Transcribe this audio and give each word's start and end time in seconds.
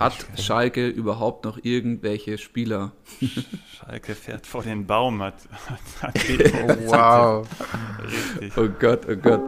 Hat 0.00 0.14
Schalke 0.38 0.88
überhaupt 0.88 1.44
noch 1.44 1.58
irgendwelche 1.62 2.38
Spieler? 2.38 2.92
Schalke 3.76 4.14
fährt 4.14 4.46
vor 4.46 4.62
den 4.62 4.86
Baum, 4.86 5.22
hat, 5.22 5.34
hat, 5.66 6.14
hat 6.14 6.18
Oh, 6.88 6.90
wow. 6.90 7.48
Richtig. 8.10 8.52
Oh 8.56 8.68
Gott, 8.80 9.00
oh 9.06 9.16
Gott. 9.16 9.42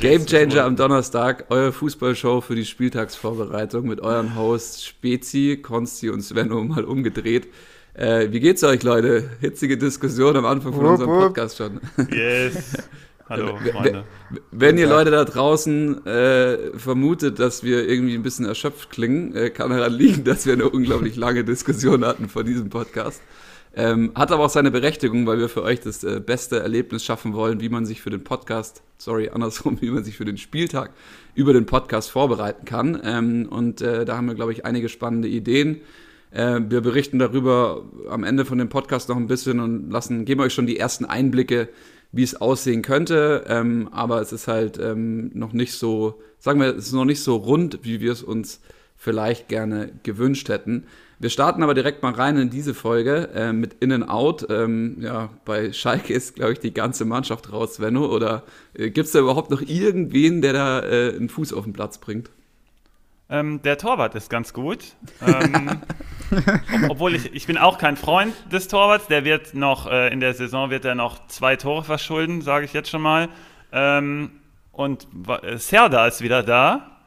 Game 0.00 0.26
Changer 0.26 0.64
am 0.64 0.74
Donnerstag, 0.74 1.44
eure 1.50 1.70
Fußballshow 1.70 2.40
für 2.40 2.56
die 2.56 2.64
Spieltagsvorbereitung 2.64 3.86
mit 3.86 4.00
euren 4.00 4.34
Hosts 4.34 4.84
Spezi, 4.84 5.60
Konsti 5.62 6.10
und 6.10 6.22
Svenno 6.22 6.64
mal 6.64 6.84
umgedreht. 6.84 7.46
Äh, 7.94 8.32
wie 8.32 8.40
geht's 8.40 8.64
euch, 8.64 8.82
Leute? 8.82 9.30
Hitzige 9.40 9.78
Diskussion 9.78 10.36
am 10.36 10.46
Anfang 10.46 10.72
von 10.72 10.82
Wupp, 10.82 10.90
unserem. 10.90 11.10
Podcast 11.10 11.58
schon. 11.58 11.80
Yes. 12.10 12.76
Hallo, 13.28 13.56
Freunde. 13.56 14.04
Wenn 14.52 14.78
ihr 14.78 14.86
Leute 14.86 15.10
da 15.10 15.24
draußen 15.24 16.06
äh, 16.06 16.78
vermutet, 16.78 17.40
dass 17.40 17.64
wir 17.64 17.88
irgendwie 17.88 18.14
ein 18.14 18.22
bisschen 18.22 18.44
erschöpft 18.44 18.90
klingen, 18.90 19.34
äh, 19.34 19.50
kann 19.50 19.70
daran 19.70 19.92
liegen, 19.92 20.22
dass 20.22 20.46
wir 20.46 20.52
eine 20.52 20.68
unglaublich 20.68 21.16
lange 21.16 21.42
Diskussion 21.42 22.04
hatten 22.04 22.28
vor 22.28 22.44
diesem 22.44 22.70
Podcast. 22.70 23.20
Ähm, 23.74 24.12
hat 24.14 24.30
aber 24.30 24.44
auch 24.44 24.50
seine 24.50 24.70
Berechtigung, 24.70 25.26
weil 25.26 25.38
wir 25.38 25.48
für 25.48 25.62
euch 25.62 25.80
das 25.80 26.04
äh, 26.04 26.20
beste 26.20 26.60
Erlebnis 26.60 27.04
schaffen 27.04 27.34
wollen, 27.34 27.60
wie 27.60 27.68
man 27.68 27.84
sich 27.84 28.00
für 28.00 28.10
den 28.10 28.22
Podcast, 28.22 28.84
sorry, 28.96 29.28
andersrum, 29.28 29.80
wie 29.80 29.90
man 29.90 30.04
sich 30.04 30.16
für 30.16 30.24
den 30.24 30.38
Spieltag 30.38 30.92
über 31.34 31.52
den 31.52 31.66
Podcast 31.66 32.12
vorbereiten 32.12 32.64
kann. 32.64 33.00
Ähm, 33.02 33.48
und 33.50 33.80
äh, 33.80 34.04
da 34.04 34.16
haben 34.16 34.28
wir, 34.28 34.36
glaube 34.36 34.52
ich, 34.52 34.64
einige 34.64 34.88
spannende 34.88 35.26
Ideen. 35.26 35.80
Äh, 36.30 36.60
wir 36.68 36.80
berichten 36.80 37.18
darüber 37.18 37.82
am 38.08 38.22
Ende 38.22 38.44
von 38.44 38.58
dem 38.58 38.68
Podcast 38.68 39.08
noch 39.08 39.16
ein 39.16 39.26
bisschen 39.26 39.58
und 39.58 39.90
lassen, 39.90 40.24
geben 40.24 40.42
euch 40.42 40.54
schon 40.54 40.66
die 40.66 40.78
ersten 40.78 41.04
Einblicke, 41.04 41.68
wie 42.12 42.22
es 42.22 42.40
aussehen 42.40 42.82
könnte. 42.82 43.44
Ähm, 43.48 43.88
aber 43.92 44.20
es 44.20 44.32
ist 44.32 44.48
halt 44.48 44.78
ähm, 44.78 45.30
noch 45.34 45.52
nicht 45.52 45.72
so, 45.74 46.20
sagen 46.38 46.60
wir, 46.60 46.68
es 46.76 46.86
ist 46.86 46.92
noch 46.92 47.04
nicht 47.04 47.22
so 47.22 47.36
rund, 47.36 47.80
wie 47.82 48.00
wir 48.00 48.12
es 48.12 48.22
uns 48.22 48.60
vielleicht 48.96 49.48
gerne 49.48 49.90
gewünscht 50.02 50.48
hätten. 50.48 50.86
Wir 51.18 51.30
starten 51.30 51.62
aber 51.62 51.72
direkt 51.72 52.02
mal 52.02 52.12
rein 52.12 52.36
in 52.36 52.50
diese 52.50 52.74
Folge 52.74 53.30
äh, 53.34 53.52
mit 53.52 53.74
In 53.80 53.92
and 53.92 54.08
Out. 54.08 54.46
Ähm, 54.50 54.98
ja, 55.00 55.30
bei 55.46 55.72
Schalke 55.72 56.12
ist, 56.12 56.34
glaube 56.34 56.52
ich, 56.52 56.58
die 56.58 56.74
ganze 56.74 57.06
Mannschaft 57.06 57.52
raus, 57.52 57.74
Svenno. 57.74 58.06
Oder 58.06 58.42
äh, 58.74 58.90
gibt 58.90 59.06
es 59.06 59.12
da 59.12 59.20
überhaupt 59.20 59.50
noch 59.50 59.62
irgendwen, 59.62 60.42
der 60.42 60.52
da 60.52 60.80
äh, 60.80 61.14
einen 61.16 61.30
Fuß 61.30 61.54
auf 61.54 61.64
den 61.64 61.72
Platz 61.72 61.98
bringt? 61.98 62.30
Ähm, 63.28 63.60
der 63.62 63.76
Torwart 63.76 64.14
ist 64.14 64.30
ganz 64.30 64.52
gut. 64.52 64.94
Ähm, 65.26 65.80
ob, 66.84 66.90
obwohl 66.90 67.14
ich, 67.14 67.34
ich 67.34 67.46
bin 67.46 67.58
auch 67.58 67.78
kein 67.78 67.96
Freund 67.96 68.32
des 68.52 68.68
Torwarts. 68.68 69.08
Der 69.08 69.24
wird 69.24 69.54
noch, 69.54 69.86
äh, 69.90 70.12
in 70.12 70.20
der 70.20 70.34
Saison 70.34 70.70
wird 70.70 70.84
er 70.84 70.94
noch 70.94 71.26
zwei 71.26 71.56
Tore 71.56 71.82
verschulden, 71.82 72.40
sage 72.42 72.64
ich 72.66 72.72
jetzt 72.72 72.88
schon 72.88 73.02
mal. 73.02 73.28
Ähm, 73.72 74.30
und 74.70 75.08
äh, 75.42 75.56
Serda 75.56 76.06
ist 76.06 76.20
wieder 76.22 76.42
da. 76.42 76.98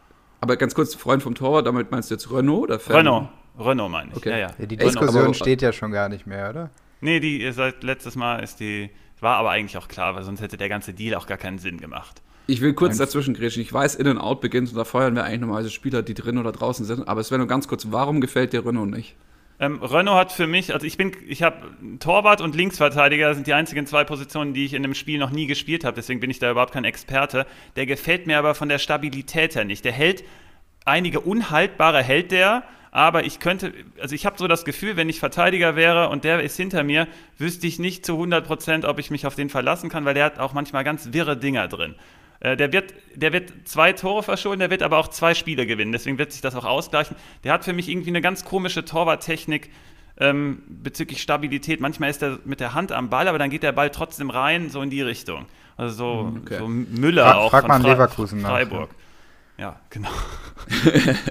Aber 0.42 0.58
ganz 0.58 0.76
kurz, 0.76 0.96
Freund 0.96 1.24
vom 1.24 1.36
Torwart, 1.36 1.66
damit 1.68 1.92
meinst 1.92 2.10
du 2.10 2.16
jetzt 2.16 2.32
Renault 2.32 2.64
oder 2.64 2.80
Fan? 2.80 2.96
Renault. 2.98 3.28
Renault 3.58 3.92
meine 3.92 4.12
ich. 4.12 4.18
Okay. 4.18 4.30
Ja, 4.32 4.38
ja. 4.38 4.48
Ja, 4.58 4.66
die 4.66 4.78
Diskussion 4.78 5.26
aber- 5.26 5.34
steht 5.34 5.62
ja 5.62 5.72
schon 5.72 5.92
gar 5.92 6.10
nicht 6.10 6.26
mehr, 6.28 6.50
oder? 6.50 6.70
Nee, 7.02 7.20
die 7.20 7.42
ihr 7.42 7.54
seit 7.54 7.84
letztes 7.84 8.16
Mal 8.16 8.44
ist 8.44 8.60
die. 8.60 8.90
War 9.22 9.36
aber 9.38 9.52
eigentlich 9.52 9.78
auch 9.78 9.90
klar, 9.90 10.16
weil 10.16 10.24
sonst 10.24 10.40
hätte 10.42 10.56
der 10.56 10.70
ganze 10.70 10.94
Deal 10.94 11.16
auch 11.16 11.28
gar 11.28 11.38
keinen 11.38 11.60
Sinn 11.60 11.78
gemacht. 11.78 12.22
Ich 12.50 12.62
will 12.62 12.74
kurz 12.74 12.98
dazwischen 12.98 13.36
grätschen. 13.36 13.62
Ich 13.62 13.72
weiß, 13.72 13.96
In 13.96 14.08
and 14.08 14.20
Out 14.20 14.42
beginnt 14.42 14.70
und 14.70 14.76
da 14.76 14.84
feuern 14.84 15.16
wir 15.16 15.24
eigentlich 15.24 15.42
normalerweise 15.42 15.70
Spieler, 15.70 16.02
die 16.02 16.16
drin 16.16 16.40
oder 16.40 16.52
draußen 16.52 16.84
sind. 16.84 17.08
Aber 17.08 17.22
es 17.22 17.30
wäre 17.30 17.38
nur 17.38 17.48
ganz 17.48 17.68
kurz, 17.68 17.88
warum 17.92 18.22
gefällt 18.22 18.54
dir 18.54 18.66
Renault 18.66 18.90
nicht? 18.90 19.16
Ähm, 19.60 19.84
Renault 19.84 20.18
hat 20.18 20.32
für 20.32 20.48
mich, 20.48 20.74
also 20.74 20.88
ich 20.88 20.98
bin, 20.98 21.12
ich 21.28 21.44
habe 21.44 21.58
Torwart 22.00 22.42
und 22.42 22.56
Linksverteidiger 22.56 23.36
sind 23.36 23.46
die 23.46 23.54
einzigen 23.54 23.86
zwei 23.86 24.04
Positionen, 24.04 24.54
die 24.54 24.66
ich 24.66 24.74
in 24.74 24.84
einem 24.84 24.96
Spiel 24.96 25.20
noch 25.20 25.30
nie 25.30 25.46
gespielt 25.46 25.84
habe. 25.84 25.96
Deswegen 25.96 26.22
bin 26.22 26.32
ich 26.32 26.40
da 26.40 26.50
überhaupt 26.50 26.74
kein 26.74 26.86
Experte. 26.86 27.46
Der 27.76 27.86
gefällt 27.86 28.26
mir 28.26 28.40
aber 28.40 28.56
von 28.56 28.68
der 28.68 28.80
Stabilität 28.80 29.56
her 29.56 29.66
nicht. 29.66 29.86
Der 29.86 29.92
hält 29.92 30.24
einige 30.86 31.20
unhaltbare 31.20 32.02
hält 32.02 32.32
der, 32.32 32.64
aber 32.92 33.26
ich 33.26 33.40
könnte, 33.40 33.74
also 34.02 34.16
ich 34.16 34.26
habe 34.26 34.38
so 34.40 34.48
das 34.48 34.66
Gefühl, 34.66 34.98
wenn 34.98 35.10
ich 35.10 35.20
Verteidiger 35.20 35.76
wäre 35.76 36.10
und 36.10 36.24
der 36.24 36.42
ist 36.42 36.58
hinter 36.58 36.84
mir, 36.84 37.08
wüsste 37.38 37.68
ich 37.68 37.78
nicht 37.78 38.06
zu 38.06 38.14
100 38.14 38.48
Prozent, 38.48 38.86
ob 38.86 38.98
ich 38.98 39.12
mich 39.12 39.28
auf 39.28 39.36
den 39.36 39.50
verlassen 39.50 39.90
kann, 39.90 40.06
weil 40.06 40.16
der 40.16 40.26
hat 40.26 40.40
auch 40.40 40.54
manchmal 40.54 40.84
ganz 40.84 41.10
wirre 41.14 41.38
Dinger 41.38 41.68
drin. 41.68 41.96
Äh, 42.42 42.56
Der 42.58 42.72
wird, 42.72 42.94
der 43.16 43.34
wird 43.34 43.52
zwei 43.66 43.94
Tore 43.94 44.24
verschulden, 44.24 44.60
der 44.60 44.70
wird 44.70 44.84
aber 44.84 44.98
auch 44.98 45.10
zwei 45.10 45.34
Spiele 45.34 45.66
gewinnen. 45.68 45.92
Deswegen 45.92 46.18
wird 46.18 46.32
sich 46.32 46.42
das 46.42 46.56
auch 46.56 46.66
ausgleichen. 46.66 47.16
Der 47.44 47.52
hat 47.54 47.66
für 47.66 47.74
mich 47.74 47.90
irgendwie 47.90 48.10
eine 48.10 48.22
ganz 48.22 48.46
komische 48.46 48.86
Torwarttechnik 48.86 49.70
ähm, 50.22 50.64
bezüglich 50.68 51.22
Stabilität. 51.22 51.80
Manchmal 51.82 52.10
ist 52.10 52.22
er 52.24 52.40
mit 52.46 52.60
der 52.60 52.74
Hand 52.74 52.92
am 52.92 53.10
Ball, 53.10 53.28
aber 53.28 53.38
dann 53.40 53.50
geht 53.50 53.64
der 53.64 53.72
Ball 53.72 53.90
trotzdem 53.90 54.30
rein, 54.30 54.70
so 54.70 54.82
in 54.82 54.90
die 54.90 55.02
Richtung. 55.02 55.46
Also 55.78 55.96
so, 55.96 56.34
okay. 56.44 56.58
so 56.60 56.68
Müller 56.68 57.24
Frag- 57.24 57.36
auch 57.36 57.50
frag 57.52 57.62
von 57.62 57.68
mal 57.70 57.82
Fre- 57.82 57.90
Leverkusen 57.92 58.42
nach, 58.42 58.50
Freiburg. 58.50 58.90
Ja, 59.58 59.80
genau. 59.90 60.10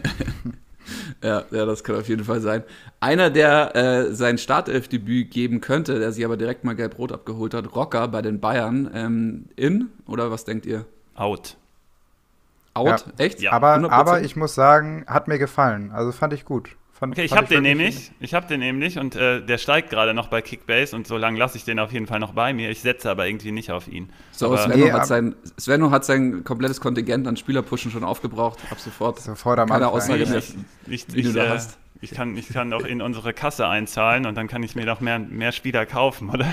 Ja, 1.23 1.45
ja, 1.51 1.67
das 1.67 1.83
kann 1.85 1.97
auf 1.97 2.09
jeden 2.09 2.25
Fall 2.25 2.41
sein. 2.41 2.63
Einer, 3.01 3.29
der 3.29 3.75
äh, 3.77 4.15
sein 4.15 4.39
Startelfdebüt 4.39 5.31
geben 5.31 5.61
könnte, 5.61 5.99
der 5.99 6.13
sich 6.13 6.25
aber 6.25 6.37
direkt 6.37 6.65
mal 6.65 6.75
gelb-rot 6.77 7.13
abgeholt 7.13 7.53
hat, 7.55 7.75
Rocker 7.75 8.09
bei 8.09 8.23
den 8.23 8.41
Bayern, 8.41 8.89
ähm, 8.95 9.45
in, 9.57 9.89
oder 10.07 10.31
was 10.31 10.45
denkt 10.45 10.65
ihr? 10.65 10.87
Out. 11.19 11.57
Out? 12.75 12.87
Ja. 12.87 13.25
Echt? 13.25 13.41
Ja. 13.41 13.53
Aber, 13.53 13.75
100%? 13.77 13.89
aber 13.91 14.23
ich 14.23 14.37
muss 14.37 14.55
sagen, 14.55 15.05
hat 15.07 15.29
mir 15.29 15.39
gefallen. 15.39 15.91
Also 15.93 16.13
fand 16.13 16.33
ich 16.33 16.45
gut. 16.45 16.71
Fand, 16.93 17.13
Okay, 17.13 17.25
ich 17.25 17.33
habe 17.33 17.47
den 17.47 17.63
nämlich. 17.63 18.11
Ich 18.19 18.35
habe 18.35 18.47
den 18.49 18.61
nämlich 18.61 18.99
und 18.99 19.15
äh, 19.15 19.41
der 19.45 19.59
steigt 19.59 19.91
gerade 19.91 20.15
noch 20.15 20.29
bei 20.29 20.43
Kickbase 20.43 20.97
und 20.97 21.07
so 21.07 21.17
lange 21.17 21.39
lasse 21.39 21.57
ich 21.57 21.65
den 21.65 21.79
auf 21.79 21.93
jeden 21.93 22.07
Fall 22.07 22.19
noch 22.19 22.33
bei 22.33 22.53
mir. 22.53 22.71
Ich 22.71 22.81
setze 22.81 23.09
aber 23.11 23.27
irgendwie 23.29 23.53
nicht 23.53 23.71
auf 23.71 23.87
ihn. 23.87 24.11
So, 24.33 24.47
aber, 24.47 24.59
Svenno, 24.59 24.85
Nee, 24.85 24.93
hat 24.93 25.07
sein, 25.07 25.37
Svenno 25.61 25.91
hat 25.93 26.05
sein 26.05 26.43
komplettes 26.43 26.81
Kontingent 26.81 27.29
an 27.29 27.37
Spielerpushen 27.37 27.93
schon 27.93 28.03
aufgebraucht, 28.03 28.59
ab 28.71 28.81
sofort. 28.81 29.21
Sofort 29.21 29.61
am 29.61 29.69
Keine 29.69 29.87
Anfang. 29.87 29.97
Aussage 29.97 30.23
ich, 30.25 30.31
mehr. 30.31 30.43
ich, 30.89 31.15
wie 31.15 31.23
du 31.23 31.29
ich, 31.29 31.35
da 31.35 31.45
äh, 31.45 31.49
hast. 31.51 31.79
ich, 32.01 32.11
kann, 32.11 32.37
ich 32.37 32.49
kann 32.49 32.73
auch 32.73 32.85
in 32.85 33.01
unsere 33.01 33.33
Kasse 33.33 33.69
einzahlen 33.69 34.27
und 34.27 34.35
dann 34.35 34.49
kann 34.49 34.65
ich 34.65 34.75
mir 34.75 34.85
noch 34.85 35.01
mehr, 35.01 35.21
mehr 35.21 35.53
Spieler 35.53 35.87
kaufen, 35.87 36.31
oder? 36.31 36.53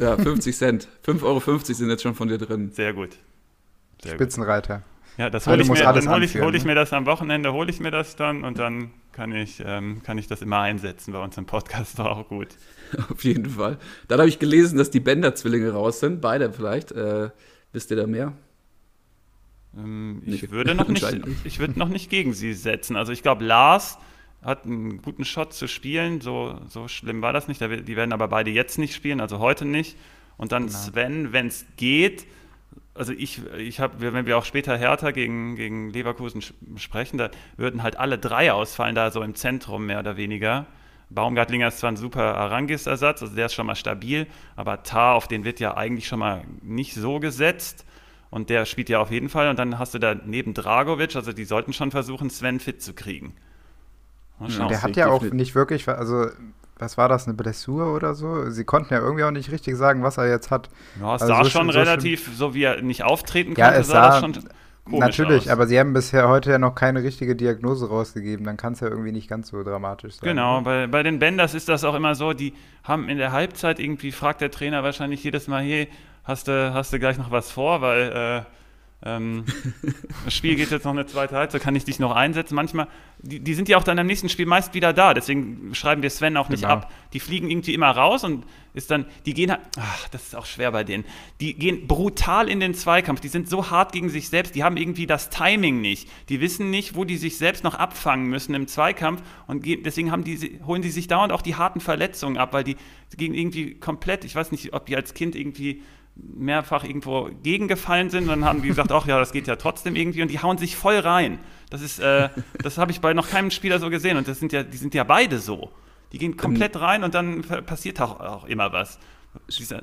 Ja, 0.00 0.16
50 0.16 0.56
Cent. 0.56 0.88
5,50 1.06 1.22
Euro 1.22 1.58
sind 1.60 1.90
jetzt 1.90 2.02
schon 2.02 2.14
von 2.14 2.26
dir 2.26 2.38
drin. 2.38 2.72
Sehr 2.72 2.92
gut. 2.92 3.10
Sehr 4.02 4.18
gut. 4.18 4.32
Spitzenreiter. 4.32 4.82
Ja, 5.16 5.28
das 5.30 5.44
Ja, 5.44 5.52
hole 5.52 5.62
ich, 5.62 5.68
mir, 5.68 5.82
dann 5.82 6.08
hol 6.08 6.22
ich, 6.22 6.40
hol 6.40 6.54
ich 6.54 6.62
ne? 6.62 6.68
mir 6.68 6.74
das 6.74 6.92
am 6.92 7.06
Wochenende, 7.06 7.52
hole 7.52 7.70
ich 7.70 7.80
mir 7.80 7.90
das 7.90 8.16
dann 8.16 8.44
und 8.44 8.58
dann 8.58 8.90
kann 9.12 9.32
ich, 9.34 9.62
ähm, 9.64 10.02
kann 10.02 10.16
ich 10.18 10.28
das 10.28 10.40
immer 10.40 10.60
einsetzen 10.60 11.12
bei 11.12 11.22
uns 11.22 11.36
im 11.36 11.46
Podcast. 11.46 11.98
War 11.98 12.10
auch 12.16 12.28
gut. 12.28 12.48
Auf 13.10 13.24
jeden 13.24 13.50
Fall. 13.50 13.78
Dann 14.08 14.18
habe 14.20 14.28
ich 14.28 14.38
gelesen, 14.38 14.78
dass 14.78 14.90
die 14.90 15.00
Bender-Zwillinge 15.00 15.72
raus 15.72 16.00
sind. 16.00 16.20
Beide 16.20 16.52
vielleicht. 16.52 16.92
Äh, 16.92 17.30
wisst 17.72 17.90
ihr 17.90 17.96
da 17.96 18.06
mehr? 18.06 18.32
Ähm, 19.76 20.22
Nicht. 20.24 20.44
ich 20.44 20.50
würde 20.50 20.74
noch 20.74 20.88
nicht, 20.88 21.06
ich 21.44 21.58
würde 21.58 21.78
noch 21.78 21.88
nicht 21.88 22.10
gegen 22.10 22.32
sie 22.32 22.54
setzen. 22.54 22.96
Also 22.96 23.12
ich 23.12 23.22
glaube, 23.22 23.44
Lars 23.44 23.98
hat 24.42 24.64
einen 24.64 25.02
guten 25.02 25.24
Shot 25.24 25.52
zu 25.52 25.68
spielen. 25.68 26.20
So, 26.20 26.58
so 26.68 26.88
schlimm 26.88 27.22
war 27.22 27.32
das 27.32 27.46
nicht. 27.46 27.60
Die 27.60 27.96
werden 27.96 28.12
aber 28.12 28.28
beide 28.28 28.50
jetzt 28.50 28.78
nicht 28.78 28.94
spielen, 28.94 29.20
also 29.20 29.38
heute 29.38 29.64
nicht. 29.64 29.96
Und 30.36 30.52
dann 30.52 30.66
Genau. 30.66 30.78
Sven, 30.78 31.32
wenn 31.32 31.48
es 31.48 31.66
geht. 31.76 32.26
Also 32.94 33.12
ich, 33.12 33.40
ich 33.56 33.80
habe, 33.80 34.12
wenn 34.12 34.26
wir 34.26 34.36
auch 34.36 34.44
später 34.44 34.76
Hertha 34.76 35.12
gegen, 35.12 35.56
gegen 35.56 35.90
Leverkusen 35.90 36.42
sprechen, 36.76 37.18
da 37.18 37.30
würden 37.56 37.82
halt 37.82 37.96
alle 37.96 38.18
drei 38.18 38.52
ausfallen, 38.52 38.94
da 38.94 39.10
so 39.10 39.22
im 39.22 39.34
Zentrum 39.34 39.86
mehr 39.86 40.00
oder 40.00 40.16
weniger. 40.16 40.66
Baumgartlinger 41.08 41.68
ist 41.68 41.78
zwar 41.78 41.92
ein 41.92 41.96
super 41.96 42.36
Arangis-Ersatz, 42.36 43.22
also 43.22 43.34
der 43.34 43.46
ist 43.46 43.54
schon 43.54 43.66
mal 43.66 43.74
stabil, 43.74 44.26
aber 44.56 44.82
Tar, 44.82 45.14
auf 45.14 45.28
den 45.28 45.44
wird 45.44 45.60
ja 45.60 45.76
eigentlich 45.76 46.06
schon 46.06 46.20
mal 46.20 46.44
nicht 46.62 46.94
so 46.94 47.20
gesetzt. 47.20 47.84
Und 48.30 48.48
der 48.48 48.64
spielt 48.64 48.88
ja 48.88 49.00
auf 49.00 49.10
jeden 49.10 49.28
Fall. 49.28 49.48
Und 49.48 49.58
dann 49.58 49.78
hast 49.78 49.92
du 49.92 49.98
da 49.98 50.14
neben 50.14 50.54
Dragovic, 50.54 51.16
also 51.16 51.32
die 51.32 51.44
sollten 51.44 51.72
schon 51.72 51.90
versuchen, 51.90 52.30
Sven 52.30 52.60
fit 52.60 52.80
zu 52.80 52.94
kriegen. 52.94 53.34
Mal 54.38 54.50
Ja. 54.50 54.68
Der 54.68 54.82
hat 54.82 54.96
ja 54.96 55.08
auch 55.08 55.22
nicht 55.22 55.56
wirklich, 55.56 55.88
also 55.88 56.28
was 56.80 56.96
war 56.98 57.08
das, 57.08 57.26
eine 57.26 57.34
Blessur 57.34 57.94
oder 57.94 58.14
so? 58.14 58.50
Sie 58.50 58.64
konnten 58.64 58.94
ja 58.94 59.00
irgendwie 59.00 59.24
auch 59.24 59.30
nicht 59.30 59.50
richtig 59.50 59.76
sagen, 59.76 60.02
was 60.02 60.16
er 60.18 60.28
jetzt 60.28 60.50
hat. 60.50 60.70
ja, 60.94 61.16
es 61.16 61.22
also 61.22 61.34
sah 61.34 61.44
so 61.44 61.50
schon 61.50 61.70
so 61.70 61.78
relativ, 61.78 62.30
so 62.36 62.54
wie 62.54 62.64
er 62.64 62.82
nicht 62.82 63.02
auftreten 63.04 63.54
Ja, 63.56 63.66
konnte, 63.66 63.80
es 63.80 63.88
sah, 63.88 64.00
das 64.00 64.14
sah 64.14 64.20
schon 64.20 64.32
komisch 64.84 65.18
Natürlich, 65.18 65.42
aus. 65.44 65.48
aber 65.48 65.66
sie 65.66 65.78
haben 65.78 65.92
bisher 65.92 66.28
heute 66.28 66.50
ja 66.50 66.58
noch 66.58 66.74
keine 66.74 67.02
richtige 67.02 67.36
Diagnose 67.36 67.88
rausgegeben, 67.88 68.44
dann 68.44 68.56
kann 68.56 68.72
es 68.72 68.80
ja 68.80 68.88
irgendwie 68.88 69.12
nicht 69.12 69.28
ganz 69.28 69.48
so 69.48 69.62
dramatisch 69.62 70.14
sein. 70.14 70.28
Genau, 70.28 70.60
bei, 70.62 70.86
bei 70.86 71.02
den 71.02 71.18
Benders 71.18 71.54
ist 71.54 71.68
das 71.68 71.84
auch 71.84 71.94
immer 71.94 72.14
so, 72.14 72.32
die 72.32 72.54
haben 72.82 73.08
in 73.08 73.18
der 73.18 73.32
Halbzeit 73.32 73.78
irgendwie, 73.78 74.12
fragt 74.12 74.40
der 74.40 74.50
Trainer 74.50 74.82
wahrscheinlich 74.82 75.22
jedes 75.22 75.48
Mal, 75.48 75.62
hey, 75.62 75.88
hast 76.24 76.48
du, 76.48 76.72
hast 76.74 76.92
du 76.92 76.98
gleich 76.98 77.18
noch 77.18 77.30
was 77.30 77.50
vor, 77.52 77.82
weil 77.82 78.44
äh, 78.46 78.59
ähm, 79.02 79.44
das 80.24 80.34
Spiel 80.34 80.56
geht 80.56 80.70
jetzt 80.70 80.84
noch 80.84 80.92
eine 80.92 81.06
zweite 81.06 81.34
Halbzeit, 81.36 81.62
kann 81.62 81.74
ich 81.74 81.84
dich 81.84 81.98
noch 81.98 82.14
einsetzen. 82.14 82.54
Manchmal, 82.54 82.86
die, 83.18 83.40
die 83.40 83.54
sind 83.54 83.68
ja 83.68 83.78
auch 83.78 83.84
dann 83.84 83.98
am 83.98 84.06
nächsten 84.06 84.28
Spiel 84.28 84.46
meist 84.46 84.74
wieder 84.74 84.92
da, 84.92 85.14
deswegen 85.14 85.74
schreiben 85.74 86.02
wir 86.02 86.10
Sven 86.10 86.36
auch 86.36 86.48
nicht 86.50 86.62
Genau. 86.62 86.74
ab. 86.74 86.92
Die 87.12 87.20
fliegen 87.20 87.50
irgendwie 87.50 87.72
immer 87.74 87.90
raus 87.90 88.24
und 88.24 88.44
ist 88.74 88.90
dann, 88.90 89.06
die 89.26 89.34
gehen 89.34 89.50
halt, 89.50 89.60
ach, 89.78 90.08
das 90.10 90.22
ist 90.28 90.36
auch 90.36 90.46
schwer 90.46 90.70
bei 90.70 90.84
denen, 90.84 91.04
die 91.40 91.54
gehen 91.54 91.86
brutal 91.86 92.48
in 92.48 92.60
den 92.60 92.74
Zweikampf, 92.74 93.20
die 93.20 93.28
sind 93.28 93.48
so 93.48 93.70
hart 93.70 93.92
gegen 93.92 94.08
sich 94.10 94.28
selbst, 94.28 94.54
die 94.54 94.62
haben 94.62 94.76
irgendwie 94.76 95.06
das 95.06 95.28
Timing 95.30 95.80
nicht, 95.80 96.08
die 96.28 96.40
wissen 96.40 96.70
nicht, 96.70 96.94
wo 96.94 97.04
die 97.04 97.16
sich 97.16 97.36
selbst 97.38 97.64
noch 97.64 97.74
abfangen 97.74 98.26
müssen 98.28 98.54
im 98.54 98.68
Zweikampf 98.68 99.22
und 99.48 99.62
gehen, 99.64 99.82
deswegen 99.82 100.12
haben 100.12 100.22
die, 100.24 100.60
holen 100.64 100.82
die 100.82 100.90
sich 100.90 101.08
dauernd 101.08 101.32
auch 101.32 101.42
die 101.42 101.56
harten 101.56 101.80
Verletzungen 101.80 102.36
ab, 102.36 102.52
weil 102.52 102.62
die 102.64 102.76
gehen 103.16 103.34
irgendwie 103.34 103.74
komplett, 103.74 104.24
ich 104.24 104.34
weiß 104.36 104.52
nicht, 104.52 104.72
ob 104.72 104.86
die 104.86 104.94
als 104.94 105.14
Kind 105.14 105.34
irgendwie 105.34 105.82
mehrfach 106.34 106.84
irgendwo 106.84 107.30
gegengefallen 107.42 108.10
sind. 108.10 108.28
Dann 108.28 108.44
haben 108.44 108.62
die 108.62 108.68
gesagt, 108.68 108.92
ach 108.92 109.06
ja, 109.06 109.18
das 109.18 109.32
geht 109.32 109.46
ja 109.46 109.56
trotzdem 109.56 109.96
irgendwie. 109.96 110.22
Und 110.22 110.30
die 110.30 110.40
hauen 110.40 110.58
sich 110.58 110.76
voll 110.76 110.98
rein. 110.98 111.38
Das 111.70 111.82
ist, 111.82 111.98
äh, 111.98 112.28
das 112.62 112.78
habe 112.78 112.92
ich 112.92 113.00
bei 113.00 113.12
noch 113.14 113.28
keinem 113.28 113.50
Spieler 113.50 113.78
so 113.78 113.90
gesehen. 113.90 114.16
Und 114.16 114.28
das 114.28 114.38
sind 114.38 114.52
ja, 114.52 114.62
die 114.62 114.76
sind 114.76 114.94
ja 114.94 115.04
beide 115.04 115.38
so. 115.38 115.70
Die 116.12 116.18
gehen 116.18 116.36
komplett 116.36 116.80
rein 116.80 117.04
und 117.04 117.14
dann 117.14 117.42
passiert 117.42 118.00
auch, 118.00 118.18
auch 118.20 118.44
immer 118.44 118.72
was. 118.72 118.98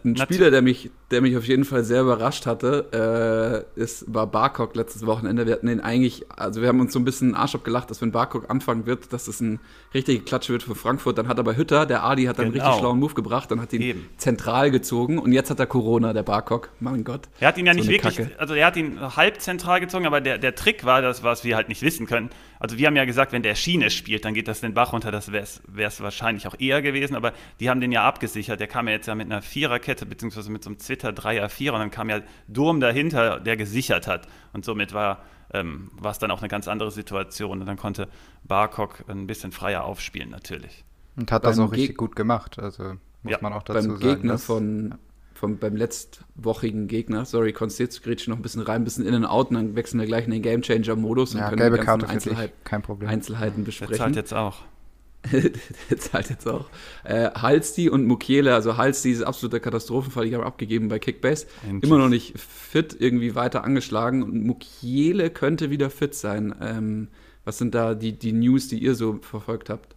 Ein 0.04 0.18
Spieler, 0.18 0.52
der 0.52 0.62
mich, 0.62 0.90
der 1.10 1.22
mich 1.22 1.38
auf 1.38 1.46
jeden 1.46 1.64
Fall 1.64 1.84
sehr 1.86 2.02
überrascht 2.02 2.46
hatte, 2.46 3.66
äh, 3.76 3.82
ist, 3.82 4.04
war 4.14 4.28
Barcock 4.28 4.76
letztes 4.76 5.06
Wochenende. 5.06 5.46
Wir 5.46 5.54
hatten 5.54 5.68
den 5.68 5.80
eigentlich, 5.80 6.26
also 6.30 6.62
wir 6.62 6.68
haben 6.68 6.82
uns 6.82 6.92
so 6.92 7.00
ein 7.00 7.06
bisschen 7.06 7.34
Arsch 7.34 7.56
abgelacht, 7.56 7.90
dass 7.90 8.02
wenn 8.02 8.12
Barcock 8.12 8.50
anfangen 8.50 8.86
wird, 8.86 9.14
dass 9.14 9.26
das 9.26 9.40
ein 9.40 9.60
richtige 9.94 10.22
Klatsche 10.22 10.52
wird 10.52 10.64
für 10.64 10.76
Frankfurt. 10.76 11.18
Dann 11.18 11.30
hat 11.30 11.40
aber 11.40 11.56
Hütter, 11.56 11.86
der 11.86 12.04
Adi, 12.04 12.26
hat 12.26 12.40
dann 12.40 12.52
genau. 12.52 12.64
einen 12.64 12.68
richtig 12.68 12.80
schlauen 12.80 13.00
Move 13.00 13.14
gebracht 13.14 13.52
und 13.54 13.62
hat 13.62 13.72
ihn 13.72 13.82
Eben. 13.82 14.10
zentral 14.18 14.70
gezogen. 14.70 15.18
Und 15.18 15.32
jetzt 15.32 15.50
hat 15.50 15.60
er 15.60 15.66
Corona, 15.66 16.12
der 16.12 16.24
Barcock. 16.24 16.70
Mein 16.82 17.06
Gott. 17.06 17.30
Er 17.40 17.48
hat 17.50 17.58
ihn 17.58 17.66
ja 17.66 17.74
so 17.74 17.80
nicht 17.80 17.90
wirklich, 17.90 18.18
Kacke. 18.18 18.32
also 18.38 18.54
er 18.54 18.68
hat 18.68 18.76
ihn 18.76 19.00
halb 19.16 19.40
zentral 19.42 19.80
gezogen, 19.80 20.06
aber 20.06 20.20
der, 20.20 20.38
der 20.38 20.56
Trick 20.56 20.84
war, 20.84 21.02
das, 21.02 21.24
was 21.24 21.46
wir 21.46 21.56
halt 21.56 21.70
nicht 21.70 21.82
wissen 21.82 22.06
können. 22.06 22.30
Also 22.60 22.78
wir 22.78 22.88
haben 22.88 22.96
ja 22.96 23.06
gesagt, 23.06 23.32
wenn 23.32 23.44
der 23.44 23.56
Schiene 23.56 23.90
spielt, 23.90 24.26
dann 24.26 24.34
geht 24.34 24.48
das 24.48 24.62
den 24.62 24.74
Bach 24.74 24.94
runter. 24.94 25.12
Das 25.12 25.32
wäre 25.32 25.44
es 25.44 26.02
wahrscheinlich 26.02 26.48
auch 26.48 26.56
eher 26.60 26.82
gewesen, 26.82 27.16
aber 27.16 27.34
die 27.60 27.70
haben 27.70 27.82
den 27.82 27.92
ja 27.92 28.04
abgesichert. 28.04 28.60
Der 28.60 28.68
kam 28.68 28.88
ja 28.88 28.94
jetzt 28.94 29.08
ja 29.08 29.16
mit 29.16 29.28
einer 29.28 29.37
Viererkette, 29.42 30.06
beziehungsweise 30.06 30.52
mit 30.52 30.64
so 30.64 30.70
einem 30.70 30.80
Zwitter 30.80 31.14
Dreier, 31.14 31.50
Vierer 31.50 31.76
und 31.76 31.82
dann 31.82 31.92
kam 31.92 32.10
ja 32.10 32.22
Durm 32.48 32.80
dahinter, 32.80 33.40
der 33.40 33.58
gesichert 33.58 34.08
hat. 34.08 34.28
Und 34.54 34.66
somit 34.66 34.94
war 34.94 35.20
ähm, 35.54 35.90
war 36.00 36.12
es 36.12 36.20
dann 36.20 36.32
auch 36.32 36.40
eine 36.40 36.48
ganz 36.48 36.68
andere 36.68 36.92
Situation. 36.92 37.62
Und 37.62 37.66
dann 37.66 37.78
konnte 37.78 38.08
Barcock 38.44 39.04
ein 39.08 39.28
bisschen 39.28 39.52
freier 39.52 39.84
aufspielen, 39.84 40.30
natürlich. 40.30 40.84
Und 41.16 41.32
hat 41.32 41.46
das 41.46 41.60
auch 41.60 41.72
richtig 41.72 41.90
Geg 41.90 41.98
gut 41.98 42.16
gemacht, 42.16 42.60
also 42.60 42.96
muss 43.24 43.32
ja. 43.32 43.40
man 43.42 43.54
auch 43.54 43.64
dazu 43.64 43.88
beim 43.88 43.98
sagen. 43.98 44.14
Gegner 44.16 44.38
von, 44.38 44.96
vom, 45.34 45.58
beim 45.58 45.76
letztwochigen 45.76 46.88
Gegner, 46.88 47.26
sorry, 47.26 47.54
Konstanz 47.54 48.00
noch 48.28 48.36
ein 48.36 48.42
bisschen 48.44 48.62
rein, 48.62 48.82
ein 48.82 48.84
bisschen 48.84 49.06
in 49.06 49.16
und 49.16 49.26
out 49.26 49.50
und 49.50 49.56
dann 49.56 49.76
wechseln 49.76 50.00
wir 50.00 50.06
gleich 50.06 50.26
in 50.26 50.32
den 50.32 50.44
Gamechanger-Modus 50.44 51.34
und 51.34 51.40
ja, 51.40 51.50
können 51.50 51.58
gelbe 51.58 51.80
die 51.80 51.86
ganzen 51.86 52.08
Einzelheit, 52.08 52.54
kein 52.64 52.84
Problem. 52.84 53.10
Einzelheiten 53.10 53.64
besprechen. 53.64 53.94
Der 53.94 53.98
zahlt 53.98 54.16
jetzt 54.16 54.34
auch. 54.34 54.60
der 55.90 55.98
zahlt 55.98 56.30
jetzt 56.30 56.48
auch. 56.48 56.70
Äh, 57.04 57.30
Halsti 57.32 57.90
und 57.90 58.06
Mukiele, 58.06 58.54
also 58.54 58.78
Halsti 58.78 59.12
ist 59.12 59.24
absoluter 59.24 59.60
Katastrophenfall, 59.60 60.26
ich 60.26 60.34
habe 60.34 60.46
abgegeben 60.46 60.88
bei 60.88 61.00
Kickbase. 61.00 61.48
Immer 61.82 61.98
noch 61.98 62.10
nicht 62.10 62.40
fit, 62.40 62.96
irgendwie 63.00 63.36
weiter 63.36 63.64
angeschlagen 63.64 64.24
und 64.24 64.46
Mukiele 64.46 65.30
könnte 65.30 65.70
wieder 65.70 65.90
fit 65.90 66.16
sein. 66.16 66.56
Ähm, 66.62 67.08
was 67.46 67.58
sind 67.58 67.76
da 67.76 67.96
die, 67.96 68.12
die 68.12 68.34
News, 68.34 68.68
die 68.68 68.80
ihr 68.80 68.94
so 68.94 69.20
verfolgt 69.22 69.70
habt? 69.70 69.96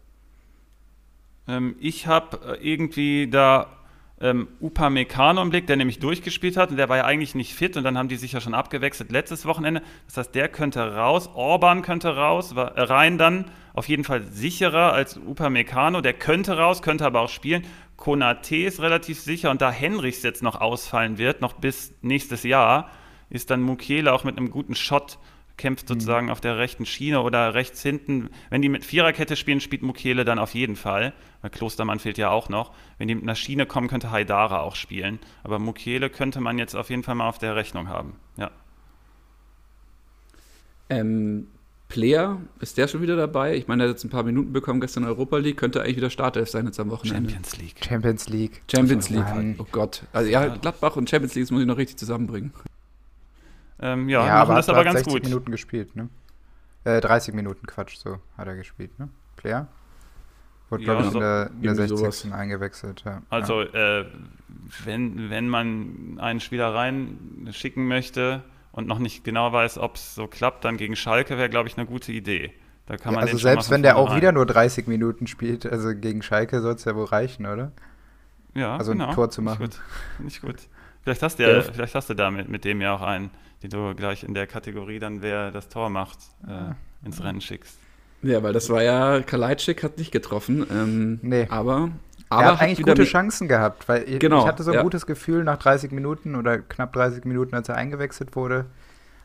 Ähm, 1.48 1.74
ich 1.80 2.06
habe 2.06 2.58
äh, 2.58 2.72
irgendwie 2.72 3.28
da 3.28 3.76
ähm, 4.20 4.48
Upamecano 4.60 5.42
im 5.42 5.50
Blick, 5.50 5.66
der 5.66 5.76
nämlich 5.76 5.98
durchgespielt 5.98 6.56
hat 6.56 6.70
und 6.70 6.76
der 6.76 6.88
war 6.88 6.98
ja 6.98 7.04
eigentlich 7.04 7.34
nicht 7.34 7.54
fit 7.54 7.76
und 7.76 7.84
dann 7.84 7.96
haben 7.96 8.08
die 8.08 8.16
sich 8.16 8.32
ja 8.32 8.40
schon 8.40 8.54
abgewechselt 8.54 9.10
letztes 9.10 9.46
Wochenende. 9.46 9.82
Das 10.06 10.16
heißt, 10.18 10.34
der 10.34 10.48
könnte 10.48 10.94
raus, 10.94 11.28
Orban 11.34 11.82
könnte 11.82 12.14
raus, 12.14 12.54
war, 12.54 12.76
äh, 12.76 12.82
rein 12.82 13.18
dann 13.18 13.46
auf 13.74 13.88
jeden 13.88 14.04
Fall 14.04 14.22
sicherer 14.22 14.92
als 14.92 15.16
Upamecano, 15.16 16.00
der 16.00 16.14
könnte 16.14 16.56
raus, 16.58 16.82
könnte 16.82 17.06
aber 17.06 17.20
auch 17.20 17.28
spielen. 17.28 17.64
Konate 17.96 18.56
ist 18.56 18.80
relativ 18.80 19.20
sicher 19.20 19.50
und 19.50 19.60
da 19.60 19.70
Henrichs 19.70 20.22
jetzt 20.22 20.42
noch 20.42 20.60
ausfallen 20.60 21.18
wird, 21.18 21.40
noch 21.40 21.54
bis 21.54 21.92
nächstes 22.02 22.42
Jahr, 22.42 22.90
ist 23.28 23.50
dann 23.50 23.60
Mukiele 23.60 24.12
auch 24.12 24.24
mit 24.24 24.36
einem 24.36 24.50
guten 24.50 24.74
Shot 24.74 25.18
kämpft 25.60 25.84
mhm. 25.84 25.94
sozusagen 25.94 26.26
mhm. 26.26 26.32
auf 26.32 26.40
der 26.40 26.58
rechten 26.58 26.86
Schiene 26.86 27.20
oder 27.20 27.54
rechts 27.54 27.82
hinten. 27.82 28.30
Wenn 28.48 28.62
die 28.62 28.68
mit 28.68 28.84
Viererkette 28.84 29.36
spielen, 29.36 29.60
spielt 29.60 29.82
Mukiele 29.82 30.24
dann 30.24 30.38
auf 30.38 30.54
jeden 30.54 30.74
Fall. 30.74 31.12
Weil 31.42 31.50
Klostermann 31.50 32.00
fehlt 32.00 32.18
ja 32.18 32.30
auch 32.30 32.48
noch. 32.48 32.72
Wenn 32.98 33.06
die 33.06 33.14
mit 33.14 33.22
einer 33.22 33.34
Schiene 33.36 33.66
kommen, 33.66 33.88
könnte 33.88 34.10
Haidara 34.10 34.60
auch 34.60 34.74
spielen. 34.74 35.20
Aber 35.44 35.58
Mukiele 35.58 36.10
könnte 36.10 36.40
man 36.40 36.58
jetzt 36.58 36.74
auf 36.74 36.90
jeden 36.90 37.02
Fall 37.02 37.14
mal 37.14 37.28
auf 37.28 37.38
der 37.38 37.54
Rechnung 37.54 37.88
haben. 37.88 38.16
Ja. 38.36 38.50
Ähm, 40.88 41.46
Player, 41.90 42.40
ist 42.60 42.78
der 42.78 42.88
schon 42.88 43.02
wieder 43.02 43.16
dabei? 43.16 43.56
Ich 43.56 43.68
meine, 43.68 43.82
er 43.82 43.88
hat 43.88 43.96
jetzt 43.96 44.04
ein 44.04 44.10
paar 44.10 44.22
Minuten 44.22 44.52
bekommen 44.52 44.80
gestern 44.80 45.02
in 45.02 45.08
Europa 45.10 45.36
League, 45.36 45.58
könnte 45.58 45.82
eigentlich 45.82 45.96
wieder 45.96 46.08
Startelf 46.08 46.48
sein 46.48 46.64
jetzt 46.64 46.80
am 46.80 46.88
Wochenende. 46.88 47.30
Champions 47.30 47.58
League. 47.58 47.84
Champions 47.84 48.28
League. 48.28 48.62
Champions 48.70 49.10
League. 49.10 49.56
Oh 49.58 49.66
Gott. 49.70 50.04
Also 50.12 50.30
ja, 50.30 50.46
Gladbach 50.46 50.96
und 50.96 51.10
Champions 51.10 51.34
League, 51.34 51.44
das 51.44 51.50
muss 51.50 51.60
ich 51.60 51.66
noch 51.66 51.76
richtig 51.76 51.98
zusammenbringen. 51.98 52.52
Ähm, 53.80 54.08
ja, 54.08 54.20
ja 54.20 54.26
machen 54.26 54.40
aber 54.40 54.54
das 54.54 54.68
aber 54.68 54.84
ganz 54.84 55.00
60 55.00 55.12
gut. 55.12 55.24
Minuten 55.24 55.50
gespielt, 55.50 55.96
ne? 55.96 56.08
Äh, 56.84 57.00
30 57.00 57.34
Minuten, 57.34 57.66
Quatsch, 57.66 57.96
so 57.96 58.18
hat 58.38 58.46
er 58.46 58.54
gespielt, 58.54 58.96
ne? 58.98 59.08
Player? 59.36 59.66
Wurde, 60.68 60.84
ja, 60.84 60.92
glaube 60.92 61.06
ich, 61.06 61.12
so, 61.12 61.18
in 61.18 61.24
der, 61.24 61.50
in 61.56 61.62
der 61.62 61.74
60. 61.74 61.98
Sowas. 61.98 62.32
eingewechselt, 62.32 63.02
ja. 63.04 63.22
Also, 63.30 63.62
ja. 63.62 64.00
Äh, 64.00 64.06
wenn, 64.84 65.28
wenn 65.28 65.48
man 65.48 66.18
einen 66.20 66.38
Spieler 66.38 66.72
reinschicken 66.72 67.88
möchte 67.88 68.44
und 68.72 68.86
noch 68.86 68.98
nicht 68.98 69.24
genau 69.24 69.52
weiß, 69.52 69.78
ob 69.78 69.96
es 69.96 70.14
so 70.14 70.26
klappt, 70.26 70.64
dann 70.64 70.76
gegen 70.76 70.96
Schalke 70.96 71.38
wäre, 71.38 71.48
glaube 71.48 71.68
ich, 71.68 71.76
eine 71.76 71.86
gute 71.86 72.12
Idee. 72.12 72.52
Da 72.86 72.96
kann 72.96 73.14
man 73.14 73.26
ja, 73.26 73.32
also 73.32 73.38
selbst 73.38 73.70
wenn 73.70 73.82
der 73.82 73.96
auch 73.96 74.10
rein. 74.10 74.16
wieder 74.16 74.32
nur 74.32 74.46
30 74.46 74.86
Minuten 74.86 75.26
spielt, 75.26 75.64
also 75.64 75.94
gegen 75.94 76.22
Schalke 76.22 76.60
soll 76.60 76.74
es 76.74 76.84
ja 76.84 76.94
wohl 76.94 77.04
reichen, 77.04 77.46
oder? 77.46 77.72
Ja, 78.54 78.76
also 78.76 78.92
genau. 78.92 79.08
ein 79.08 79.14
Tor 79.14 79.30
zu 79.30 79.42
machen. 79.42 79.62
Nicht 79.62 79.72
gut. 79.76 80.24
Nicht 80.24 80.40
gut. 80.42 80.56
Vielleicht 81.02 81.22
hast 81.22 81.38
du 81.38 81.50
ja, 81.50 81.62
vielleicht 81.62 81.94
hast 81.94 82.10
du 82.10 82.14
da 82.14 82.30
mit, 82.30 82.48
mit 82.48 82.64
dem 82.64 82.80
ja 82.80 82.94
auch 82.94 83.02
einen 83.02 83.30
die 83.62 83.68
du 83.68 83.94
gleich 83.94 84.24
in 84.24 84.34
der 84.34 84.46
Kategorie 84.46 84.98
dann, 84.98 85.22
wer 85.22 85.50
das 85.50 85.68
Tor 85.68 85.90
macht, 85.90 86.18
äh, 86.46 87.06
ins 87.06 87.22
Rennen 87.22 87.40
schickst. 87.40 87.78
Ja, 88.22 88.42
weil 88.42 88.52
das 88.52 88.68
war 88.68 88.82
ja, 88.82 89.20
Kalajdzic 89.20 89.82
hat 89.82 89.98
nicht 89.98 90.12
getroffen. 90.12 90.66
Ähm, 90.70 91.20
nee. 91.22 91.46
Aber, 91.48 91.90
aber 92.30 92.42
er 92.42 92.52
hat 92.52 92.60
eigentlich 92.62 92.86
gute 92.86 93.04
Chancen 93.04 93.48
gehabt, 93.48 93.88
weil 93.88 94.08
ich, 94.08 94.20
genau, 94.20 94.40
ich 94.40 94.46
hatte 94.46 94.62
so 94.62 94.70
ein 94.70 94.76
ja. 94.76 94.82
gutes 94.82 95.04
Gefühl 95.04 95.44
nach 95.44 95.58
30 95.58 95.90
Minuten 95.90 96.36
oder 96.36 96.58
knapp 96.58 96.92
30 96.92 97.24
Minuten, 97.24 97.54
als 97.54 97.68
er 97.68 97.74
eingewechselt 97.74 98.36
wurde, 98.36 98.66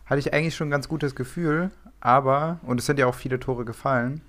hatte 0.05 0.19
ich 0.19 0.33
eigentlich 0.33 0.55
schon 0.55 0.67
ein 0.67 0.71
ganz 0.71 0.89
gutes 0.89 1.15
Gefühl, 1.15 1.71
aber, 2.01 2.59
und 2.63 2.79
es 2.79 2.85
sind 2.85 2.99
ja 2.99 3.05
auch 3.05 3.15
viele 3.15 3.39
Tore 3.39 3.63
gefallen, 3.63 4.21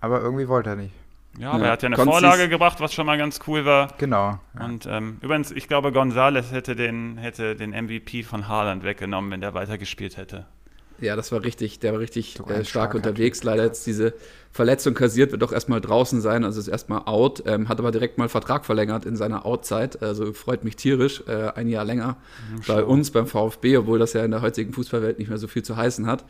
aber 0.00 0.20
irgendwie 0.20 0.48
wollte 0.48 0.70
er 0.70 0.76
nicht. 0.76 0.94
Ja, 1.38 1.52
aber 1.52 1.60
ja, 1.60 1.66
er 1.66 1.72
hat 1.72 1.82
ja 1.82 1.86
eine 1.88 1.96
Vorlage 1.96 2.48
gebracht, 2.48 2.80
was 2.80 2.92
schon 2.92 3.06
mal 3.06 3.16
ganz 3.16 3.38
cool 3.46 3.64
war. 3.64 3.88
Genau. 3.98 4.40
Ja. 4.58 4.64
Und 4.64 4.86
ähm, 4.86 5.18
übrigens, 5.20 5.52
ich 5.52 5.68
glaube, 5.68 5.92
Gonzales 5.92 6.50
hätte 6.52 6.74
den, 6.74 7.18
hätte 7.18 7.54
den 7.54 7.70
MVP 7.70 8.24
von 8.24 8.48
Haaland 8.48 8.82
weggenommen, 8.82 9.30
wenn 9.30 9.40
der 9.40 9.54
weitergespielt 9.54 10.16
hätte. 10.16 10.46
Ja, 11.00 11.16
das 11.16 11.32
war 11.32 11.42
richtig, 11.42 11.78
der 11.78 11.92
war 11.92 12.00
richtig 12.00 12.38
äh, 12.48 12.64
stark 12.64 12.94
unterwegs. 12.94 13.42
Leider 13.42 13.64
jetzt 13.64 13.86
diese 13.86 14.14
Verletzung 14.52 14.94
kassiert, 14.94 15.30
wird 15.30 15.42
doch 15.42 15.52
erstmal 15.52 15.80
draußen 15.80 16.20
sein, 16.20 16.44
also 16.44 16.58
ist 16.58 16.68
erstmal 16.68 17.02
out, 17.06 17.42
ähm, 17.46 17.68
hat 17.68 17.78
aber 17.78 17.92
direkt 17.92 18.18
mal 18.18 18.28
Vertrag 18.28 18.64
verlängert 18.64 19.04
in 19.04 19.16
seiner 19.16 19.46
Outzeit, 19.46 20.02
also 20.02 20.32
freut 20.32 20.64
mich 20.64 20.76
tierisch, 20.76 21.22
äh, 21.28 21.52
ein 21.54 21.68
Jahr 21.68 21.84
länger 21.84 22.16
mhm, 22.50 22.62
bei 22.66 22.82
uns, 22.82 23.12
beim 23.12 23.26
VfB, 23.26 23.76
obwohl 23.76 24.00
das 24.00 24.12
ja 24.12 24.24
in 24.24 24.32
der 24.32 24.42
heutigen 24.42 24.72
Fußballwelt 24.72 25.18
nicht 25.18 25.28
mehr 25.28 25.38
so 25.38 25.46
viel 25.46 25.62
zu 25.62 25.76
heißen 25.76 26.06
hat. 26.06 26.24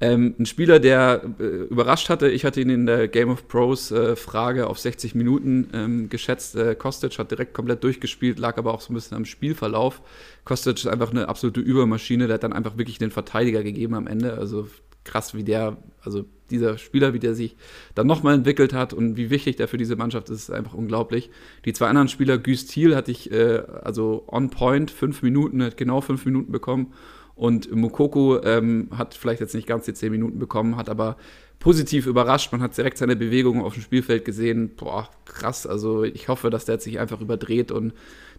Ähm, 0.00 0.36
ein 0.38 0.46
Spieler, 0.46 0.78
der 0.78 1.22
äh, 1.40 1.42
überrascht 1.42 2.08
hatte, 2.08 2.28
ich 2.28 2.44
hatte 2.44 2.60
ihn 2.60 2.70
in 2.70 2.86
der 2.86 3.08
Game 3.08 3.30
of 3.30 3.48
Pros 3.48 3.90
äh, 3.90 4.14
Frage 4.14 4.68
auf 4.68 4.78
60 4.78 5.16
Minuten 5.16 5.70
ähm, 5.72 6.08
geschätzt. 6.08 6.54
Äh, 6.54 6.76
Kostic 6.76 7.18
hat 7.18 7.32
direkt 7.32 7.52
komplett 7.52 7.82
durchgespielt, 7.82 8.38
lag 8.38 8.58
aber 8.58 8.72
auch 8.74 8.80
so 8.80 8.92
ein 8.92 8.94
bisschen 8.94 9.16
am 9.16 9.24
Spielverlauf. 9.24 10.00
Kostic 10.44 10.76
ist 10.76 10.86
einfach 10.86 11.10
eine 11.10 11.28
absolute 11.28 11.60
Übermaschine, 11.60 12.28
der 12.28 12.34
hat 12.34 12.44
dann 12.44 12.52
einfach 12.52 12.78
wirklich 12.78 12.98
den 12.98 13.10
Verteidiger 13.10 13.64
gegeben 13.64 13.94
am 13.94 14.06
Ende. 14.06 14.34
Also 14.38 14.68
krass, 15.02 15.34
wie 15.34 15.42
der, 15.42 15.78
also 16.00 16.24
dieser 16.50 16.78
Spieler, 16.78 17.12
wie 17.12 17.18
der 17.18 17.34
sich 17.34 17.56
dann 17.96 18.06
nochmal 18.06 18.34
entwickelt 18.34 18.72
hat 18.72 18.92
und 18.92 19.16
wie 19.16 19.30
wichtig 19.30 19.56
der 19.56 19.66
für 19.66 19.78
diese 19.78 19.96
Mannschaft 19.96 20.30
ist, 20.30 20.42
ist 20.42 20.50
einfach 20.50 20.74
unglaublich. 20.74 21.30
Die 21.64 21.72
zwei 21.72 21.88
anderen 21.88 22.08
Spieler, 22.08 22.38
Güst 22.38 22.70
Thiel 22.70 22.94
hatte 22.94 23.10
ich 23.10 23.32
äh, 23.32 23.62
also 23.82 24.24
on 24.28 24.50
point, 24.50 24.92
fünf 24.92 25.22
Minuten, 25.22 25.62
hat 25.62 25.76
genau 25.76 26.00
fünf 26.00 26.24
Minuten 26.24 26.52
bekommen 26.52 26.92
und 27.38 27.74
Mukoko 27.74 28.42
ähm, 28.42 28.88
hat 28.96 29.14
vielleicht 29.14 29.40
jetzt 29.40 29.54
nicht 29.54 29.68
ganz 29.68 29.84
die 29.84 29.94
zehn 29.94 30.10
Minuten 30.10 30.38
bekommen, 30.38 30.76
hat 30.76 30.88
aber 30.88 31.16
positiv 31.60 32.06
überrascht. 32.06 32.52
Man 32.52 32.60
hat 32.62 32.76
direkt 32.76 32.98
seine 32.98 33.16
Bewegungen 33.16 33.62
auf 33.62 33.74
dem 33.74 33.82
Spielfeld 33.82 34.24
gesehen. 34.24 34.72
Boah, 34.76 35.08
krass. 35.24 35.66
Also 35.66 36.04
ich 36.04 36.28
hoffe, 36.28 36.50
dass 36.50 36.64
der 36.64 36.76
jetzt 36.76 36.84
sich 36.84 36.98
einfach 36.98 37.20
überdreht 37.20 37.70
und 37.72 37.92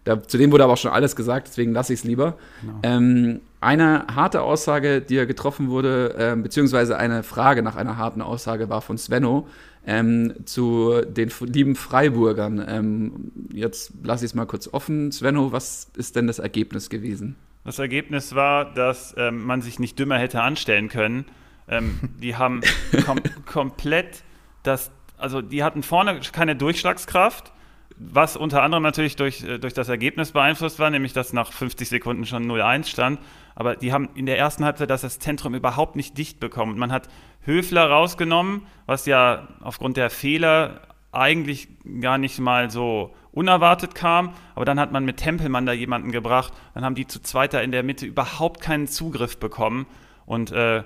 da, 0.04 0.22
zu 0.22 0.38
dem 0.38 0.50
wurde 0.50 0.64
aber 0.64 0.74
auch 0.74 0.78
schon 0.78 0.92
alles 0.92 1.14
gesagt, 1.14 1.48
deswegen 1.48 1.72
lasse 1.72 1.92
ich 1.92 2.00
es 2.00 2.04
lieber. 2.04 2.38
Genau. 2.62 2.78
Ähm, 2.82 3.40
eine 3.60 4.06
harte 4.14 4.40
Aussage, 4.42 5.02
die 5.02 5.16
er 5.16 5.26
getroffen 5.26 5.68
wurde, 5.68 6.14
äh, 6.16 6.36
beziehungsweise 6.36 6.96
eine 6.96 7.22
Frage 7.22 7.62
nach 7.62 7.76
einer 7.76 7.98
harten 7.98 8.22
Aussage 8.22 8.70
war 8.70 8.80
von 8.80 8.96
Svenno 8.96 9.46
ähm, 9.86 10.34
zu 10.46 11.02
den 11.06 11.30
lieben 11.40 11.74
Freiburgern. 11.74 12.64
Ähm, 12.66 13.32
jetzt 13.52 13.92
lasse 14.02 14.24
ich 14.24 14.30
es 14.30 14.34
mal 14.34 14.46
kurz 14.46 14.68
offen. 14.72 15.12
Svenno, 15.12 15.52
was 15.52 15.88
ist 15.96 16.16
denn 16.16 16.26
das 16.26 16.38
Ergebnis 16.38 16.88
gewesen? 16.88 17.36
Das 17.64 17.78
Ergebnis 17.78 18.34
war, 18.34 18.64
dass 18.64 19.14
ähm, 19.18 19.44
man 19.44 19.62
sich 19.62 19.78
nicht 19.78 19.98
dümmer 19.98 20.18
hätte 20.18 20.42
anstellen 20.42 20.88
können. 20.88 21.26
Ähm, 21.68 21.98
die 22.20 22.36
haben 22.36 22.62
kom 23.04 23.20
komplett 23.46 24.22
das, 24.62 24.90
also 25.18 25.42
die 25.42 25.62
hatten 25.62 25.82
vorne 25.82 26.20
keine 26.32 26.56
Durchschlagskraft, 26.56 27.52
was 27.96 28.36
unter 28.36 28.62
anderem 28.62 28.82
natürlich 28.82 29.16
durch, 29.16 29.42
äh, 29.44 29.58
durch 29.58 29.74
das 29.74 29.88
Ergebnis 29.88 30.32
beeinflusst 30.32 30.78
war, 30.78 30.90
nämlich 30.90 31.12
dass 31.12 31.32
nach 31.32 31.52
50 31.52 31.88
Sekunden 31.88 32.24
schon 32.24 32.50
0-1 32.50 32.88
stand. 32.88 33.20
Aber 33.54 33.76
die 33.76 33.92
haben 33.92 34.08
in 34.14 34.26
der 34.26 34.38
ersten 34.38 34.64
Halbzeit 34.64 34.88
das, 34.88 35.02
das 35.02 35.18
Zentrum 35.18 35.54
überhaupt 35.54 35.96
nicht 35.96 36.16
dicht 36.16 36.40
bekommen. 36.40 36.78
Man 36.78 36.92
hat 36.92 37.08
Höfler 37.42 37.90
rausgenommen, 37.90 38.66
was 38.86 39.06
ja 39.06 39.48
aufgrund 39.60 39.98
der 39.98 40.08
Fehler 40.08 40.82
eigentlich 41.12 41.68
gar 42.00 42.18
nicht 42.18 42.38
mal 42.38 42.70
so 42.70 43.14
unerwartet 43.32 43.94
kam, 43.94 44.32
aber 44.54 44.64
dann 44.64 44.80
hat 44.80 44.92
man 44.92 45.04
mit 45.04 45.18
Tempelmann 45.18 45.66
da 45.66 45.72
jemanden 45.72 46.12
gebracht, 46.12 46.52
dann 46.74 46.84
haben 46.84 46.94
die 46.94 47.06
zu 47.06 47.20
zweiter 47.22 47.62
in 47.62 47.72
der 47.72 47.82
Mitte 47.82 48.06
überhaupt 48.06 48.60
keinen 48.60 48.88
Zugriff 48.88 49.38
bekommen. 49.38 49.86
Und 50.26 50.52
äh, 50.52 50.84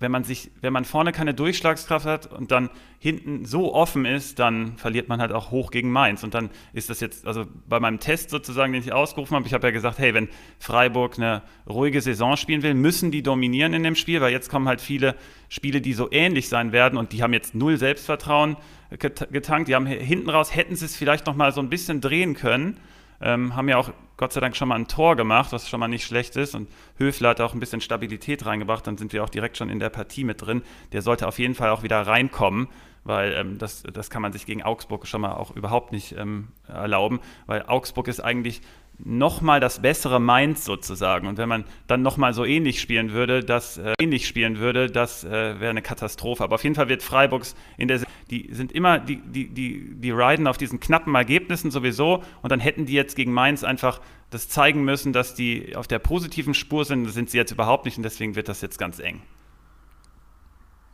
wenn 0.00 0.10
man 0.10 0.24
sich, 0.24 0.50
wenn 0.60 0.72
man 0.72 0.84
vorne 0.84 1.12
keine 1.12 1.34
Durchschlagskraft 1.34 2.04
hat 2.04 2.26
und 2.26 2.50
dann 2.50 2.68
hinten 2.98 3.44
so 3.44 3.74
offen 3.74 4.04
ist, 4.04 4.38
dann 4.38 4.76
verliert 4.76 5.08
man 5.08 5.20
halt 5.20 5.32
auch 5.32 5.50
hoch 5.50 5.70
gegen 5.70 5.90
Mainz. 5.90 6.24
Und 6.24 6.34
dann 6.34 6.50
ist 6.72 6.90
das 6.90 7.00
jetzt, 7.00 7.26
also 7.26 7.44
bei 7.68 7.80
meinem 7.80 8.00
Test 8.00 8.30
sozusagen, 8.30 8.72
den 8.72 8.82
ich 8.82 8.92
ausgerufen 8.92 9.36
habe, 9.36 9.46
ich 9.46 9.54
habe 9.54 9.66
ja 9.66 9.70
gesagt, 9.70 9.98
hey, 9.98 10.12
wenn 10.12 10.28
Freiburg 10.58 11.16
eine 11.16 11.42
ruhige 11.68 12.00
Saison 12.00 12.36
spielen 12.36 12.62
will, 12.62 12.74
müssen 12.74 13.10
die 13.10 13.22
dominieren 13.22 13.72
in 13.72 13.82
dem 13.82 13.94
Spiel, 13.94 14.20
weil 14.20 14.32
jetzt 14.32 14.50
kommen 14.50 14.68
halt 14.68 14.80
viele 14.80 15.14
Spiele, 15.48 15.80
die 15.80 15.92
so 15.92 16.10
ähnlich 16.10 16.48
sein 16.48 16.72
werden 16.72 16.98
und 16.98 17.12
die 17.12 17.22
haben 17.22 17.32
jetzt 17.32 17.54
null 17.54 17.76
Selbstvertrauen 17.76 18.56
getankt. 18.98 19.68
Die 19.68 19.74
haben 19.74 19.86
hinten 19.86 20.28
raus, 20.28 20.54
hätten 20.54 20.76
sie 20.76 20.86
es 20.86 20.96
vielleicht 20.96 21.26
noch 21.26 21.36
mal 21.36 21.52
so 21.52 21.60
ein 21.60 21.70
bisschen 21.70 22.00
drehen 22.00 22.34
können 22.34 22.78
ähm, 23.20 23.56
haben 23.56 23.68
ja 23.68 23.78
auch 23.78 23.90
Gott 24.16 24.32
sei 24.32 24.40
Dank 24.40 24.56
schon 24.56 24.68
mal 24.68 24.76
ein 24.76 24.88
Tor 24.88 25.16
gemacht, 25.16 25.52
was 25.52 25.68
schon 25.68 25.80
mal 25.80 25.88
nicht 25.88 26.04
schlecht 26.04 26.36
ist. 26.36 26.54
Und 26.54 26.68
Höfler 26.98 27.30
hat 27.30 27.40
auch 27.40 27.54
ein 27.54 27.60
bisschen 27.60 27.80
Stabilität 27.80 28.46
reingebracht. 28.46 28.86
Dann 28.86 28.96
sind 28.96 29.12
wir 29.12 29.24
auch 29.24 29.28
direkt 29.28 29.56
schon 29.56 29.70
in 29.70 29.80
der 29.80 29.90
Partie 29.90 30.24
mit 30.24 30.42
drin. 30.42 30.62
Der 30.92 31.02
sollte 31.02 31.26
auf 31.26 31.38
jeden 31.38 31.54
Fall 31.54 31.70
auch 31.70 31.82
wieder 31.82 32.00
reinkommen, 32.00 32.68
weil 33.02 33.32
ähm, 33.32 33.58
das, 33.58 33.82
das 33.82 34.10
kann 34.10 34.22
man 34.22 34.32
sich 34.32 34.46
gegen 34.46 34.62
Augsburg 34.62 35.06
schon 35.06 35.20
mal 35.20 35.32
auch 35.32 35.54
überhaupt 35.56 35.92
nicht 35.92 36.12
ähm, 36.16 36.48
erlauben, 36.68 37.20
weil 37.46 37.64
Augsburg 37.66 38.08
ist 38.08 38.20
eigentlich 38.20 38.62
nochmal 38.98 39.60
das 39.60 39.82
bessere 39.82 40.20
Mainz 40.20 40.64
sozusagen. 40.64 41.26
Und 41.26 41.38
wenn 41.38 41.48
man 41.48 41.64
dann 41.86 42.02
nochmal 42.02 42.32
so 42.32 42.44
ähnlich 42.44 42.80
spielen 42.80 43.12
würde, 43.12 43.42
das 43.42 43.78
äh, 43.78 43.94
ähnlich 44.00 44.26
spielen 44.26 44.58
würde, 44.58 44.90
das 44.90 45.24
äh, 45.24 45.60
wäre 45.60 45.70
eine 45.70 45.82
Katastrophe. 45.82 46.44
Aber 46.44 46.54
auf 46.54 46.64
jeden 46.64 46.76
Fall 46.76 46.88
wird 46.88 47.02
Freiburgs 47.02 47.54
in 47.76 47.88
der 47.88 48.00
die 48.30 48.48
sind 48.52 48.72
immer, 48.72 48.98
die, 48.98 49.16
die, 49.16 49.48
die, 49.48 49.94
die 49.94 50.10
riden 50.10 50.46
auf 50.46 50.56
diesen 50.56 50.80
knappen 50.80 51.14
Ergebnissen 51.14 51.70
sowieso 51.70 52.22
und 52.42 52.50
dann 52.50 52.60
hätten 52.60 52.86
die 52.86 52.94
jetzt 52.94 53.16
gegen 53.16 53.32
Mainz 53.32 53.64
einfach 53.64 54.00
das 54.30 54.48
zeigen 54.48 54.82
müssen, 54.84 55.12
dass 55.12 55.34
die 55.34 55.76
auf 55.76 55.86
der 55.86 55.98
positiven 55.98 56.54
Spur 56.54 56.84
sind. 56.84 57.04
Das 57.04 57.14
sind 57.14 57.30
sie 57.30 57.36
jetzt 57.36 57.52
überhaupt 57.52 57.84
nicht 57.84 57.96
und 57.96 58.02
deswegen 58.02 58.34
wird 58.34 58.48
das 58.48 58.60
jetzt 58.62 58.78
ganz 58.78 58.98
eng. 58.98 59.22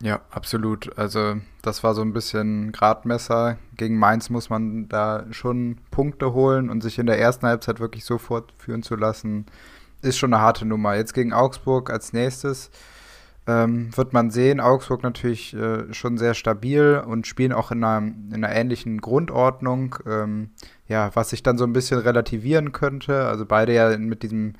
Ja, 0.02 0.22
absolut. 0.30 0.96
Also 0.98 1.36
das 1.60 1.84
war 1.84 1.94
so 1.94 2.00
ein 2.00 2.14
bisschen 2.14 2.72
Gradmesser. 2.72 3.58
Gegen 3.76 3.98
Mainz 3.98 4.30
muss 4.30 4.48
man 4.48 4.88
da 4.88 5.26
schon 5.30 5.76
Punkte 5.90 6.32
holen 6.32 6.70
und 6.70 6.82
sich 6.82 6.98
in 6.98 7.06
der 7.06 7.18
ersten 7.18 7.46
Halbzeit 7.46 7.80
wirklich 7.80 8.04
so 8.06 8.16
fortführen 8.16 8.82
zu 8.82 8.96
lassen, 8.96 9.44
ist 10.00 10.16
schon 10.16 10.32
eine 10.32 10.42
harte 10.42 10.64
Nummer. 10.64 10.96
Jetzt 10.96 11.12
gegen 11.12 11.34
Augsburg 11.34 11.90
als 11.90 12.14
nächstes 12.14 12.70
ähm, 13.46 13.94
wird 13.94 14.14
man 14.14 14.30
sehen. 14.30 14.58
Augsburg 14.58 15.02
natürlich 15.02 15.54
äh, 15.54 15.92
schon 15.92 16.16
sehr 16.16 16.32
stabil 16.32 17.02
und 17.06 17.26
spielen 17.26 17.52
auch 17.52 17.70
in 17.70 17.84
einer, 17.84 18.06
in 18.06 18.32
einer 18.44 18.54
ähnlichen 18.54 19.02
Grundordnung. 19.02 19.96
Ähm, 20.06 20.50
ja, 20.88 21.10
was 21.14 21.30
sich 21.30 21.42
dann 21.42 21.58
so 21.58 21.64
ein 21.64 21.74
bisschen 21.74 22.00
relativieren 22.00 22.72
könnte. 22.72 23.26
Also 23.26 23.44
beide 23.44 23.74
ja 23.74 23.96
mit 23.98 24.22
diesem 24.22 24.54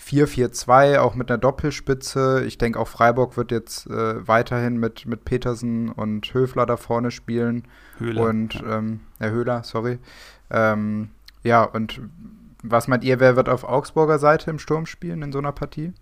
4-4-2, 0.00 0.98
auch 0.98 1.14
mit 1.14 1.30
einer 1.30 1.38
Doppelspitze. 1.38 2.44
Ich 2.46 2.58
denke, 2.58 2.78
auch 2.78 2.88
Freiburg 2.88 3.36
wird 3.36 3.50
jetzt 3.50 3.86
äh, 3.86 4.26
weiterhin 4.26 4.78
mit, 4.78 5.06
mit 5.06 5.24
Petersen 5.24 5.90
und 5.90 6.32
Höfler 6.32 6.66
da 6.66 6.76
vorne 6.76 7.10
spielen. 7.10 7.64
Höhler. 7.98 8.22
Und, 8.22 8.62
ähm, 8.66 9.00
ja, 9.20 9.28
Höhler, 9.28 9.62
sorry. 9.62 9.98
Ähm, 10.50 11.10
ja, 11.42 11.62
und 11.62 12.00
was 12.62 12.88
meint 12.88 13.04
ihr, 13.04 13.20
wer 13.20 13.36
wird 13.36 13.48
auf 13.48 13.64
Augsburger 13.64 14.18
Seite 14.18 14.50
im 14.50 14.58
Sturm 14.58 14.86
spielen 14.86 15.22
in 15.22 15.32
so 15.32 15.38
einer 15.38 15.52
Partie? 15.52 15.92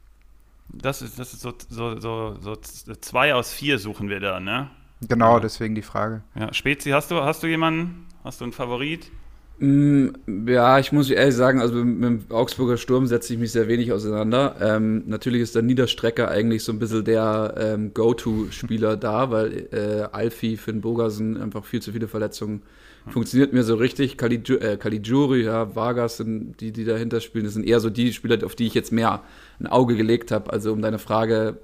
Das 0.68 1.02
ist, 1.02 1.18
das 1.18 1.32
ist 1.32 1.40
so, 1.40 1.54
so, 1.68 1.98
so, 1.98 2.36
so 2.40 2.56
zwei 3.00 3.34
aus 3.34 3.52
vier 3.52 3.78
suchen 3.78 4.08
wir 4.08 4.20
da, 4.20 4.38
ne? 4.38 4.70
Genau, 5.00 5.34
ja. 5.34 5.40
deswegen 5.40 5.74
die 5.74 5.82
Frage. 5.82 6.22
Ja, 6.34 6.52
Spezi, 6.52 6.90
hast 6.90 7.10
du, 7.10 7.22
hast 7.22 7.42
du 7.42 7.46
jemanden? 7.46 8.06
Hast 8.24 8.40
du 8.40 8.44
einen 8.44 8.52
Favorit? 8.52 9.10
Mm, 9.58 10.08
ja, 10.46 10.78
ich 10.78 10.92
muss 10.92 11.10
ehrlich 11.10 11.34
sagen, 11.34 11.60
also 11.60 11.84
mit, 11.84 12.02
dem 12.02 12.24
Augsburger 12.30 12.76
Sturm 12.76 13.06
setze 13.06 13.32
ich 13.32 13.38
mich 13.38 13.52
sehr 13.52 13.68
wenig 13.68 13.92
auseinander. 13.92 14.56
Ähm, 14.60 15.02
natürlich 15.06 15.42
ist 15.42 15.54
der 15.54 15.62
Niederstrecker 15.62 16.28
eigentlich 16.28 16.62
so 16.62 16.72
ein 16.72 16.78
bisschen 16.78 17.04
der 17.04 17.54
ähm, 17.58 17.92
Go-To-Spieler 17.92 18.96
da, 18.96 19.30
weil 19.30 19.68
äh, 19.72 20.08
Alfie, 20.12 20.56
Finn 20.56 20.80
Bogersen 20.80 21.36
einfach 21.36 21.64
viel 21.64 21.82
zu 21.82 21.92
viele 21.92 22.08
Verletzungen 22.08 22.62
funktioniert 23.10 23.52
mir 23.52 23.62
so 23.62 23.74
richtig. 23.74 24.16
Caligiuri, 24.16 25.40
äh, 25.40 25.44
ja, 25.44 25.74
Vargas 25.74 26.18
sind 26.18 26.60
die, 26.60 26.72
die 26.72 26.84
dahinter 26.84 27.20
spielen. 27.20 27.44
Das 27.44 27.54
sind 27.54 27.66
eher 27.66 27.80
so 27.80 27.90
die 27.90 28.12
Spieler, 28.12 28.44
auf 28.44 28.54
die 28.54 28.66
ich 28.66 28.74
jetzt 28.74 28.92
mehr 28.92 29.22
ein 29.60 29.66
Auge 29.66 29.96
gelegt 29.96 30.30
habe. 30.30 30.52
Also 30.52 30.72
um 30.72 30.82
deine 30.82 30.98
Frage 30.98 31.58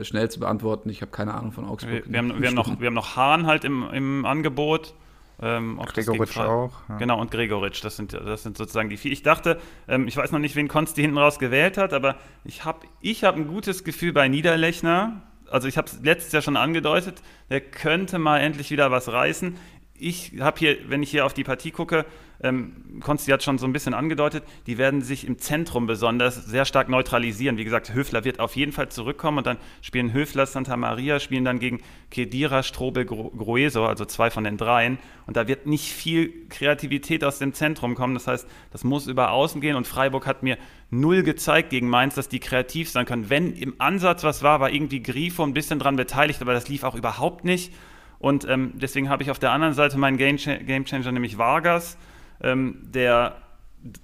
äh, 0.00 0.04
schnell 0.04 0.30
zu 0.30 0.40
beantworten, 0.40 0.88
ich 0.90 1.02
habe 1.02 1.10
keine 1.10 1.34
Ahnung 1.34 1.52
von 1.52 1.64
Augsburg. 1.64 2.04
Wir, 2.06 2.12
wir, 2.12 2.18
haben, 2.18 2.40
wir 2.40 2.48
haben, 2.48 2.54
noch, 2.54 2.80
wir 2.80 2.86
haben 2.86 2.94
noch 2.94 3.16
Hahn 3.16 3.46
halt 3.46 3.64
im, 3.64 3.84
im 3.92 4.24
Angebot. 4.24 4.94
Ähm, 5.40 5.80
Gregoritsch 5.86 6.38
auch. 6.38 6.72
Ja. 6.88 6.96
Genau, 6.96 7.20
und 7.20 7.30
Gregoritsch, 7.30 7.84
das 7.84 7.96
sind, 7.96 8.12
das 8.12 8.42
sind 8.42 8.56
sozusagen 8.56 8.88
die 8.88 8.96
vier. 8.96 9.12
Ich 9.12 9.22
dachte, 9.22 9.60
ähm, 9.86 10.08
ich 10.08 10.16
weiß 10.16 10.32
noch 10.32 10.40
nicht, 10.40 10.56
wen 10.56 10.68
Konsti 10.68 11.02
hinten 11.02 11.18
raus 11.18 11.38
gewählt 11.38 11.76
hat, 11.78 11.92
aber 11.92 12.16
ich 12.44 12.64
habe 12.64 12.86
ich 13.00 13.24
hab 13.24 13.36
ein 13.36 13.46
gutes 13.46 13.84
Gefühl 13.84 14.12
bei 14.12 14.28
Niederlechner. 14.28 15.22
Also 15.50 15.68
ich 15.68 15.78
habe 15.78 15.86
es 15.88 16.00
letztes 16.02 16.32
Jahr 16.32 16.42
schon 16.42 16.56
angedeutet, 16.56 17.22
der 17.50 17.60
könnte 17.60 18.18
mal 18.18 18.38
endlich 18.38 18.70
wieder 18.70 18.90
was 18.90 19.10
reißen 19.10 19.56
ich 19.98 20.32
habe 20.40 20.58
hier, 20.58 20.76
wenn 20.88 21.02
ich 21.02 21.10
hier 21.10 21.26
auf 21.26 21.34
die 21.34 21.44
Partie 21.44 21.70
gucke, 21.70 22.06
ähm, 22.40 23.00
Konsti 23.00 23.30
hat 23.32 23.42
schon 23.42 23.58
so 23.58 23.66
ein 23.66 23.72
bisschen 23.72 23.94
angedeutet, 23.94 24.44
die 24.66 24.78
werden 24.78 25.02
sich 25.02 25.26
im 25.26 25.38
Zentrum 25.38 25.86
besonders 25.86 26.46
sehr 26.46 26.64
stark 26.64 26.88
neutralisieren. 26.88 27.56
Wie 27.56 27.64
gesagt, 27.64 27.92
Höfler 27.92 28.24
wird 28.24 28.38
auf 28.38 28.54
jeden 28.54 28.72
Fall 28.72 28.88
zurückkommen 28.88 29.38
und 29.38 29.46
dann 29.46 29.56
spielen 29.82 30.12
Höfler, 30.12 30.46
Santa 30.46 30.76
Maria, 30.76 31.18
spielen 31.18 31.44
dann 31.44 31.58
gegen 31.58 31.80
Kedira, 32.10 32.62
Strobel, 32.62 33.04
Grueso, 33.04 33.84
also 33.86 34.04
zwei 34.04 34.30
von 34.30 34.44
den 34.44 34.56
dreien. 34.56 34.98
Und 35.26 35.36
da 35.36 35.48
wird 35.48 35.66
nicht 35.66 35.92
viel 35.92 36.32
Kreativität 36.48 37.24
aus 37.24 37.38
dem 37.38 37.54
Zentrum 37.54 37.94
kommen. 37.94 38.14
Das 38.14 38.26
heißt, 38.28 38.48
das 38.70 38.84
muss 38.84 39.08
über 39.08 39.32
Außen 39.32 39.60
gehen 39.60 39.76
und 39.76 39.86
Freiburg 39.86 40.26
hat 40.26 40.42
mir 40.42 40.58
null 40.90 41.22
gezeigt 41.22 41.70
gegen 41.70 41.88
Mainz, 41.88 42.14
dass 42.14 42.28
die 42.28 42.40
kreativ 42.40 42.88
sein 42.88 43.04
können. 43.04 43.30
Wenn 43.30 43.52
im 43.52 43.74
Ansatz 43.78 44.22
was 44.24 44.42
war, 44.42 44.60
war 44.60 44.70
irgendwie 44.70 45.02
Grifo 45.02 45.42
ein 45.42 45.54
bisschen 45.54 45.78
dran 45.78 45.96
beteiligt, 45.96 46.40
aber 46.40 46.52
das 46.52 46.68
lief 46.68 46.84
auch 46.84 46.94
überhaupt 46.94 47.44
nicht. 47.44 47.72
Und 48.20 48.48
ähm, 48.48 48.72
deswegen 48.74 49.08
habe 49.08 49.22
ich 49.22 49.30
auf 49.30 49.38
der 49.38 49.52
anderen 49.52 49.74
Seite 49.74 49.98
meinen 49.98 50.16
Game, 50.16 50.36
Changer, 50.36 51.12
nämlich 51.12 51.38
Vargas, 51.38 51.98
ähm, 52.42 52.78
der 52.82 53.36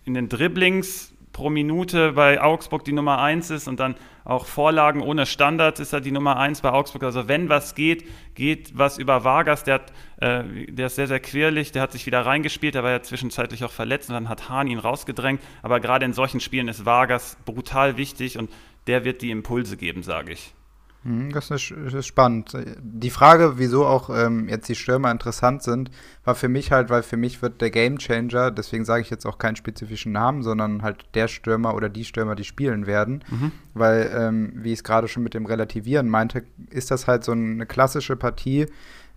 in 0.04 0.14
den 0.14 0.28
Dribblings 0.28 1.14
pro 1.34 1.50
Minute 1.50 2.12
bei 2.12 2.40
Augsburg 2.40 2.84
die 2.84 2.92
Nummer 2.92 3.20
1 3.20 3.50
ist 3.50 3.68
und 3.68 3.80
dann 3.80 3.96
auch 4.24 4.46
Vorlagen 4.46 5.02
ohne 5.02 5.26
Standard 5.26 5.80
ist 5.80 5.92
er 5.92 6.00
die 6.00 6.12
Nummer 6.12 6.38
1 6.38 6.62
bei 6.62 6.70
Augsburg. 6.70 7.02
Also 7.02 7.28
wenn 7.28 7.50
was 7.50 7.74
geht, 7.74 8.04
geht 8.34 8.78
was 8.78 8.96
über 8.96 9.24
Vargas. 9.24 9.64
Der, 9.64 9.74
hat, 9.74 9.92
äh, 10.20 10.66
der 10.68 10.86
ist 10.86 10.96
sehr, 10.96 11.08
sehr 11.08 11.20
quirlig, 11.20 11.72
der 11.72 11.82
hat 11.82 11.92
sich 11.92 12.06
wieder 12.06 12.24
reingespielt, 12.24 12.74
der 12.74 12.84
war 12.84 12.90
ja 12.90 13.02
zwischenzeitlich 13.02 13.64
auch 13.64 13.72
verletzt 13.72 14.08
und 14.08 14.14
dann 14.14 14.30
hat 14.30 14.48
Hahn 14.48 14.68
ihn 14.68 14.78
rausgedrängt. 14.78 15.42
Aber 15.60 15.80
gerade 15.80 16.06
in 16.06 16.14
solchen 16.14 16.40
Spielen 16.40 16.68
ist 16.68 16.86
Vargas 16.86 17.36
brutal 17.44 17.98
wichtig 17.98 18.38
und 18.38 18.50
der 18.86 19.04
wird 19.04 19.20
die 19.20 19.30
Impulse 19.30 19.76
geben, 19.76 20.02
sage 20.02 20.32
ich. 20.32 20.54
Hm, 21.04 21.32
das 21.32 21.50
ist, 21.50 21.72
das 21.84 21.92
ist, 21.92 22.06
spannend. 22.06 22.56
Die 22.80 23.10
Frage, 23.10 23.58
wieso 23.58 23.84
auch 23.84 24.08
ähm, 24.08 24.48
jetzt 24.48 24.68
die 24.68 24.74
Stürmer 24.74 25.10
interessant 25.10 25.62
sind, 25.62 25.90
war 26.24 26.34
für 26.34 26.48
mich 26.48 26.72
halt, 26.72 26.88
weil 26.88 27.02
für 27.02 27.18
mich 27.18 27.42
wird 27.42 27.60
der 27.60 27.70
Game 27.70 27.98
Changer, 27.98 28.50
deswegen 28.50 28.86
sage 28.86 29.02
ich 29.02 29.10
jetzt 29.10 29.26
auch 29.26 29.36
keinen 29.36 29.56
spezifischen 29.56 30.12
Namen, 30.12 30.42
sondern 30.42 30.82
halt 30.82 31.04
der 31.14 31.28
Stürmer 31.28 31.74
oder 31.74 31.90
die 31.90 32.04
Stürmer, 32.04 32.34
die 32.34 32.44
spielen 32.44 32.86
werden. 32.86 33.22
Mhm. 33.30 33.52
Weil, 33.74 34.10
ähm, 34.16 34.52
wie 34.56 34.72
ich 34.72 34.78
es 34.78 34.84
gerade 34.84 35.06
schon 35.06 35.22
mit 35.22 35.34
dem 35.34 35.44
Relativieren 35.44 36.08
meinte, 36.08 36.44
ist 36.70 36.90
das 36.90 37.06
halt 37.06 37.22
so 37.22 37.32
eine 37.32 37.66
klassische 37.66 38.16
Partie, 38.16 38.66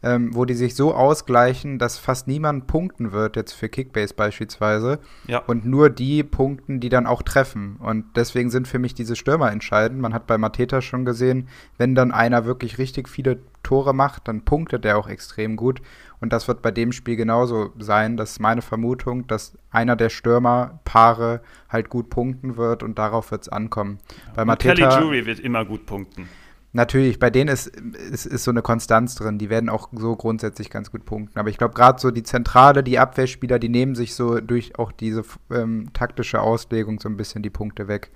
ähm, 0.03 0.35
wo 0.35 0.45
die 0.45 0.53
sich 0.53 0.75
so 0.75 0.93
ausgleichen, 0.93 1.79
dass 1.79 1.97
fast 1.97 2.27
niemand 2.27 2.67
punkten 2.67 3.11
wird, 3.11 3.35
jetzt 3.35 3.53
für 3.53 3.67
Kickbase 3.67 4.13
beispielsweise. 4.13 4.99
Ja. 5.27 5.39
Und 5.39 5.65
nur 5.65 5.89
die 5.89 6.23
punkten, 6.23 6.79
die 6.79 6.89
dann 6.89 7.07
auch 7.07 7.23
treffen. 7.23 7.77
Und 7.77 8.05
deswegen 8.15 8.49
sind 8.49 8.67
für 8.67 8.79
mich 8.79 8.93
diese 8.93 9.15
Stürmer 9.15 9.51
entscheidend. 9.51 9.99
Man 9.99 10.13
hat 10.13 10.27
bei 10.27 10.37
Mateta 10.37 10.81
schon 10.81 11.05
gesehen, 11.05 11.47
wenn 11.77 11.95
dann 11.95 12.11
einer 12.11 12.45
wirklich 12.45 12.77
richtig 12.77 13.09
viele 13.09 13.39
Tore 13.63 13.93
macht, 13.93 14.27
dann 14.27 14.45
punktet 14.45 14.85
er 14.85 14.97
auch 14.97 15.09
extrem 15.09 15.57
gut. 15.57 15.81
Und 16.21 16.31
das 16.31 16.47
wird 16.47 16.61
bei 16.61 16.71
dem 16.71 16.91
Spiel 16.91 17.15
genauso 17.15 17.73
sein. 17.77 18.15
Das 18.17 18.31
ist 18.31 18.39
meine 18.39 18.61
Vermutung, 18.61 19.27
dass 19.27 19.57
einer 19.71 19.95
der 19.95 20.09
Stürmerpaare 20.09 21.41
halt 21.69 21.89
gut 21.89 22.09
punkten 22.09 22.55
wird 22.55 22.81
und 22.81 22.97
darauf 22.97 23.31
wird 23.31 23.41
es 23.41 23.49
ankommen. 23.49 23.97
Bei 24.35 24.45
Mateta, 24.45 24.73
Kelly 24.73 25.03
Jury 25.03 25.25
wird 25.25 25.39
immer 25.39 25.65
gut 25.65 25.85
punkten. 25.85 26.29
Natürlich, 26.73 27.17
bei 27.17 27.29
denen 27.29 27.49
ist, 27.49 27.67
ist, 27.67 28.25
ist 28.25 28.43
so 28.43 28.51
eine 28.51 28.61
Konstanz 28.61 29.15
drin. 29.15 29.37
Die 29.37 29.49
werden 29.49 29.69
auch 29.69 29.89
so 29.93 30.15
grundsätzlich 30.15 30.69
ganz 30.69 30.91
gut 30.91 31.05
punkten. 31.05 31.39
Aber 31.39 31.49
ich 31.49 31.57
glaube, 31.57 31.73
gerade 31.73 31.99
so 31.99 32.11
die 32.11 32.23
Zentrale, 32.23 32.83
die 32.83 32.99
Abwehrspieler, 32.99 33.57
die 33.57 33.69
nehmen 33.69 33.95
sich 33.95 34.13
so 34.13 34.39
durch 34.41 34.77
auch 34.77 34.91
diese 34.91 35.23
ähm, 35.49 35.89
taktische 35.93 36.41
Auslegung 36.41 36.99
so 36.99 37.09
ein 37.09 37.17
bisschen 37.17 37.41
die 37.41 37.49
Punkte 37.49 37.87
weg. 37.87 38.11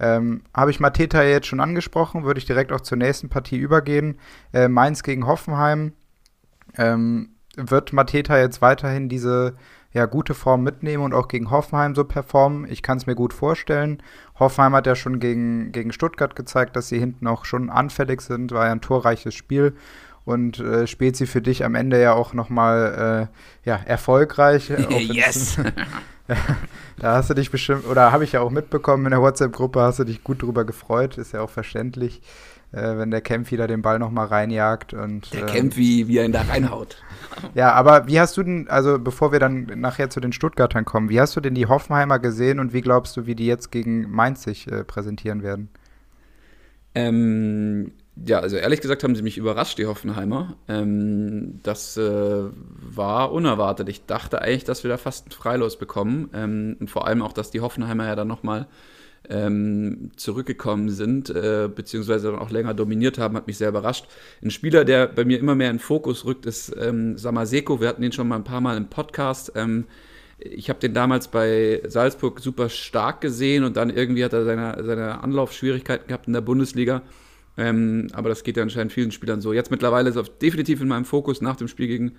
Ähm, 0.00 0.42
Habe 0.52 0.70
ich 0.70 0.80
Mateta 0.80 1.22
jetzt 1.22 1.46
schon 1.46 1.60
angesprochen, 1.60 2.24
würde 2.24 2.38
ich 2.38 2.46
direkt 2.46 2.72
auch 2.72 2.80
zur 2.80 2.98
nächsten 2.98 3.28
Partie 3.28 3.58
übergehen. 3.58 4.18
Äh, 4.52 4.68
Mainz 4.68 5.02
gegen 5.02 5.26
Hoffenheim. 5.26 5.92
Ähm, 6.76 7.30
wird 7.56 7.92
Mateta 7.92 8.38
jetzt 8.38 8.60
weiterhin 8.62 9.08
diese 9.08 9.54
ja, 9.94 10.06
gute 10.06 10.34
Form 10.34 10.64
mitnehmen 10.64 11.04
und 11.04 11.14
auch 11.14 11.28
gegen 11.28 11.50
Hoffenheim 11.50 11.94
so 11.94 12.04
performen. 12.04 12.66
Ich 12.68 12.82
kann 12.82 12.98
es 12.98 13.06
mir 13.06 13.14
gut 13.14 13.32
vorstellen. 13.32 14.02
Hoffenheim 14.38 14.74
hat 14.74 14.88
ja 14.88 14.96
schon 14.96 15.20
gegen, 15.20 15.70
gegen 15.70 15.92
Stuttgart 15.92 16.34
gezeigt, 16.34 16.74
dass 16.74 16.88
sie 16.88 16.98
hinten 16.98 17.28
auch 17.28 17.44
schon 17.44 17.70
anfällig 17.70 18.20
sind, 18.20 18.50
war 18.50 18.66
ja 18.66 18.72
ein 18.72 18.80
torreiches 18.80 19.34
Spiel. 19.34 19.74
und 20.24 20.58
äh, 20.58 20.86
Spezi 20.86 21.26
für 21.26 21.42
dich 21.42 21.64
am 21.64 21.74
Ende 21.74 22.00
ja 22.00 22.14
auch 22.14 22.32
nochmal 22.32 23.28
äh, 23.64 23.68
ja, 23.68 23.76
erfolgreich. 23.76 24.68
yes! 24.90 25.58
da 26.98 27.16
hast 27.16 27.30
du 27.30 27.34
dich 27.34 27.50
bestimmt, 27.50 27.86
oder 27.86 28.10
habe 28.10 28.24
ich 28.24 28.32
ja 28.32 28.40
auch 28.40 28.50
mitbekommen 28.50 29.04
in 29.04 29.10
der 29.10 29.20
WhatsApp-Gruppe, 29.20 29.80
hast 29.80 29.98
du 30.00 30.04
dich 30.04 30.24
gut 30.24 30.42
drüber 30.42 30.64
gefreut, 30.64 31.18
ist 31.18 31.32
ja 31.32 31.42
auch 31.42 31.50
verständlich, 31.50 32.22
äh, 32.74 32.98
wenn 32.98 33.10
der 33.10 33.20
Kempf 33.20 33.50
wieder 33.50 33.66
den 33.66 33.82
Ball 33.82 33.98
nochmal 33.98 34.26
reinjagt. 34.26 34.94
Und, 34.94 35.32
der 35.32 35.46
Kempf, 35.46 35.76
wie, 35.76 36.08
wie 36.08 36.18
er 36.18 36.24
ihn 36.24 36.32
da 36.32 36.42
reinhaut. 36.42 37.02
Ja, 37.54 37.72
aber 37.72 38.06
wie 38.06 38.20
hast 38.20 38.36
du 38.36 38.44
denn, 38.44 38.68
also 38.68 38.98
bevor 38.98 39.32
wir 39.32 39.40
dann 39.40 39.64
nachher 39.76 40.08
zu 40.08 40.20
den 40.20 40.32
Stuttgartern 40.32 40.84
kommen, 40.84 41.08
wie 41.08 41.20
hast 41.20 41.34
du 41.34 41.40
denn 41.40 41.54
die 41.54 41.66
Hoffenheimer 41.66 42.20
gesehen 42.20 42.60
und 42.60 42.72
wie 42.72 42.80
glaubst 42.80 43.16
du, 43.16 43.26
wie 43.26 43.34
die 43.34 43.46
jetzt 43.46 43.72
gegen 43.72 44.08
Mainz 44.10 44.44
sich 44.44 44.70
äh, 44.70 44.84
präsentieren 44.84 45.42
werden? 45.42 45.68
Ähm, 46.94 47.92
ja, 48.16 48.38
also 48.38 48.56
ehrlich 48.56 48.80
gesagt 48.80 49.02
haben 49.02 49.16
sie 49.16 49.22
mich 49.22 49.36
überrascht, 49.36 49.78
die 49.78 49.86
Hoffenheimer. 49.86 50.56
Ähm, 50.68 51.60
das 51.64 51.96
äh, 51.96 52.44
war 52.52 53.32
unerwartet. 53.32 53.88
Ich 53.88 54.06
dachte 54.06 54.40
eigentlich, 54.40 54.64
dass 54.64 54.84
wir 54.84 54.90
da 54.90 54.96
fast 54.96 55.26
ein 55.28 55.32
Freilos 55.32 55.76
bekommen. 55.78 56.30
Ähm, 56.32 56.76
und 56.78 56.90
vor 56.90 57.06
allem 57.06 57.22
auch, 57.22 57.32
dass 57.32 57.50
die 57.50 57.60
Hoffenheimer 57.60 58.06
ja 58.06 58.14
dann 58.14 58.28
nochmal 58.28 58.68
ähm, 59.28 60.10
zurückgekommen 60.16 60.90
sind, 60.90 61.30
äh, 61.30 61.68
beziehungsweise 61.74 62.30
dann 62.30 62.38
auch 62.38 62.50
länger 62.50 62.74
dominiert 62.74 63.18
haben, 63.18 63.36
hat 63.36 63.46
mich 63.46 63.58
sehr 63.58 63.68
überrascht. 63.68 64.06
Ein 64.42 64.50
Spieler, 64.50 64.84
der 64.84 65.06
bei 65.06 65.24
mir 65.24 65.38
immer 65.38 65.54
mehr 65.54 65.70
in 65.70 65.76
den 65.76 65.82
Fokus 65.82 66.24
rückt, 66.24 66.46
ist 66.46 66.74
ähm, 66.78 67.16
Samaseko. 67.16 67.80
Wir 67.80 67.88
hatten 67.88 68.02
ihn 68.02 68.12
schon 68.12 68.28
mal 68.28 68.36
ein 68.36 68.44
paar 68.44 68.60
Mal 68.60 68.76
im 68.76 68.88
Podcast. 68.88 69.52
Ähm, 69.54 69.84
ich 70.38 70.68
habe 70.68 70.80
den 70.80 70.94
damals 70.94 71.28
bei 71.28 71.80
Salzburg 71.86 72.40
super 72.40 72.68
stark 72.68 73.20
gesehen 73.20 73.64
und 73.64 73.76
dann 73.76 73.90
irgendwie 73.90 74.24
hat 74.24 74.32
er 74.32 74.44
seine, 74.44 74.82
seine 74.84 75.22
Anlaufschwierigkeiten 75.22 76.08
gehabt 76.08 76.26
in 76.26 76.32
der 76.32 76.40
Bundesliga. 76.40 77.02
Ähm, 77.56 78.08
aber 78.12 78.28
das 78.28 78.42
geht 78.42 78.56
ja 78.56 78.62
anscheinend 78.62 78.92
vielen 78.92 79.12
Spielern 79.12 79.40
so. 79.40 79.52
Jetzt 79.52 79.70
mittlerweile 79.70 80.10
ist 80.10 80.16
er 80.16 80.24
definitiv 80.24 80.80
in 80.80 80.88
meinem 80.88 81.04
Fokus 81.04 81.40
nach 81.40 81.56
dem 81.56 81.68
Spiel 81.68 81.86
gegen 81.86 82.12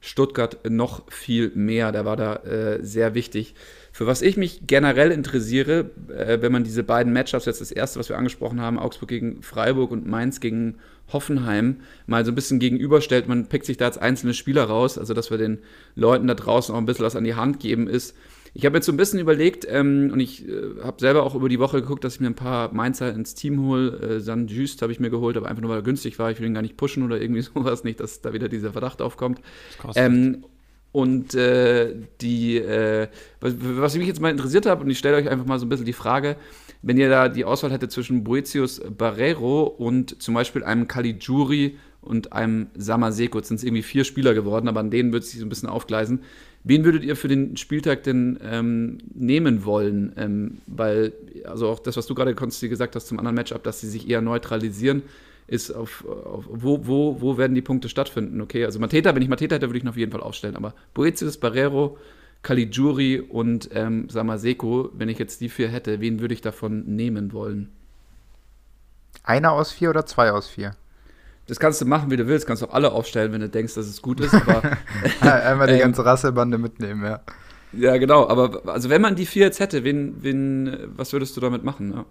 Stuttgart 0.00 0.58
noch 0.68 1.10
viel 1.10 1.50
mehr. 1.54 1.92
Der 1.92 2.04
war 2.04 2.16
da 2.16 2.36
äh, 2.36 2.84
sehr 2.84 3.14
wichtig. 3.14 3.54
Für 3.92 4.06
was 4.06 4.22
ich 4.22 4.36
mich 4.36 4.62
generell 4.66 5.12
interessiere, 5.12 5.90
äh, 6.08 6.40
wenn 6.40 6.50
man 6.50 6.64
diese 6.64 6.82
beiden 6.82 7.12
Matchups, 7.12 7.44
jetzt 7.44 7.60
das 7.60 7.70
erste, 7.70 7.98
was 7.98 8.08
wir 8.08 8.16
angesprochen 8.16 8.60
haben, 8.60 8.78
Augsburg 8.78 9.10
gegen 9.10 9.42
Freiburg 9.42 9.90
und 9.90 10.06
Mainz 10.06 10.40
gegen 10.40 10.76
Hoffenheim, 11.12 11.80
mal 12.06 12.24
so 12.24 12.32
ein 12.32 12.34
bisschen 12.34 12.58
gegenüberstellt, 12.58 13.28
man 13.28 13.46
pickt 13.46 13.66
sich 13.66 13.76
da 13.76 13.84
als 13.84 13.98
einzelne 13.98 14.32
Spieler 14.32 14.64
raus, 14.64 14.96
also 14.96 15.12
dass 15.12 15.30
wir 15.30 15.36
den 15.36 15.58
Leuten 15.94 16.26
da 16.26 16.34
draußen 16.34 16.74
auch 16.74 16.78
ein 16.78 16.86
bisschen 16.86 17.04
was 17.04 17.16
an 17.16 17.24
die 17.24 17.34
Hand 17.34 17.60
geben, 17.60 17.86
ist, 17.86 18.16
ich 18.54 18.66
habe 18.66 18.76
jetzt 18.76 18.86
so 18.86 18.92
ein 18.92 18.98
bisschen 18.98 19.18
überlegt 19.18 19.66
ähm, 19.68 20.10
und 20.12 20.20
ich 20.20 20.46
äh, 20.46 20.82
habe 20.82 21.00
selber 21.00 21.22
auch 21.22 21.34
über 21.34 21.48
die 21.48 21.58
Woche 21.58 21.80
geguckt, 21.80 22.04
dass 22.04 22.16
ich 22.16 22.20
mir 22.20 22.26
ein 22.26 22.34
paar 22.34 22.72
Mainzer 22.74 23.12
ins 23.14 23.34
Team 23.34 23.62
hole. 23.62 23.98
Äh, 23.98 24.20
San 24.20 24.46
Just 24.46 24.82
habe 24.82 24.92
ich 24.92 25.00
mir 25.00 25.08
geholt, 25.08 25.38
aber 25.38 25.48
einfach 25.48 25.62
nur, 25.62 25.70
weil 25.70 25.78
er 25.78 25.82
günstig 25.82 26.18
war. 26.18 26.30
Ich 26.30 26.38
will 26.38 26.46
ihn 26.46 26.54
gar 26.54 26.60
nicht 26.60 26.76
pushen 26.76 27.02
oder 27.02 27.18
irgendwie 27.20 27.40
sowas, 27.54 27.82
nicht, 27.82 28.00
dass 28.00 28.20
da 28.20 28.34
wieder 28.34 28.50
dieser 28.50 28.72
Verdacht 28.72 29.00
aufkommt. 29.00 29.40
Ähm, 29.94 30.44
und 30.92 31.34
äh, 31.34 31.94
die, 32.20 32.58
äh, 32.58 33.08
was, 33.40 33.54
was, 33.58 33.96
mich 33.96 34.06
jetzt 34.06 34.20
mal 34.20 34.30
interessiert 34.30 34.66
hat, 34.66 34.80
und 34.80 34.90
ich 34.90 34.98
stelle 34.98 35.16
euch 35.16 35.28
einfach 35.28 35.46
mal 35.46 35.58
so 35.58 35.66
ein 35.66 35.70
bisschen 35.70 35.86
die 35.86 35.94
Frage, 35.94 36.36
wenn 36.82 36.98
ihr 36.98 37.08
da 37.08 37.28
die 37.28 37.44
Auswahl 37.44 37.72
hättet 37.72 37.92
zwischen 37.92 38.24
Boetius 38.24 38.80
Barrero 38.96 39.62
und 39.62 40.22
zum 40.22 40.34
Beispiel 40.34 40.62
einem 40.62 40.88
Caligiuri 40.88 41.78
und 42.02 42.32
einem 42.32 42.66
Samaseko, 42.76 43.38
jetzt 43.38 43.48
sind 43.48 43.58
es 43.58 43.64
irgendwie 43.64 43.82
vier 43.82 44.04
Spieler 44.04 44.34
geworden, 44.34 44.68
aber 44.68 44.80
an 44.80 44.90
denen 44.90 45.12
würde 45.12 45.24
es 45.24 45.30
sich 45.30 45.40
so 45.40 45.46
ein 45.46 45.48
bisschen 45.48 45.68
aufgleisen. 45.68 46.20
Wen 46.64 46.84
würdet 46.84 47.04
ihr 47.04 47.16
für 47.16 47.28
den 47.28 47.56
Spieltag 47.56 48.02
denn 48.02 48.38
ähm, 48.42 48.98
nehmen 49.14 49.64
wollen? 49.64 50.12
Ähm, 50.16 50.58
weil, 50.66 51.12
also 51.44 51.68
auch 51.68 51.80
das, 51.80 51.96
was 51.96 52.06
du 52.06 52.14
gerade 52.14 52.34
Konsti 52.34 52.68
gesagt 52.68 52.94
hast 52.94 53.06
zum 53.06 53.18
anderen 53.18 53.34
Matchup, 53.36 53.64
dass 53.64 53.80
sie 53.80 53.88
sich 53.88 54.08
eher 54.08 54.20
neutralisieren, 54.20 55.02
ist 55.52 55.70
auf, 55.70 56.04
auf, 56.06 56.44
wo, 56.48 56.86
wo, 56.86 57.20
wo 57.20 57.38
werden 57.38 57.54
die 57.54 57.62
Punkte 57.62 57.88
stattfinden? 57.88 58.40
Okay, 58.40 58.64
also 58.64 58.78
Mateta, 58.78 59.14
wenn 59.14 59.22
ich 59.22 59.28
Mateta 59.28 59.56
hätte, 59.56 59.68
würde 59.68 59.78
ich 59.78 59.84
ihn 59.84 59.88
auf 59.88 59.96
jeden 59.96 60.12
Fall 60.12 60.22
aufstellen. 60.22 60.56
Aber 60.56 60.74
Boetius, 60.94 61.38
Barrero, 61.38 61.98
Caligiuri 62.42 63.20
und 63.20 63.68
ähm, 63.72 64.08
Samaseko, 64.08 64.90
wenn 64.94 65.08
ich 65.08 65.18
jetzt 65.18 65.40
die 65.40 65.48
vier 65.48 65.68
hätte, 65.68 66.00
wen 66.00 66.20
würde 66.20 66.34
ich 66.34 66.40
davon 66.40 66.84
nehmen 66.96 67.32
wollen? 67.32 67.70
Einer 69.24 69.52
aus 69.52 69.72
vier 69.72 69.90
oder 69.90 70.06
zwei 70.06 70.32
aus 70.32 70.48
vier? 70.48 70.74
das 71.46 71.58
kannst 71.58 71.80
du 71.80 71.86
machen, 71.86 72.10
wie 72.10 72.16
du 72.16 72.26
willst, 72.28 72.46
kannst 72.46 72.62
auch 72.62 72.72
alle 72.72 72.92
aufstellen, 72.92 73.32
wenn 73.32 73.40
du 73.40 73.48
denkst, 73.48 73.74
dass 73.74 73.86
es 73.86 74.00
gut 74.00 74.20
ist. 74.20 74.34
Aber, 74.34 74.62
Einmal 75.20 75.66
die 75.66 75.74
ähm, 75.74 75.80
ganze 75.80 76.04
Rassebande 76.04 76.56
mitnehmen, 76.56 77.04
ja. 77.04 77.20
Ja, 77.72 77.96
genau. 77.96 78.28
Aber 78.28 78.62
also 78.66 78.90
wenn 78.90 79.02
man 79.02 79.16
die 79.16 79.26
vier 79.26 79.46
jetzt 79.46 79.58
hätte, 79.60 79.82
wen, 79.84 80.22
wen, 80.22 80.78
was 80.96 81.12
würdest 81.12 81.36
du 81.36 81.40
damit 81.40 81.64
machen? 81.64 81.92
Ja? 81.92 82.04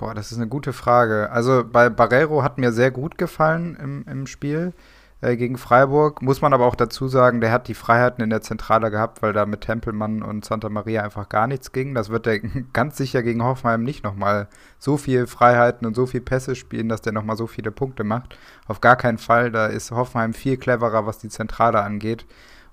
Boah, 0.00 0.14
das 0.14 0.32
ist 0.32 0.38
eine 0.38 0.48
gute 0.48 0.72
Frage. 0.72 1.30
Also 1.30 1.62
bei 1.62 1.90
Barrero 1.90 2.42
hat 2.42 2.56
mir 2.56 2.72
sehr 2.72 2.90
gut 2.90 3.18
gefallen 3.18 3.76
im, 3.76 4.04
im 4.10 4.26
Spiel. 4.26 4.72
Äh, 5.20 5.36
gegen 5.36 5.58
Freiburg. 5.58 6.22
Muss 6.22 6.40
man 6.40 6.54
aber 6.54 6.64
auch 6.64 6.74
dazu 6.74 7.06
sagen, 7.06 7.42
der 7.42 7.52
hat 7.52 7.68
die 7.68 7.74
Freiheiten 7.74 8.24
in 8.24 8.30
der 8.30 8.40
Zentrale 8.40 8.90
gehabt, 8.90 9.20
weil 9.20 9.34
da 9.34 9.44
mit 9.44 9.60
Tempelmann 9.60 10.22
und 10.22 10.46
Santa 10.46 10.70
Maria 10.70 11.02
einfach 11.02 11.28
gar 11.28 11.46
nichts 11.46 11.72
ging. 11.72 11.94
Das 11.94 12.08
wird 12.08 12.26
er 12.26 12.38
ganz 12.72 12.96
sicher 12.96 13.22
gegen 13.22 13.44
Hoffenheim 13.44 13.82
nicht 13.82 14.02
nochmal 14.02 14.48
so 14.78 14.96
viel 14.96 15.26
Freiheiten 15.26 15.86
und 15.86 15.94
so 15.94 16.06
viel 16.06 16.22
Pässe 16.22 16.56
spielen, 16.56 16.88
dass 16.88 17.02
der 17.02 17.12
nochmal 17.12 17.36
so 17.36 17.46
viele 17.46 17.70
Punkte 17.70 18.02
macht. 18.02 18.38
Auf 18.66 18.80
gar 18.80 18.96
keinen 18.96 19.18
Fall. 19.18 19.50
Da 19.50 19.66
ist 19.66 19.90
Hoffenheim 19.90 20.32
viel 20.32 20.56
cleverer, 20.56 21.04
was 21.04 21.18
die 21.18 21.28
Zentrale 21.28 21.82
angeht. 21.82 22.24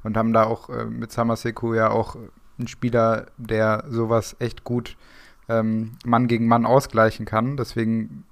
Und 0.04 0.16
haben 0.16 0.32
da 0.32 0.46
auch 0.46 0.70
äh, 0.70 0.86
mit 0.86 1.12
Samaseku 1.12 1.74
ja 1.74 1.90
auch 1.90 2.16
einen 2.58 2.70
Spieler, 2.70 3.26
der 3.36 3.84
sowas 3.90 4.38
echt 4.40 4.64
gut 4.64 4.96
ähm, 5.50 5.98
Mann 6.06 6.28
gegen 6.28 6.48
Mann 6.48 6.66
ausgleichen 6.66 7.26
kann. 7.26 7.58
Deswegen 7.58 8.26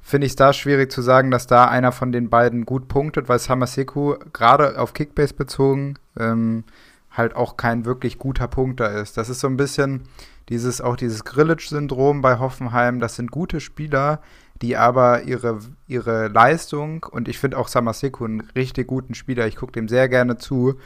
finde 0.00 0.26
ich 0.26 0.32
es 0.32 0.36
da 0.36 0.52
schwierig 0.52 0.90
zu 0.90 1.02
sagen, 1.02 1.30
dass 1.30 1.46
da 1.46 1.66
einer 1.66 1.92
von 1.92 2.12
den 2.12 2.30
beiden 2.30 2.64
gut 2.64 2.88
punktet, 2.88 3.28
weil 3.28 3.38
Samaseku 3.38 4.16
gerade 4.32 4.78
auf 4.78 4.94
Kickbase 4.94 5.34
bezogen 5.34 5.94
ähm, 6.18 6.64
halt 7.10 7.36
auch 7.36 7.56
kein 7.56 7.84
wirklich 7.84 8.18
guter 8.18 8.48
Punkter 8.48 8.92
ist. 8.92 9.16
Das 9.16 9.28
ist 9.28 9.40
so 9.40 9.48
ein 9.48 9.56
bisschen 9.56 10.02
dieses 10.48 10.80
auch 10.80 10.96
dieses 10.96 11.24
Grillage-Syndrom 11.24 12.22
bei 12.22 12.38
Hoffenheim. 12.38 13.00
Das 13.00 13.16
sind 13.16 13.30
gute 13.30 13.60
Spieler, 13.60 14.22
die 14.62 14.76
aber 14.76 15.24
ihre, 15.24 15.58
ihre 15.86 16.28
Leistung 16.28 17.04
und 17.04 17.28
ich 17.28 17.38
finde 17.38 17.58
auch 17.58 17.68
Samaseku 17.68 18.24
einen 18.24 18.40
richtig 18.56 18.86
guten 18.86 19.14
Spieler. 19.14 19.46
Ich 19.46 19.56
gucke 19.56 19.72
dem 19.72 19.88
sehr 19.88 20.08
gerne 20.08 20.38
zu, 20.38 20.76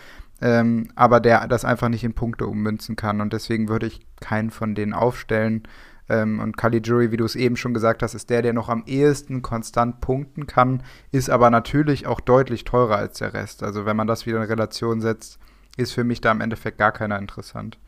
ähm, 0.43 0.89
aber 0.97 1.21
der 1.21 1.47
das 1.47 1.65
einfach 1.65 1.89
nicht 1.89 2.05
in 2.05 2.15
Punkte 2.15 2.47
ummünzen 2.47 2.97
kann 2.97 3.21
und 3.21 3.33
deswegen 3.33 3.69
würde 3.69 3.87
ich 3.87 4.01
keinen 4.21 4.51
von 4.51 4.75
denen 4.75 4.93
aufstellen. 4.93 5.63
Ähm, 6.09 6.41
und 6.41 6.57
Caligiuri, 6.57 7.13
wie 7.13 7.17
du 7.17 7.25
es 7.25 7.37
eben 7.37 7.57
schon 7.57 7.75
gesagt 7.75 8.03
hast, 8.03 8.15
ist 8.15 8.29
der, 8.29 8.43
der 8.43 8.53
noch 8.53 8.69
am 8.69 8.83
ehesten 8.87 9.41
konstant 9.41 10.01
punkten 10.01 10.47
kann, 10.47 10.83
ist 11.13 11.31
aber 11.31 11.49
natürlich 11.49 12.07
auch 12.09 12.21
deutlich 12.21 12.65
teurer 12.65 12.97
als 12.97 13.19
der 13.19 13.35
Rest. 13.35 13.63
Also 13.63 13.87
wenn 13.87 13.97
man 13.97 14.09
das 14.09 14.27
wieder 14.27 14.39
in 14.39 14.49
Relation 14.49 15.01
setzt, 15.01 15.39
ist 15.77 15.93
für 15.93 16.05
mich 16.05 16.21
da 16.21 16.33
im 16.33 16.41
Endeffekt 16.41 16.77
gar 16.77 16.93
keiner 16.93 17.19
interessant. 17.19 17.79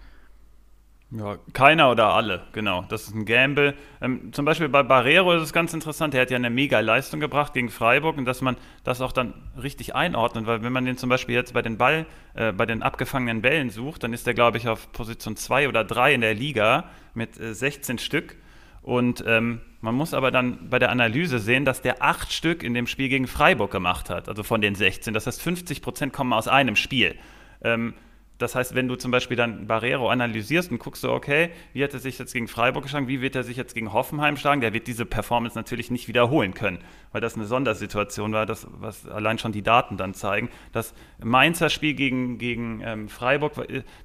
Ja, 1.11 1.38
keiner 1.53 1.90
oder 1.93 2.12
alle, 2.14 2.43
genau. 2.53 2.85
Das 2.88 3.05
ist 3.05 3.14
ein 3.14 3.25
Gamble. 3.25 3.75
Ähm, 4.01 4.33
zum 4.33 4.45
Beispiel 4.45 4.69
bei 4.69 4.83
Barrero 4.83 5.33
ist 5.35 5.43
es 5.43 5.53
ganz 5.53 5.73
interessant, 5.73 6.12
der 6.12 6.23
hat 6.23 6.31
ja 6.31 6.37
eine 6.37 6.51
mega 6.51 6.81
Leistung 6.81 7.21
gebracht 7.21 7.53
gegen 7.53 7.69
Freiburg 7.69 8.17
und 8.17 8.25
dass 8.25 8.40
man 8.40 8.57
das 8.83 9.01
auch 9.01 9.12
dann 9.12 9.35
richtig 9.62 9.95
einordnet, 9.95 10.47
weil 10.47 10.64
wenn 10.64 10.73
man 10.73 10.85
den 10.85 10.97
zum 10.97 11.09
Beispiel 11.09 11.37
jetzt 11.37 11.55
bei 11.55 11.62
den 11.62 11.79
Ball, 11.79 12.07
äh, 12.35 12.53
bei 12.53 12.67
den 12.67 12.83
abgefangenen 12.83 13.43
Bällen 13.43 13.71
sucht, 13.71 14.03
dann 14.03 14.12
ist 14.12 14.27
der, 14.27 14.35
glaube 14.35 14.59
ich, 14.59 14.67
auf 14.67 14.90
Position 14.93 15.37
2 15.37 15.69
oder 15.69 15.85
3 15.85 16.14
in 16.14 16.21
der 16.21 16.35
Liga 16.35 16.90
mit 17.14 17.38
äh, 17.38 17.55
16 17.55 17.99
Stück. 17.99 18.37
Und 18.83 19.25
ähm, 19.27 19.61
man 19.81 19.95
muss 19.95 20.14
aber 20.14 20.31
dann 20.31 20.69
bei 20.69 20.79
der 20.79 20.90
Analyse 20.90 21.38
sehen, 21.38 21.64
dass 21.64 21.81
der 21.81 22.03
acht 22.03 22.33
Stück 22.33 22.62
in 22.62 22.75
dem 22.75 22.87
Spiel 22.87 23.09
gegen 23.09 23.27
Freiburg 23.29 23.71
gemacht 23.71 24.11
hat, 24.11 24.29
also 24.29 24.43
von 24.43 24.61
den 24.61 24.75
16. 24.75 25.14
Das 25.14 25.27
heißt, 25.27 25.40
50 25.40 25.81
Prozent 25.81 26.12
kommen 26.12 26.33
aus 26.33 26.49
einem 26.49 26.77
Spiel. 26.77 27.14
Ähm, 27.62 27.95
das 28.38 28.57
heißt, 28.57 28.75
wenn 28.75 28.88
du 28.88 28.97
zum 28.97 29.12
Beispiel 29.12 29.37
dann 29.37 29.68
Barrero 29.68 30.11
analysierst 30.11 30.70
und 30.73 30.79
guckst 30.79 31.03
so, 31.03 31.12
okay, 31.12 31.51
wie 31.73 31.85
hat 31.85 31.94
er 31.94 32.01
sich 32.01 32.18
jetzt 32.18 32.33
gegen 32.33 32.49
Freiburg 32.49 32.83
geschlagen, 32.83 33.07
wie 33.07 33.20
wird 33.20 33.37
er 33.37 33.44
sich 33.44 33.57
jetzt 33.57 33.75
gegen 33.75 33.92
Hoffenheim 33.92 34.37
schlagen, 34.37 34.61
der 34.61 34.73
wird 34.73 34.88
diese 34.88 35.07
Performance 35.07 35.57
natürlich 35.57 35.90
nicht 35.90 36.09
wiederholen 36.09 36.53
können, 36.53 36.79
weil 37.12 37.20
das 37.20 37.37
eine 37.37 37.44
Sondersituation 37.44 38.33
war, 38.33 38.44
das, 38.44 38.66
was 38.73 39.07
allein 39.09 39.38
schon 39.38 39.53
die 39.53 39.62
Daten 39.62 39.97
dann 39.97 40.14
zeigen. 40.14 40.49
Das 40.73 40.94
Mainzer 41.23 41.70
Spiel 41.70 41.94
gegen, 41.94 42.38
gegen 42.38 42.83
ähm, 42.85 43.09
Freiburg, 43.09 43.53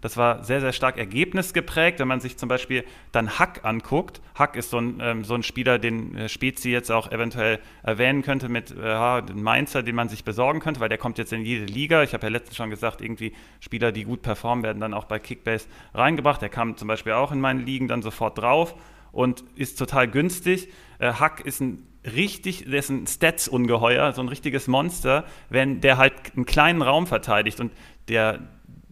das 0.01 0.15
war 0.15 0.43
sehr, 0.43 0.61
sehr 0.61 0.73
stark 0.73 0.97
ergebnisgeprägt. 0.97 1.99
Wenn 1.99 2.07
man 2.07 2.19
sich 2.19 2.37
zum 2.37 2.49
Beispiel 2.49 2.83
dann 3.11 3.39
Hack 3.39 3.65
anguckt, 3.65 4.21
Hack 4.35 4.55
ist 4.55 4.69
so 4.69 4.77
ein, 4.77 4.99
ähm, 5.01 5.23
so 5.23 5.33
ein 5.33 5.43
Spieler, 5.43 5.79
den 5.79 6.15
äh, 6.15 6.29
Spezi 6.29 6.69
jetzt 6.69 6.91
auch 6.91 7.11
eventuell 7.11 7.59
erwähnen 7.81 8.21
könnte 8.21 8.47
mit 8.47 8.71
äh, 8.71 9.21
Mainzer, 9.33 9.81
den 9.81 9.95
man 9.95 10.07
sich 10.07 10.23
besorgen 10.23 10.59
könnte, 10.59 10.79
weil 10.79 10.89
der 10.89 10.99
kommt 10.99 11.17
jetzt 11.17 11.33
in 11.33 11.43
jede 11.43 11.65
Liga. 11.65 12.03
Ich 12.03 12.13
habe 12.13 12.27
ja 12.27 12.29
letztens 12.29 12.57
schon 12.57 12.69
gesagt, 12.69 13.01
irgendwie 13.01 13.33
Spieler, 13.59 13.91
die 13.91 14.03
gut 14.03 14.18
gut 14.19 14.21
performen, 14.21 14.63
werden 14.63 14.79
dann 14.79 14.93
auch 14.93 15.05
bei 15.05 15.19
Kickbase 15.19 15.67
reingebracht. 15.93 16.41
Der 16.41 16.49
kam 16.49 16.77
zum 16.77 16.87
Beispiel 16.87 17.13
auch 17.13 17.31
in 17.31 17.39
meinen 17.39 17.65
Ligen 17.65 17.87
dann 17.87 18.01
sofort 18.01 18.37
drauf 18.37 18.75
und 19.11 19.43
ist 19.55 19.79
total 19.79 20.07
günstig. 20.07 20.69
Äh, 20.99 21.13
Hack 21.13 21.41
ist 21.41 21.61
ein 21.61 21.87
richtig, 22.05 22.65
der 22.65 22.79
ist 22.79 22.89
ein 22.89 23.07
Stats-Ungeheuer, 23.07 24.13
so 24.13 24.21
ein 24.21 24.27
richtiges 24.27 24.67
Monster, 24.67 25.25
wenn 25.49 25.81
der 25.81 25.97
halt 25.97 26.13
einen 26.35 26.45
kleinen 26.45 26.81
Raum 26.81 27.07
verteidigt 27.07 27.59
und 27.59 27.71
der, 28.07 28.39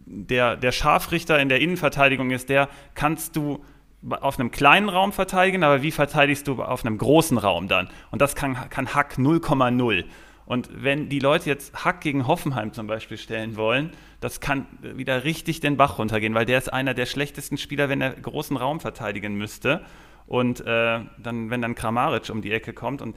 der, 0.06 0.56
der 0.56 0.72
Scharfrichter 0.72 1.38
in 1.38 1.48
der 1.48 1.60
Innenverteidigung 1.60 2.30
ist, 2.30 2.48
der 2.48 2.68
kannst 2.94 3.36
du 3.36 3.64
auf 4.20 4.38
einem 4.38 4.50
kleinen 4.50 4.88
Raum 4.88 5.12
verteidigen, 5.12 5.64
aber 5.64 5.82
wie 5.82 5.90
verteidigst 5.90 6.46
du 6.46 6.62
auf 6.62 6.84
einem 6.84 6.98
großen 6.98 7.36
Raum 7.36 7.66
dann? 7.66 7.88
Und 8.10 8.22
das 8.22 8.36
kann, 8.36 8.56
kann 8.70 8.94
Hack 8.94 9.14
0,0. 9.18 10.04
Und 10.46 10.70
wenn 10.72 11.08
die 11.08 11.18
Leute 11.18 11.50
jetzt 11.50 11.84
Hack 11.84 12.00
gegen 12.00 12.26
Hoffenheim 12.26 12.72
zum 12.72 12.86
Beispiel 12.86 13.18
stellen 13.18 13.56
wollen, 13.56 13.90
das 14.20 14.40
kann 14.40 14.66
wieder 14.80 15.24
richtig 15.24 15.60
den 15.60 15.76
Bach 15.76 15.98
runtergehen, 15.98 16.34
weil 16.34 16.46
der 16.46 16.58
ist 16.58 16.72
einer 16.72 16.94
der 16.94 17.06
schlechtesten 17.06 17.58
Spieler, 17.58 17.88
wenn 17.88 18.00
er 18.00 18.10
großen 18.10 18.56
Raum 18.56 18.80
verteidigen 18.80 19.34
müsste. 19.34 19.84
Und 20.26 20.60
äh, 20.60 21.00
dann, 21.18 21.50
wenn 21.50 21.62
dann 21.62 21.74
Kramaric 21.74 22.28
um 22.28 22.42
die 22.42 22.52
Ecke 22.52 22.74
kommt 22.74 23.00
und 23.00 23.16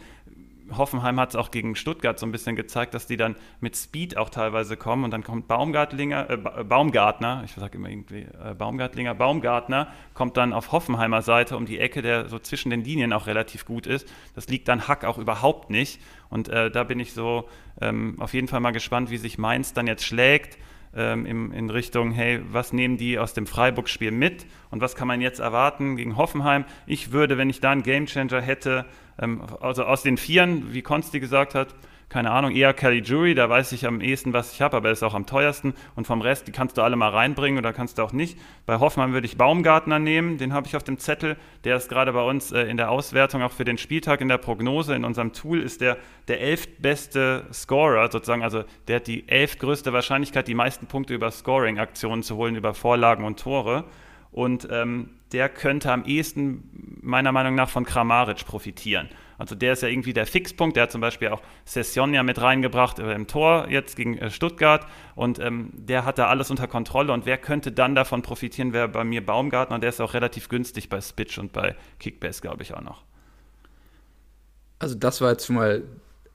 Hoffenheim 0.77 1.19
hat 1.19 1.29
es 1.29 1.35
auch 1.35 1.51
gegen 1.51 1.75
Stuttgart 1.75 2.17
so 2.17 2.25
ein 2.25 2.31
bisschen 2.31 2.55
gezeigt, 2.55 2.93
dass 2.93 3.07
die 3.07 3.17
dann 3.17 3.35
mit 3.59 3.75
Speed 3.75 4.17
auch 4.17 4.29
teilweise 4.29 4.77
kommen 4.77 5.03
und 5.03 5.11
dann 5.11 5.23
kommt 5.23 5.47
Baumgartlinger, 5.47 6.29
äh, 6.29 6.37
Baumgartner, 6.37 7.43
ich 7.45 7.51
sage 7.51 7.77
immer 7.77 7.89
irgendwie 7.89 8.21
äh, 8.21 8.53
Baumgartlinger, 8.57 9.13
Baumgartner 9.13 9.87
kommt 10.13 10.37
dann 10.37 10.53
auf 10.53 10.71
Hoffenheimer 10.71 11.21
Seite 11.21 11.57
um 11.57 11.65
die 11.65 11.79
Ecke, 11.79 12.01
der 12.01 12.29
so 12.29 12.39
zwischen 12.39 12.69
den 12.69 12.83
Linien 12.83 13.13
auch 13.13 13.27
relativ 13.27 13.65
gut 13.65 13.87
ist. 13.87 14.07
Das 14.35 14.47
liegt 14.47 14.67
dann 14.67 14.87
Hack 14.87 15.03
auch 15.03 15.17
überhaupt 15.17 15.69
nicht 15.69 15.99
und 16.29 16.49
äh, 16.49 16.71
da 16.71 16.83
bin 16.83 16.99
ich 16.99 17.13
so 17.13 17.49
ähm, 17.79 18.15
auf 18.19 18.33
jeden 18.33 18.47
Fall 18.47 18.59
mal 18.59 18.71
gespannt, 18.71 19.09
wie 19.09 19.17
sich 19.17 19.37
Mainz 19.37 19.73
dann 19.73 19.87
jetzt 19.87 20.05
schlägt. 20.05 20.57
Ähm, 20.93 21.25
in, 21.25 21.51
in 21.51 21.69
Richtung, 21.69 22.11
hey, 22.11 22.41
was 22.51 22.73
nehmen 22.73 22.97
die 22.97 23.17
aus 23.17 23.33
dem 23.33 23.47
Freiburg-Spiel 23.47 24.11
mit 24.11 24.45
und 24.71 24.81
was 24.81 24.95
kann 24.95 25.07
man 25.07 25.21
jetzt 25.21 25.39
erwarten 25.39 25.95
gegen 25.95 26.17
Hoffenheim? 26.17 26.65
Ich 26.85 27.13
würde, 27.13 27.37
wenn 27.37 27.49
ich 27.49 27.61
da 27.61 27.71
einen 27.71 27.83
Gamechanger 27.83 28.41
hätte, 28.41 28.85
ähm, 29.17 29.41
also 29.61 29.85
aus 29.85 30.03
den 30.03 30.17
Vieren, 30.17 30.73
wie 30.73 30.81
Konsti 30.81 31.21
gesagt 31.21 31.55
hat, 31.55 31.73
keine 32.11 32.31
Ahnung, 32.31 32.51
eher 32.51 32.73
Kelly 32.73 32.99
Jury, 32.99 33.35
da 33.35 33.49
weiß 33.49 33.71
ich 33.71 33.87
am 33.87 34.01
ehesten, 34.01 34.33
was 34.33 34.51
ich 34.51 34.61
habe, 34.61 34.75
aber 34.75 34.89
er 34.89 34.91
ist 34.91 35.01
auch 35.01 35.13
am 35.13 35.25
teuersten. 35.25 35.73
Und 35.95 36.05
vom 36.05 36.19
Rest, 36.19 36.45
die 36.45 36.51
kannst 36.51 36.77
du 36.77 36.81
alle 36.81 36.97
mal 36.97 37.09
reinbringen 37.09 37.57
oder 37.57 37.71
kannst 37.71 37.97
du 37.97 38.03
auch 38.03 38.11
nicht. 38.11 38.37
Bei 38.65 38.79
Hoffmann 38.79 39.13
würde 39.13 39.25
ich 39.25 39.37
Baumgartner 39.37 39.97
nehmen, 39.97 40.37
den 40.37 40.51
habe 40.51 40.67
ich 40.67 40.75
auf 40.75 40.83
dem 40.83 40.97
Zettel. 40.97 41.37
Der 41.63 41.77
ist 41.77 41.87
gerade 41.87 42.11
bei 42.11 42.21
uns 42.21 42.51
äh, 42.51 42.63
in 42.63 42.75
der 42.75 42.91
Auswertung, 42.91 43.41
auch 43.41 43.53
für 43.53 43.63
den 43.63 43.77
Spieltag 43.77 44.19
in 44.19 44.27
der 44.27 44.37
Prognose. 44.37 44.93
In 44.93 45.05
unserem 45.05 45.31
Tool 45.31 45.61
ist 45.61 45.79
der 45.79 45.97
der 46.27 46.41
elftbeste 46.41 47.45
Scorer 47.53 48.11
sozusagen. 48.11 48.43
Also 48.43 48.63
der 48.87 48.97
hat 48.97 49.07
die 49.07 49.27
elftgrößte 49.29 49.93
Wahrscheinlichkeit, 49.93 50.47
die 50.47 50.53
meisten 50.53 50.87
Punkte 50.87 51.13
über 51.13 51.31
Scoring-Aktionen 51.31 52.23
zu 52.23 52.35
holen, 52.35 52.55
über 52.55 52.73
Vorlagen 52.73 53.23
und 53.23 53.39
Tore. 53.39 53.85
Und 54.31 54.67
ähm, 54.69 55.11
der 55.31 55.49
könnte 55.49 55.91
am 55.91 56.05
ehesten 56.05 56.99
meiner 57.01 57.31
Meinung 57.31 57.55
nach 57.55 57.69
von 57.69 57.85
Kramaric 57.85 58.45
profitieren. 58.45 59.09
Also 59.41 59.55
der 59.55 59.73
ist 59.73 59.81
ja 59.81 59.89
irgendwie 59.89 60.13
der 60.13 60.27
Fixpunkt, 60.27 60.75
der 60.75 60.83
hat 60.83 60.91
zum 60.91 61.01
Beispiel 61.01 61.29
auch 61.29 61.41
Session 61.65 62.13
ja 62.13 62.21
mit 62.21 62.39
reingebracht 62.39 62.99
äh, 62.99 63.13
im 63.13 63.25
Tor 63.25 63.67
jetzt 63.69 63.95
gegen 63.95 64.17
äh, 64.19 64.29
Stuttgart. 64.29 64.85
Und 65.15 65.39
ähm, 65.39 65.71
der 65.73 66.05
hat 66.05 66.19
da 66.19 66.27
alles 66.27 66.51
unter 66.51 66.67
Kontrolle. 66.67 67.11
Und 67.11 67.25
wer 67.25 67.37
könnte 67.37 67.71
dann 67.71 67.95
davon 67.95 68.21
profitieren, 68.21 68.71
wäre 68.71 68.87
bei 68.87 69.03
mir 69.03 69.25
Baumgartner. 69.25 69.75
Und 69.75 69.81
der 69.81 69.89
ist 69.89 69.99
auch 69.99 70.13
relativ 70.13 70.47
günstig 70.47 70.89
bei 70.89 71.01
Spitch 71.01 71.39
und 71.39 71.51
bei 71.53 71.75
Kickbase, 71.99 72.41
glaube 72.41 72.61
ich 72.61 72.75
auch 72.75 72.81
noch. 72.81 73.03
Also 74.77 74.93
das 74.95 75.21
war 75.21 75.31
jetzt 75.31 75.47
schon 75.47 75.55
mal 75.55 75.83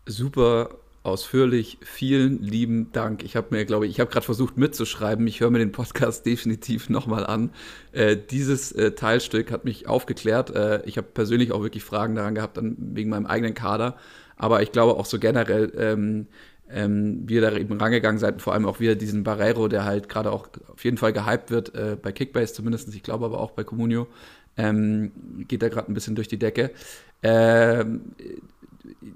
super 0.04 0.70
ausführlich. 1.06 1.78
Vielen 1.82 2.42
lieben 2.42 2.92
Dank. 2.92 3.22
Ich 3.22 3.36
habe 3.36 3.54
mir, 3.54 3.64
glaube 3.64 3.86
ich, 3.86 3.92
ich 3.92 4.00
habe 4.00 4.10
gerade 4.10 4.26
versucht 4.26 4.56
mitzuschreiben. 4.56 5.26
Ich 5.26 5.40
höre 5.40 5.50
mir 5.50 5.60
den 5.60 5.72
Podcast 5.72 6.26
definitiv 6.26 6.90
nochmal 6.90 7.24
an. 7.24 7.50
Äh, 7.92 8.16
dieses 8.16 8.72
äh, 8.72 8.92
Teilstück 8.92 9.50
hat 9.52 9.64
mich 9.64 9.86
aufgeklärt. 9.86 10.50
Äh, 10.50 10.82
ich 10.84 10.98
habe 10.98 11.06
persönlich 11.06 11.52
auch 11.52 11.62
wirklich 11.62 11.84
Fragen 11.84 12.14
daran 12.16 12.34
gehabt, 12.34 12.56
dann 12.56 12.76
wegen 12.78 13.08
meinem 13.08 13.26
eigenen 13.26 13.54
Kader. 13.54 13.96
Aber 14.36 14.62
ich 14.62 14.72
glaube 14.72 14.94
auch 14.94 15.06
so 15.06 15.18
generell, 15.18 15.72
ähm, 15.78 16.26
ähm, 16.68 17.22
wie 17.26 17.34
ihr 17.34 17.40
da 17.40 17.56
eben 17.56 17.80
rangegangen 17.80 18.18
seid, 18.18 18.42
vor 18.42 18.52
allem 18.52 18.66
auch 18.66 18.80
wieder 18.80 18.96
diesen 18.96 19.22
Barreiro, 19.22 19.68
der 19.68 19.84
halt 19.84 20.08
gerade 20.08 20.32
auch 20.32 20.48
auf 20.66 20.84
jeden 20.84 20.98
Fall 20.98 21.12
gehypt 21.12 21.50
wird, 21.50 21.74
äh, 21.74 21.96
bei 22.00 22.10
Kickbase 22.10 22.52
zumindest, 22.52 22.92
ich 22.92 23.04
glaube 23.04 23.24
aber 23.24 23.40
auch 23.40 23.52
bei 23.52 23.62
Comunio, 23.62 24.08
ähm, 24.56 25.12
geht 25.46 25.62
da 25.62 25.68
gerade 25.68 25.90
ein 25.90 25.94
bisschen 25.94 26.16
durch 26.16 26.28
die 26.28 26.38
Decke. 26.38 26.72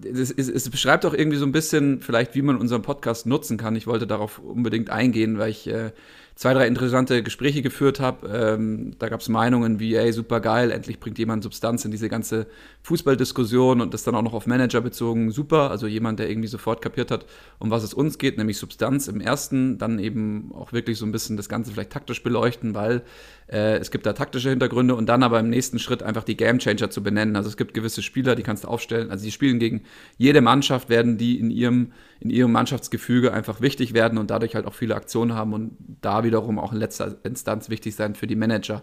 Es, 0.04 0.30
es, 0.30 0.48
es, 0.48 0.70
beschreibt 0.70 1.04
auch 1.06 1.14
irgendwie 1.14 1.36
so 1.36 1.44
ein 1.44 1.52
bisschen 1.52 2.00
vielleicht, 2.00 2.34
wie 2.34 2.42
man 2.42 2.56
unseren 2.56 2.82
Podcast 2.82 3.26
nutzen 3.26 3.56
kann. 3.56 3.76
Ich 3.76 3.86
wollte 3.86 4.06
darauf 4.06 4.38
unbedingt 4.38 4.90
eingehen, 4.90 5.38
weil 5.38 5.50
ich 5.50 5.66
äh, 5.68 5.92
zwei, 6.40 6.54
drei 6.54 6.66
interessante 6.66 7.22
Gespräche 7.22 7.60
geführt 7.60 8.00
habe. 8.00 8.26
Ähm, 8.28 8.94
da 8.98 9.10
gab 9.10 9.20
es 9.20 9.28
Meinungen 9.28 9.78
wie, 9.78 9.94
ey, 9.94 10.10
super 10.10 10.40
geil, 10.40 10.70
endlich 10.70 10.98
bringt 10.98 11.18
jemand 11.18 11.42
Substanz 11.42 11.84
in 11.84 11.90
diese 11.90 12.08
ganze 12.08 12.46
Fußballdiskussion 12.82 13.82
und 13.82 13.92
das 13.92 14.04
dann 14.04 14.14
auch 14.14 14.22
noch 14.22 14.32
auf 14.32 14.46
Manager 14.46 14.80
bezogen. 14.80 15.32
Super, 15.32 15.70
also 15.70 15.86
jemand, 15.86 16.18
der 16.18 16.30
irgendwie 16.30 16.48
sofort 16.48 16.80
kapiert 16.80 17.10
hat, 17.10 17.26
um 17.58 17.70
was 17.70 17.82
es 17.82 17.92
uns 17.92 18.16
geht, 18.16 18.38
nämlich 18.38 18.56
Substanz 18.56 19.06
im 19.06 19.20
ersten, 19.20 19.76
dann 19.76 19.98
eben 19.98 20.50
auch 20.54 20.72
wirklich 20.72 20.96
so 20.96 21.04
ein 21.04 21.12
bisschen 21.12 21.36
das 21.36 21.50
Ganze 21.50 21.72
vielleicht 21.72 21.92
taktisch 21.92 22.22
beleuchten, 22.22 22.74
weil 22.74 23.02
äh, 23.50 23.78
es 23.78 23.90
gibt 23.90 24.06
da 24.06 24.12
taktische 24.12 24.50
Hintergründe 24.50 24.94
und 24.94 25.06
dann 25.06 25.22
aber 25.22 25.40
im 25.40 25.50
nächsten 25.50 25.78
Schritt 25.78 26.02
einfach 26.02 26.22
die 26.22 26.36
Gamechanger 26.36 26.90
zu 26.90 27.02
benennen. 27.02 27.36
Also 27.36 27.48
es 27.48 27.56
gibt 27.56 27.74
gewisse 27.74 28.02
Spieler, 28.02 28.36
die 28.36 28.42
kannst 28.42 28.64
du 28.64 28.68
aufstellen, 28.68 29.10
also 29.10 29.24
die 29.24 29.32
spielen 29.32 29.58
gegen 29.58 29.82
jede 30.18 30.40
Mannschaft, 30.40 30.88
werden 30.88 31.18
die 31.18 31.38
in 31.38 31.50
ihrem, 31.50 31.92
in 32.20 32.30
ihrem 32.30 32.52
Mannschaftsgefüge 32.52 33.32
einfach 33.32 33.60
wichtig 33.60 33.92
werden 33.92 34.18
und 34.18 34.30
dadurch 34.30 34.54
halt 34.54 34.66
auch 34.66 34.74
viele 34.74 34.94
Aktionen 34.94 35.34
haben 35.34 35.52
und 35.52 35.76
da 36.00 36.22
wiederum 36.22 36.58
auch 36.58 36.72
in 36.72 36.78
letzter 36.78 37.16
Instanz 37.24 37.70
wichtig 37.70 37.96
sein 37.96 38.14
für 38.14 38.26
die 38.26 38.36
Manager. 38.36 38.82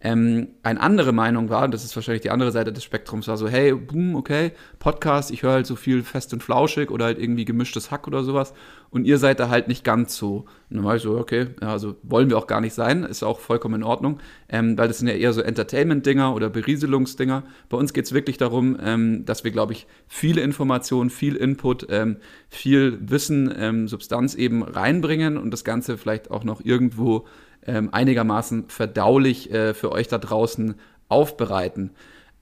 Ähm, 0.00 0.48
eine 0.62 0.80
andere 0.80 1.12
Meinung 1.12 1.48
war, 1.48 1.66
das 1.66 1.84
ist 1.84 1.96
wahrscheinlich 1.96 2.22
die 2.22 2.30
andere 2.30 2.52
Seite 2.52 2.72
des 2.72 2.84
Spektrums, 2.84 3.26
war 3.26 3.36
so, 3.36 3.48
hey, 3.48 3.74
boom, 3.74 4.14
okay, 4.14 4.52
Podcast, 4.78 5.32
ich 5.32 5.42
höre 5.42 5.52
halt 5.52 5.66
so 5.66 5.74
viel 5.74 6.04
fest 6.04 6.32
und 6.32 6.42
flauschig 6.42 6.90
oder 6.90 7.06
halt 7.06 7.18
irgendwie 7.18 7.44
gemischtes 7.44 7.90
Hack 7.90 8.06
oder 8.06 8.22
sowas 8.22 8.54
und 8.90 9.04
ihr 9.06 9.18
seid 9.18 9.40
da 9.40 9.48
halt 9.48 9.68
nicht 9.68 9.84
ganz 9.84 10.16
so. 10.16 10.46
Und 10.70 10.76
dann 10.76 10.84
war 10.84 10.96
ich 10.96 11.02
so, 11.02 11.18
okay, 11.18 11.48
ja, 11.60 11.72
also 11.72 11.96
wollen 12.02 12.30
wir 12.30 12.38
auch 12.38 12.46
gar 12.46 12.60
nicht 12.60 12.74
sein, 12.74 13.02
ist 13.02 13.22
auch 13.22 13.40
vollkommen 13.40 13.76
in 13.76 13.82
Ordnung, 13.82 14.20
ähm, 14.48 14.78
weil 14.78 14.88
das 14.88 14.98
sind 14.98 15.08
ja 15.08 15.14
eher 15.14 15.32
so 15.32 15.40
Entertainment-Dinger 15.40 16.34
oder 16.34 16.48
Berieselungsdinger. 16.48 17.42
Bei 17.68 17.76
uns 17.76 17.92
geht 17.92 18.04
es 18.04 18.12
wirklich 18.12 18.38
darum, 18.38 18.78
ähm, 18.80 19.24
dass 19.24 19.44
wir, 19.44 19.50
glaube 19.50 19.72
ich, 19.72 19.86
viele 20.06 20.42
Informationen, 20.42 21.10
viel 21.10 21.36
Input, 21.36 21.86
ähm, 21.90 22.18
viel 22.48 22.98
Wissen, 23.00 23.52
ähm, 23.56 23.88
Substanz 23.88 24.34
eben 24.34 24.62
reinbringen 24.62 25.36
und 25.36 25.50
das 25.50 25.64
Ganze 25.64 25.98
vielleicht 25.98 26.30
auch 26.30 26.44
noch 26.44 26.64
irgendwo 26.64 27.26
ähm, 27.66 27.90
einigermaßen 27.92 28.68
verdaulich 28.68 29.52
äh, 29.52 29.74
für 29.74 29.92
euch 29.92 30.08
da 30.08 30.18
draußen 30.18 30.74
aufbereiten. 31.08 31.90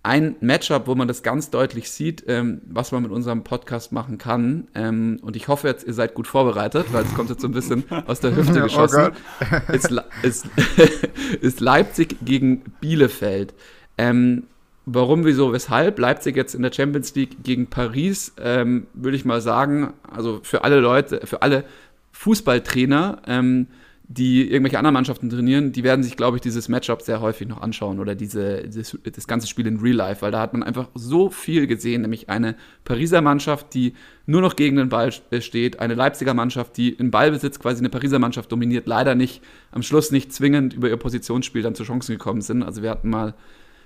Ein 0.03 0.37
Matchup, 0.41 0.87
wo 0.87 0.95
man 0.95 1.09
das 1.09 1.25
ganz 1.25 1.51
deutlich 1.51 1.91
sieht, 1.91 2.23
ähm, 2.29 2.61
was 2.69 2.93
man 2.93 3.03
mit 3.03 3.11
unserem 3.11 3.43
Podcast 3.43 3.91
machen 3.91 4.19
kann. 4.19 4.69
Ähm, 4.77 5.19
und 5.21 5.35
ich 5.35 5.49
hoffe 5.49 5.67
jetzt, 5.67 5.85
ihr 5.85 5.95
seid 5.95 6.15
gut 6.15 6.29
vorbereitet, 6.29 6.87
weil 6.93 7.05
es 7.05 7.13
kommt 7.13 7.29
jetzt 7.29 7.41
so 7.41 7.49
ein 7.49 7.53
bisschen 7.53 7.83
aus 8.07 8.21
der 8.21 8.37
Hüfte 8.37 8.59
oh 8.61 8.63
geschossen. 8.63 9.13
Oh 9.41 9.73
ist, 9.73 9.93
ist, 10.23 10.47
ist, 11.41 11.59
Leipzig 11.59 12.19
gegen 12.25 12.61
Bielefeld. 12.81 13.53
Ähm, 13.99 14.45
warum, 14.85 15.25
wieso, 15.25 15.53
weshalb? 15.53 15.99
Leipzig 15.99 16.37
jetzt 16.37 16.55
in 16.55 16.63
der 16.63 16.73
Champions 16.73 17.13
League 17.17 17.43
gegen 17.43 17.67
Paris, 17.67 18.33
ähm, 18.41 18.87
würde 18.95 19.17
ich 19.17 19.25
mal 19.25 19.41
sagen, 19.41 19.93
also 20.09 20.39
für 20.45 20.63
alle 20.63 20.79
Leute, 20.79 21.27
für 21.27 21.43
alle 21.43 21.65
Fußballtrainer, 22.13 23.23
ähm, 23.27 23.67
die 24.09 24.49
irgendwelche 24.49 24.79
anderen 24.79 24.95
Mannschaften 24.95 25.29
trainieren, 25.31 25.73
die 25.73 25.83
werden 25.83 26.05
sich, 26.05 26.17
glaube 26.17 26.37
ich, 26.37 26.41
dieses 26.41 26.69
Matchup 26.69 27.03
sehr 27.03 27.21
häufig 27.21 27.49
noch 27.49 27.61
anschauen 27.61 27.99
oder 27.99 28.15
diese, 28.15 28.63
dieses, 28.63 28.97
das 29.03 29.27
ganze 29.27 29.49
Spiel 29.49 29.67
in 29.67 29.79
Real 29.79 29.97
Life, 29.97 30.23
weil 30.23 30.31
da 30.31 30.41
hat 30.41 30.53
man 30.53 30.63
einfach 30.63 30.89
so 30.95 31.29
viel 31.29 31.67
gesehen, 31.67 32.03
nämlich 32.03 32.29
eine 32.29 32.55
Pariser 32.85 33.21
Mannschaft, 33.21 33.75
die 33.75 33.95
nur 34.25 34.41
noch 34.43 34.55
gegen 34.55 34.77
den 34.77 34.91
Ball 34.91 35.11
steht, 35.13 35.81
eine 35.81 35.95
Leipziger 35.95 36.35
Mannschaft, 36.35 36.77
die 36.77 36.91
im 36.91 37.11
Ballbesitz 37.11 37.59
quasi 37.59 37.81
eine 37.81 37.89
Pariser 37.89 38.21
Mannschaft 38.21 38.53
dominiert, 38.53 38.87
leider 38.87 39.17
nicht, 39.17 39.43
am 39.73 39.83
Schluss 39.83 40.13
nicht 40.13 40.33
zwingend 40.33 40.75
über 40.75 40.89
ihr 40.89 40.97
Positionsspiel 40.97 41.63
dann 41.63 41.75
zu 41.75 41.83
Chancen 41.83 42.13
gekommen 42.13 42.43
sind. 42.43 42.63
Also 42.63 42.83
wir 42.83 42.91
hatten 42.91 43.11
mal 43.11 43.35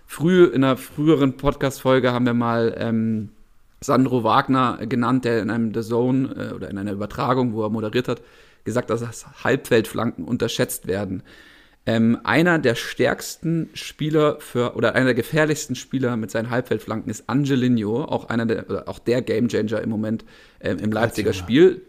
früh, 0.06 0.44
in 0.44 0.64
einer 0.64 0.76
früheren 0.76 1.38
Podcast-Folge 1.38 2.12
haben 2.12 2.26
wir 2.26 2.34
mal 2.34 2.74
ähm, 2.76 3.30
Sandro 3.82 4.24
Wagner 4.24 4.78
genannt, 4.86 5.24
der 5.24 5.40
in 5.40 5.50
einem 5.50 5.72
The 5.72 5.82
Zone 5.82 6.50
äh, 6.50 6.54
oder 6.54 6.70
in 6.70 6.78
einer 6.78 6.92
Übertragung, 6.92 7.54
wo 7.54 7.62
er 7.62 7.70
moderiert 7.70 8.08
hat, 8.08 8.22
gesagt, 8.64 8.90
dass 8.90 9.44
Halbfeldflanken 9.44 10.24
unterschätzt 10.24 10.86
werden. 10.86 11.22
Ähm, 11.86 12.18
einer 12.24 12.58
der 12.58 12.74
stärksten 12.74 13.70
Spieler 13.72 14.38
für 14.38 14.76
oder 14.76 14.94
einer 14.94 15.06
der 15.06 15.14
gefährlichsten 15.14 15.74
Spieler 15.74 16.16
mit 16.18 16.30
seinen 16.30 16.50
Halbfeldflanken 16.50 17.10
ist 17.10 17.28
Angelino, 17.28 18.04
auch 18.04 18.28
einer 18.28 18.44
der 18.44 18.86
auch 18.86 18.98
der 18.98 19.22
Gamechanger 19.22 19.80
im 19.80 19.88
Moment 19.88 20.26
ähm, 20.60 20.78
im 20.78 20.92
Leipziger 20.92 21.32
Spiel. 21.32 21.80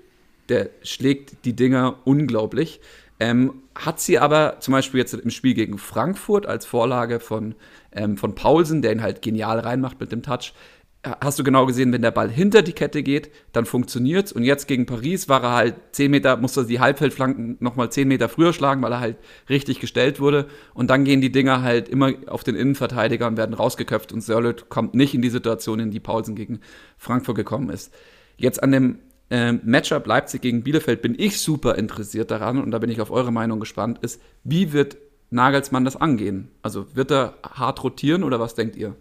Der 0.48 0.70
schlägt 0.82 1.44
die 1.46 1.56
Dinger 1.56 1.98
unglaublich. 2.06 2.80
Ähm, 3.20 3.62
hat 3.76 4.00
sie 4.00 4.18
aber 4.18 4.58
zum 4.62 4.72
Beispiel 4.72 5.00
jetzt 5.00 5.14
im 5.14 5.30
Spiel 5.30 5.54
gegen 5.54 5.78
Frankfurt 5.78 6.48
als 6.48 6.66
Vorlage 6.66 7.20
von, 7.20 7.54
ähm, 7.92 8.18
von 8.18 8.34
Paulsen, 8.34 8.82
der 8.82 8.94
ihn 8.94 9.04
halt 9.04 9.22
genial 9.22 9.60
reinmacht 9.60 10.00
mit 10.00 10.12
dem 10.12 10.24
Touch, 10.24 10.54
hast 11.04 11.40
du 11.40 11.44
genau 11.44 11.66
gesehen, 11.66 11.92
wenn 11.92 12.04
der 12.04 12.12
Ball 12.12 12.30
hinter 12.30 12.62
die 12.62 12.74
Kette 12.74 13.02
geht, 13.02 13.32
dann 13.54 13.66
funktioniert's. 13.66 14.32
Und 14.32 14.44
jetzt 14.44 14.68
gegen 14.68 14.86
Paris 14.86 15.28
war 15.30 15.44
er 15.44 15.54
halt 15.54 15.76
10 15.94 16.12
Meter, 16.12 16.38
musste 16.38 16.66
die 16.66 16.80
Halbfeldflanken 16.80 17.58
nochmal 17.60 17.92
10 17.92 18.08
Meter 18.08 18.30
früher 18.30 18.54
schlagen, 18.54 18.82
weil 18.84 18.92
er 18.92 19.00
halt 19.00 19.18
richtig 19.50 19.80
gestellt 19.80 20.20
wurde. 20.20 20.48
Und 20.74 20.90
dann 20.92 21.04
gehen 21.04 21.22
die 21.22 21.32
Dinger 21.32 21.64
halt 21.64 21.90
immer 21.90 22.12
auf 22.28 22.44
den 22.44 22.56
Innenverteidiger 22.56 23.28
und 23.28 23.38
werden 23.38 23.56
rausgeköpft. 23.56 24.14
Und 24.14 24.22
Sörlot 24.22 24.70
kommt 24.70 24.94
nicht 24.94 25.16
in 25.16 25.24
die 25.24 25.30
Situation, 25.30 25.80
in 25.80 25.92
die 25.92 26.00
Paulsen 26.00 26.36
gegen 26.36 26.60
Frankfurt 26.98 27.36
gekommen 27.36 27.72
ist. 27.72 27.92
Jetzt 28.38 28.62
an 28.62 28.72
dem 28.72 29.00
äh, 29.32 29.54
Matchup 29.54 30.06
Leipzig 30.06 30.42
gegen 30.42 30.64
Bielefeld 30.64 31.02
bin 31.02 31.16
ich 31.18 31.42
super 31.42 31.78
interessiert 31.78 32.30
daran 32.30 32.62
und 32.62 32.70
da 32.70 32.80
bin 32.80 32.92
ich 32.92 33.02
auf 33.02 33.10
eure 33.10 33.32
Meinung 33.32 33.60
gespannt, 33.60 34.00
ist, 34.02 34.22
wie 34.44 34.72
wird 34.74 34.98
Nagelsmann 35.32 35.86
das 35.86 35.96
angehen? 35.96 36.50
Also 36.62 36.86
wird 36.96 37.12
er 37.12 37.36
hart 37.42 37.84
rotieren 37.84 38.24
oder 38.24 38.40
was 38.40 38.54
denkt 38.54 38.76
ihr? 38.76 38.96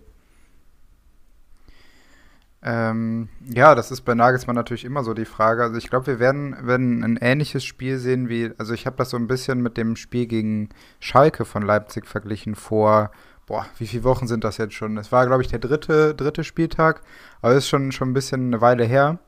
Ähm, 2.63 3.29
ja, 3.55 3.75
das 3.75 3.91
ist 3.91 4.03
bei 4.03 4.15
Nagelsmann 4.15 4.57
natürlich 4.57 4.85
immer 4.85 5.03
so 5.03 5.15
die 5.15 5.25
Frage. 5.25 5.63
Also 5.63 5.79
ich 5.79 5.89
glaube, 5.89 6.07
wir 6.07 6.19
werden, 6.19 6.67
werden 6.67 7.03
ein 7.03 7.17
ähnliches 7.17 7.65
Spiel 7.65 7.99
sehen 7.99 8.29
wie, 8.29 8.53
also 8.59 8.75
ich 8.75 8.87
habe 8.87 8.97
das 8.97 9.11
so 9.11 9.17
ein 9.17 9.29
bisschen 9.29 9.63
mit 9.63 9.77
dem 9.79 9.97
Spiel 9.97 10.27
gegen 10.27 10.69
Schalke 10.99 11.45
von 11.45 11.63
Leipzig 11.63 12.07
verglichen 12.07 12.55
vor, 12.55 13.13
boah, 13.47 13.67
wie 13.79 13.87
viele 13.87 14.05
Wochen 14.05 14.27
sind 14.27 14.45
das 14.45 14.59
jetzt 14.59 14.75
schon? 14.75 14.99
Es 14.99 15.11
war, 15.11 15.27
glaube 15.27 15.43
ich, 15.43 15.49
der 15.49 15.59
dritte, 15.59 16.15
dritte 16.15 16.45
Spieltag, 16.45 17.01
aber 17.41 17.55
ist 17.55 17.69
schon, 17.69 17.93
schon 17.93 18.11
ein 18.11 18.15
bisschen 18.15 18.49
eine 18.49 18.61
Weile 18.61 18.85
her. 18.85 19.19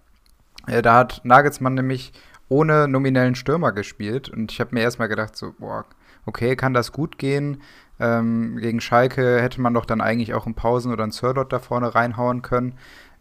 Äh, 0.67 0.83
da 0.83 0.99
hat 0.99 1.23
Nagelsmann 1.25 1.75
nämlich 1.75 2.13
ohne 2.49 2.87
nominellen 2.87 3.35
Stürmer 3.35 3.73
gespielt 3.73 4.29
und 4.29 4.53
ich 4.53 4.61
habe 4.61 4.75
mir 4.75 4.83
erstmal 4.83 5.09
gedacht, 5.09 5.37
so, 5.37 5.55
boah, 5.59 5.87
okay, 6.27 6.55
kann 6.55 6.75
das 6.75 6.93
gut 6.93 7.17
gehen? 7.17 7.63
Ähm, 7.99 8.57
gegen 8.59 8.81
Schalke 8.81 9.41
hätte 9.41 9.61
man 9.61 9.75
doch 9.75 9.87
dann 9.87 10.01
eigentlich 10.01 10.35
auch 10.35 10.47
in 10.47 10.55
Pausen 10.55 10.93
oder 10.93 11.03
einen 11.03 11.13
Sirlot 11.13 11.53
da 11.53 11.59
vorne 11.59 11.95
reinhauen 11.95 12.43
können. 12.43 12.75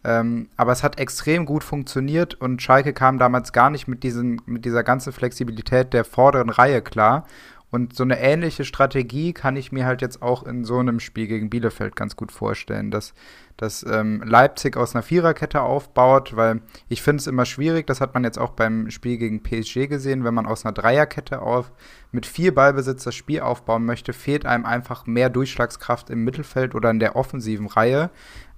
Ähm, 0.04 0.48
aber 0.56 0.72
es 0.72 0.82
hat 0.82 0.98
extrem 0.98 1.46
gut 1.46 1.62
funktioniert 1.62 2.34
und 2.34 2.60
Schalke 2.60 2.92
kam 2.92 3.18
damals 3.18 3.52
gar 3.52 3.70
nicht 3.70 3.86
mit, 3.86 4.02
diesen, 4.02 4.40
mit 4.46 4.64
dieser 4.64 4.82
ganzen 4.82 5.12
Flexibilität 5.12 5.92
der 5.92 6.04
vorderen 6.04 6.50
Reihe 6.50 6.82
klar. 6.82 7.26
Und 7.72 7.96
so 7.96 8.02
eine 8.02 8.20
ähnliche 8.20 8.66
Strategie 8.66 9.32
kann 9.32 9.56
ich 9.56 9.72
mir 9.72 9.86
halt 9.86 10.02
jetzt 10.02 10.20
auch 10.20 10.42
in 10.42 10.62
so 10.62 10.78
einem 10.78 11.00
Spiel 11.00 11.26
gegen 11.26 11.48
Bielefeld 11.48 11.96
ganz 11.96 12.16
gut 12.16 12.30
vorstellen, 12.30 12.90
dass, 12.90 13.14
dass 13.56 13.82
ähm, 13.90 14.22
Leipzig 14.26 14.76
aus 14.76 14.94
einer 14.94 15.02
Viererkette 15.02 15.62
aufbaut, 15.62 16.36
weil 16.36 16.60
ich 16.90 17.00
finde 17.00 17.22
es 17.22 17.26
immer 17.26 17.46
schwierig, 17.46 17.86
das 17.86 18.02
hat 18.02 18.12
man 18.12 18.24
jetzt 18.24 18.38
auch 18.38 18.50
beim 18.50 18.90
Spiel 18.90 19.16
gegen 19.16 19.42
PSG 19.42 19.86
gesehen, 19.88 20.22
wenn 20.22 20.34
man 20.34 20.44
aus 20.44 20.66
einer 20.66 20.74
Dreierkette 20.74 21.40
auf 21.40 21.72
mit 22.10 22.26
vier 22.26 22.54
Ballbesitz 22.54 23.04
das 23.04 23.14
Spiel 23.14 23.40
aufbauen 23.40 23.86
möchte, 23.86 24.12
fehlt 24.12 24.44
einem 24.44 24.66
einfach 24.66 25.06
mehr 25.06 25.30
Durchschlagskraft 25.30 26.10
im 26.10 26.24
Mittelfeld 26.24 26.74
oder 26.74 26.90
in 26.90 27.00
der 27.00 27.16
offensiven 27.16 27.68
Reihe 27.68 28.10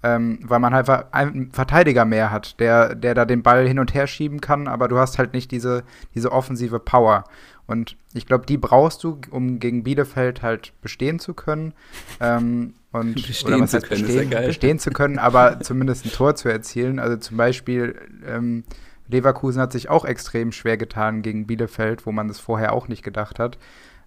ähm, 0.04 0.38
weil 0.42 0.60
man 0.60 0.74
halt 0.74 0.86
einen 1.12 1.50
Verteidiger 1.50 2.04
mehr 2.04 2.30
hat, 2.30 2.60
der, 2.60 2.94
der 2.94 3.14
da 3.14 3.24
den 3.24 3.42
Ball 3.42 3.66
hin 3.66 3.78
und 3.78 3.94
her 3.94 4.06
schieben 4.06 4.42
kann, 4.42 4.68
aber 4.68 4.86
du 4.86 4.98
hast 4.98 5.16
halt 5.16 5.32
nicht 5.32 5.50
diese, 5.50 5.82
diese 6.14 6.30
offensive 6.30 6.78
Power. 6.78 7.24
Und 7.66 7.96
ich 8.12 8.26
glaube, 8.26 8.44
die 8.44 8.58
brauchst 8.58 9.02
du, 9.02 9.18
um 9.30 9.58
gegen 9.58 9.82
Bielefeld 9.82 10.42
halt 10.42 10.74
bestehen 10.82 11.18
zu 11.18 11.32
können. 11.32 11.72
Ähm, 12.20 12.74
und, 12.92 13.14
bestehen 13.14 13.46
oder 13.54 13.62
was 13.62 13.72
heißt 13.72 13.88
können, 13.88 14.02
bestehen, 14.02 14.30
ja 14.30 14.42
bestehen 14.42 14.78
zu 14.78 14.90
können, 14.90 15.18
aber 15.18 15.60
zumindest 15.60 16.04
ein 16.04 16.12
Tor 16.12 16.34
zu 16.34 16.50
erzielen. 16.50 16.98
Also 16.98 17.16
zum 17.16 17.38
Beispiel 17.38 17.98
ähm, 18.26 18.64
Leverkusen 19.08 19.62
hat 19.62 19.72
sich 19.72 19.88
auch 19.88 20.04
extrem 20.04 20.52
schwer 20.52 20.76
getan 20.76 21.22
gegen 21.22 21.46
Bielefeld, 21.46 22.04
wo 22.04 22.12
man 22.12 22.28
das 22.28 22.40
vorher 22.40 22.74
auch 22.74 22.88
nicht 22.88 23.02
gedacht 23.02 23.38
hat. 23.38 23.56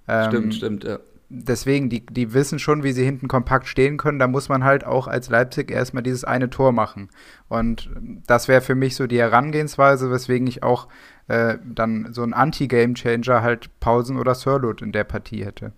Ähm, 0.08 0.30
stimmt, 0.30 0.54
stimmt, 0.54 0.84
ja 0.84 1.00
deswegen, 1.30 1.90
die, 1.90 2.06
die 2.06 2.34
wissen 2.34 2.60
schon, 2.60 2.84
wie 2.84 2.92
sie 2.92 3.04
hinten 3.04 3.28
kompakt 3.28 3.68
stehen 3.68 3.98
können. 3.98 4.20
Da 4.20 4.28
muss 4.28 4.50
man 4.50 4.64
halt 4.64 4.86
auch 4.86 5.08
als 5.08 5.30
Leipzig 5.30 5.72
erstmal 5.72 6.04
dieses 6.04 6.24
eine 6.24 6.50
Tor 6.50 6.72
machen. 6.72 7.10
Und 7.50 7.90
das 8.26 8.48
wäre 8.48 8.62
für 8.62 8.76
mich 8.76 8.96
so 8.96 9.08
die 9.08 9.20
Herangehensweise, 9.20 10.12
weswegen 10.12 10.48
ich 10.48 10.64
auch 10.64 10.88
äh, 11.28 11.58
dann 11.66 12.14
so 12.14 12.24
ein 12.24 12.34
Anti-Game-Changer 12.34 13.42
halt 13.42 13.80
Pausen 13.80 14.18
oder 14.18 14.36
Sirlot 14.36 14.82
in 14.82 14.92
der 14.92 15.04
Partie 15.04 15.46
hätte. 15.46 15.74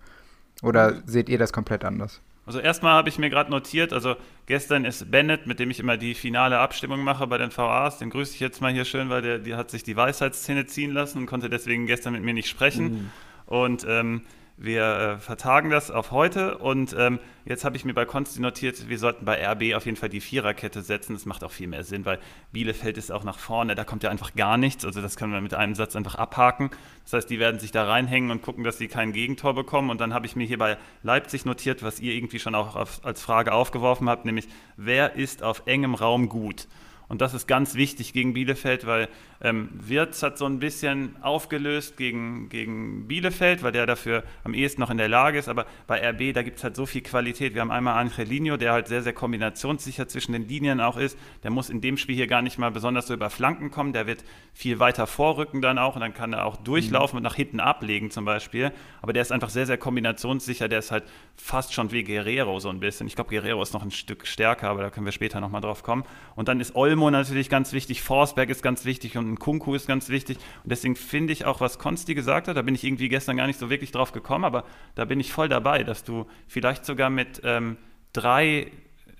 Oder 0.62 0.92
mhm. 0.92 1.02
seht 1.06 1.28
ihr 1.28 1.38
das 1.38 1.52
komplett 1.52 1.84
anders? 1.84 2.20
Also 2.46 2.58
erstmal 2.58 2.94
habe 2.94 3.08
ich 3.08 3.18
mir 3.18 3.30
gerade 3.30 3.50
notiert, 3.50 3.92
also 3.92 4.16
gestern 4.46 4.84
ist 4.84 5.08
Bennett, 5.10 5.46
mit 5.46 5.60
dem 5.60 5.70
ich 5.70 5.78
immer 5.78 5.96
die 5.96 6.14
finale 6.14 6.58
Abstimmung 6.58 7.04
mache 7.04 7.26
bei 7.28 7.38
den 7.38 7.56
VAs, 7.56 7.98
den 7.98 8.10
grüße 8.10 8.34
ich 8.34 8.40
jetzt 8.40 8.60
mal 8.60 8.72
hier 8.72 8.84
schön, 8.84 9.08
weil 9.08 9.22
der, 9.22 9.38
der 9.38 9.56
hat 9.56 9.70
sich 9.70 9.84
die 9.84 9.94
Weisheitsszene 9.94 10.66
ziehen 10.66 10.90
lassen 10.90 11.18
und 11.18 11.26
konnte 11.26 11.48
deswegen 11.48 11.86
gestern 11.86 12.14
mit 12.14 12.24
mir 12.24 12.34
nicht 12.34 12.48
sprechen. 12.48 12.84
Mhm. 12.84 13.10
Und 13.46 13.86
ähm, 13.88 14.22
wir 14.62 14.84
äh, 14.84 15.16
vertagen 15.16 15.70
das 15.70 15.90
auf 15.90 16.10
heute 16.10 16.58
und 16.58 16.94
ähm, 16.98 17.18
jetzt 17.46 17.64
habe 17.64 17.76
ich 17.76 17.86
mir 17.86 17.94
bei 17.94 18.04
Konsti 18.04 18.42
notiert, 18.42 18.90
wir 18.90 18.98
sollten 18.98 19.24
bei 19.24 19.42
RB 19.42 19.74
auf 19.74 19.86
jeden 19.86 19.96
Fall 19.96 20.10
die 20.10 20.20
Viererkette 20.20 20.82
setzen. 20.82 21.14
Das 21.14 21.24
macht 21.24 21.42
auch 21.44 21.50
viel 21.50 21.66
mehr 21.66 21.82
Sinn, 21.82 22.04
weil 22.04 22.18
Bielefeld 22.52 22.98
ist 22.98 23.10
auch 23.10 23.24
nach 23.24 23.38
vorne, 23.38 23.74
da 23.74 23.84
kommt 23.84 24.02
ja 24.02 24.10
einfach 24.10 24.34
gar 24.34 24.58
nichts. 24.58 24.84
Also 24.84 25.00
das 25.00 25.16
können 25.16 25.32
wir 25.32 25.40
mit 25.40 25.54
einem 25.54 25.74
Satz 25.74 25.96
einfach 25.96 26.16
abhaken. 26.16 26.68
Das 27.04 27.14
heißt, 27.14 27.30
die 27.30 27.38
werden 27.38 27.58
sich 27.58 27.70
da 27.70 27.84
reinhängen 27.84 28.30
und 28.30 28.42
gucken, 28.42 28.62
dass 28.62 28.76
sie 28.76 28.88
kein 28.88 29.14
Gegentor 29.14 29.54
bekommen. 29.54 29.88
Und 29.88 29.98
dann 29.98 30.12
habe 30.12 30.26
ich 30.26 30.36
mir 30.36 30.46
hier 30.46 30.58
bei 30.58 30.76
Leipzig 31.02 31.46
notiert, 31.46 31.82
was 31.82 31.98
ihr 31.98 32.12
irgendwie 32.12 32.38
schon 32.38 32.54
auch 32.54 32.76
auf, 32.76 33.02
als 33.02 33.22
Frage 33.22 33.54
aufgeworfen 33.54 34.10
habt, 34.10 34.26
nämlich 34.26 34.46
wer 34.76 35.14
ist 35.14 35.42
auf 35.42 35.62
engem 35.64 35.94
Raum 35.94 36.28
gut? 36.28 36.68
Und 37.10 37.20
das 37.20 37.34
ist 37.34 37.48
ganz 37.48 37.74
wichtig 37.74 38.12
gegen 38.12 38.34
Bielefeld, 38.34 38.86
weil 38.86 39.08
ähm, 39.40 39.70
Wirtz 39.72 40.22
hat 40.22 40.38
so 40.38 40.46
ein 40.46 40.60
bisschen 40.60 41.16
aufgelöst 41.22 41.96
gegen, 41.96 42.48
gegen 42.50 43.08
Bielefeld, 43.08 43.64
weil 43.64 43.72
der 43.72 43.84
dafür 43.84 44.22
am 44.44 44.54
ehesten 44.54 44.80
noch 44.80 44.90
in 44.90 44.96
der 44.96 45.08
Lage 45.08 45.36
ist. 45.36 45.48
Aber 45.48 45.66
bei 45.88 46.08
RB, 46.08 46.32
da 46.32 46.44
gibt 46.44 46.58
es 46.58 46.64
halt 46.64 46.76
so 46.76 46.86
viel 46.86 47.00
Qualität. 47.00 47.54
Wir 47.54 47.62
haben 47.62 47.72
einmal 47.72 47.98
Angelino, 47.98 48.56
der 48.56 48.72
halt 48.72 48.86
sehr, 48.86 49.02
sehr 49.02 49.12
kombinationssicher 49.12 50.06
zwischen 50.06 50.34
den 50.34 50.46
Linien 50.46 50.80
auch 50.80 50.96
ist. 50.96 51.18
Der 51.42 51.50
muss 51.50 51.68
in 51.68 51.80
dem 51.80 51.96
Spiel 51.96 52.14
hier 52.14 52.28
gar 52.28 52.42
nicht 52.42 52.58
mal 52.58 52.70
besonders 52.70 53.08
so 53.08 53.14
über 53.14 53.28
Flanken 53.28 53.72
kommen. 53.72 53.92
Der 53.92 54.06
wird 54.06 54.22
viel 54.52 54.78
weiter 54.78 55.08
vorrücken 55.08 55.62
dann 55.62 55.78
auch 55.78 55.96
und 55.96 56.02
dann 56.02 56.14
kann 56.14 56.32
er 56.32 56.46
auch 56.46 56.58
durchlaufen 56.58 57.16
mhm. 57.16 57.18
und 57.18 57.22
nach 57.24 57.34
hinten 57.34 57.58
ablegen 57.58 58.12
zum 58.12 58.24
Beispiel. 58.24 58.70
Aber 59.02 59.12
der 59.12 59.22
ist 59.22 59.32
einfach 59.32 59.50
sehr, 59.50 59.66
sehr 59.66 59.78
kombinationssicher. 59.78 60.68
Der 60.68 60.78
ist 60.78 60.92
halt 60.92 61.02
fast 61.34 61.74
schon 61.74 61.90
wie 61.90 62.04
Guerrero 62.04 62.60
so 62.60 62.68
ein 62.68 62.78
bisschen. 62.78 63.08
Ich 63.08 63.16
glaube, 63.16 63.30
Guerrero 63.30 63.60
ist 63.62 63.72
noch 63.72 63.82
ein 63.82 63.90
Stück 63.90 64.28
stärker, 64.28 64.68
aber 64.68 64.82
da 64.82 64.90
können 64.90 65.06
wir 65.06 65.12
später 65.12 65.40
nochmal 65.40 65.60
drauf 65.60 65.82
kommen. 65.82 66.04
Und 66.36 66.46
dann 66.46 66.60
ist 66.60 66.76
Olmo 66.76 66.99
Olmo 67.00 67.10
natürlich 67.10 67.48
ganz 67.48 67.72
wichtig, 67.72 68.02
Forsberg 68.02 68.50
ist 68.50 68.62
ganz 68.62 68.84
wichtig 68.84 69.16
und 69.16 69.32
ein 69.32 69.38
Kunku 69.38 69.74
ist 69.74 69.86
ganz 69.86 70.10
wichtig. 70.10 70.36
Und 70.62 70.70
deswegen 70.70 70.96
finde 70.96 71.32
ich 71.32 71.46
auch, 71.46 71.60
was 71.60 71.78
Konsti 71.78 72.14
gesagt 72.14 72.46
hat, 72.46 72.58
da 72.58 72.62
bin 72.62 72.74
ich 72.74 72.84
irgendwie 72.84 73.08
gestern 73.08 73.38
gar 73.38 73.46
nicht 73.46 73.58
so 73.58 73.70
wirklich 73.70 73.90
drauf 73.90 74.12
gekommen, 74.12 74.44
aber 74.44 74.64
da 74.96 75.06
bin 75.06 75.18
ich 75.18 75.32
voll 75.32 75.48
dabei, 75.48 75.82
dass 75.82 76.04
du 76.04 76.26
vielleicht 76.46 76.84
sogar 76.84 77.08
mit 77.08 77.40
ähm, 77.42 77.78
drei 78.12 78.70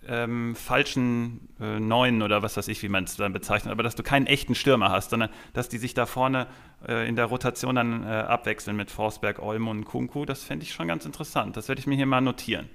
ähm, 0.06 0.54
falschen 0.56 1.48
äh, 1.58 1.80
Neuen 1.80 2.20
oder 2.20 2.42
was 2.42 2.58
weiß 2.58 2.68
ich, 2.68 2.82
wie 2.82 2.90
man 2.90 3.04
es 3.04 3.16
dann 3.16 3.32
bezeichnet, 3.32 3.72
aber 3.72 3.82
dass 3.82 3.94
du 3.94 4.02
keinen 4.02 4.26
echten 4.26 4.54
Stürmer 4.54 4.90
hast, 4.90 5.10
sondern 5.10 5.30
dass 5.54 5.70
die 5.70 5.78
sich 5.78 5.94
da 5.94 6.04
vorne 6.04 6.48
äh, 6.86 7.08
in 7.08 7.16
der 7.16 7.26
Rotation 7.26 7.76
dann 7.76 8.04
äh, 8.04 8.08
abwechseln 8.08 8.76
mit 8.76 8.90
Forsberg, 8.90 9.40
Olmo 9.40 9.70
und 9.70 9.86
Kunku. 9.86 10.26
Das 10.26 10.44
fände 10.44 10.64
ich 10.64 10.72
schon 10.72 10.86
ganz 10.88 11.06
interessant. 11.06 11.56
Das 11.56 11.68
werde 11.68 11.80
ich 11.80 11.86
mir 11.86 11.96
hier 11.96 12.06
mal 12.06 12.20
notieren. 12.20 12.68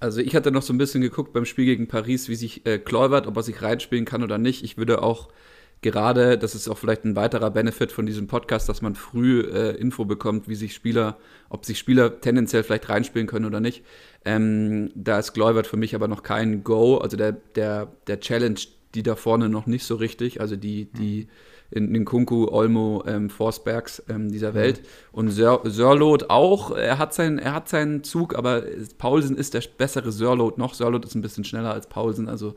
Also 0.00 0.20
ich 0.20 0.34
hatte 0.34 0.50
noch 0.50 0.62
so 0.62 0.72
ein 0.72 0.78
bisschen 0.78 1.02
geguckt 1.02 1.32
beim 1.32 1.44
Spiel 1.44 1.66
gegen 1.66 1.86
Paris, 1.86 2.28
wie 2.28 2.34
sich 2.34 2.66
äh, 2.66 2.78
Kluivert, 2.78 3.26
ob 3.26 3.36
er 3.36 3.42
sich 3.42 3.60
reinspielen 3.60 4.06
kann 4.06 4.22
oder 4.22 4.38
nicht. 4.38 4.64
Ich 4.64 4.78
würde 4.78 5.02
auch 5.02 5.28
gerade, 5.82 6.38
das 6.38 6.54
ist 6.54 6.68
auch 6.68 6.78
vielleicht 6.78 7.04
ein 7.04 7.16
weiterer 7.16 7.50
Benefit 7.50 7.92
von 7.92 8.06
diesem 8.06 8.26
Podcast, 8.26 8.68
dass 8.68 8.82
man 8.82 8.94
früh 8.94 9.40
äh, 9.40 9.76
Info 9.76 10.06
bekommt, 10.06 10.48
wie 10.48 10.54
sich 10.54 10.74
Spieler, 10.74 11.18
ob 11.50 11.66
sich 11.66 11.78
Spieler 11.78 12.20
tendenziell 12.20 12.62
vielleicht 12.62 12.88
reinspielen 12.88 13.26
können 13.26 13.44
oder 13.44 13.60
nicht. 13.60 13.84
Ähm, 14.24 14.90
da 14.94 15.18
ist 15.18 15.32
Kluivert 15.32 15.66
für 15.66 15.76
mich 15.76 15.94
aber 15.94 16.08
noch 16.08 16.22
kein 16.22 16.64
Go, 16.64 16.96
also 16.96 17.16
der, 17.16 17.32
der, 17.32 17.92
der 18.06 18.20
Challenge, 18.20 18.60
die 18.94 19.02
da 19.02 19.16
vorne 19.16 19.48
noch 19.48 19.66
nicht 19.66 19.84
so 19.84 19.96
richtig, 19.96 20.40
also 20.40 20.56
die, 20.56 20.86
die, 20.86 21.24
mhm 21.24 21.49
in 21.70 21.92
den 21.92 22.04
Kunku, 22.04 22.48
Olmo, 22.48 23.04
ähm, 23.06 23.30
Forsbergs 23.30 24.02
ähm, 24.08 24.30
dieser 24.30 24.54
Welt. 24.54 24.80
Mhm. 24.80 24.86
Und 25.12 25.28
Sör 25.30 25.62
Sörlot 25.64 26.30
auch, 26.30 26.72
er 26.72 26.98
hat, 26.98 27.14
sein, 27.14 27.38
er 27.38 27.54
hat 27.54 27.68
seinen 27.68 28.02
Zug, 28.02 28.34
aber 28.34 28.62
Paulsen 28.98 29.36
ist 29.36 29.54
der 29.54 29.62
bessere 29.78 30.12
Sörlot 30.12 30.58
noch. 30.58 30.74
Sörlot 30.74 31.04
ist 31.04 31.14
ein 31.14 31.22
bisschen 31.22 31.44
schneller 31.44 31.72
als 31.72 31.88
Paulsen, 31.88 32.28
also 32.28 32.54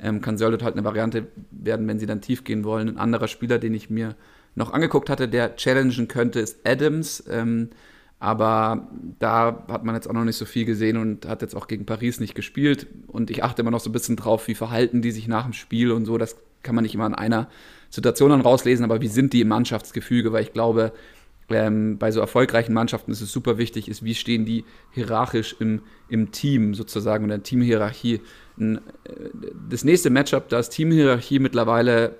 ähm, 0.00 0.20
kann 0.20 0.38
Sörlot 0.38 0.62
halt 0.62 0.74
eine 0.74 0.84
Variante 0.84 1.26
werden, 1.50 1.86
wenn 1.88 1.98
sie 1.98 2.06
dann 2.06 2.20
tief 2.20 2.44
gehen 2.44 2.64
wollen. 2.64 2.88
Ein 2.88 2.98
anderer 2.98 3.28
Spieler, 3.28 3.58
den 3.58 3.74
ich 3.74 3.90
mir 3.90 4.16
noch 4.54 4.72
angeguckt 4.72 5.08
hatte, 5.08 5.28
der 5.28 5.56
challengen 5.56 6.08
könnte, 6.08 6.40
ist 6.40 6.66
Adams. 6.66 7.24
Ähm, 7.28 7.70
aber 8.18 8.88
da 9.18 9.64
hat 9.68 9.84
man 9.84 9.96
jetzt 9.96 10.08
auch 10.08 10.12
noch 10.12 10.24
nicht 10.24 10.36
so 10.36 10.44
viel 10.44 10.64
gesehen 10.64 10.96
und 10.96 11.26
hat 11.26 11.42
jetzt 11.42 11.56
auch 11.56 11.66
gegen 11.66 11.86
Paris 11.86 12.20
nicht 12.20 12.36
gespielt. 12.36 12.86
Und 13.08 13.30
ich 13.30 13.42
achte 13.42 13.62
immer 13.62 13.72
noch 13.72 13.80
so 13.80 13.90
ein 13.90 13.92
bisschen 13.92 14.14
drauf, 14.14 14.46
wie 14.46 14.54
verhalten 14.54 15.02
die 15.02 15.10
sich 15.10 15.26
nach 15.26 15.42
dem 15.42 15.52
Spiel 15.52 15.90
und 15.90 16.04
so. 16.04 16.18
Das 16.18 16.36
kann 16.62 16.74
man 16.74 16.82
nicht 16.82 16.94
immer 16.94 17.04
an 17.04 17.14
einer 17.14 17.48
Situation 17.90 18.30
dann 18.30 18.40
rauslesen, 18.40 18.84
aber 18.84 19.00
wie 19.00 19.08
sind 19.08 19.32
die 19.32 19.42
im 19.42 19.48
Mannschaftsgefüge? 19.48 20.32
Weil 20.32 20.42
ich 20.42 20.52
glaube, 20.52 20.92
ähm, 21.50 21.98
bei 21.98 22.10
so 22.10 22.20
erfolgreichen 22.20 22.72
Mannschaften 22.72 23.12
ist 23.12 23.20
es 23.20 23.32
super 23.32 23.58
wichtig, 23.58 23.88
ist, 23.88 24.04
wie 24.04 24.14
stehen 24.14 24.44
die 24.44 24.64
hierarchisch 24.92 25.56
im, 25.58 25.82
im 26.08 26.32
Team 26.32 26.74
sozusagen, 26.74 27.24
in 27.24 27.30
der 27.30 27.42
Teamhierarchie. 27.42 28.20
Äh, 28.58 28.78
das 29.68 29.84
nächste 29.84 30.10
Matchup, 30.10 30.48
da 30.48 30.58
ist 30.58 30.70
Teamhierarchie 30.70 31.38
mittlerweile 31.38 32.16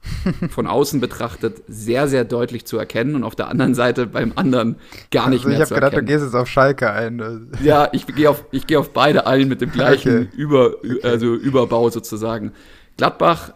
von 0.50 0.66
außen 0.66 1.00
betrachtet 1.00 1.62
sehr, 1.66 2.08
sehr 2.08 2.24
deutlich 2.24 2.64
zu 2.64 2.78
erkennen 2.78 3.16
und 3.16 3.24
auf 3.24 3.34
der 3.34 3.48
anderen 3.48 3.74
Seite 3.74 4.06
beim 4.06 4.32
anderen 4.36 4.76
gar 5.10 5.28
nicht 5.28 5.44
also 5.44 5.56
mehr 5.56 5.66
zu 5.66 5.74
erkennen. 5.74 5.90
Ich 5.90 5.96
habe 5.96 5.96
gedacht, 5.96 6.02
du 6.02 6.04
gehst 6.04 6.24
jetzt 6.24 6.34
auf 6.34 6.48
Schalke 6.48 6.90
ein. 6.90 7.50
Ja, 7.62 7.88
ich 7.92 8.06
gehe 8.06 8.30
auf, 8.30 8.44
geh 8.50 8.76
auf 8.76 8.92
beide 8.92 9.26
ein 9.26 9.48
mit 9.48 9.60
dem 9.60 9.72
gleichen 9.72 10.28
okay. 10.28 10.36
Über, 10.36 10.76
also 11.02 11.34
Überbau 11.34 11.90
sozusagen. 11.90 12.52
Gladbach 12.96 13.52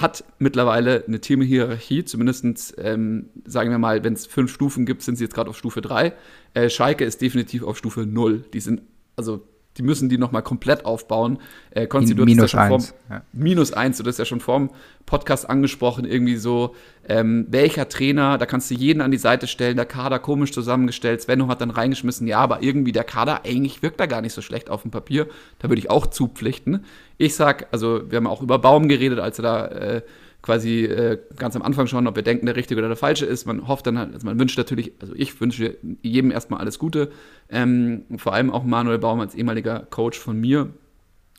hat 0.00 0.24
mittlerweile 0.38 1.04
eine 1.06 1.20
Teamhierarchie, 1.20 2.04
zumindest 2.04 2.74
ähm, 2.78 3.30
sagen 3.44 3.70
wir 3.70 3.78
mal, 3.78 4.04
wenn 4.04 4.14
es 4.14 4.26
fünf 4.26 4.52
Stufen 4.52 4.86
gibt, 4.86 5.02
sind 5.02 5.16
sie 5.16 5.24
jetzt 5.24 5.34
gerade 5.34 5.50
auf 5.50 5.58
Stufe 5.58 5.80
3. 5.80 6.12
Äh, 6.54 6.68
Schalke 6.70 7.04
ist 7.04 7.20
definitiv 7.20 7.62
auf 7.62 7.76
Stufe 7.76 8.06
0. 8.06 8.44
Die 8.52 8.60
sind, 8.60 8.82
also 9.16 9.46
die 9.76 9.82
müssen 9.82 10.08
die 10.08 10.18
nochmal 10.18 10.42
komplett 10.42 10.84
aufbauen. 10.84 11.38
Äh, 11.70 11.86
Konsti, 11.86 12.14
du 12.14 12.24
minus 12.24 12.52
ja 12.52 12.60
eins. 12.60 12.88
Vorm, 12.88 12.98
ja. 13.08 13.22
Minus 13.32 13.72
eins, 13.72 13.98
du 13.98 14.04
hast 14.04 14.18
ja 14.18 14.24
schon 14.24 14.40
vorm 14.40 14.70
Podcast 15.06 15.48
angesprochen, 15.48 16.04
irgendwie 16.04 16.36
so, 16.36 16.74
ähm, 17.08 17.46
welcher 17.48 17.88
Trainer, 17.88 18.38
da 18.38 18.46
kannst 18.46 18.70
du 18.70 18.74
jeden 18.74 19.00
an 19.00 19.10
die 19.10 19.18
Seite 19.18 19.46
stellen, 19.46 19.76
der 19.76 19.86
Kader 19.86 20.18
komisch 20.18 20.52
zusammengestellt, 20.52 21.22
Svenno 21.22 21.48
hat 21.48 21.60
dann 21.60 21.70
reingeschmissen, 21.70 22.26
ja, 22.26 22.38
aber 22.38 22.62
irgendwie 22.62 22.92
der 22.92 23.04
Kader, 23.04 23.44
eigentlich 23.44 23.82
wirkt 23.82 24.00
er 24.00 24.08
gar 24.08 24.20
nicht 24.20 24.32
so 24.32 24.42
schlecht 24.42 24.70
auf 24.70 24.82
dem 24.82 24.90
Papier, 24.90 25.28
da 25.58 25.68
würde 25.68 25.80
ich 25.80 25.90
auch 25.90 26.06
zupflichten. 26.08 26.84
Ich 27.16 27.34
sag, 27.34 27.68
also 27.72 28.10
wir 28.10 28.16
haben 28.16 28.26
auch 28.26 28.42
über 28.42 28.58
Baum 28.58 28.88
geredet, 28.88 29.18
als 29.20 29.38
er 29.38 29.42
da 29.42 29.66
äh, 29.66 30.02
quasi 30.42 30.84
äh, 30.84 31.18
ganz 31.36 31.56
am 31.56 31.62
Anfang 31.62 31.86
schon, 31.86 32.06
ob 32.06 32.16
wir 32.16 32.22
denken, 32.22 32.46
der 32.46 32.56
richtige 32.56 32.78
oder 32.78 32.88
der 32.88 32.96
falsche 32.96 33.26
ist. 33.26 33.46
Man 33.46 33.68
hofft 33.68 33.86
dann 33.86 33.98
halt, 33.98 34.14
also 34.14 34.26
man 34.26 34.38
wünscht 34.38 34.56
natürlich, 34.56 34.92
also 35.00 35.14
ich 35.14 35.40
wünsche 35.40 35.76
jedem 36.02 36.30
erstmal 36.30 36.60
alles 36.60 36.78
Gute. 36.78 37.10
Ähm, 37.48 38.04
vor 38.16 38.32
allem 38.32 38.50
auch 38.50 38.64
Manuel 38.64 38.98
Baum 38.98 39.20
als 39.20 39.34
ehemaliger 39.34 39.80
Coach 39.90 40.18
von 40.18 40.38
mir 40.38 40.70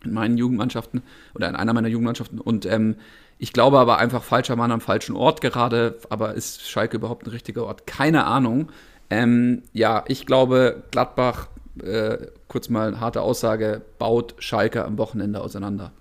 in 0.04 0.14
meinen 0.14 0.38
Jugendmannschaften 0.38 1.02
oder 1.36 1.50
in 1.50 1.56
einer 1.56 1.74
meiner 1.74 1.88
Jugendmannschaften. 1.88 2.40
Und 2.40 2.66
ähm, 2.66 2.96
ich 3.38 3.54
glaube 3.54 3.80
aber 3.80 3.98
einfach 3.98 4.24
falscher 4.24 4.56
Mann 4.56 4.72
am 4.72 4.82
falschen 4.82 5.16
Ort 5.16 5.42
gerade. 5.42 5.98
Aber 6.10 6.36
ist 6.36 6.70
Schalke 6.70 6.98
überhaupt 6.98 7.26
ein 7.26 7.32
richtiger 7.32 7.66
Ort? 7.66 7.88
Keine 7.88 8.26
Ahnung. 8.26 8.72
Ähm, 9.10 9.64
ja, 9.74 10.04
ich 10.08 10.26
glaube, 10.26 10.84
Gladbach, 10.92 11.48
äh, 11.84 12.28
kurz 12.48 12.70
mal 12.70 13.00
harte 13.00 13.22
Aussage, 13.22 13.82
baut 13.98 14.36
Schalke 14.40 14.86
am 14.86 14.98
Wochenende 14.98 15.42
auseinander. 15.42 15.92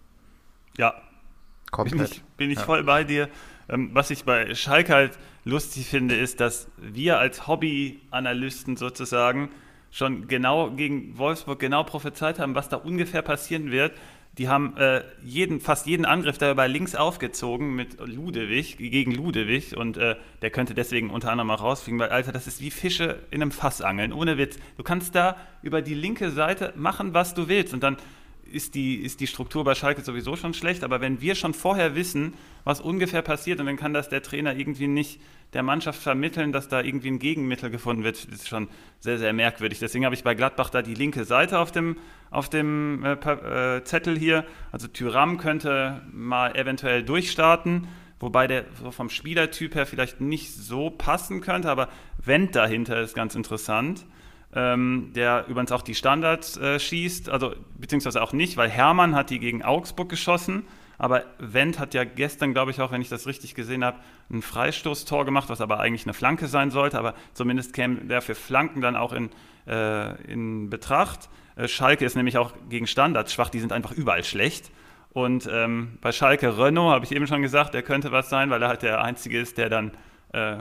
Ja, 0.76 0.94
Komplett. 1.70 1.98
Bin 1.98 2.10
ich, 2.10 2.22
bin 2.36 2.50
ich 2.50 2.58
ja. 2.58 2.64
voll 2.64 2.84
bei 2.84 3.04
dir. 3.04 3.28
Ähm, 3.68 3.90
was 3.92 4.10
ich 4.10 4.24
bei 4.24 4.54
Schalke 4.54 4.94
halt 4.94 5.18
lustig 5.44 5.86
finde, 5.86 6.16
ist, 6.16 6.40
dass 6.40 6.68
wir 6.76 7.18
als 7.18 7.46
Hobbyanalysten 7.46 8.76
sozusagen 8.76 9.50
schon 9.90 10.28
genau 10.28 10.70
gegen 10.70 11.18
Wolfsburg 11.18 11.58
genau 11.58 11.84
prophezeit 11.84 12.38
haben, 12.38 12.54
was 12.54 12.68
da 12.68 12.76
ungefähr 12.76 13.22
passieren 13.22 13.70
wird. 13.70 13.92
Die 14.38 14.48
haben 14.48 14.76
äh, 14.76 15.02
jeden, 15.24 15.60
fast 15.60 15.86
jeden 15.86 16.04
Angriff 16.04 16.38
da 16.38 16.52
über 16.52 16.68
links 16.68 16.94
aufgezogen 16.94 17.74
mit 17.74 17.98
Ludewig, 17.98 18.78
gegen 18.78 19.12
Ludewig 19.12 19.76
und 19.76 19.96
äh, 19.96 20.14
der 20.40 20.50
könnte 20.50 20.72
deswegen 20.72 21.10
unter 21.10 21.32
anderem 21.32 21.50
auch 21.50 21.62
rausfliegen, 21.62 21.98
weil, 21.98 22.10
Alter, 22.10 22.30
das 22.30 22.46
ist 22.46 22.60
wie 22.60 22.70
Fische 22.70 23.18
in 23.32 23.42
einem 23.42 23.50
Fass 23.50 23.82
angeln, 23.82 24.12
ohne 24.12 24.38
Witz. 24.38 24.58
Du 24.76 24.84
kannst 24.84 25.16
da 25.16 25.36
über 25.62 25.82
die 25.82 25.94
linke 25.94 26.30
Seite 26.30 26.72
machen, 26.76 27.12
was 27.12 27.34
du 27.34 27.48
willst 27.48 27.74
und 27.74 27.82
dann 27.82 27.96
ist 28.52 28.74
die, 28.74 28.96
ist 28.96 29.20
die 29.20 29.26
Struktur 29.26 29.64
bei 29.64 29.74
Schalke 29.74 30.02
sowieso 30.02 30.36
schon 30.36 30.54
schlecht. 30.54 30.84
Aber 30.84 31.00
wenn 31.00 31.20
wir 31.20 31.34
schon 31.34 31.54
vorher 31.54 31.94
wissen, 31.94 32.34
was 32.64 32.80
ungefähr 32.80 33.22
passiert, 33.22 33.60
und 33.60 33.66
dann 33.66 33.76
kann 33.76 33.94
das 33.94 34.08
der 34.08 34.22
Trainer 34.22 34.54
irgendwie 34.54 34.88
nicht 34.88 35.20
der 35.52 35.62
Mannschaft 35.62 36.00
vermitteln, 36.00 36.52
dass 36.52 36.68
da 36.68 36.80
irgendwie 36.80 37.08
ein 37.08 37.18
Gegenmittel 37.18 37.70
gefunden 37.70 38.04
wird, 38.04 38.24
ist 38.24 38.48
schon 38.48 38.68
sehr, 39.00 39.18
sehr 39.18 39.32
merkwürdig. 39.32 39.78
Deswegen 39.78 40.04
habe 40.04 40.14
ich 40.14 40.22
bei 40.22 40.34
Gladbach 40.34 40.70
da 40.70 40.82
die 40.82 40.94
linke 40.94 41.24
Seite 41.24 41.58
auf 41.58 41.72
dem, 41.72 41.96
auf 42.30 42.48
dem 42.48 43.04
äh, 43.04 43.12
äh, 43.12 43.84
Zettel 43.84 44.18
hier. 44.18 44.44
Also 44.72 44.86
Tyram 44.88 45.38
könnte 45.38 46.02
mal 46.12 46.54
eventuell 46.56 47.02
durchstarten, 47.02 47.88
wobei 48.20 48.46
der 48.46 48.64
vom 48.90 49.10
Spielertyp 49.10 49.74
her 49.74 49.86
vielleicht 49.86 50.20
nicht 50.20 50.54
so 50.54 50.90
passen 50.90 51.40
könnte, 51.40 51.70
aber 51.70 51.88
Wendt 52.24 52.54
dahinter 52.54 53.00
ist 53.00 53.14
ganz 53.14 53.34
interessant 53.34 54.04
ähm, 54.54 55.12
der 55.14 55.46
übrigens 55.48 55.72
auch 55.72 55.82
die 55.82 55.94
Standards 55.94 56.56
äh, 56.56 56.78
schießt, 56.78 57.28
also 57.28 57.54
beziehungsweise 57.78 58.22
auch 58.22 58.32
nicht, 58.32 58.56
weil 58.56 58.68
Hermann 58.68 59.14
hat 59.14 59.30
die 59.30 59.38
gegen 59.38 59.62
Augsburg 59.62 60.08
geschossen, 60.08 60.64
aber 60.98 61.24
Wendt 61.38 61.78
hat 61.78 61.94
ja 61.94 62.04
gestern, 62.04 62.52
glaube 62.52 62.72
ich 62.72 62.80
auch, 62.80 62.92
wenn 62.92 63.00
ich 63.00 63.08
das 63.08 63.26
richtig 63.26 63.54
gesehen 63.54 63.84
habe, 63.84 63.98
ein 64.30 64.42
Freistoßtor 64.42 65.24
gemacht, 65.24 65.48
was 65.48 65.60
aber 65.60 65.80
eigentlich 65.80 66.04
eine 66.04 66.14
Flanke 66.14 66.46
sein 66.46 66.70
sollte, 66.70 66.98
aber 66.98 67.14
zumindest 67.32 67.72
käme 67.72 68.02
der 68.04 68.20
für 68.20 68.34
Flanken 68.34 68.80
dann 68.80 68.96
auch 68.96 69.12
in, 69.12 69.30
äh, 69.66 70.20
in 70.30 70.68
Betracht. 70.68 71.30
Äh, 71.56 71.68
Schalke 71.68 72.04
ist 72.04 72.16
nämlich 72.16 72.36
auch 72.36 72.52
gegen 72.68 72.86
Standards 72.86 73.32
schwach, 73.32 73.48
die 73.48 73.60
sind 73.60 73.72
einfach 73.72 73.92
überall 73.92 74.24
schlecht. 74.24 74.70
Und 75.12 75.48
ähm, 75.50 75.98
bei 76.00 76.12
Schalke 76.12 76.58
Renault, 76.58 76.94
habe 76.94 77.04
ich 77.04 77.12
eben 77.12 77.26
schon 77.26 77.42
gesagt, 77.42 77.74
der 77.74 77.82
könnte 77.82 78.12
was 78.12 78.28
sein, 78.28 78.50
weil 78.50 78.62
er 78.62 78.68
halt 78.68 78.82
der 78.82 79.02
Einzige 79.02 79.40
ist, 79.40 79.58
der 79.58 79.68
dann 79.68 79.92
äh, 80.32 80.58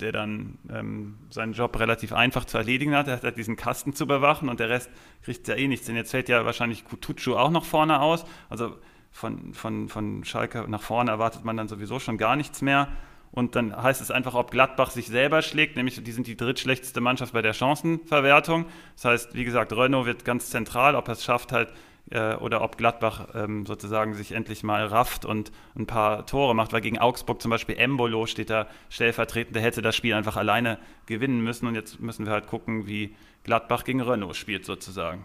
der 0.00 0.12
dann 0.12 0.58
ähm, 0.70 1.18
seinen 1.30 1.52
Job 1.52 1.78
relativ 1.78 2.12
einfach 2.12 2.44
zu 2.44 2.58
erledigen 2.58 2.94
hat. 2.94 3.08
Er 3.08 3.14
hat 3.14 3.24
halt 3.24 3.36
diesen 3.36 3.56
Kasten 3.56 3.94
zu 3.94 4.06
bewachen 4.06 4.48
und 4.48 4.60
der 4.60 4.68
Rest 4.68 4.90
kriegt 5.22 5.48
ja 5.48 5.54
eh 5.54 5.68
nichts. 5.68 5.86
Denn 5.86 5.96
jetzt 5.96 6.10
fällt 6.10 6.28
ja 6.28 6.44
wahrscheinlich 6.44 6.84
Kutucu 6.84 7.36
auch 7.36 7.50
noch 7.50 7.64
vorne 7.64 8.00
aus. 8.00 8.24
Also 8.48 8.76
von, 9.10 9.54
von, 9.54 9.88
von 9.88 10.24
Schalke 10.24 10.66
nach 10.68 10.82
vorne 10.82 11.10
erwartet 11.10 11.44
man 11.44 11.56
dann 11.56 11.68
sowieso 11.68 11.98
schon 11.98 12.18
gar 12.18 12.36
nichts 12.36 12.60
mehr. 12.62 12.88
Und 13.32 13.54
dann 13.54 13.74
heißt 13.74 14.00
es 14.00 14.10
einfach, 14.10 14.34
ob 14.34 14.50
Gladbach 14.50 14.90
sich 14.90 15.08
selber 15.08 15.42
schlägt, 15.42 15.76
nämlich 15.76 16.02
die 16.02 16.12
sind 16.12 16.26
die 16.26 16.36
drittschlechteste 16.36 17.00
Mannschaft 17.00 17.32
bei 17.32 17.42
der 17.42 17.52
Chancenverwertung. 17.52 18.66
Das 18.94 19.04
heißt, 19.04 19.34
wie 19.34 19.44
gesagt, 19.44 19.72
Renault 19.72 20.06
wird 20.06 20.24
ganz 20.24 20.50
zentral, 20.50 20.94
ob 20.94 21.08
er 21.08 21.12
es 21.12 21.24
schafft, 21.24 21.52
halt 21.52 21.72
äh, 22.10 22.34
oder 22.36 22.62
ob 22.62 22.76
Gladbach 22.78 23.28
ähm, 23.34 23.66
sozusagen 23.66 24.14
sich 24.14 24.32
endlich 24.32 24.62
mal 24.62 24.86
rafft 24.86 25.24
und 25.24 25.52
ein 25.76 25.86
paar 25.86 26.26
Tore 26.26 26.54
macht, 26.54 26.72
weil 26.72 26.80
gegen 26.80 26.98
Augsburg 26.98 27.42
zum 27.42 27.50
Beispiel 27.50 27.76
Embolo 27.76 28.26
steht 28.26 28.50
da 28.50 28.66
stellvertretend, 28.90 29.56
der 29.56 29.62
hätte 29.62 29.82
das 29.82 29.96
Spiel 29.96 30.14
einfach 30.14 30.36
alleine 30.36 30.78
gewinnen 31.06 31.42
müssen 31.42 31.66
und 31.66 31.74
jetzt 31.74 32.00
müssen 32.00 32.26
wir 32.26 32.32
halt 32.32 32.46
gucken, 32.46 32.86
wie 32.86 33.14
Gladbach 33.44 33.84
gegen 33.84 34.00
Renault 34.00 34.36
spielt 34.36 34.64
sozusagen. 34.64 35.24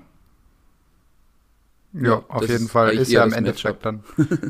Ja, 1.94 2.24
auf 2.30 2.48
jeden 2.48 2.70
Fall 2.70 2.94
ist 2.94 3.12
ja 3.12 3.24
im 3.26 3.34
Endeffekt 3.34 3.86
dann. 3.86 4.04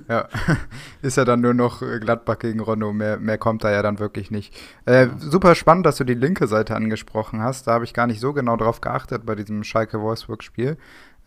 ja, 0.08 0.28
ist 1.02 1.17
ja 1.17 1.26
dann 1.26 1.41
nur 1.41 1.56
noch 1.56 1.80
Gladbach 1.80 2.38
gegen 2.38 2.60
Renault. 2.62 2.94
Mehr, 2.94 3.17
mehr 3.17 3.39
kommt 3.39 3.63
da 3.63 3.72
ja 3.72 3.82
dann 3.82 3.98
wirklich 3.98 4.30
nicht. 4.30 4.56
Äh, 4.86 5.08
ja. 5.08 5.17
Super 5.17 5.56
spannend, 5.56 5.88
dass 5.88 5.98
du 5.98 6.04
die 6.04 6.13
linke 6.13 6.48
Seite 6.48 6.76
angesprochen 6.76 7.41
hast. 7.41 7.65
Da 7.65 7.74
habe 7.74 7.84
ich 7.84 7.96
gar 7.96 8.06
nicht 8.06 8.20
so 8.20 8.34
genau 8.34 8.58
drauf 8.58 8.80
geachtet 8.80 9.26
bei 9.26 9.34
diesem 9.34 9.63
Schalke-Wolfsburg-Spiel. 9.63 10.78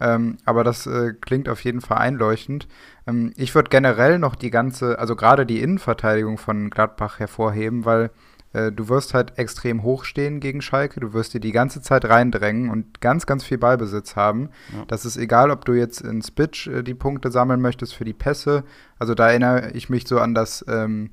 Ähm, 0.04 0.36
aber 0.44 0.64
das 0.64 0.86
äh, 0.86 1.14
klingt 1.18 1.48
auf 1.48 1.64
jeden 1.64 1.80
Fall 1.80 1.98
einleuchtend. 1.98 2.68
Ähm, 3.06 3.32
ich 3.36 3.54
würde 3.54 3.70
generell 3.70 4.18
noch 4.18 4.34
die 4.34 4.50
ganze, 4.50 4.98
also 4.98 5.16
gerade 5.16 5.46
die 5.46 5.62
Innenverteidigung 5.62 6.36
von 6.36 6.68
Gladbach 6.68 7.20
hervorheben, 7.20 7.86
weil 7.86 8.10
äh, 8.52 8.70
du 8.70 8.90
wirst 8.90 9.14
halt 9.14 9.38
extrem 9.38 9.82
hoch 9.82 10.04
stehen 10.04 10.40
gegen 10.40 10.60
Schalke, 10.60 11.00
du 11.00 11.14
wirst 11.14 11.32
dir 11.32 11.40
die 11.40 11.52
ganze 11.52 11.80
Zeit 11.80 12.04
reindrängen 12.04 12.68
und 12.68 13.00
ganz, 13.00 13.24
ganz 13.24 13.44
viel 13.44 13.56
Ballbesitz 13.56 14.14
haben. 14.14 14.50
Ja. 14.74 14.84
Das 14.88 15.06
ist 15.06 15.16
egal, 15.16 15.50
ob 15.50 15.64
du 15.64 15.72
jetzt 15.72 16.02
in 16.02 16.20
Spitch 16.20 16.66
äh, 16.66 16.82
die 16.82 16.94
Punkte 16.94 17.30
sammeln 17.30 17.62
möchtest 17.62 17.94
für 17.94 18.04
die 18.04 18.12
Pässe. 18.12 18.64
Also 18.98 19.14
da 19.14 19.28
erinnere 19.28 19.70
ich 19.72 19.88
mich 19.88 20.06
so 20.06 20.18
an 20.18 20.34
das, 20.34 20.62
ähm, 20.68 21.12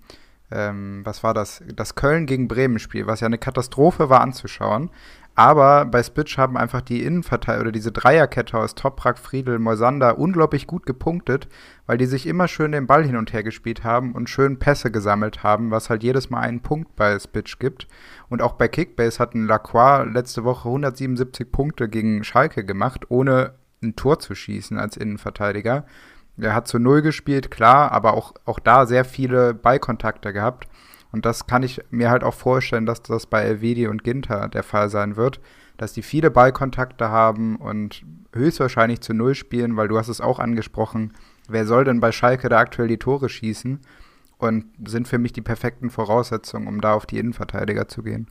ähm 0.51 0.99
was 1.05 1.23
war 1.23 1.33
das? 1.33 1.63
Das 1.73 1.95
Köln 1.95 2.25
gegen 2.25 2.49
Bremen 2.49 2.77
Spiel, 2.77 3.07
was 3.07 3.21
ja 3.21 3.27
eine 3.27 3.37
Katastrophe 3.37 4.09
war 4.09 4.19
anzuschauen. 4.19 4.89
Aber 5.33 5.85
bei 5.85 6.03
Spitch 6.03 6.37
haben 6.37 6.57
einfach 6.57 6.81
die 6.81 7.03
Innenverteidiger 7.03 7.61
oder 7.61 7.71
diese 7.71 7.91
Dreierkette 7.91 8.57
aus 8.57 8.75
Toprak, 8.75 9.17
Friedel, 9.17 9.59
Moisander 9.59 10.19
unglaublich 10.19 10.67
gut 10.67 10.85
gepunktet, 10.85 11.47
weil 11.87 11.97
die 11.97 12.05
sich 12.05 12.27
immer 12.27 12.49
schön 12.49 12.73
den 12.73 12.85
Ball 12.85 13.05
hin 13.05 13.15
und 13.15 13.31
her 13.31 13.41
gespielt 13.41 13.83
haben 13.85 14.11
und 14.11 14.29
schön 14.29 14.59
Pässe 14.59 14.91
gesammelt 14.91 15.41
haben, 15.41 15.71
was 15.71 15.89
halt 15.89 16.03
jedes 16.03 16.29
Mal 16.29 16.41
einen 16.41 16.61
Punkt 16.61 16.95
bei 16.97 17.17
Spitch 17.17 17.59
gibt. 17.59 17.87
Und 18.29 18.41
auch 18.41 18.53
bei 18.53 18.67
Kickbase 18.67 19.19
hatten 19.19 19.47
Lacroix 19.47 20.05
letzte 20.11 20.43
Woche 20.43 20.67
177 20.67 21.49
Punkte 21.49 21.87
gegen 21.87 22.23
Schalke 22.25 22.65
gemacht, 22.65 23.09
ohne 23.09 23.53
ein 23.81 23.95
Tor 23.95 24.19
zu 24.19 24.35
schießen 24.35 24.77
als 24.77 24.97
Innenverteidiger. 24.97 25.85
Er 26.37 26.55
hat 26.55 26.67
zu 26.67 26.77
Null 26.77 27.01
gespielt, 27.01 27.51
klar, 27.51 27.91
aber 27.91 28.13
auch, 28.13 28.33
auch 28.45 28.59
da 28.59 28.85
sehr 28.85 29.05
viele 29.05 29.53
Ballkontakte 29.53 30.33
gehabt. 30.33 30.67
Und 31.11 31.25
das 31.25 31.47
kann 31.47 31.63
ich 31.63 31.81
mir 31.89 32.09
halt 32.09 32.23
auch 32.23 32.33
vorstellen, 32.33 32.85
dass 32.85 33.01
das 33.01 33.25
bei 33.25 33.41
Elvedi 33.41 33.87
und 33.87 34.03
Ginter 34.03 34.47
der 34.47 34.63
Fall 34.63 34.89
sein 34.89 35.15
wird, 35.15 35.39
dass 35.77 35.93
die 35.93 36.03
viele 36.03 36.31
Ballkontakte 36.31 37.09
haben 37.09 37.57
und 37.57 38.03
höchstwahrscheinlich 38.33 39.01
zu 39.01 39.13
Null 39.13 39.35
spielen, 39.35 39.77
weil 39.77 39.87
du 39.87 39.97
hast 39.97 40.07
es 40.07 40.21
auch 40.21 40.39
angesprochen, 40.39 41.13
wer 41.49 41.65
soll 41.65 41.83
denn 41.83 41.99
bei 41.99 42.11
Schalke 42.11 42.49
da 42.49 42.59
aktuell 42.59 42.87
die 42.87 42.99
Tore 42.99 43.29
schießen? 43.29 43.79
Und 44.37 44.65
sind 44.87 45.07
für 45.07 45.19
mich 45.19 45.33
die 45.33 45.41
perfekten 45.41 45.91
Voraussetzungen, 45.91 46.67
um 46.67 46.81
da 46.81 46.93
auf 46.93 47.05
die 47.05 47.19
Innenverteidiger 47.19 47.87
zu 47.87 48.01
gehen. 48.01 48.27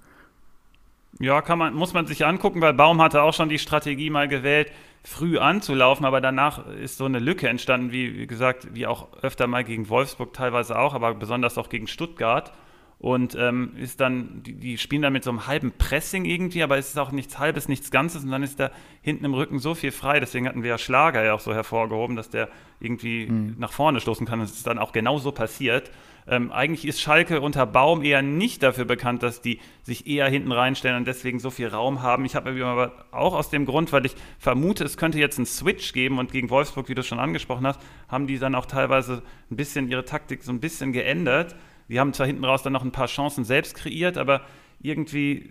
Ja, 1.20 1.40
kann 1.40 1.58
man, 1.58 1.74
muss 1.74 1.92
man 1.92 2.06
sich 2.06 2.26
angucken, 2.26 2.60
weil 2.60 2.74
Baum 2.74 3.00
hatte 3.00 3.22
auch 3.22 3.34
schon 3.34 3.48
die 3.48 3.60
Strategie 3.60 4.10
mal 4.10 4.26
gewählt, 4.26 4.72
früh 5.04 5.38
anzulaufen, 5.38 6.04
aber 6.04 6.20
danach 6.20 6.66
ist 6.66 6.98
so 6.98 7.04
eine 7.04 7.20
Lücke 7.20 7.48
entstanden, 7.48 7.92
wie, 7.92 8.18
wie 8.18 8.26
gesagt, 8.26 8.74
wie 8.74 8.86
auch 8.86 9.08
öfter 9.22 9.46
mal 9.46 9.62
gegen 9.62 9.88
Wolfsburg 9.88 10.32
teilweise 10.32 10.78
auch, 10.78 10.94
aber 10.94 11.14
besonders 11.14 11.58
auch 11.58 11.68
gegen 11.68 11.86
Stuttgart 11.86 12.52
und 13.00 13.34
ähm, 13.34 13.72
ist 13.76 14.00
dann, 14.00 14.42
die, 14.42 14.52
die, 14.52 14.76
spielen 14.76 15.00
dann 15.00 15.14
mit 15.14 15.24
so 15.24 15.30
einem 15.30 15.46
halben 15.46 15.72
Pressing 15.72 16.26
irgendwie, 16.26 16.62
aber 16.62 16.76
es 16.76 16.90
ist 16.90 16.98
auch 16.98 17.12
nichts 17.12 17.38
Halbes, 17.38 17.66
nichts 17.66 17.90
Ganzes 17.90 18.24
und 18.24 18.30
dann 18.30 18.42
ist 18.42 18.60
da 18.60 18.70
hinten 19.00 19.24
im 19.24 19.32
Rücken 19.32 19.58
so 19.58 19.74
viel 19.74 19.90
frei. 19.90 20.20
Deswegen 20.20 20.46
hatten 20.46 20.62
wir 20.62 20.68
ja 20.68 20.78
Schlager 20.78 21.24
ja 21.24 21.32
auch 21.32 21.40
so 21.40 21.54
hervorgehoben, 21.54 22.14
dass 22.14 22.28
der 22.28 22.50
irgendwie 22.78 23.26
mhm. 23.26 23.56
nach 23.58 23.72
vorne 23.72 24.00
stoßen 24.00 24.26
kann. 24.26 24.40
Das 24.40 24.50
ist 24.50 24.66
dann 24.66 24.78
auch 24.78 24.92
genau 24.92 25.18
so 25.18 25.32
passiert. 25.32 25.90
Ähm, 26.28 26.52
eigentlich 26.52 26.86
ist 26.86 27.00
Schalke 27.00 27.40
unter 27.40 27.64
Baum 27.64 28.02
eher 28.02 28.20
nicht 28.20 28.62
dafür 28.62 28.84
bekannt, 28.84 29.22
dass 29.22 29.40
die 29.40 29.60
sich 29.82 30.06
eher 30.06 30.28
hinten 30.28 30.52
reinstellen 30.52 30.98
und 30.98 31.06
deswegen 31.06 31.38
so 31.38 31.48
viel 31.48 31.68
Raum 31.68 32.02
haben. 32.02 32.26
Ich 32.26 32.36
habe 32.36 32.50
aber 32.50 32.92
auch 33.12 33.32
aus 33.32 33.48
dem 33.48 33.64
Grund, 33.64 33.94
weil 33.94 34.04
ich 34.04 34.14
vermute, 34.38 34.84
es 34.84 34.98
könnte 34.98 35.18
jetzt 35.18 35.38
einen 35.38 35.46
Switch 35.46 35.94
geben 35.94 36.18
und 36.18 36.32
gegen 36.32 36.50
Wolfsburg, 36.50 36.90
wie 36.90 36.94
du 36.94 37.02
schon 37.02 37.18
angesprochen 37.18 37.66
hast, 37.66 37.80
haben 38.08 38.26
die 38.26 38.38
dann 38.38 38.54
auch 38.54 38.66
teilweise 38.66 39.22
ein 39.50 39.56
bisschen 39.56 39.88
ihre 39.88 40.04
Taktik 40.04 40.42
so 40.42 40.52
ein 40.52 40.60
bisschen 40.60 40.92
geändert. 40.92 41.56
Die 41.90 42.00
haben 42.00 42.12
zwar 42.12 42.26
hinten 42.26 42.44
raus 42.44 42.62
dann 42.62 42.72
noch 42.72 42.84
ein 42.84 42.92
paar 42.92 43.06
Chancen 43.06 43.44
selbst 43.44 43.74
kreiert, 43.74 44.16
aber 44.16 44.42
irgendwie, 44.80 45.50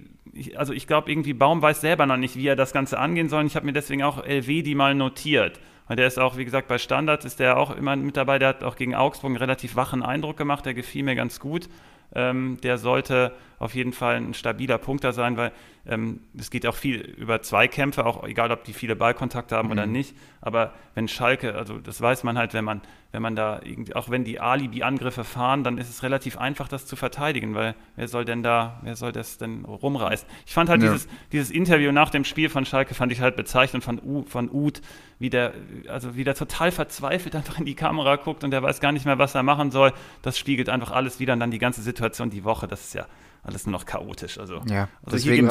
also 0.55 0.73
ich 0.73 0.87
glaube, 0.87 1.11
irgendwie 1.11 1.33
Baum 1.33 1.61
weiß 1.61 1.81
selber 1.81 2.05
noch 2.05 2.17
nicht, 2.17 2.35
wie 2.35 2.47
er 2.47 2.55
das 2.55 2.73
Ganze 2.73 2.97
angehen 2.97 3.29
soll. 3.29 3.41
Und 3.41 3.47
ich 3.47 3.55
habe 3.55 3.65
mir 3.65 3.73
deswegen 3.73 4.03
auch 4.03 4.23
LW 4.23 4.61
die 4.63 4.75
mal 4.75 4.95
notiert. 4.95 5.59
Und 5.87 5.97
der 5.97 6.07
ist 6.07 6.19
auch, 6.19 6.37
wie 6.37 6.45
gesagt, 6.45 6.67
bei 6.67 6.77
Standards 6.77 7.25
ist 7.25 7.39
der 7.39 7.57
auch 7.57 7.75
immer 7.75 7.95
mit 7.95 8.15
dabei. 8.15 8.39
Der 8.39 8.49
hat 8.49 8.63
auch 8.63 8.75
gegen 8.75 8.95
Augsburg 8.95 9.29
einen 9.29 9.37
relativ 9.37 9.75
wachen 9.75 10.03
Eindruck 10.03 10.37
gemacht. 10.37 10.65
Der 10.65 10.75
gefiel 10.75 11.03
mir 11.03 11.15
ganz 11.15 11.39
gut. 11.39 11.67
Ähm, 12.13 12.57
der 12.63 12.77
sollte 12.77 13.33
auf 13.59 13.75
jeden 13.75 13.93
Fall 13.93 14.15
ein 14.15 14.33
stabiler 14.33 14.77
Punkter 14.77 15.13
sein, 15.13 15.37
weil 15.37 15.51
ähm, 15.85 16.21
es 16.37 16.49
geht 16.49 16.65
auch 16.65 16.75
viel 16.75 16.97
über 16.97 17.41
Zweikämpfe, 17.41 18.05
auch 18.05 18.23
egal, 18.23 18.51
ob 18.51 18.63
die 18.63 18.73
viele 18.73 18.95
Ballkontakte 18.95 19.55
haben 19.55 19.67
mhm. 19.67 19.73
oder 19.73 19.85
nicht. 19.85 20.15
Aber 20.41 20.73
wenn 20.95 21.07
Schalke, 21.07 21.55
also 21.55 21.77
das 21.77 22.01
weiß 22.01 22.23
man 22.23 22.37
halt, 22.37 22.53
wenn 22.53 22.65
man, 22.65 22.81
wenn 23.11 23.23
man 23.23 23.35
da 23.35 23.59
irgendwie, 23.63 23.95
auch 23.95 24.09
wenn 24.09 24.23
die 24.23 24.39
Alibi-Angriffe 24.39 25.23
fahren, 25.23 25.63
dann 25.63 25.79
ist 25.79 25.89
es 25.89 26.03
relativ 26.03 26.37
einfach, 26.37 26.67
das 26.67 26.85
zu 26.85 26.95
verteidigen, 26.95 27.55
weil 27.55 27.73
wer 27.95 28.07
soll 28.07 28.23
denn 28.23 28.43
da, 28.43 28.79
wer 28.83 28.95
soll 28.95 29.11
das 29.11 29.39
denn 29.39 29.65
rumreißen? 29.65 30.27
Ich 30.45 30.53
fand 30.53 30.69
halt 30.69 30.83
ja. 30.83 30.91
dieses, 30.91 31.07
dieses 31.31 31.49
Interview 31.49 31.91
nach 31.91 32.11
dem 32.11 32.23
Spiel 32.23 32.49
von 32.49 32.65
Schalke 32.65 32.93
fand 32.93 33.11
ich 33.11 33.21
halt 33.21 33.35
bezeichnend 33.35 33.83
von, 33.83 33.99
U, 33.99 34.25
von 34.27 34.49
Uth, 34.51 34.81
wie 35.17 35.31
der, 35.31 35.53
also 35.87 36.15
wie 36.15 36.23
der 36.23 36.35
total 36.35 36.71
verzweifelt 36.71 37.35
einfach 37.35 37.57
in 37.57 37.65
die 37.65 37.75
Kamera 37.75 38.17
guckt 38.17 38.43
und 38.43 38.51
der 38.51 38.61
weiß 38.61 38.79
gar 38.79 38.91
nicht 38.91 39.05
mehr, 39.05 39.17
was 39.17 39.33
er 39.33 39.41
machen 39.41 39.71
soll. 39.71 39.91
Das 40.21 40.37
spiegelt 40.37 40.69
einfach 40.69 40.91
alles 40.91 41.19
wieder 41.19 41.33
und 41.33 41.39
dann 41.39 41.51
die 41.51 41.59
ganze 41.59 41.81
Situation 41.81 42.29
die 42.29 42.43
Woche, 42.43 42.67
das 42.67 42.81
ist 42.81 42.93
ja 42.93 43.07
alles 43.41 43.65
nur 43.65 43.71
noch 43.71 43.85
chaotisch. 43.85 44.37
Also, 44.37 44.61
ja, 44.67 44.87
also 45.03 45.17
deswegen 45.17 45.47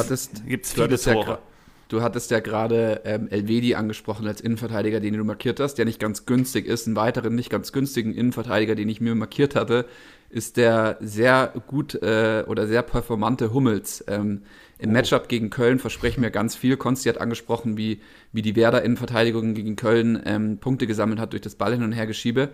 gibt 0.47 0.65
es 0.67 0.73
viele 0.73 0.97
Tore. 0.97 1.31
Ja 1.31 1.39
Du 1.89 2.03
hattest 2.03 2.31
ja 2.31 2.41
gerade 2.41 3.01
ähm, 3.05 3.29
Elvedi 3.29 3.75
angesprochen 3.75 4.27
als 4.27 4.43
Innenverteidiger, 4.43 5.01
den 5.01 5.15
du 5.15 5.25
markiert 5.25 5.59
hast, 5.59 5.77
der 5.77 5.87
nicht 5.87 5.99
ganz 5.99 6.27
günstig 6.27 6.67
ist. 6.67 6.87
Einen 6.87 6.97
weiteren 6.97 7.35
nicht 7.35 7.49
ganz 7.49 7.73
günstigen 7.73 8.13
Innenverteidiger, 8.13 8.75
den 8.75 8.91
ich 8.91 9.01
mir 9.01 9.15
markiert 9.15 9.55
hatte, 9.57 9.87
ist 10.29 10.59
der 10.59 10.99
sehr 11.01 11.55
gut 11.67 11.95
äh, 11.95 12.45
oder 12.47 12.67
sehr 12.67 12.83
performante 12.83 13.55
Hummels. 13.55 14.05
Ähm, 14.07 14.43
Im 14.79 14.91
oh. 14.91 14.93
Matchup 14.93 15.29
gegen 15.29 15.49
Köln 15.49 15.79
versprechen 15.79 16.21
mir 16.21 16.31
ganz 16.31 16.55
viel. 16.55 16.77
Konsti 16.77 17.09
hat 17.09 17.19
angesprochen, 17.19 17.79
wie, 17.79 18.03
wie 18.33 18.43
die 18.43 18.55
Werder 18.55 18.83
Innenverteidigung 18.83 19.55
gegen 19.55 19.77
Köln 19.77 20.21
ähm, 20.27 20.59
Punkte 20.59 20.87
gesammelt 20.87 21.19
hat 21.19 21.33
durch 21.33 21.43
das 21.43 21.55
Ball 21.55 21.73
hin 21.73 21.83
und 21.83 21.93
her 21.93 22.07
geschiebe. 22.07 22.51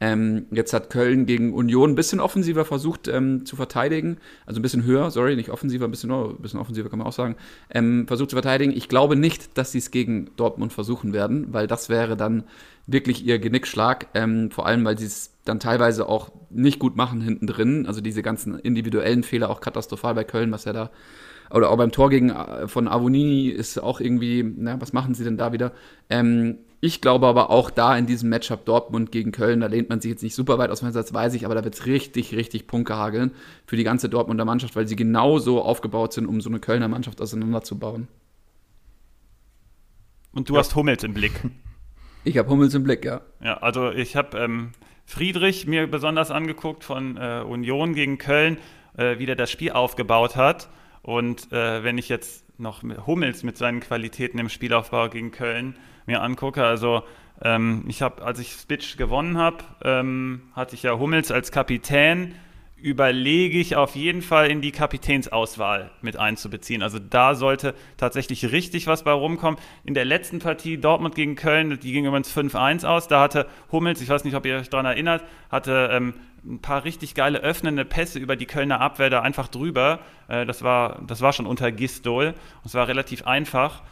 Ähm, 0.00 0.46
jetzt 0.50 0.72
hat 0.72 0.90
Köln 0.90 1.26
gegen 1.26 1.52
Union 1.52 1.90
ein 1.90 1.94
bisschen 1.96 2.20
offensiver 2.20 2.64
versucht 2.64 3.08
ähm, 3.08 3.44
zu 3.44 3.56
verteidigen, 3.56 4.18
also 4.46 4.60
ein 4.60 4.62
bisschen 4.62 4.84
höher, 4.84 5.10
sorry, 5.10 5.34
nicht 5.34 5.50
offensiver, 5.50 5.86
ein 5.86 5.90
bisschen, 5.90 6.10
oh, 6.10 6.30
ein 6.30 6.42
bisschen 6.42 6.60
offensiver 6.60 6.88
kann 6.88 6.98
man 6.98 7.08
auch 7.08 7.12
sagen, 7.12 7.36
ähm, 7.70 8.06
versucht 8.06 8.30
zu 8.30 8.36
verteidigen. 8.36 8.72
Ich 8.76 8.88
glaube 8.88 9.16
nicht, 9.16 9.58
dass 9.58 9.72
sie 9.72 9.78
es 9.78 9.90
gegen 9.90 10.30
Dortmund 10.36 10.72
versuchen 10.72 11.12
werden, 11.12 11.52
weil 11.52 11.66
das 11.66 11.88
wäre 11.88 12.16
dann 12.16 12.44
wirklich 12.86 13.24
ihr 13.24 13.38
Genickschlag, 13.38 14.06
ähm, 14.14 14.50
vor 14.50 14.66
allem, 14.66 14.84
weil 14.84 14.98
sie 14.98 15.06
es 15.06 15.32
dann 15.44 15.60
teilweise 15.60 16.08
auch 16.08 16.30
nicht 16.50 16.78
gut 16.78 16.96
machen 16.96 17.20
hinten 17.20 17.46
drin, 17.46 17.86
also 17.86 18.00
diese 18.00 18.22
ganzen 18.22 18.58
individuellen 18.58 19.22
Fehler 19.22 19.50
auch 19.50 19.60
katastrophal 19.60 20.14
bei 20.14 20.24
Köln, 20.24 20.52
was 20.52 20.64
ja 20.64 20.72
da 20.72 20.90
oder 21.50 21.70
auch 21.70 21.76
beim 21.76 21.92
Tor 21.92 22.10
gegen 22.10 22.30
äh, 22.30 22.68
von 22.68 22.88
Avonini 22.88 23.48
ist 23.48 23.78
auch 23.78 24.00
irgendwie, 24.00 24.44
na, 24.56 24.80
was 24.80 24.92
machen 24.92 25.14
sie 25.14 25.24
denn 25.24 25.36
da 25.36 25.52
wieder? 25.52 25.72
Ähm, 26.10 26.58
ich 26.80 27.00
glaube 27.00 27.26
aber 27.26 27.50
auch 27.50 27.70
da 27.70 27.96
in 27.96 28.06
diesem 28.06 28.28
Matchup 28.28 28.64
Dortmund 28.64 29.10
gegen 29.10 29.32
Köln, 29.32 29.60
da 29.60 29.66
lehnt 29.66 29.88
man 29.88 30.00
sich 30.00 30.10
jetzt 30.10 30.22
nicht 30.22 30.34
super 30.34 30.58
weit 30.58 30.70
aus 30.70 30.80
dem 30.80 30.92
das 30.92 31.12
weiß 31.12 31.34
ich, 31.34 31.44
aber 31.44 31.54
da 31.54 31.64
wird 31.64 31.74
es 31.74 31.86
richtig, 31.86 32.34
richtig 32.34 32.66
Punkte 32.66 32.96
hageln 32.96 33.32
für 33.66 33.76
die 33.76 33.84
ganze 33.84 34.08
Dortmunder 34.08 34.44
Mannschaft, 34.44 34.76
weil 34.76 34.86
sie 34.86 34.96
genauso 34.96 35.62
aufgebaut 35.62 36.12
sind, 36.12 36.26
um 36.26 36.40
so 36.40 36.48
eine 36.48 36.60
Kölner 36.60 36.88
Mannschaft 36.88 37.20
auseinanderzubauen. 37.20 38.06
Und 40.32 40.48
du 40.48 40.54
ja. 40.54 40.60
hast 40.60 40.76
Hummels 40.76 41.02
im 41.02 41.14
Blick. 41.14 41.32
Ich 42.24 42.36
habe 42.36 42.50
Hummels 42.50 42.74
im 42.74 42.84
Blick, 42.84 43.04
ja. 43.04 43.22
Ja, 43.42 43.58
also 43.58 43.90
ich 43.90 44.14
habe 44.14 44.38
ähm, 44.38 44.72
Friedrich 45.06 45.66
mir 45.66 45.86
besonders 45.86 46.30
angeguckt 46.30 46.84
von 46.84 47.16
äh, 47.16 47.42
Union 47.46 47.94
gegen 47.94 48.18
Köln, 48.18 48.58
äh, 48.96 49.18
wie 49.18 49.26
der 49.26 49.36
das 49.36 49.50
Spiel 49.50 49.72
aufgebaut 49.72 50.36
hat. 50.36 50.68
Und 51.02 51.50
äh, 51.52 51.82
wenn 51.82 51.96
ich 51.96 52.08
jetzt 52.08 52.44
noch 52.58 52.82
Hummels 53.06 53.42
mit 53.42 53.56
seinen 53.56 53.80
Qualitäten 53.80 54.38
im 54.38 54.48
Spielaufbau 54.48 55.08
gegen 55.08 55.30
Köln 55.30 55.76
mir 56.08 56.22
angucke. 56.22 56.64
Also 56.64 57.04
ähm, 57.40 57.84
ich 57.86 58.02
habe, 58.02 58.24
als 58.24 58.40
ich 58.40 58.52
Spitch 58.52 58.96
gewonnen 58.96 59.38
habe, 59.38 59.58
ähm, 59.84 60.42
hatte 60.54 60.74
ich 60.74 60.82
ja 60.82 60.98
Hummels 60.98 61.30
als 61.30 61.52
Kapitän. 61.52 62.34
Überlege 62.80 63.58
ich 63.58 63.74
auf 63.74 63.96
jeden 63.96 64.22
Fall 64.22 64.50
in 64.50 64.60
die 64.60 64.70
Kapitänsauswahl 64.70 65.90
mit 66.00 66.16
einzubeziehen. 66.16 66.82
Also 66.82 67.00
da 67.00 67.34
sollte 67.34 67.74
tatsächlich 67.96 68.52
richtig 68.52 68.86
was 68.86 69.02
bei 69.02 69.10
rumkommen. 69.10 69.58
In 69.84 69.94
der 69.94 70.04
letzten 70.04 70.38
Partie 70.38 70.78
Dortmund 70.78 71.16
gegen 71.16 71.34
Köln, 71.34 71.78
die 71.80 71.92
ging 71.92 72.06
übrigens 72.06 72.34
5-1 72.36 72.86
aus. 72.86 73.08
Da 73.08 73.20
hatte 73.20 73.48
Hummels, 73.72 74.00
ich 74.00 74.08
weiß 74.08 74.22
nicht, 74.22 74.34
ob 74.34 74.46
ihr 74.46 74.58
euch 74.58 74.70
daran 74.70 74.86
erinnert, 74.86 75.24
hatte 75.50 75.90
ähm, 75.92 76.14
ein 76.46 76.60
paar 76.60 76.84
richtig 76.84 77.16
geile 77.16 77.40
öffnende 77.40 77.84
Pässe 77.84 78.20
über 78.20 78.36
die 78.36 78.46
Kölner 78.46 78.80
Abwehr 78.80 79.10
da 79.10 79.22
einfach 79.22 79.48
drüber. 79.48 79.98
Äh, 80.28 80.46
das, 80.46 80.62
war, 80.62 81.02
das 81.04 81.20
war 81.20 81.32
schon 81.32 81.46
unter 81.46 81.72
Gistol. 81.72 82.28
Und 82.28 82.66
es 82.66 82.74
war 82.74 82.86
relativ 82.86 83.26
einfach. 83.26 83.82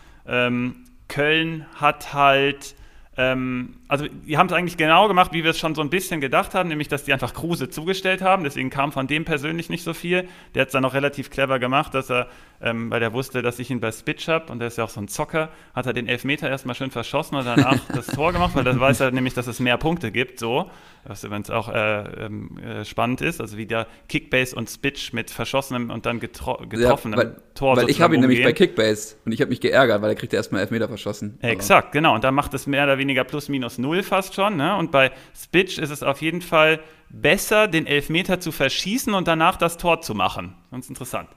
Köln 1.08 1.66
hat 1.74 2.12
halt, 2.14 2.74
ähm, 3.16 3.76
also 3.88 4.06
die 4.08 4.36
haben 4.36 4.46
es 4.48 4.52
eigentlich 4.52 4.76
genau 4.76 5.08
gemacht, 5.08 5.32
wie 5.32 5.44
wir 5.44 5.50
es 5.50 5.58
schon 5.58 5.74
so 5.74 5.80
ein 5.80 5.90
bisschen 5.90 6.20
gedacht 6.20 6.54
haben, 6.54 6.68
nämlich 6.68 6.88
dass 6.88 7.04
die 7.04 7.12
einfach 7.12 7.34
Kruse 7.34 7.70
zugestellt 7.70 8.22
haben. 8.22 8.44
Deswegen 8.44 8.70
kam 8.70 8.92
von 8.92 9.06
dem 9.06 9.24
persönlich 9.24 9.70
nicht 9.70 9.84
so 9.84 9.94
viel. 9.94 10.28
Der 10.54 10.62
hat 10.62 10.68
es 10.68 10.72
dann 10.72 10.84
auch 10.84 10.94
relativ 10.94 11.30
clever 11.30 11.58
gemacht, 11.58 11.94
dass 11.94 12.10
er, 12.10 12.28
ähm, 12.60 12.90
weil 12.90 13.02
er 13.02 13.12
wusste, 13.12 13.42
dass 13.42 13.58
ich 13.58 13.70
ihn 13.70 13.80
bei 13.80 13.92
Spitch 13.92 14.28
habe 14.28 14.52
und 14.52 14.58
der 14.58 14.68
ist 14.68 14.78
ja 14.78 14.84
auch 14.84 14.90
so 14.90 15.00
ein 15.00 15.08
Zocker, 15.08 15.50
hat 15.74 15.86
er 15.86 15.92
den 15.92 16.08
Elfmeter 16.08 16.48
erstmal 16.48 16.74
schön 16.74 16.90
verschossen 16.90 17.36
und 17.36 17.44
danach 17.44 17.78
das 17.94 18.06
Tor 18.06 18.32
gemacht, 18.32 18.54
weil 18.54 18.66
er 18.66 18.78
weiß 18.78 19.00
er 19.00 19.10
nämlich, 19.10 19.34
dass 19.34 19.46
es 19.46 19.60
mehr 19.60 19.76
Punkte 19.76 20.10
gibt. 20.10 20.40
So 20.40 20.70
was 21.08 21.24
übrigens 21.24 21.50
auch 21.50 21.68
äh, 21.68 22.24
ähm, 22.24 22.58
äh, 22.58 22.84
spannend 22.84 23.20
ist, 23.20 23.40
also 23.40 23.56
wie 23.56 23.66
der 23.66 23.86
Kickbase 24.08 24.56
und 24.56 24.68
Spitch 24.68 25.12
mit 25.12 25.30
verschossenem 25.30 25.90
und 25.90 26.06
dann 26.06 26.20
getro 26.20 26.56
getroffenem 26.68 27.18
ja, 27.18 27.24
weil, 27.24 27.36
Tor 27.54 27.76
Weil 27.76 27.90
ich 27.90 28.00
habe 28.00 28.14
ihn 28.14 28.24
umgehen. 28.24 28.30
nämlich 28.30 28.44
bei 28.44 28.52
Kickbase 28.52 29.16
und 29.24 29.32
ich 29.32 29.40
habe 29.40 29.48
mich 29.48 29.60
geärgert, 29.60 30.02
weil 30.02 30.10
er 30.10 30.14
kriegt 30.14 30.34
erstmal 30.34 30.62
Elfmeter 30.62 30.88
verschossen. 30.88 31.38
Exakt, 31.42 31.92
genau. 31.92 32.14
Und 32.14 32.24
da 32.24 32.30
macht 32.30 32.54
es 32.54 32.66
mehr 32.66 32.84
oder 32.84 32.98
weniger 32.98 33.24
plus 33.24 33.48
minus 33.48 33.75
null 33.78 34.02
fast 34.02 34.34
schon. 34.34 34.56
Ne? 34.56 34.76
Und 34.76 34.90
bei 34.90 35.12
Spitch 35.34 35.78
ist 35.78 35.90
es 35.90 36.02
auf 36.02 36.22
jeden 36.22 36.42
Fall 36.42 36.80
besser, 37.08 37.68
den 37.68 37.86
Elfmeter 37.86 38.40
zu 38.40 38.52
verschießen 38.52 39.14
und 39.14 39.28
danach 39.28 39.56
das 39.56 39.78
Tor 39.78 40.00
zu 40.00 40.14
machen. 40.14 40.54
Ganz 40.70 40.88
interessant. 40.88 41.28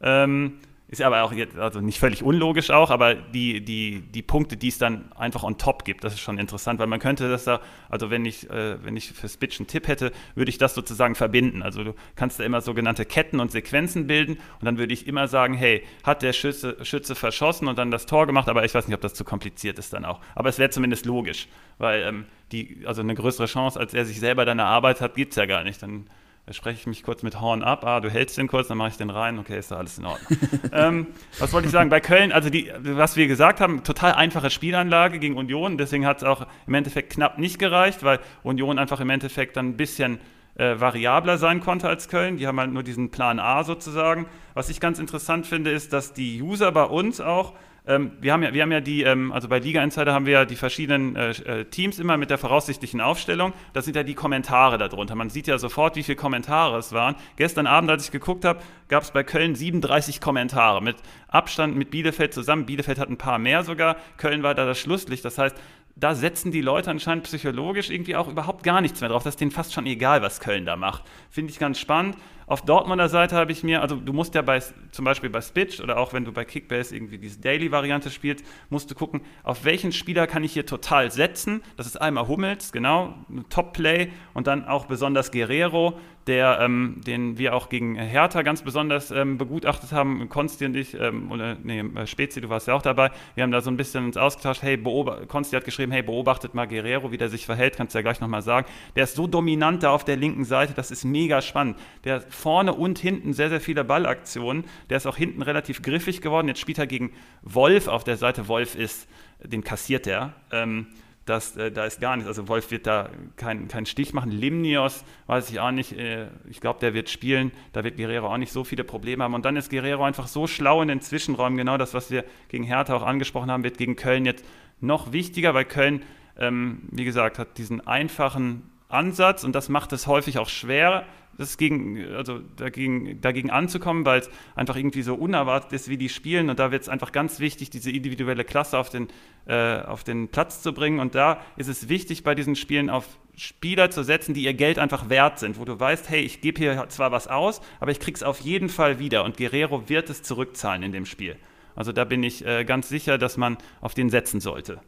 Ähm, 0.00 0.58
ist 0.88 1.02
aber 1.02 1.22
auch 1.22 1.32
jetzt, 1.32 1.56
also 1.58 1.80
nicht 1.80 1.98
völlig 1.98 2.22
unlogisch 2.22 2.70
auch, 2.70 2.90
aber 2.90 3.14
die, 3.14 3.62
die, 3.62 4.00
die 4.00 4.22
Punkte, 4.22 4.56
die 4.56 4.68
es 4.68 4.78
dann 4.78 5.12
einfach 5.12 5.42
on 5.44 5.58
top 5.58 5.84
gibt, 5.84 6.02
das 6.02 6.14
ist 6.14 6.20
schon 6.20 6.38
interessant, 6.38 6.80
weil 6.80 6.86
man 6.86 6.98
könnte 6.98 7.28
das 7.28 7.44
da, 7.44 7.60
also 7.90 8.10
wenn 8.10 8.24
ich, 8.24 8.48
äh, 8.48 8.82
wenn 8.82 8.96
ich 8.96 9.12
für 9.12 9.28
Spitch 9.28 9.60
einen 9.60 9.66
Tipp 9.66 9.86
hätte, 9.86 10.12
würde 10.34 10.48
ich 10.48 10.56
das 10.56 10.74
sozusagen 10.74 11.14
verbinden. 11.14 11.62
Also 11.62 11.84
du 11.84 11.94
kannst 12.16 12.40
da 12.40 12.44
immer 12.44 12.62
sogenannte 12.62 13.04
Ketten 13.04 13.38
und 13.38 13.52
Sequenzen 13.52 14.06
bilden 14.06 14.34
und 14.34 14.64
dann 14.64 14.78
würde 14.78 14.94
ich 14.94 15.06
immer 15.06 15.28
sagen, 15.28 15.52
hey, 15.52 15.84
hat 16.04 16.22
der 16.22 16.32
Schütze, 16.32 16.82
Schütze 16.82 17.14
verschossen 17.14 17.68
und 17.68 17.76
dann 17.78 17.90
das 17.90 18.06
Tor 18.06 18.26
gemacht, 18.26 18.48
aber 18.48 18.64
ich 18.64 18.74
weiß 18.74 18.88
nicht, 18.88 18.94
ob 18.94 19.02
das 19.02 19.12
zu 19.12 19.24
kompliziert 19.24 19.78
ist 19.78 19.92
dann 19.92 20.06
auch. 20.06 20.20
Aber 20.34 20.48
es 20.48 20.58
wäre 20.58 20.70
zumindest 20.70 21.04
logisch, 21.04 21.48
weil 21.76 22.02
ähm, 22.02 22.24
die, 22.50 22.84
also 22.86 23.02
eine 23.02 23.14
größere 23.14 23.46
Chance, 23.46 23.78
als 23.78 23.92
er 23.92 24.06
sich 24.06 24.20
selber 24.20 24.46
dann 24.46 24.58
erarbeitet 24.58 25.02
hat, 25.02 25.14
gibt 25.16 25.32
es 25.32 25.36
ja 25.36 25.44
gar 25.44 25.64
nicht. 25.64 25.82
Dann 25.82 26.06
da 26.06 26.17
spreche 26.52 26.80
ich 26.80 26.86
mich 26.86 27.02
kurz 27.02 27.22
mit 27.22 27.40
Horn 27.40 27.62
ab. 27.62 27.84
Ah, 27.84 28.00
du 28.00 28.10
hältst 28.10 28.38
den 28.38 28.48
kurz, 28.48 28.68
dann 28.68 28.78
mache 28.78 28.90
ich 28.90 28.96
den 28.96 29.10
rein. 29.10 29.38
Okay, 29.38 29.58
ist 29.58 29.70
da 29.70 29.76
alles 29.76 29.98
in 29.98 30.06
Ordnung. 30.06 30.38
ähm, 30.72 31.06
was 31.38 31.52
wollte 31.52 31.66
ich 31.66 31.72
sagen? 31.72 31.90
Bei 31.90 32.00
Köln, 32.00 32.32
also 32.32 32.50
die, 32.50 32.70
was 32.80 33.16
wir 33.16 33.26
gesagt 33.26 33.60
haben, 33.60 33.84
total 33.84 34.12
einfache 34.12 34.50
Spielanlage 34.50 35.18
gegen 35.18 35.36
Union. 35.36 35.78
Deswegen 35.78 36.06
hat 36.06 36.18
es 36.18 36.24
auch 36.24 36.46
im 36.66 36.74
Endeffekt 36.74 37.12
knapp 37.12 37.38
nicht 37.38 37.58
gereicht, 37.58 38.02
weil 38.02 38.20
Union 38.42 38.78
einfach 38.78 39.00
im 39.00 39.10
Endeffekt 39.10 39.56
dann 39.56 39.70
ein 39.70 39.76
bisschen 39.76 40.18
äh, 40.56 40.78
variabler 40.80 41.38
sein 41.38 41.60
konnte 41.60 41.88
als 41.88 42.08
Köln. 42.08 42.36
Die 42.36 42.46
haben 42.46 42.58
halt 42.58 42.72
nur 42.72 42.82
diesen 42.82 43.10
Plan 43.10 43.38
A 43.38 43.64
sozusagen. 43.64 44.26
Was 44.54 44.68
ich 44.68 44.80
ganz 44.80 44.98
interessant 44.98 45.46
finde, 45.46 45.70
ist, 45.70 45.92
dass 45.92 46.12
die 46.12 46.42
User 46.42 46.72
bei 46.72 46.84
uns 46.84 47.20
auch 47.20 47.54
ähm, 47.88 48.12
wir, 48.20 48.34
haben 48.34 48.42
ja, 48.42 48.52
wir 48.52 48.62
haben 48.62 48.70
ja 48.70 48.82
die, 48.82 49.02
ähm, 49.02 49.32
also 49.32 49.48
bei 49.48 49.58
Liga 49.58 49.82
Insider 49.82 50.12
haben 50.12 50.26
wir 50.26 50.34
ja 50.34 50.44
die 50.44 50.56
verschiedenen 50.56 51.16
äh, 51.16 51.30
äh, 51.30 51.64
Teams 51.64 51.98
immer 51.98 52.18
mit 52.18 52.28
der 52.28 52.36
voraussichtlichen 52.36 53.00
Aufstellung. 53.00 53.54
Das 53.72 53.86
sind 53.86 53.96
ja 53.96 54.02
die 54.02 54.14
Kommentare 54.14 54.76
darunter. 54.76 55.14
Man 55.14 55.30
sieht 55.30 55.46
ja 55.46 55.56
sofort, 55.56 55.96
wie 55.96 56.02
viele 56.02 56.16
Kommentare 56.16 56.76
es 56.76 56.92
waren. 56.92 57.16
Gestern 57.36 57.66
Abend, 57.66 57.90
als 57.90 58.04
ich 58.04 58.10
geguckt 58.10 58.44
habe, 58.44 58.60
gab 58.88 59.04
es 59.04 59.10
bei 59.10 59.24
Köln 59.24 59.54
37 59.54 60.20
Kommentare 60.20 60.82
mit 60.82 60.96
Abstand 61.28 61.76
mit 61.76 61.90
Bielefeld 61.90 62.34
zusammen. 62.34 62.66
Bielefeld 62.66 62.98
hat 62.98 63.08
ein 63.08 63.16
paar 63.16 63.38
mehr 63.38 63.64
sogar. 63.64 63.96
Köln 64.18 64.42
war 64.42 64.54
da 64.54 64.66
das 64.66 64.78
Schlusslicht. 64.78 65.24
Das 65.24 65.38
heißt, 65.38 65.56
da 66.00 66.14
setzen 66.14 66.52
die 66.52 66.60
Leute 66.60 66.90
anscheinend 66.90 67.24
psychologisch 67.24 67.90
irgendwie 67.90 68.14
auch 68.14 68.28
überhaupt 68.28 68.62
gar 68.62 68.80
nichts 68.80 69.00
mehr 69.00 69.10
drauf. 69.10 69.24
Das 69.24 69.34
ist 69.34 69.40
denen 69.40 69.50
fast 69.50 69.72
schon 69.72 69.86
egal, 69.86 70.22
was 70.22 70.38
Köln 70.38 70.64
da 70.64 70.76
macht. 70.76 71.02
Finde 71.30 71.50
ich 71.50 71.58
ganz 71.58 71.78
spannend. 71.78 72.16
Auf 72.46 72.62
Dortmunder 72.62 73.10
Seite 73.10 73.36
habe 73.36 73.52
ich 73.52 73.62
mir, 73.62 73.82
also 73.82 73.96
du 73.96 74.12
musst 74.14 74.34
ja 74.34 74.40
bei, 74.40 74.62
zum 74.90 75.04
Beispiel 75.04 75.28
bei 75.28 75.42
Spitch 75.42 75.80
oder 75.80 75.98
auch 75.98 76.14
wenn 76.14 76.24
du 76.24 76.32
bei 76.32 76.46
Kickbase 76.46 76.96
irgendwie 76.96 77.18
diese 77.18 77.40
Daily-Variante 77.40 78.10
spielst, 78.10 78.42
musst 78.70 78.90
du 78.90 78.94
gucken, 78.94 79.20
auf 79.42 79.64
welchen 79.64 79.92
Spieler 79.92 80.26
kann 80.26 80.44
ich 80.44 80.52
hier 80.54 80.64
total 80.64 81.10
setzen. 81.10 81.62
Das 81.76 81.86
ist 81.86 82.00
einmal 82.00 82.26
Hummels, 82.26 82.72
genau, 82.72 83.14
Top-Play 83.50 84.12
und 84.32 84.46
dann 84.46 84.66
auch 84.66 84.86
besonders 84.86 85.30
Guerrero, 85.30 85.98
der, 86.28 86.60
ähm, 86.60 87.00
den 87.06 87.38
wir 87.38 87.54
auch 87.54 87.68
gegen 87.68 87.96
Hertha 87.96 88.42
ganz 88.42 88.62
besonders 88.62 89.10
ähm, 89.10 89.38
begutachtet 89.38 89.92
haben, 89.92 90.28
Konsti 90.28 90.66
und 90.66 90.76
ich, 90.76 90.94
ähm, 90.94 91.32
oder 91.32 91.56
nee, 91.62 91.80
äh, 91.80 92.06
Spezi, 92.06 92.40
du 92.40 92.48
warst 92.50 92.68
ja 92.68 92.74
auch 92.74 92.82
dabei, 92.82 93.10
wir 93.34 93.42
haben 93.42 93.50
da 93.50 93.60
so 93.60 93.70
ein 93.70 93.76
bisschen 93.76 94.04
uns 94.04 94.16
ausgetauscht, 94.16 94.62
hey, 94.62 94.78
Konsti 95.26 95.56
hat 95.56 95.64
geschrieben, 95.64 95.90
hey, 95.90 96.02
beobachtet 96.02 96.54
mal 96.54 96.68
Guerrero, 96.68 97.10
wie 97.10 97.16
der 97.16 97.30
sich 97.30 97.46
verhält, 97.46 97.76
kannst 97.76 97.94
du 97.94 97.98
ja 97.98 98.02
gleich 98.02 98.20
nochmal 98.20 98.42
sagen. 98.42 98.66
Der 98.94 99.04
ist 99.04 99.16
so 99.16 99.26
dominant 99.26 99.82
da 99.82 99.90
auf 99.90 100.04
der 100.04 100.16
linken 100.16 100.44
Seite, 100.44 100.74
das 100.74 100.90
ist 100.90 101.04
mega 101.04 101.40
spannend. 101.40 101.78
Der 102.04 102.20
vorne 102.20 102.74
und 102.74 102.98
hinten 102.98 103.32
sehr, 103.32 103.48
sehr 103.48 103.60
viele 103.60 103.82
Ballaktionen. 103.84 104.64
Der 104.90 104.98
ist 104.98 105.06
auch 105.06 105.16
hinten 105.16 105.42
relativ 105.42 105.82
griffig 105.82 106.20
geworden. 106.20 106.48
Jetzt 106.48 106.60
spielt 106.60 106.78
er 106.78 106.86
gegen 106.86 107.12
Wolf 107.42 107.88
auf 107.88 108.04
der 108.04 108.16
Seite. 108.16 108.48
Wolf 108.48 108.74
ist, 108.74 109.08
den 109.42 109.64
kassiert 109.64 110.06
er. 110.06 110.34
Ähm, 110.52 110.86
das, 111.28 111.56
äh, 111.56 111.70
da 111.70 111.84
ist 111.84 112.00
gar 112.00 112.16
nichts. 112.16 112.28
Also 112.28 112.48
Wolf 112.48 112.70
wird 112.70 112.86
da 112.86 113.10
keinen 113.36 113.68
kein 113.68 113.86
Stich 113.86 114.12
machen. 114.12 114.30
Limnios 114.30 115.04
weiß 115.26 115.50
ich 115.50 115.60
auch 115.60 115.70
nicht. 115.70 115.92
Äh, 115.92 116.28
ich 116.48 116.60
glaube, 116.60 116.80
der 116.80 116.94
wird 116.94 117.08
spielen. 117.08 117.52
Da 117.72 117.84
wird 117.84 117.96
Guerrero 117.96 118.32
auch 118.32 118.38
nicht 118.38 118.52
so 118.52 118.64
viele 118.64 118.84
Probleme 118.84 119.24
haben. 119.24 119.34
Und 119.34 119.44
dann 119.44 119.56
ist 119.56 119.70
Guerrero 119.70 120.04
einfach 120.04 120.26
so 120.26 120.46
schlau 120.46 120.82
in 120.82 120.88
den 120.88 121.00
Zwischenräumen. 121.00 121.58
Genau 121.58 121.76
das, 121.76 121.94
was 121.94 122.10
wir 122.10 122.24
gegen 122.48 122.64
Hertha 122.64 122.94
auch 122.94 123.02
angesprochen 123.02 123.50
haben, 123.50 123.64
wird 123.64 123.78
gegen 123.78 123.96
Köln 123.96 124.24
jetzt 124.24 124.44
noch 124.80 125.12
wichtiger, 125.12 125.54
weil 125.54 125.64
Köln, 125.64 126.02
ähm, 126.38 126.82
wie 126.90 127.04
gesagt, 127.04 127.38
hat 127.38 127.58
diesen 127.58 127.86
einfachen 127.86 128.70
Ansatz 128.88 129.44
und 129.44 129.54
das 129.54 129.68
macht 129.68 129.92
es 129.92 130.06
häufig 130.06 130.38
auch 130.38 130.48
schwer, 130.48 131.04
das 131.38 131.56
gegen, 131.56 132.04
also 132.14 132.40
dagegen, 132.56 133.20
dagegen 133.20 133.50
anzukommen, 133.50 134.04
weil 134.04 134.20
es 134.20 134.30
einfach 134.56 134.76
irgendwie 134.76 135.02
so 135.02 135.14
unerwartet 135.14 135.72
ist, 135.72 135.88
wie 135.88 135.96
die 135.96 136.08
spielen. 136.08 136.50
Und 136.50 136.58
da 136.58 136.72
wird 136.72 136.82
es 136.82 136.88
einfach 136.88 137.12
ganz 137.12 137.38
wichtig, 137.38 137.70
diese 137.70 137.90
individuelle 137.90 138.44
Klasse 138.44 138.76
auf 138.76 138.90
den, 138.90 139.08
äh, 139.46 139.80
auf 139.80 140.04
den 140.04 140.28
Platz 140.28 140.62
zu 140.62 140.72
bringen. 140.72 140.98
Und 140.98 141.14
da 141.14 141.40
ist 141.56 141.68
es 141.68 141.88
wichtig, 141.88 142.24
bei 142.24 142.34
diesen 142.34 142.56
Spielen 142.56 142.90
auf 142.90 143.06
Spieler 143.36 143.90
zu 143.90 144.02
setzen, 144.02 144.34
die 144.34 144.42
ihr 144.42 144.54
Geld 144.54 144.80
einfach 144.80 145.08
wert 145.08 145.38
sind, 145.38 145.60
wo 145.60 145.64
du 145.64 145.78
weißt, 145.78 146.10
hey, 146.10 146.20
ich 146.20 146.40
gebe 146.40 146.58
hier 146.58 146.88
zwar 146.88 147.12
was 147.12 147.28
aus, 147.28 147.60
aber 147.78 147.92
ich 147.92 148.00
krieg's 148.00 148.24
auf 148.24 148.40
jeden 148.40 148.68
Fall 148.68 148.98
wieder. 148.98 149.22
Und 149.24 149.36
Guerrero 149.36 149.88
wird 149.88 150.10
es 150.10 150.22
zurückzahlen 150.24 150.82
in 150.82 150.90
dem 150.90 151.06
Spiel. 151.06 151.36
Also 151.76 151.92
da 151.92 152.02
bin 152.04 152.24
ich 152.24 152.44
äh, 152.44 152.64
ganz 152.64 152.88
sicher, 152.88 153.16
dass 153.16 153.36
man 153.36 153.56
auf 153.80 153.94
den 153.94 154.10
setzen 154.10 154.40
sollte. 154.40 154.80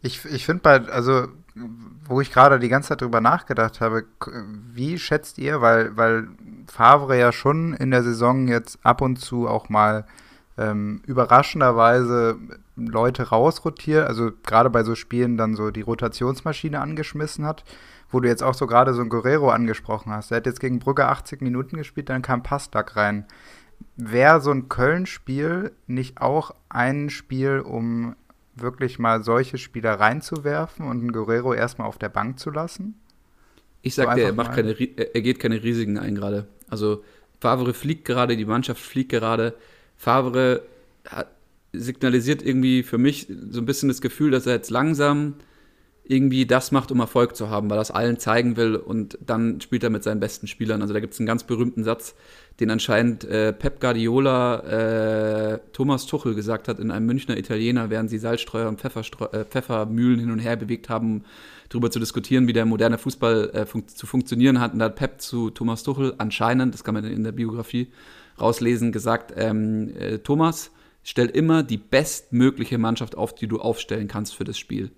Ich, 0.00 0.24
ich 0.24 0.46
finde 0.46 0.62
bei, 0.62 0.80
also 0.88 1.28
wo 2.08 2.20
ich 2.20 2.32
gerade 2.32 2.58
die 2.58 2.68
ganze 2.68 2.90
Zeit 2.90 3.00
drüber 3.00 3.20
nachgedacht 3.20 3.80
habe, 3.80 4.04
wie 4.72 4.98
schätzt 4.98 5.38
ihr, 5.38 5.60
weil, 5.60 5.96
weil 5.96 6.28
Favre 6.66 7.18
ja 7.18 7.32
schon 7.32 7.74
in 7.74 7.90
der 7.90 8.02
Saison 8.02 8.48
jetzt 8.48 8.78
ab 8.82 9.00
und 9.00 9.16
zu 9.16 9.48
auch 9.48 9.68
mal 9.68 10.04
ähm, 10.58 11.02
überraschenderweise 11.06 12.38
Leute 12.76 13.28
rausrotiert, 13.28 14.06
also 14.06 14.30
gerade 14.44 14.70
bei 14.70 14.82
so 14.82 14.94
Spielen 14.94 15.36
dann 15.36 15.54
so 15.54 15.70
die 15.70 15.82
Rotationsmaschine 15.82 16.80
angeschmissen 16.80 17.44
hat, 17.44 17.64
wo 18.10 18.20
du 18.20 18.28
jetzt 18.28 18.42
auch 18.42 18.54
so 18.54 18.66
gerade 18.66 18.94
so 18.94 19.02
ein 19.02 19.08
Guerrero 19.08 19.50
angesprochen 19.50 20.12
hast. 20.12 20.30
Der 20.30 20.38
hat 20.38 20.46
jetzt 20.46 20.60
gegen 20.60 20.78
Brügge 20.78 21.06
80 21.06 21.40
Minuten 21.40 21.76
gespielt, 21.76 22.08
dann 22.08 22.22
kam 22.22 22.42
Pastak 22.42 22.96
rein. 22.96 23.26
Wäre 23.96 24.40
so 24.40 24.50
ein 24.50 24.68
Köln-Spiel 24.68 25.72
nicht 25.86 26.20
auch 26.20 26.54
ein 26.68 27.10
Spiel, 27.10 27.60
um 27.60 28.16
wirklich 28.56 28.98
mal 28.98 29.22
solche 29.22 29.58
Spieler 29.58 29.94
reinzuwerfen 29.94 30.86
und 30.86 31.00
einen 31.00 31.12
Guerrero 31.12 31.54
erstmal 31.54 31.88
auf 31.88 31.98
der 31.98 32.08
Bank 32.08 32.38
zu 32.38 32.50
lassen? 32.50 32.94
Ich 33.82 33.94
sag 33.94 34.10
so 34.10 34.14
dir, 34.16 34.24
er, 34.24 34.32
macht 34.32 34.54
keine, 34.54 34.72
er 34.72 35.20
geht 35.20 35.38
keine 35.38 35.62
Risiken 35.62 35.98
ein 35.98 36.14
gerade. 36.14 36.46
Also 36.68 37.04
Favre 37.40 37.74
fliegt 37.74 38.04
gerade, 38.04 38.36
die 38.36 38.44
Mannschaft 38.44 38.80
fliegt 38.80 39.10
gerade. 39.10 39.54
Favre 39.96 40.62
hat, 41.06 41.28
signalisiert 41.74 42.42
irgendwie 42.42 42.82
für 42.82 42.98
mich 42.98 43.26
so 43.50 43.60
ein 43.60 43.66
bisschen 43.66 43.88
das 43.88 44.00
Gefühl, 44.00 44.30
dass 44.30 44.46
er 44.46 44.54
jetzt 44.54 44.70
langsam 44.70 45.34
irgendwie 46.04 46.46
das 46.46 46.70
macht, 46.70 46.92
um 46.92 47.00
Erfolg 47.00 47.34
zu 47.34 47.48
haben, 47.48 47.70
weil 47.70 47.78
er 47.78 47.82
es 47.82 47.90
allen 47.90 48.18
zeigen 48.18 48.56
will 48.56 48.76
und 48.76 49.18
dann 49.24 49.60
spielt 49.60 49.82
er 49.84 49.90
mit 49.90 50.02
seinen 50.02 50.20
besten 50.20 50.46
Spielern. 50.46 50.82
Also 50.82 50.92
da 50.92 51.00
gibt 51.00 51.14
es 51.14 51.20
einen 51.20 51.26
ganz 51.26 51.44
berühmten 51.44 51.82
Satz, 51.82 52.14
den 52.60 52.70
anscheinend 52.70 53.24
äh, 53.24 53.52
Pep 53.52 53.80
Guardiola 53.80 55.54
äh, 55.54 55.58
Thomas 55.72 56.06
Tuchel 56.06 56.34
gesagt 56.34 56.68
hat 56.68 56.78
in 56.78 56.90
einem 56.90 57.06
Münchner 57.06 57.36
Italiener, 57.36 57.90
während 57.90 58.10
sie 58.10 58.18
Salzstreuer 58.18 58.68
und 58.68 58.82
äh, 58.84 59.44
Pfeffermühlen 59.44 60.20
hin 60.20 60.30
und 60.30 60.38
her 60.38 60.56
bewegt 60.56 60.88
haben, 60.88 61.24
darüber 61.68 61.90
zu 61.90 61.98
diskutieren, 61.98 62.46
wie 62.46 62.52
der 62.52 62.64
moderne 62.64 62.98
Fußball 62.98 63.50
äh, 63.50 63.66
fun 63.66 63.88
zu 63.88 64.06
funktionieren 64.06 64.60
hat. 64.60 64.72
Und 64.72 64.78
da 64.78 64.86
hat 64.86 64.96
Pep 64.96 65.20
zu 65.20 65.50
Thomas 65.50 65.82
Tuchel 65.82 66.14
anscheinend, 66.18 66.74
das 66.74 66.84
kann 66.84 66.94
man 66.94 67.04
in 67.04 67.24
der 67.24 67.32
Biografie 67.32 67.88
rauslesen, 68.40 68.92
gesagt, 68.92 69.32
ähm, 69.36 69.92
äh, 69.98 70.18
Thomas, 70.18 70.70
stell 71.02 71.26
immer 71.26 71.62
die 71.64 71.78
bestmögliche 71.78 72.78
Mannschaft 72.78 73.16
auf, 73.16 73.34
die 73.34 73.48
du 73.48 73.58
aufstellen 73.60 74.06
kannst 74.06 74.36
für 74.36 74.44
das 74.44 74.58
Spiel. 74.58 74.90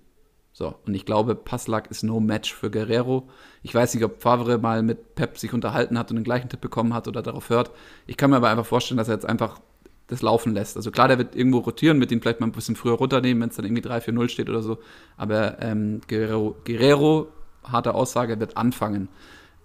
So, 0.57 0.73
und 0.87 0.95
ich 0.95 1.05
glaube, 1.05 1.35
Passlack 1.35 1.91
ist 1.91 2.01
no 2.01 2.19
match 2.19 2.51
für 2.51 2.71
Guerrero. 2.71 3.29
Ich 3.61 3.75
weiß 3.75 3.93
nicht, 3.93 4.03
ob 4.03 4.23
Favre 4.23 4.57
mal 4.57 4.81
mit 4.81 5.13
Pep 5.13 5.37
sich 5.37 5.53
unterhalten 5.53 5.99
hat 5.99 6.09
und 6.09 6.15
den 6.15 6.23
gleichen 6.23 6.49
Tipp 6.49 6.61
bekommen 6.61 6.95
hat 6.95 7.07
oder 7.07 7.21
darauf 7.21 7.51
hört. 7.51 7.69
Ich 8.07 8.17
kann 8.17 8.31
mir 8.31 8.37
aber 8.37 8.49
einfach 8.49 8.65
vorstellen, 8.65 8.97
dass 8.97 9.07
er 9.07 9.13
jetzt 9.13 9.27
einfach 9.27 9.59
das 10.07 10.23
laufen 10.23 10.55
lässt. 10.55 10.75
Also 10.75 10.89
klar, 10.89 11.09
der 11.09 11.19
wird 11.19 11.35
irgendwo 11.35 11.59
rotieren, 11.59 11.99
mit 11.99 12.11
ihm 12.11 12.23
vielleicht 12.23 12.39
mal 12.39 12.47
ein 12.47 12.53
bisschen 12.53 12.75
früher 12.75 12.93
runternehmen, 12.93 13.39
wenn 13.39 13.49
es 13.49 13.55
dann 13.55 13.65
irgendwie 13.65 13.83
3-4-0 13.83 14.29
steht 14.29 14.49
oder 14.49 14.63
so. 14.63 14.79
Aber 15.15 15.61
ähm, 15.61 16.01
Guerrero, 16.07 16.55
Guerrero, 16.65 17.27
harte 17.63 17.93
Aussage, 17.93 18.39
wird 18.39 18.57
anfangen. 18.57 19.09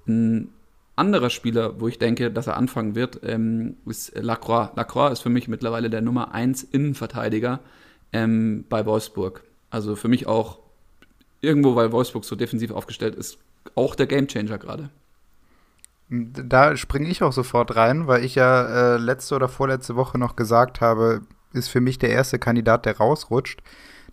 Ein 0.07 0.51
anderer 0.95 1.31
Spieler, 1.31 1.81
wo 1.81 1.89
ich 1.89 1.99
denke, 1.99 2.31
dass 2.31 2.49
er 2.49 2.59
anfangen 2.59 2.95
wird, 2.95 3.19
ähm, 3.25 3.77
ist 3.87 4.15
Lacroix. 4.15 4.69
Lacroix 4.77 5.13
ist 5.13 5.21
für 5.21 5.31
mich 5.31 5.49
mittlerweile 5.49 5.89
der 5.89 6.03
Nummer 6.03 6.35
1 6.35 6.65
Innenverteidiger 6.65 7.61
ähm, 8.13 8.67
bei 8.69 8.85
Wolfsburg. 8.85 9.43
Also 9.71 9.97
für 9.97 10.09
mich 10.09 10.27
auch 10.27 10.62
irgendwo, 11.43 11.75
weil 11.75 11.93
Wolfsburg 11.93 12.25
so 12.25 12.37
defensiv 12.37 12.71
aufgestellt 12.71 13.15
ist, 13.15 13.39
auch 13.75 13.95
der 13.95 14.07
Gamechanger 14.07 14.59
gerade. 14.59 14.89
Da 16.09 16.77
springe 16.77 17.09
ich 17.09 17.23
auch 17.23 17.33
sofort 17.33 17.77
rein, 17.77 18.07
weil 18.07 18.25
ich 18.25 18.35
ja 18.35 18.95
äh, 18.95 18.97
letzte 18.99 19.35
oder 19.35 19.49
vorletzte 19.49 19.97
Woche 19.97 20.19
noch 20.19 20.37
gesagt 20.37 20.81
habe, 20.81 21.23
ist 21.53 21.69
für 21.69 21.81
mich 21.81 21.99
der 21.99 22.11
erste 22.11 22.39
Kandidat, 22.39 22.87
der 22.87 22.97
rausrutscht. 22.97 23.63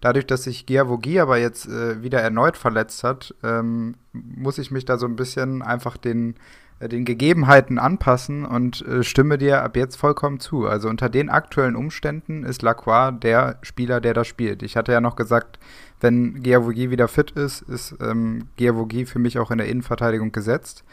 Dadurch, 0.01 0.25
dass 0.25 0.43
sich 0.43 0.65
Giavogi 0.65 1.19
aber 1.19 1.37
jetzt 1.37 1.67
äh, 1.67 2.01
wieder 2.01 2.21
erneut 2.21 2.55
verletzt 2.55 3.03
hat, 3.03 3.35
ähm, 3.43 3.95
muss 4.13 4.57
ich 4.57 4.71
mich 4.71 4.85
da 4.85 4.97
so 4.97 5.05
ein 5.05 5.17
bisschen 5.17 5.61
einfach 5.61 5.97
den 5.97 6.35
äh, 6.79 6.87
den 6.87 7.05
Gegebenheiten 7.05 7.77
anpassen 7.77 8.45
und 8.45 8.85
äh, 8.85 9.03
stimme 9.03 9.37
dir 9.37 9.63
ab 9.63 9.75
jetzt 9.75 9.97
vollkommen 9.97 10.39
zu. 10.39 10.65
Also 10.65 10.89
unter 10.89 11.09
den 11.09 11.29
aktuellen 11.29 11.75
Umständen 11.75 12.43
ist 12.43 12.61
Lacroix 12.61 13.13
der 13.19 13.57
Spieler, 13.61 13.99
der 14.01 14.13
da 14.13 14.23
spielt. 14.23 14.63
Ich 14.63 14.77
hatte 14.77 14.91
ja 14.91 15.01
noch 15.01 15.15
gesagt, 15.15 15.59
wenn 15.99 16.41
Giavogi 16.41 16.91
wieder 16.91 17.07
fit 17.07 17.31
ist, 17.31 17.61
ist 17.61 17.95
ähm, 18.01 18.47
Giavogi 18.55 19.05
für 19.05 19.19
mich 19.19 19.39
auch 19.39 19.51
in 19.51 19.57
der 19.57 19.67
Innenverteidigung 19.67 20.31
gesetzt. 20.31 20.83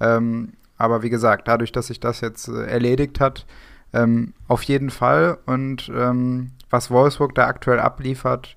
Ähm, 0.00 0.54
aber 0.76 1.02
wie 1.02 1.10
gesagt, 1.10 1.48
dadurch, 1.48 1.72
dass 1.72 1.88
sich 1.88 2.00
das 2.00 2.20
jetzt 2.20 2.48
äh, 2.48 2.66
erledigt 2.66 3.20
hat, 3.20 3.46
ähm, 3.92 4.34
auf 4.48 4.62
jeden 4.62 4.90
Fall. 4.90 5.38
Und 5.46 5.90
ähm, 5.94 6.52
was 6.70 6.90
Wolfsburg 6.90 7.34
da 7.34 7.46
aktuell 7.46 7.78
abliefert, 7.78 8.56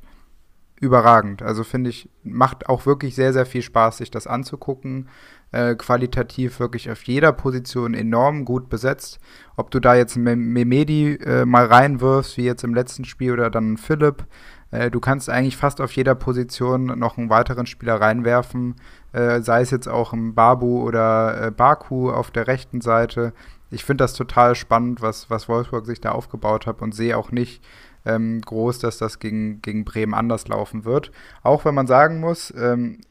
überragend. 0.79 1.41
Also 1.41 1.63
finde 1.63 1.89
ich, 1.89 2.09
macht 2.23 2.69
auch 2.69 2.85
wirklich 2.85 3.15
sehr, 3.15 3.33
sehr 3.33 3.45
viel 3.45 3.63
Spaß, 3.63 3.97
sich 3.97 4.11
das 4.11 4.27
anzugucken 4.27 5.07
äh, 5.51 5.75
qualitativ 5.75 6.59
wirklich 6.59 6.91
auf 6.91 7.03
jeder 7.03 7.31
Position 7.31 7.93
enorm 7.93 8.45
gut 8.45 8.69
besetzt. 8.69 9.19
Ob 9.55 9.71
du 9.71 9.79
da 9.79 9.95
jetzt 9.95 10.17
Memedi 10.17 11.15
äh, 11.15 11.45
mal 11.45 11.65
reinwirfst, 11.65 12.37
wie 12.37 12.43
jetzt 12.43 12.63
im 12.63 12.73
letzten 12.73 13.05
Spiel, 13.05 13.33
oder 13.33 13.49
dann 13.49 13.77
Philipp, 13.77 14.25
äh, 14.71 14.91
du 14.91 14.99
kannst 14.99 15.29
eigentlich 15.29 15.57
fast 15.57 15.81
auf 15.81 15.91
jeder 15.93 16.15
Position 16.15 16.85
noch 16.85 17.17
einen 17.17 17.29
weiteren 17.29 17.65
Spieler 17.65 18.01
reinwerfen, 18.01 18.75
äh, 19.13 19.41
sei 19.41 19.61
es 19.61 19.71
jetzt 19.71 19.87
auch 19.87 20.13
im 20.13 20.35
Babu 20.35 20.81
oder 20.81 21.47
äh, 21.47 21.51
Baku 21.51 22.11
auf 22.11 22.31
der 22.31 22.47
rechten 22.47 22.81
Seite. 22.81 23.33
Ich 23.69 23.83
finde 23.83 24.03
das 24.03 24.13
total 24.13 24.55
spannend, 24.55 25.01
was, 25.01 25.29
was 25.29 25.49
Wolfsburg 25.49 25.85
sich 25.85 26.01
da 26.01 26.11
aufgebaut 26.11 26.67
hat 26.67 26.81
und 26.81 26.95
sehe 26.95 27.17
auch 27.17 27.31
nicht, 27.31 27.61
ähm, 28.07 28.41
groß, 28.41 28.79
dass 28.79 28.97
das 28.97 29.19
gegen, 29.19 29.61
gegen 29.61 29.83
Bremen 29.83 30.13
anders 30.13 30.47
laufen 30.47 30.85
wird. 30.85 31.11
Auch 31.43 31.65
wenn 31.65 31.75
man 31.75 31.87
sagen 31.87 32.19
muss, 32.19 32.53
ähm, 32.57 33.01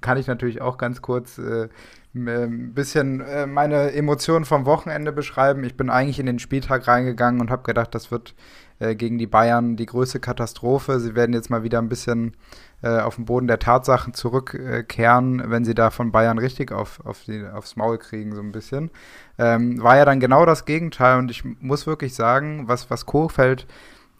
kann 0.00 0.18
ich 0.18 0.26
natürlich 0.26 0.60
auch 0.60 0.78
ganz 0.78 1.02
kurz 1.02 1.38
äh, 1.38 1.68
ein 2.14 2.74
bisschen 2.74 3.20
äh, 3.20 3.46
meine 3.46 3.92
Emotionen 3.92 4.44
vom 4.44 4.66
Wochenende 4.66 5.12
beschreiben. 5.12 5.64
Ich 5.64 5.76
bin 5.76 5.90
eigentlich 5.90 6.20
in 6.20 6.26
den 6.26 6.38
Spieltag 6.38 6.86
reingegangen 6.86 7.40
und 7.40 7.50
habe 7.50 7.62
gedacht, 7.62 7.94
das 7.94 8.10
wird 8.10 8.34
äh, 8.78 8.94
gegen 8.94 9.18
die 9.18 9.26
Bayern 9.26 9.76
die 9.76 9.86
größte 9.86 10.20
Katastrophe. 10.20 11.00
Sie 11.00 11.14
werden 11.14 11.32
jetzt 11.32 11.50
mal 11.50 11.62
wieder 11.62 11.78
ein 11.78 11.88
bisschen 11.88 12.36
äh, 12.82 13.00
auf 13.00 13.16
den 13.16 13.24
Boden 13.24 13.46
der 13.46 13.58
Tatsachen 13.58 14.14
zurückkehren, 14.14 15.42
wenn 15.50 15.64
sie 15.64 15.74
da 15.74 15.90
von 15.90 16.12
Bayern 16.12 16.38
richtig 16.38 16.72
auf, 16.72 17.04
auf 17.04 17.24
die, 17.24 17.44
aufs 17.46 17.76
Maul 17.76 17.98
kriegen, 17.98 18.34
so 18.34 18.40
ein 18.40 18.52
bisschen. 18.52 18.90
Ähm, 19.38 19.82
war 19.82 19.96
ja 19.96 20.04
dann 20.04 20.20
genau 20.20 20.46
das 20.46 20.64
Gegenteil 20.64 21.18
und 21.18 21.30
ich 21.30 21.44
muss 21.44 21.86
wirklich 21.86 22.14
sagen, 22.14 22.68
was, 22.68 22.90
was 22.90 23.06
Kohfeldt 23.06 23.66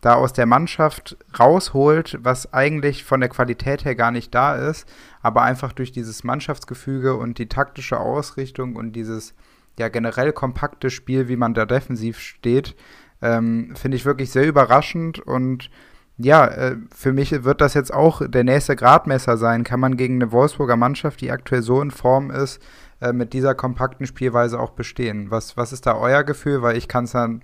da 0.01 0.15
aus 0.15 0.33
der 0.33 0.47
Mannschaft 0.47 1.17
rausholt, 1.39 2.19
was 2.23 2.53
eigentlich 2.53 3.05
von 3.05 3.21
der 3.21 3.29
Qualität 3.29 3.85
her 3.85 3.95
gar 3.95 4.11
nicht 4.11 4.35
da 4.35 4.55
ist, 4.55 4.89
aber 5.23 5.43
einfach 5.43 5.73
durch 5.73 5.93
dieses 5.93 6.23
Mannschaftsgefüge 6.23 7.17
und 7.17 7.39
die 7.39 7.49
taktische 7.49 7.99
Ausrichtung 7.99 8.77
und 8.77 8.93
dieses 8.93 9.35
ja 9.79 9.89
generell 9.89 10.33
kompakte 10.33 10.91
Spiel, 10.91 11.29
wie 11.29 11.37
man 11.37 11.55
da 11.55 11.65
defensiv 11.65 12.19
steht, 12.19 12.75
ähm, 13.23 13.75
finde 13.77 13.97
ich 13.97 14.05
wirklich 14.05 14.31
sehr 14.31 14.47
überraschend 14.47 15.19
und 15.19 15.71
ja, 16.21 16.47
äh, 16.47 16.77
für 16.93 17.13
mich 17.13 17.45
wird 17.45 17.61
das 17.61 17.75
jetzt 17.75 17.95
auch 17.95 18.23
der 18.27 18.43
nächste 18.43 18.75
Gradmesser 18.75 19.37
sein. 19.37 19.63
Kann 19.63 19.79
man 19.79 19.97
gegen 19.97 20.15
eine 20.17 20.33
Wolfsburger 20.33 20.77
Mannschaft, 20.77 21.21
die 21.21 21.31
aktuell 21.31 21.63
so 21.63 21.81
in 21.81 21.93
Form 21.93 22.33
ist, 22.33 22.61
äh, 23.01 23.13
mit 23.13 23.33
dieser 23.33 23.55
kompakten 23.55 24.05
Spielweise 24.05 24.59
auch 24.59 24.71
bestehen? 24.71 25.31
Was, 25.31 25.57
was 25.57 25.73
ist 25.73 25.87
da 25.87 25.97
euer 25.97 26.25
Gefühl? 26.25 26.61
Weil 26.61 26.77
ich 26.77 26.89
kann 26.89 27.05
es 27.05 27.13
dann 27.13 27.43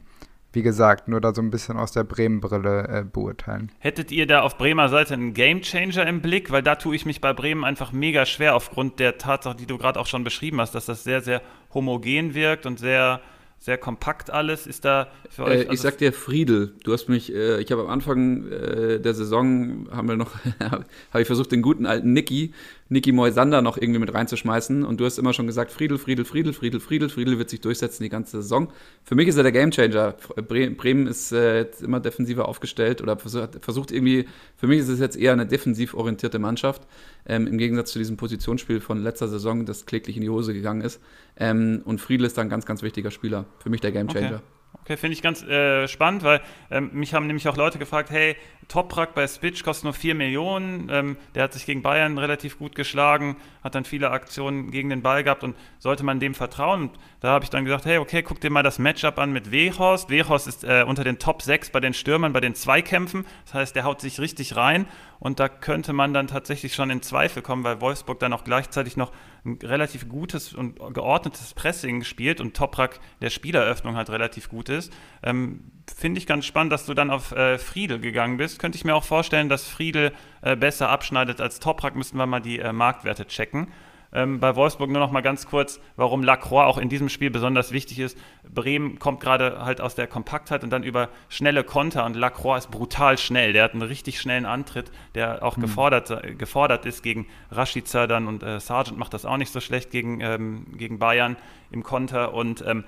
wie 0.54 0.62
gesagt, 0.62 1.08
nur 1.08 1.20
da 1.20 1.34
so 1.34 1.42
ein 1.42 1.50
bisschen 1.50 1.76
aus 1.76 1.92
der 1.92 2.04
Bremen-Brille 2.04 2.88
äh, 2.88 3.04
beurteilen. 3.04 3.72
Hättet 3.78 4.12
ihr 4.12 4.26
da 4.26 4.42
auf 4.42 4.56
Bremer 4.56 4.88
Seite 4.88 5.14
einen 5.14 5.34
Gamechanger 5.34 6.06
im 6.06 6.20
Blick? 6.20 6.50
Weil 6.50 6.62
da 6.62 6.76
tue 6.76 6.94
ich 6.94 7.06
mich 7.06 7.20
bei 7.20 7.32
Bremen 7.32 7.64
einfach 7.64 7.92
mega 7.92 8.24
schwer 8.24 8.54
aufgrund 8.54 9.00
der 9.00 9.18
Tatsache, 9.18 9.56
die 9.56 9.66
du 9.66 9.78
gerade 9.78 9.98
auch 9.98 10.06
schon 10.06 10.24
beschrieben 10.24 10.60
hast, 10.60 10.74
dass 10.74 10.86
das 10.86 11.04
sehr, 11.04 11.20
sehr 11.20 11.42
homogen 11.72 12.34
wirkt 12.34 12.66
und 12.66 12.78
sehr 12.78 13.20
sehr 13.58 13.78
kompakt 13.78 14.30
alles. 14.30 14.66
Ist 14.66 14.84
da 14.84 15.08
für 15.30 15.44
euch. 15.44 15.50
Äh, 15.50 15.62
ich 15.62 15.70
also 15.70 15.82
sag 15.82 15.98
dir 15.98 16.12
Friedel, 16.12 16.74
du 16.84 16.92
hast 16.92 17.08
mich, 17.08 17.34
äh, 17.34 17.60
ich 17.60 17.72
habe 17.72 17.82
am 17.82 17.88
Anfang 17.88 18.50
äh, 18.50 19.00
der 19.00 19.14
Saison, 19.14 19.88
haben 19.90 20.08
wir 20.08 20.16
noch, 20.16 20.32
habe 20.60 21.20
ich 21.20 21.26
versucht, 21.26 21.50
den 21.50 21.62
guten 21.62 21.86
alten 21.86 22.12
Niki, 22.12 22.52
Niki 22.90 23.12
Moisander 23.12 23.62
noch 23.62 23.78
irgendwie 23.78 24.00
mit 24.00 24.12
reinzuschmeißen 24.12 24.84
und 24.84 25.00
du 25.00 25.06
hast 25.06 25.18
immer 25.18 25.32
schon 25.32 25.46
gesagt, 25.46 25.72
Friedel, 25.72 25.96
Friedel, 25.96 26.24
Friedel, 26.24 26.52
Friedel, 26.52 26.80
Friedel, 26.80 27.08
Friedel 27.08 27.38
wird 27.38 27.48
sich 27.48 27.60
durchsetzen 27.62 28.02
die 28.02 28.10
ganze 28.10 28.42
Saison. 28.42 28.70
Für 29.02 29.14
mich 29.14 29.28
ist 29.28 29.36
er 29.36 29.42
der 29.42 29.52
Gamechanger. 29.52 30.14
Bremen 30.46 31.06
ist 31.06 31.32
äh, 31.32 31.66
immer 31.82 32.00
defensiver 32.00 32.48
aufgestellt 32.48 33.00
oder 33.00 33.16
versucht 33.16 33.92
irgendwie, 33.92 34.26
für 34.56 34.66
mich 34.66 34.80
ist 34.80 34.88
es 34.88 35.00
jetzt 35.00 35.16
eher 35.16 35.32
eine 35.32 35.46
defensiv 35.46 35.94
orientierte 35.94 36.38
Mannschaft, 36.38 36.82
ähm, 37.26 37.46
im 37.46 37.58
Gegensatz 37.58 37.92
zu 37.92 37.98
diesem 37.98 38.16
Positionsspiel 38.16 38.80
von 38.80 39.02
letzter 39.02 39.28
Saison, 39.28 39.66
das 39.66 39.86
kläglich 39.86 40.16
in 40.16 40.22
die 40.22 40.30
Hose 40.30 40.54
gegangen 40.54 40.82
ist. 40.82 41.00
Ähm, 41.36 41.82
und 41.84 42.00
Friedel 42.00 42.26
ist 42.26 42.38
da 42.38 42.42
ein 42.42 42.48
ganz, 42.48 42.66
ganz 42.66 42.82
wichtiger 42.82 43.10
Spieler. 43.10 43.46
Für 43.58 43.70
mich 43.70 43.80
der 43.80 43.92
Gamechanger. 43.92 44.36
Okay. 44.36 44.53
Okay, 44.82 44.96
finde 44.98 45.14
ich 45.14 45.22
ganz 45.22 45.42
äh, 45.42 45.88
spannend, 45.88 46.24
weil 46.24 46.42
ähm, 46.70 46.90
mich 46.92 47.14
haben 47.14 47.26
nämlich 47.26 47.48
auch 47.48 47.56
Leute 47.56 47.78
gefragt, 47.78 48.10
hey, 48.10 48.36
Toprak 48.68 49.14
bei 49.14 49.26
Spitch 49.26 49.62
kostet 49.62 49.84
nur 49.84 49.94
4 49.94 50.14
Millionen, 50.14 50.88
ähm, 50.90 51.16
der 51.34 51.44
hat 51.44 51.52
sich 51.52 51.64
gegen 51.64 51.82
Bayern 51.82 52.18
relativ 52.18 52.58
gut 52.58 52.74
geschlagen, 52.74 53.36
hat 53.62 53.74
dann 53.74 53.84
viele 53.84 54.10
Aktionen 54.10 54.70
gegen 54.70 54.90
den 54.90 55.00
Ball 55.02 55.24
gehabt 55.24 55.42
und 55.42 55.56
sollte 55.78 56.04
man 56.04 56.20
dem 56.20 56.34
vertrauen? 56.34 56.82
Und 56.82 56.98
da 57.20 57.28
habe 57.28 57.44
ich 57.44 57.50
dann 57.50 57.64
gesagt, 57.64 57.86
hey, 57.86 57.98
okay, 57.98 58.22
guck 58.22 58.40
dir 58.40 58.50
mal 58.50 58.62
das 58.62 58.78
Matchup 58.78 59.18
an 59.18 59.32
mit 59.32 59.50
Wehorst. 59.50 60.10
Wehorst 60.10 60.46
ist 60.46 60.64
äh, 60.64 60.84
unter 60.86 61.04
den 61.04 61.18
Top 61.18 61.40
6 61.40 61.70
bei 61.70 61.80
den 61.80 61.94
Stürmern, 61.94 62.32
bei 62.32 62.40
den 62.40 62.54
Zweikämpfen, 62.54 63.24
das 63.44 63.54
heißt, 63.54 63.76
der 63.76 63.84
haut 63.84 64.00
sich 64.00 64.20
richtig 64.20 64.56
rein 64.56 64.86
und 65.18 65.40
da 65.40 65.48
könnte 65.48 65.94
man 65.94 66.12
dann 66.12 66.26
tatsächlich 66.26 66.74
schon 66.74 66.90
in 66.90 67.00
Zweifel 67.00 67.42
kommen, 67.42 67.64
weil 67.64 67.80
Wolfsburg 67.80 68.18
dann 68.18 68.34
auch 68.34 68.44
gleichzeitig 68.44 68.98
noch 68.98 69.12
ein 69.44 69.58
relativ 69.62 70.08
gutes 70.08 70.54
und 70.54 70.78
geordnetes 70.94 71.52
Pressing 71.54 72.02
spielt 72.04 72.40
und 72.40 72.56
Toprak 72.56 72.98
der 73.20 73.30
Spieleröffnung 73.30 73.96
halt 73.96 74.08
relativ 74.10 74.48
gut 74.48 74.68
ist. 74.68 74.92
Ähm, 75.22 75.70
Finde 75.94 76.18
ich 76.18 76.26
ganz 76.26 76.46
spannend, 76.46 76.72
dass 76.72 76.86
du 76.86 76.94
dann 76.94 77.10
auf 77.10 77.32
äh, 77.32 77.58
Friedel 77.58 78.00
gegangen 78.00 78.38
bist. 78.38 78.58
Könnte 78.58 78.76
ich 78.76 78.84
mir 78.84 78.94
auch 78.94 79.04
vorstellen, 79.04 79.50
dass 79.50 79.68
Friedel 79.68 80.12
äh, 80.40 80.56
besser 80.56 80.88
abschneidet 80.88 81.42
als 81.42 81.60
Toprak. 81.60 81.94
Müssten 81.94 82.16
wir 82.16 82.26
mal 82.26 82.40
die 82.40 82.58
äh, 82.58 82.72
Marktwerte 82.72 83.26
checken. 83.26 83.68
Ähm, 84.14 84.38
bei 84.38 84.54
Wolfsburg 84.54 84.90
nur 84.90 85.00
noch 85.00 85.10
mal 85.10 85.22
ganz 85.22 85.46
kurz, 85.46 85.80
warum 85.96 86.22
Lacroix 86.22 86.66
auch 86.66 86.78
in 86.78 86.88
diesem 86.88 87.08
Spiel 87.08 87.30
besonders 87.30 87.72
wichtig 87.72 87.98
ist. 87.98 88.16
Bremen 88.48 88.98
kommt 88.98 89.20
gerade 89.20 89.64
halt 89.64 89.80
aus 89.80 89.96
der 89.96 90.06
Kompaktheit 90.06 90.62
und 90.62 90.70
dann 90.70 90.84
über 90.84 91.08
schnelle 91.28 91.64
Konter 91.64 92.04
und 92.04 92.14
Lacroix 92.14 92.58
ist 92.64 92.70
brutal 92.70 93.18
schnell. 93.18 93.52
Der 93.52 93.64
hat 93.64 93.72
einen 93.72 93.82
richtig 93.82 94.20
schnellen 94.20 94.46
Antritt, 94.46 94.92
der 95.14 95.42
auch 95.42 95.56
mhm. 95.56 95.62
gefordert, 95.62 96.38
gefordert 96.38 96.86
ist 96.86 97.02
gegen 97.02 97.26
Rashica 97.50 98.06
dann 98.06 98.28
und 98.28 98.42
äh, 98.42 98.60
Sargent 98.60 98.98
macht 98.98 99.14
das 99.14 99.24
auch 99.24 99.36
nicht 99.36 99.52
so 99.52 99.60
schlecht 99.60 99.90
gegen, 99.90 100.20
ähm, 100.20 100.66
gegen 100.76 100.98
Bayern 100.98 101.36
im 101.72 101.82
Konter 101.82 102.34
und 102.34 102.64
ähm, 102.66 102.84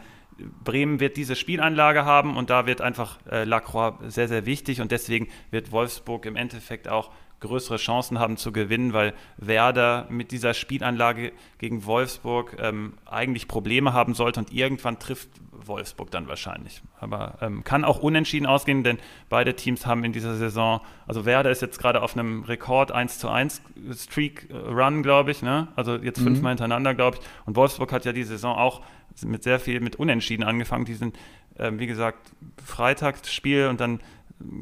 Bremen 0.64 1.00
wird 1.00 1.16
diese 1.16 1.34
Spielanlage 1.34 2.04
haben 2.04 2.36
und 2.36 2.50
da 2.50 2.66
wird 2.66 2.80
einfach 2.80 3.18
äh, 3.30 3.44
Lacroix 3.44 3.94
sehr, 4.06 4.28
sehr 4.28 4.44
wichtig 4.44 4.80
und 4.80 4.92
deswegen 4.92 5.28
wird 5.50 5.72
Wolfsburg 5.72 6.26
im 6.26 6.36
Endeffekt 6.36 6.88
auch 6.88 7.10
größere 7.40 7.76
Chancen 7.76 8.18
haben 8.18 8.36
zu 8.36 8.52
gewinnen, 8.52 8.92
weil 8.92 9.14
Werder 9.36 10.06
mit 10.08 10.32
dieser 10.32 10.54
Spielanlage 10.54 11.32
gegen 11.58 11.84
Wolfsburg 11.84 12.56
ähm, 12.58 12.94
eigentlich 13.04 13.48
Probleme 13.48 13.92
haben 13.92 14.14
sollte 14.14 14.40
und 14.40 14.52
irgendwann 14.52 14.98
trifft 14.98 15.28
Wolfsburg 15.66 16.10
dann 16.10 16.28
wahrscheinlich. 16.28 16.82
Aber 17.00 17.38
ähm, 17.40 17.64
kann 17.64 17.84
auch 17.84 17.98
unentschieden 17.98 18.46
ausgehen, 18.46 18.84
denn 18.84 18.98
beide 19.28 19.54
Teams 19.54 19.86
haben 19.86 20.04
in 20.04 20.12
dieser 20.12 20.36
Saison, 20.36 20.80
also 21.06 21.24
Werder 21.24 21.50
ist 21.50 21.62
jetzt 21.62 21.78
gerade 21.78 22.02
auf 22.02 22.16
einem 22.16 22.44
Rekord 22.44 22.92
1 22.92 23.18
zu 23.18 23.28
1 23.28 23.62
Streak 23.94 24.48
äh, 24.50 24.56
Run, 24.56 25.02
glaube 25.02 25.30
ich, 25.30 25.42
ne? 25.42 25.68
also 25.76 25.96
jetzt 25.96 26.20
mhm. 26.20 26.24
fünfmal 26.24 26.52
hintereinander, 26.52 26.94
glaube 26.94 27.18
ich. 27.18 27.26
Und 27.46 27.56
Wolfsburg 27.56 27.92
hat 27.92 28.04
ja 28.04 28.12
die 28.12 28.24
Saison 28.24 28.56
auch 28.56 28.82
mit 29.24 29.42
sehr 29.42 29.60
viel 29.60 29.80
mit 29.80 29.96
Unentschieden 29.96 30.42
angefangen. 30.42 30.84
Die 30.84 30.94
sind, 30.94 31.16
ähm, 31.58 31.78
wie 31.78 31.86
gesagt, 31.86 32.32
Freitagsspiel 32.62 33.68
und 33.68 33.80
dann 33.80 34.00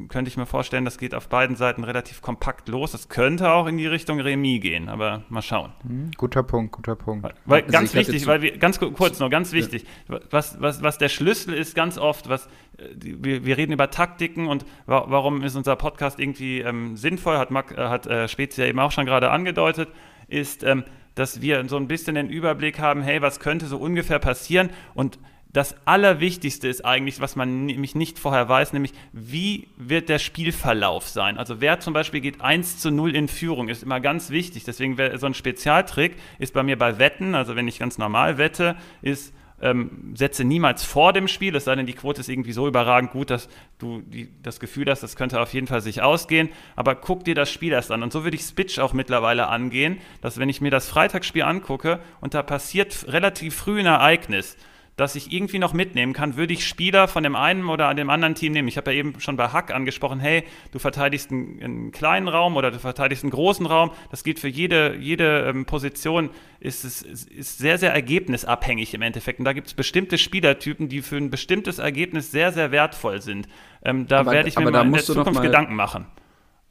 könnte 0.07 0.29
ich 0.29 0.37
mir 0.37 0.45
vorstellen, 0.45 0.85
das 0.85 0.97
geht 0.97 1.13
auf 1.13 1.27
beiden 1.27 1.57
Seiten 1.57 1.83
relativ 1.83 2.21
kompakt 2.21 2.69
los. 2.69 2.93
Es 2.93 3.09
könnte 3.09 3.51
auch 3.51 3.67
in 3.67 3.77
die 3.77 3.87
Richtung 3.87 4.21
Remis 4.21 4.61
gehen, 4.61 4.87
aber 4.87 5.23
mal 5.27 5.41
schauen. 5.41 5.73
Mhm, 5.83 6.11
guter 6.15 6.43
Punkt, 6.43 6.71
guter 6.71 6.95
Punkt. 6.95 7.27
Weil, 7.45 7.63
also 7.63 7.71
ganz 7.71 7.93
wichtig, 7.93 8.25
weil 8.25 8.41
wir, 8.41 8.57
ganz 8.57 8.79
kurz 8.79 9.19
noch, 9.19 9.29
ganz 9.29 9.51
wichtig, 9.51 9.85
ja. 10.07 10.19
was, 10.31 10.61
was, 10.61 10.81
was 10.81 10.97
der 10.97 11.09
Schlüssel 11.09 11.53
ist 11.53 11.75
ganz 11.75 11.97
oft, 11.97 12.29
was 12.29 12.47
wir, 12.77 13.45
wir 13.45 13.57
reden 13.57 13.73
über 13.73 13.89
Taktiken 13.89 14.47
und 14.47 14.65
wa 14.85 15.05
warum 15.07 15.41
ist 15.43 15.55
unser 15.55 15.75
Podcast 15.75 16.19
irgendwie 16.19 16.59
ähm, 16.59 16.95
sinnvoll, 16.97 17.37
hat, 17.37 17.51
Mac, 17.51 17.71
äh, 17.71 17.87
hat 17.87 18.07
äh, 18.07 18.27
Spezia 18.27 18.65
eben 18.65 18.79
auch 18.79 18.91
schon 18.91 19.05
gerade 19.05 19.31
angedeutet, 19.31 19.89
ist, 20.27 20.63
ähm, 20.63 20.83
dass 21.15 21.41
wir 21.41 21.67
so 21.67 21.77
ein 21.77 21.87
bisschen 21.87 22.15
den 22.15 22.29
Überblick 22.29 22.79
haben, 22.79 23.01
hey, 23.01 23.21
was 23.21 23.39
könnte 23.39 23.65
so 23.67 23.77
ungefähr 23.77 24.19
passieren 24.19 24.69
und 24.93 25.19
das 25.55 25.73
Allerwichtigste 25.85 26.67
ist 26.67 26.83
eigentlich, 26.83 27.21
was 27.21 27.37
man 27.37 27.65
nämlich 27.65 27.95
nicht 27.95 28.19
vorher 28.19 28.49
weiß, 28.49 28.73
nämlich 28.73 28.91
wie 29.13 29.69
wird 29.77 30.09
der 30.09 30.19
Spielverlauf 30.19 31.07
sein. 31.07 31.37
Also 31.37 31.61
wer 31.61 31.79
zum 31.79 31.93
Beispiel 31.93 32.19
geht 32.19 32.41
1 32.41 32.79
zu 32.79 32.91
0 32.91 33.15
in 33.15 33.29
Führung, 33.29 33.69
ist 33.69 33.81
immer 33.81 34.01
ganz 34.01 34.31
wichtig. 34.31 34.65
Deswegen 34.65 34.97
wäre 34.97 35.17
so 35.17 35.27
ein 35.27 35.33
Spezialtrick 35.33 36.17
ist 36.39 36.53
bei 36.53 36.61
mir 36.61 36.77
bei 36.77 36.99
Wetten, 36.99 37.35
also 37.35 37.55
wenn 37.55 37.69
ich 37.69 37.79
ganz 37.79 37.97
normal 37.97 38.37
wette, 38.37 38.75
ist 39.01 39.33
ähm, 39.61 40.11
setze 40.13 40.43
niemals 40.43 40.83
vor 40.83 41.13
dem 41.13 41.29
Spiel, 41.29 41.55
es 41.55 41.63
sei 41.63 41.75
denn, 41.75 41.85
die 41.85 41.93
Quote 41.93 42.19
ist 42.19 42.27
irgendwie 42.27 42.51
so 42.51 42.67
überragend 42.67 43.11
gut, 43.11 43.29
dass 43.29 43.47
du 43.77 44.01
die, 44.01 44.29
das 44.43 44.59
Gefühl 44.59 44.89
hast, 44.89 45.03
das 45.03 45.15
könnte 45.15 45.39
auf 45.39 45.53
jeden 45.53 45.67
Fall 45.67 45.79
sich 45.79 46.01
ausgehen. 46.01 46.49
Aber 46.75 46.95
guck 46.95 47.23
dir 47.23 47.35
das 47.35 47.49
Spiel 47.49 47.71
erst 47.71 47.91
an. 47.91 48.03
Und 48.03 48.11
so 48.11 48.25
würde 48.25 48.35
ich 48.35 48.43
Spitch 48.43 48.77
auch 48.79 48.91
mittlerweile 48.91 49.47
angehen, 49.47 49.99
dass 50.19 50.37
wenn 50.37 50.49
ich 50.49 50.59
mir 50.59 50.71
das 50.71 50.89
Freitagsspiel 50.89 51.43
angucke 51.43 52.01
und 52.19 52.33
da 52.33 52.43
passiert 52.43 53.05
relativ 53.07 53.55
früh 53.55 53.79
ein 53.79 53.85
Ereignis, 53.85 54.57
dass 54.95 55.15
ich 55.15 55.31
irgendwie 55.31 55.59
noch 55.59 55.73
mitnehmen 55.73 56.13
kann, 56.13 56.37
würde 56.37 56.53
ich 56.53 56.65
Spieler 56.65 57.07
von 57.07 57.23
dem 57.23 57.35
einen 57.35 57.67
oder 57.67 57.93
dem 57.93 58.09
anderen 58.09 58.35
Team 58.35 58.53
nehmen. 58.53 58.67
Ich 58.67 58.77
habe 58.77 58.93
ja 58.93 58.99
eben 58.99 59.19
schon 59.19 59.35
bei 59.35 59.49
Hack 59.49 59.73
angesprochen, 59.73 60.19
hey, 60.19 60.43
du 60.71 60.79
verteidigst 60.79 61.31
einen, 61.31 61.61
einen, 61.61 61.91
kleinen 61.91 62.27
Raum 62.27 62.55
oder 62.55 62.71
du 62.71 62.79
verteidigst 62.79 63.23
einen 63.23 63.31
großen 63.31 63.65
Raum. 63.65 63.91
Das 64.09 64.23
geht 64.23 64.39
für 64.39 64.47
jede, 64.47 64.95
jede 64.95 65.47
ähm, 65.49 65.65
Position, 65.65 66.29
ist 66.59 66.85
es 66.85 67.01
ist 67.01 67.57
sehr, 67.57 67.77
sehr 67.77 67.93
ergebnisabhängig 67.93 68.93
im 68.93 69.01
Endeffekt. 69.01 69.39
Und 69.39 69.45
da 69.45 69.53
gibt 69.53 69.67
es 69.67 69.73
bestimmte 69.73 70.17
Spielertypen, 70.17 70.87
die 70.87 71.01
für 71.01 71.17
ein 71.17 71.29
bestimmtes 71.29 71.79
Ergebnis 71.79 72.31
sehr, 72.31 72.53
sehr 72.53 72.71
wertvoll 72.71 73.21
sind. 73.21 73.47
Ähm, 73.83 74.07
da 74.07 74.25
werde 74.25 74.47
ich 74.47 74.57
mir 74.57 74.71
mal 74.71 74.85
in 74.85 74.93
der 74.93 75.03
Zukunft 75.03 75.41
Gedanken 75.41 75.75
machen. 75.75 76.07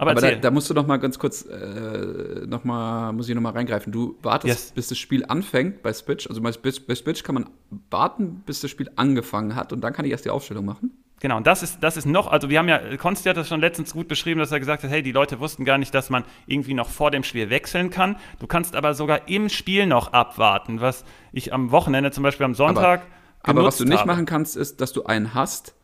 Aber, 0.05 0.21
Aber 0.21 0.21
da, 0.21 0.37
da, 0.37 0.51
musst 0.51 0.71
du 0.71 0.75
noch 0.75 0.87
mal 0.87 0.99
ganz 0.99 1.19
kurz, 1.19 1.43
äh, 1.43 2.47
noch 2.47 2.65
mal, 2.65 3.13
muss 3.13 3.29
ich 3.29 3.35
noch 3.35 3.43
mal 3.43 3.53
reingreifen. 3.53 3.93
Du 3.93 4.17
wartest, 4.23 4.49
yes. 4.49 4.73
bis 4.73 4.89
das 4.89 4.99
Spiel 4.99 5.25
anfängt 5.27 5.83
bei 5.83 5.93
Switch. 5.93 6.29
Also 6.29 6.41
bei 6.41 6.53
Switch 6.53 7.23
kann 7.23 7.35
man 7.35 7.51
warten, 7.91 8.43
bis 8.47 8.61
das 8.61 8.71
Spiel 8.71 8.91
angefangen 8.97 9.55
hat 9.55 9.73
und 9.73 9.81
dann 9.81 9.93
kann 9.93 10.05
ich 10.05 10.13
erst 10.13 10.25
die 10.25 10.31
Aufstellung 10.31 10.65
machen. 10.65 10.93
Genau, 11.21 11.39
und 11.39 11.47
das 11.47 11.63
ist, 11.63 11.79
das 11.81 11.97
ist 11.97 12.07
noch, 12.07 12.27
also 12.27 12.51
wir 12.51 12.59
haben 12.59 12.69
ja, 12.69 12.97
Konsti 12.99 13.29
hat 13.29 13.37
das 13.39 13.49
schon 13.49 13.61
letztens 13.61 13.95
gut 13.95 14.09
beschrieben, 14.09 14.41
dass 14.41 14.53
er 14.53 14.61
gesagt 14.61 14.83
hat, 14.83 14.91
hey, 14.91 15.03
die 15.03 15.13
Leute 15.13 15.41
wussten 15.41 15.65
gar 15.65 15.79
nicht, 15.79 15.95
dass 15.95 16.11
man 16.11 16.25
irgendwie 16.47 16.75
noch 16.75 16.91
vor 16.91 17.11
dem 17.11 17.23
Spiel 17.23 17.49
wechseln 17.49 17.89
kann. 17.89 18.17
Du 18.41 18.47
kannst 18.47 18.77
aber 18.77 18.93
sogar 18.93 19.29
im 19.29 19.49
Spiel 19.49 19.87
noch 19.87 20.13
abwarten, 20.13 20.83
was 20.83 21.05
ich 21.33 21.55
am 21.55 21.71
Wochenende, 21.71 22.11
zum 22.11 22.25
Beispiel 22.25 22.45
am 22.45 22.55
Sonntag. 22.55 23.07
Aber, 23.43 23.61
aber 23.61 23.65
was 23.65 23.79
du 23.79 23.85
nicht 23.85 24.01
habe. 24.01 24.07
machen 24.07 24.27
kannst, 24.27 24.57
ist, 24.57 24.81
dass 24.81 24.93
du 24.93 25.05
einen 25.05 25.33
hast, 25.35 25.75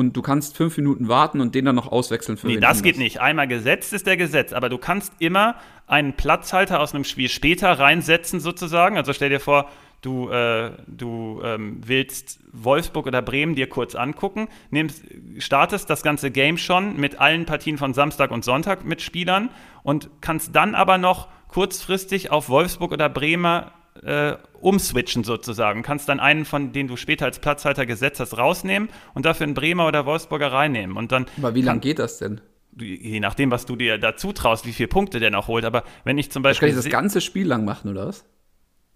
und 0.00 0.16
du 0.16 0.22
kannst 0.22 0.56
fünf 0.56 0.76
Minuten 0.78 1.08
warten 1.08 1.40
und 1.40 1.54
den 1.54 1.66
dann 1.66 1.76
noch 1.76 1.92
auswechseln 1.92 2.38
für 2.38 2.46
Nee, 2.46 2.56
das 2.56 2.82
geht 2.82 2.98
nicht. 2.98 3.20
Einmal 3.20 3.46
gesetzt 3.46 3.92
ist 3.92 4.06
der 4.06 4.16
Gesetz, 4.16 4.52
aber 4.52 4.68
du 4.68 4.78
kannst 4.78 5.12
immer 5.18 5.56
einen 5.86 6.14
Platzhalter 6.14 6.80
aus 6.80 6.94
einem 6.94 7.04
Spiel 7.04 7.28
später 7.28 7.78
reinsetzen, 7.78 8.40
sozusagen. 8.40 8.96
Also 8.96 9.12
stell 9.12 9.28
dir 9.28 9.40
vor, 9.40 9.68
du, 10.00 10.30
äh, 10.30 10.70
du 10.86 11.42
ähm, 11.44 11.80
willst 11.84 12.40
Wolfsburg 12.52 13.06
oder 13.06 13.20
Bremen 13.20 13.54
dir 13.54 13.68
kurz 13.68 13.94
angucken, 13.94 14.48
nimmst, 14.70 15.04
startest 15.38 15.90
das 15.90 16.02
ganze 16.02 16.30
Game 16.30 16.56
schon 16.56 16.96
mit 16.96 17.20
allen 17.20 17.44
Partien 17.44 17.76
von 17.76 17.92
Samstag 17.92 18.30
und 18.30 18.44
Sonntag 18.44 18.84
mit 18.84 19.02
Spielern 19.02 19.50
und 19.82 20.08
kannst 20.22 20.56
dann 20.56 20.74
aber 20.74 20.96
noch 20.96 21.28
kurzfristig 21.48 22.30
auf 22.30 22.48
Wolfsburg 22.48 22.92
oder 22.92 23.08
Bremer 23.08 23.72
äh, 24.02 24.36
umswitchen 24.60 25.24
sozusagen. 25.24 25.82
Kannst 25.82 26.08
dann 26.08 26.20
einen 26.20 26.44
von 26.44 26.72
denen 26.72 26.88
du 26.88 26.96
später 26.96 27.26
als 27.26 27.38
Platzhalter 27.38 27.86
gesetzt 27.86 28.20
hast, 28.20 28.36
rausnehmen 28.36 28.88
und 29.14 29.26
dafür 29.26 29.44
einen 29.44 29.54
Bremer 29.54 29.86
oder 29.86 30.06
Wolfsburger 30.06 30.52
reinnehmen. 30.52 30.96
Und 30.96 31.12
dann 31.12 31.26
Aber 31.38 31.54
wie 31.54 31.62
lange 31.62 31.80
geht 31.80 31.98
das 31.98 32.18
denn? 32.18 32.40
Je 32.78 33.20
nachdem, 33.20 33.50
was 33.50 33.66
du 33.66 33.76
dir 33.76 33.98
dazu 33.98 34.32
traust, 34.32 34.64
wie 34.64 34.72
viele 34.72 34.88
Punkte 34.88 35.18
der 35.18 35.30
noch 35.30 35.48
holt. 35.48 35.64
Aber 35.64 35.84
wenn 36.04 36.18
ich 36.18 36.30
zum 36.30 36.42
Beispiel. 36.42 36.68
Das 36.68 36.76
kann 36.76 36.80
ich 36.80 36.84
das 36.84 36.92
ganze 36.92 37.20
Spiel 37.20 37.46
lang 37.46 37.64
machen, 37.64 37.90
oder 37.90 38.06
was? 38.06 38.24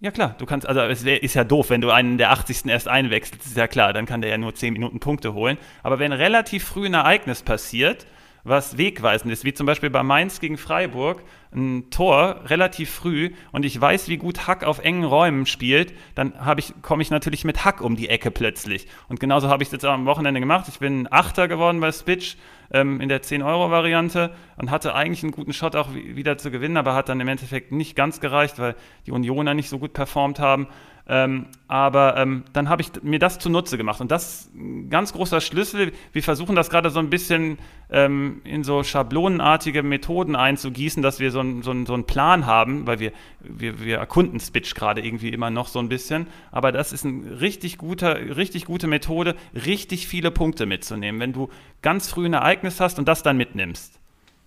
Ja, 0.01 0.11
klar, 0.11 0.35
du 0.39 0.45
kannst, 0.45 0.67
also 0.67 0.81
es 0.81 1.05
wär, 1.05 1.23
ist 1.23 1.35
ja 1.35 1.45
doof, 1.45 1.71
wenn 1.71 1.81
du 1.81 1.91
einen 1.91 2.19
der 2.19 2.31
80. 2.31 2.67
erst 2.67 2.89
einwechselst, 2.89 3.47
ist 3.47 3.57
ja 3.57 3.67
klar, 3.67 3.93
dann 3.93 4.07
kann 4.07 4.21
der 4.21 4.31
ja 4.31 4.39
nur 4.39 4.55
10 4.55 4.73
Minuten 4.73 5.01
Punkte 5.01 5.35
holen. 5.35 5.57
Aber 5.83 5.99
wenn 5.99 6.13
relativ 6.13 6.65
früh 6.65 6.87
ein 6.87 6.95
Ereignis 6.95 7.43
passiert, 7.43 8.07
was 8.43 8.77
wegweisend 8.77 9.33
ist, 9.33 9.45
wie 9.45 9.55
zum 9.55 9.67
Beispiel 9.67 9.89
bei 9.91 10.03
Mainz 10.03 10.39
gegen 10.41 10.59
Freiburg, 10.59 11.23
ein 11.55 11.91
Tor 11.91 12.43
relativ 12.47 12.91
früh 12.91 13.33
und 13.53 13.65
ich 13.65 13.81
weiß, 13.81 14.09
wie 14.09 14.17
gut 14.17 14.47
Hack 14.47 14.65
auf 14.65 14.79
engen 14.79 15.05
Räumen 15.05 15.47
spielt, 15.47 15.95
dann 16.15 16.33
ich, 16.57 16.75
komme 16.83 17.03
ich 17.03 17.11
natürlich 17.11 17.45
mit 17.45 17.65
Hack 17.65 17.81
um 17.81 17.97
die 17.97 18.09
Ecke 18.09 18.31
plötzlich. 18.31 18.87
Und 19.09 19.21
genauso 19.21 19.49
habe 19.49 19.63
ich 19.63 19.69
es 19.69 19.73
jetzt 19.73 19.85
am 19.85 20.07
Wochenende 20.07 20.41
gemacht. 20.41 20.67
Ich 20.69 20.79
bin 20.79 21.09
Achter 21.11 21.49
geworden 21.49 21.81
bei 21.81 21.93
Spitch 21.93 22.37
ähm, 22.71 23.01
in 23.01 23.09
der 23.09 23.23
10-Euro-Variante 23.23 24.35
und 24.57 24.71
hatte 24.71 24.95
eigentlich 24.95 25.23
einen 25.23 25.33
guten 25.33 25.53
Shot 25.53 25.77
auch 25.77 25.95
wieder 25.95 26.39
zu 26.39 26.51
gewinnen, 26.51 26.77
aber 26.77 26.95
hat 26.95 27.09
dann 27.09 27.21
im 27.21 27.29
Endeffekt 27.29 27.73
nicht 27.73 27.97
ganz 27.97 28.21
gereicht, 28.21 28.59
weil 28.59 28.75
die 29.07 29.13
Unioner 29.13 29.55
nicht 29.55 29.69
so 29.69 29.79
gut 29.79 29.93
performt 29.93 30.39
haben. 30.39 30.69
Ähm, 31.07 31.47
aber 31.69 32.17
ähm, 32.17 32.45
dann 32.55 32.71
habe 32.71 32.81
ich 32.81 32.91
mir 33.03 33.19
das 33.19 33.39
zunutze 33.39 33.77
gemacht. 33.77 34.01
Und 34.01 34.11
das 34.11 34.25
ist 34.25 34.55
ein 34.55 34.89
ganz 34.89 35.13
großer 35.13 35.41
Schlüssel. 35.41 35.93
Wir 36.13 36.23
versuchen 36.23 36.57
das 36.57 36.71
gerade 36.71 36.89
so 36.89 36.99
ein 36.99 37.11
bisschen 37.11 37.59
ähm, 37.91 38.41
in 38.45 38.65
so 38.65 38.83
schablonenartige 38.83 39.83
Methoden 39.83 40.35
einzugießen, 40.35 41.03
dass 41.03 41.21
wir 41.21 41.31
so, 41.31 41.41
ein, 41.41 41.63
so, 41.63 41.73
ein, 41.73 41.85
so 41.85 41.93
einen 41.93 42.05
Plan 42.05 42.47
haben, 42.47 42.87
weil 42.87 43.01
wir, 43.01 43.13
wir, 43.41 43.81
wir 43.81 43.99
erkunden 43.99 44.41
Spitch 44.41 44.75
gerade 44.75 45.05
irgendwie 45.05 45.29
immer 45.29 45.51
noch 45.51 45.69
so 45.69 45.79
ein 45.79 45.91
bisschen. 45.91 46.27
Aber 46.51 46.73
das 46.73 46.93
ist 46.93 47.05
eine 47.05 47.41
richtig, 47.41 47.79
richtig 47.83 48.65
gute 48.65 48.87
Methode, 48.87 49.35
richtig 49.55 50.07
viele 50.07 50.31
Punkte 50.31 50.65
mitzunehmen. 50.65 51.21
Wenn 51.21 51.35
du 51.35 51.51
ganz 51.83 52.09
früh 52.09 52.25
ein 52.25 52.33
Ereignis 52.33 52.81
hast 52.81 52.99
und 52.99 53.09
das 53.09 53.23
dann 53.23 53.37
mitnimmst. 53.37 54.01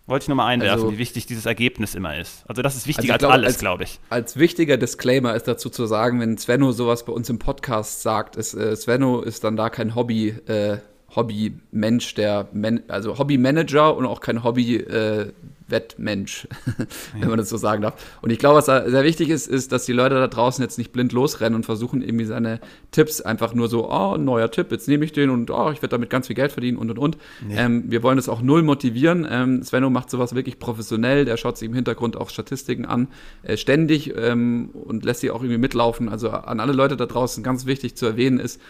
Wollte 0.07 0.23
ich 0.23 0.27
nur 0.29 0.37
mal 0.37 0.47
einwerfen, 0.47 0.73
also, 0.73 0.91
wie 0.93 0.97
wichtig 0.97 1.25
dieses 1.25 1.45
Ergebnis 1.45 1.93
immer 1.93 2.17
ist. 2.17 2.45
Also 2.47 2.61
das 2.61 2.77
ist 2.77 2.87
wichtiger 2.87 3.15
also 3.15 3.27
als 3.27 3.33
alles, 3.43 3.59
glaube 3.59 3.83
ich. 3.83 3.99
Als 4.09 4.37
wichtiger 4.37 4.77
Disclaimer 4.77 5.35
ist 5.35 5.49
dazu 5.49 5.69
zu 5.69 5.85
sagen, 5.85 6.21
wenn 6.21 6.37
Svenno 6.37 6.71
sowas 6.71 7.03
bei 7.03 7.11
uns 7.11 7.29
im 7.29 7.39
Podcast 7.39 8.01
sagt, 8.03 8.37
ist, 8.37 8.53
äh, 8.53 8.73
Svenno 8.75 9.21
ist 9.21 9.43
dann 9.43 9.57
da 9.57 9.69
kein 9.69 9.95
Hobby, 9.95 10.29
äh, 10.47 10.77
Hobby-Mensch, 11.13 12.15
der, 12.15 12.47
Man 12.53 12.83
also 12.87 13.17
Hobby-Manager 13.19 13.95
und 13.97 14.05
auch 14.05 14.21
kein 14.21 14.43
Hobby- 14.43 14.77
äh, 14.77 15.33
Wettmensch, 15.67 16.47
wenn 17.19 17.29
man 17.29 17.37
das 17.37 17.49
so 17.49 17.57
sagen 17.57 17.81
darf. 17.81 18.17
Und 18.21 18.29
ich 18.29 18.39
glaube, 18.39 18.57
was 18.57 18.65
sehr 18.65 19.03
wichtig 19.03 19.29
ist, 19.29 19.47
ist, 19.47 19.71
dass 19.71 19.85
die 19.85 19.93
Leute 19.93 20.15
da 20.15 20.27
draußen 20.27 20.63
jetzt 20.63 20.77
nicht 20.77 20.91
blind 20.91 21.11
losrennen 21.11 21.55
und 21.55 21.65
versuchen 21.65 22.01
irgendwie 22.01 22.25
seine 22.25 22.59
Tipps 22.91 23.21
einfach 23.21 23.53
nur 23.53 23.67
so, 23.67 23.91
oh, 23.91 24.17
neuer 24.17 24.49
Tipp, 24.49 24.71
jetzt 24.71 24.87
nehme 24.87 25.05
ich 25.05 25.11
den 25.11 25.29
und 25.29 25.51
oh, 25.51 25.71
ich 25.71 25.81
werde 25.81 25.89
damit 25.89 26.09
ganz 26.09 26.27
viel 26.27 26.35
Geld 26.35 26.51
verdienen 26.51 26.77
und 26.77 26.89
und 26.89 26.99
und. 26.99 27.17
Nee. 27.45 27.55
Ähm, 27.57 27.83
wir 27.87 28.03
wollen 28.03 28.17
das 28.17 28.29
auch 28.29 28.41
null 28.41 28.63
motivieren. 28.63 29.27
Ähm, 29.29 29.63
Svenno 29.63 29.89
macht 29.89 30.09
sowas 30.09 30.35
wirklich 30.35 30.59
professionell, 30.59 31.25
der 31.25 31.37
schaut 31.37 31.57
sich 31.57 31.67
im 31.67 31.75
Hintergrund 31.75 32.17
auch 32.17 32.29
Statistiken 32.29 32.85
an, 32.85 33.07
äh, 33.43 33.57
ständig 33.57 34.13
ähm, 34.15 34.69
und 34.73 35.03
lässt 35.03 35.21
sie 35.21 35.31
auch 35.31 35.41
irgendwie 35.41 35.57
mitlaufen. 35.59 36.09
Also 36.09 36.29
an 36.29 36.59
alle 36.59 36.73
Leute 36.73 36.97
da 36.97 37.05
draußen 37.05 37.43
ganz 37.43 37.65
wichtig 37.65 37.95
zu 37.95 38.05
erwähnen 38.05 38.39
ist, 38.39 38.61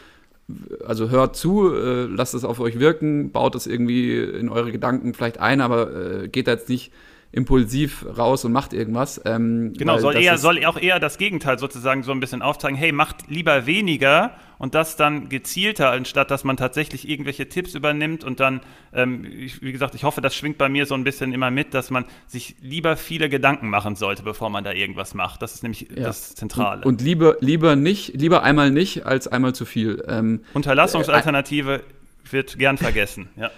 also 0.86 1.10
hört 1.10 1.36
zu, 1.36 1.74
äh, 1.74 2.06
lasst 2.06 2.34
es 2.34 2.46
auf 2.46 2.60
euch 2.60 2.80
wirken, 2.80 3.32
baut 3.32 3.56
es 3.56 3.68
irgendwie 3.68 4.18
in 4.18 4.50
eure 4.50 4.72
Gedanken 4.72 5.14
vielleicht 5.14 5.40
ein, 5.40 5.62
aber 5.62 6.24
äh, 6.24 6.28
geht 6.30 6.48
da 6.48 6.52
jetzt 6.52 6.70
nicht 6.70 6.94
impulsiv 7.32 8.06
raus 8.18 8.46
und 8.46 8.52
macht 8.52 8.74
irgendwas. 8.74 9.22
Ähm, 9.26 9.74
genau, 9.78 10.00
soll, 10.00 10.16
eher, 10.16 10.38
soll 10.38 10.64
auch 10.66 10.80
eher 10.80 11.00
das 11.00 11.18
Gegenteil 11.18 11.60
sozusagen 11.60 12.04
so 12.04 12.12
ein 12.12 12.20
bisschen 12.20 12.42
aufzeigen, 12.42 12.78
hey, 12.78 12.92
macht 12.92 13.30
lieber 13.30 13.66
weniger 13.66 14.32
und 14.58 14.74
das 14.74 14.96
dann 14.96 15.30
gezielter, 15.30 15.92
anstatt 15.92 16.32
dass 16.32 16.44
man 16.44 16.58
tatsächlich 16.58 17.08
irgendwelche 17.08 17.48
Tipps 17.48 17.76
übernimmt 17.76 18.24
und 18.24 18.40
dann, 18.40 18.62
ähm, 18.94 19.26
ich, 19.26 19.62
wie 19.62 19.72
gesagt, 19.72 19.94
ich 19.94 20.04
hoffe, 20.04 20.22
das 20.22 20.36
schwingt 20.36 20.58
bei 20.58 20.70
mir 20.70 20.86
so 20.86 20.96
ein 20.96 21.04
bisschen 21.04 21.34
immer 21.34 21.52
mit, 21.52 21.74
dass 21.74 21.92
man 21.92 22.06
sich 22.28 22.56
lieber 22.62 22.98
viele 22.98 23.30
Gedanken 23.30 23.70
machen 23.70 23.96
sollte, 23.96 24.24
bevor 24.24 24.50
man 24.50 24.64
da 24.64 24.72
irgendwas 24.72 25.14
macht. 25.14 25.42
Das 25.42 25.54
ist 25.54 25.64
nämlich 25.64 25.90
ja. 25.90 26.04
das 26.04 26.34
Zentrale. 26.34 26.82
Und, 26.86 26.88
und, 26.88 27.02
lieber, 27.02 27.38
lieber 27.40 27.76
nicht, 27.76 28.20
lieber 28.20 28.44
einmal 28.44 28.72
nicht, 28.72 29.06
als 29.06 29.28
einmal 29.28 29.54
zu 29.54 29.66
viel. 29.66 30.04
Ähm, 30.08 30.42
Unterlassungsalternative 30.54 31.76
äh, 31.76 32.34
wird 32.34 32.58
gern 32.58 32.78
vergessen, 32.78 33.30
ja. 33.36 33.52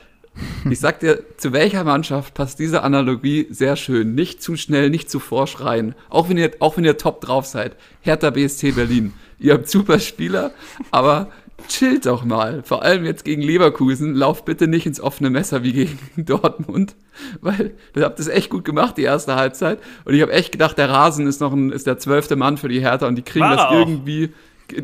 Ich 0.70 0.80
sag 0.80 1.00
dir, 1.00 1.24
zu 1.38 1.54
welcher 1.54 1.84
Mannschaft 1.84 2.34
passt 2.34 2.60
diese 2.60 2.84
Analogie 2.84 3.48
sehr 3.50 3.76
schön. 3.76 4.16
Nicht 4.16 4.42
zu 4.42 4.56
schnell, 4.56 4.90
nicht 4.90 5.10
zu 5.10 5.20
vorschreien. 5.20 5.96
Auch 6.10 6.30
wenn 6.30 6.38
ihr, 6.38 6.52
auch 6.60 6.78
wenn 6.78 6.86
ihr 6.86 6.98
top 6.98 7.22
drauf 7.22 7.46
seid. 7.46 7.76
Hertha 8.02 8.30
BSC 8.30 8.72
Berlin. 8.72 9.14
Ihr 9.40 9.54
habt 9.54 9.70
super 9.70 10.00
Spieler, 10.00 10.52
aber 10.92 11.30
chillt 11.68 12.06
doch 12.06 12.24
mal. 12.24 12.64
Vor 12.64 12.84
allem 12.84 13.06
jetzt 13.06 13.26
gegen 13.26 13.42
Leverkusen. 13.42 14.16
Lauft 14.16 14.46
bitte 14.46 14.68
nicht 14.68 14.86
ins 14.86 15.02
offene 15.02 15.30
Messer 15.30 15.64
wie 15.64 15.74
gegen 15.74 16.00
Dortmund. 16.18 16.96
Weil 17.42 17.72
ihr 17.96 18.04
habt 18.04 18.20
das 18.20 18.28
echt 18.28 18.50
gut 18.50 18.66
gemacht, 18.66 18.98
die 18.98 19.04
erste 19.04 19.36
Halbzeit. 19.36 19.80
Und 20.06 20.14
ich 20.14 20.22
habe 20.22 20.32
echt 20.32 20.52
gedacht, 20.52 20.78
der 20.78 20.90
Rasen 20.90 21.28
ist 21.28 21.42
noch 21.42 21.54
ein, 21.54 21.72
ist 21.72 21.88
der 21.88 21.98
zwölfte 21.98 22.36
Mann 22.36 22.58
für 22.58 22.70
die 22.70 22.80
Hertha 22.80 23.08
und 23.08 23.16
die 23.16 23.24
kriegen 23.24 23.46
War 23.46 23.56
das 23.56 23.72
irgendwie 23.72 24.34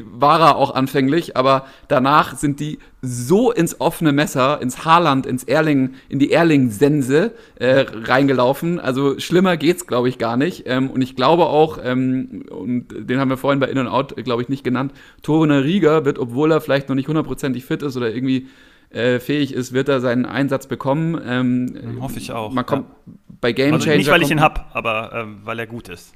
war 0.06 0.40
er 0.40 0.56
auch 0.56 0.74
anfänglich, 0.74 1.38
aber 1.38 1.66
danach 1.88 2.36
sind 2.36 2.60
die 2.60 2.80
so 3.02 3.52
ins 3.52 3.80
offene 3.80 4.12
Messer, 4.12 4.62
ins 4.62 4.86
Haarland, 4.86 5.26
ins 5.26 5.44
Erling, 5.44 5.96
in 6.10 6.20
die 6.20 6.32
Erling-Sense 6.32 7.32
äh, 7.56 7.86
reingelaufen. 8.04 8.80
Also 8.80 9.20
schlimmer 9.20 9.58
geht's, 9.58 9.88
glaube 9.88 10.10
ich, 10.10 10.18
gar 10.18 10.38
nicht. 10.38 10.64
Ähm, 10.66 10.90
und 10.90 11.02
ich 11.02 11.16
glaube 11.16 11.46
auch, 11.46 11.80
ähm, 11.84 12.46
und 12.50 12.88
den 12.90 13.20
haben 13.20 13.30
wir 13.30 13.38
vorhin 13.38 13.60
bei 13.60 13.68
In 13.68 13.78
and 13.78 13.90
Out, 13.90 14.16
glaube 14.24 14.42
ich, 14.42 14.50
nicht 14.50 14.64
genannt, 14.64 14.94
Toruna 15.22 15.60
Rieger 15.60 16.06
wird, 16.06 16.20
obwohl 16.20 16.52
er 16.52 16.62
vielleicht 16.62 16.90
noch 16.90 16.96
nicht 16.96 17.08
hundertprozentig 17.08 17.66
fit 17.66 17.82
ist 17.84 17.96
oder 17.98 18.14
irgendwie 18.14 18.48
äh, 18.90 19.20
fähig 19.20 19.54
ist, 19.54 19.74
wird 19.74 19.90
er 19.90 20.00
seinen 20.00 20.26
Einsatz 20.26 20.68
bekommen. 20.68 21.22
Ähm, 21.26 21.98
Hoffe 22.02 22.18
ich 22.18 22.32
auch. 22.32 22.52
Man 22.52 22.66
kommt 22.66 22.88
ja. 22.88 23.14
bei 23.42 23.52
Game 23.52 23.72
Changer. 23.72 23.86
Also 23.86 23.98
nicht, 23.98 24.10
weil 24.10 24.22
ich 24.22 24.32
ihn 24.32 24.42
hab, 24.42 24.72
aber 24.74 25.12
ähm, 25.14 25.38
weil 25.44 25.60
er 25.60 25.68
gut 25.68 25.90
ist 25.90 26.14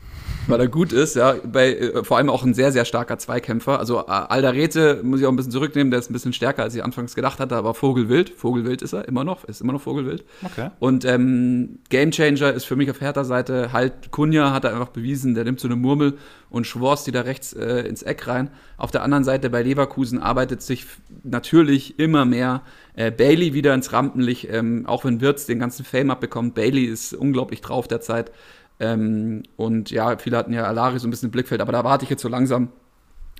weil 0.49 0.59
er 0.59 0.67
gut 0.67 0.91
ist, 0.91 1.15
ja. 1.15 1.35
Bei, 1.43 1.73
äh, 1.73 2.03
vor 2.03 2.17
allem 2.17 2.29
auch 2.29 2.43
ein 2.43 2.53
sehr, 2.53 2.71
sehr 2.71 2.85
starker 2.85 3.17
Zweikämpfer. 3.17 3.79
Also 3.79 3.99
äh, 3.99 4.11
Alderete 4.11 5.01
muss 5.03 5.19
ich 5.19 5.25
auch 5.25 5.31
ein 5.31 5.35
bisschen 5.35 5.51
zurücknehmen, 5.51 5.91
der 5.91 5.99
ist 5.99 6.09
ein 6.09 6.13
bisschen 6.13 6.33
stärker, 6.33 6.63
als 6.63 6.75
ich 6.75 6.83
anfangs 6.83 7.15
gedacht 7.15 7.39
hatte, 7.39 7.55
aber 7.55 7.73
Vogelwild, 7.73 8.29
Vogelwild 8.29 8.81
ist 8.81 8.93
er 8.93 9.07
immer 9.07 9.23
noch, 9.23 9.43
ist 9.45 9.61
immer 9.61 9.73
noch 9.73 9.81
Vogelwild. 9.81 10.23
Okay. 10.43 10.69
Und 10.79 11.05
ähm, 11.05 11.79
Gamechanger 11.89 12.53
ist 12.53 12.65
für 12.65 12.75
mich 12.75 12.89
auf 12.89 13.01
härter 13.01 13.25
Seite 13.25 13.73
halt, 13.73 14.11
Kunja 14.11 14.51
hat 14.51 14.63
er 14.63 14.71
einfach 14.71 14.89
bewiesen, 14.89 15.35
der 15.35 15.43
nimmt 15.43 15.59
so 15.59 15.67
eine 15.67 15.75
Murmel 15.75 16.17
und 16.49 16.65
schworst 16.65 17.07
die 17.07 17.11
da 17.11 17.21
rechts 17.21 17.53
äh, 17.53 17.81
ins 17.87 18.03
Eck 18.03 18.27
rein. 18.27 18.49
Auf 18.77 18.91
der 18.91 19.03
anderen 19.03 19.23
Seite 19.23 19.49
bei 19.49 19.61
Leverkusen 19.61 20.19
arbeitet 20.19 20.61
sich 20.61 20.85
natürlich 21.23 21.99
immer 21.99 22.25
mehr 22.25 22.63
äh, 22.95 23.11
Bailey 23.11 23.53
wieder 23.53 23.73
ins 23.73 23.93
Rampenlicht, 23.93 24.47
ähm, 24.51 24.85
auch 24.85 25.05
wenn 25.05 25.21
Wirtz 25.21 25.45
den 25.45 25.59
ganzen 25.59 25.85
Fame 25.85 26.11
abbekommt. 26.11 26.55
Bailey 26.55 26.85
ist 26.85 27.13
unglaublich 27.13 27.61
drauf 27.61 27.87
derzeit. 27.87 28.31
Ähm, 28.79 29.43
und 29.57 29.91
ja, 29.91 30.17
viele 30.17 30.37
hatten 30.37 30.53
ja 30.53 30.63
Alari 30.63 30.99
so 30.99 31.07
ein 31.07 31.11
bisschen 31.11 31.27
im 31.27 31.31
Blickfeld, 31.31 31.61
aber 31.61 31.71
da 31.71 31.83
warte 31.83 32.03
ich 32.03 32.09
jetzt 32.09 32.21
so 32.21 32.29
langsam, 32.29 32.69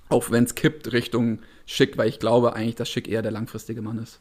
auch 0.10 0.32
wenn 0.32 0.44
es 0.44 0.56
kippt, 0.56 0.92
Richtung 0.92 1.40
Schick, 1.66 1.98
weil 1.98 2.10
ich 2.10 2.20
glaube 2.20 2.54
eigentlich, 2.54 2.76
dass 2.76 2.90
Schick 2.90 3.08
eher 3.08 3.22
der 3.22 3.32
langfristige 3.32 3.82
Mann 3.82 4.00
ist. 4.00 4.20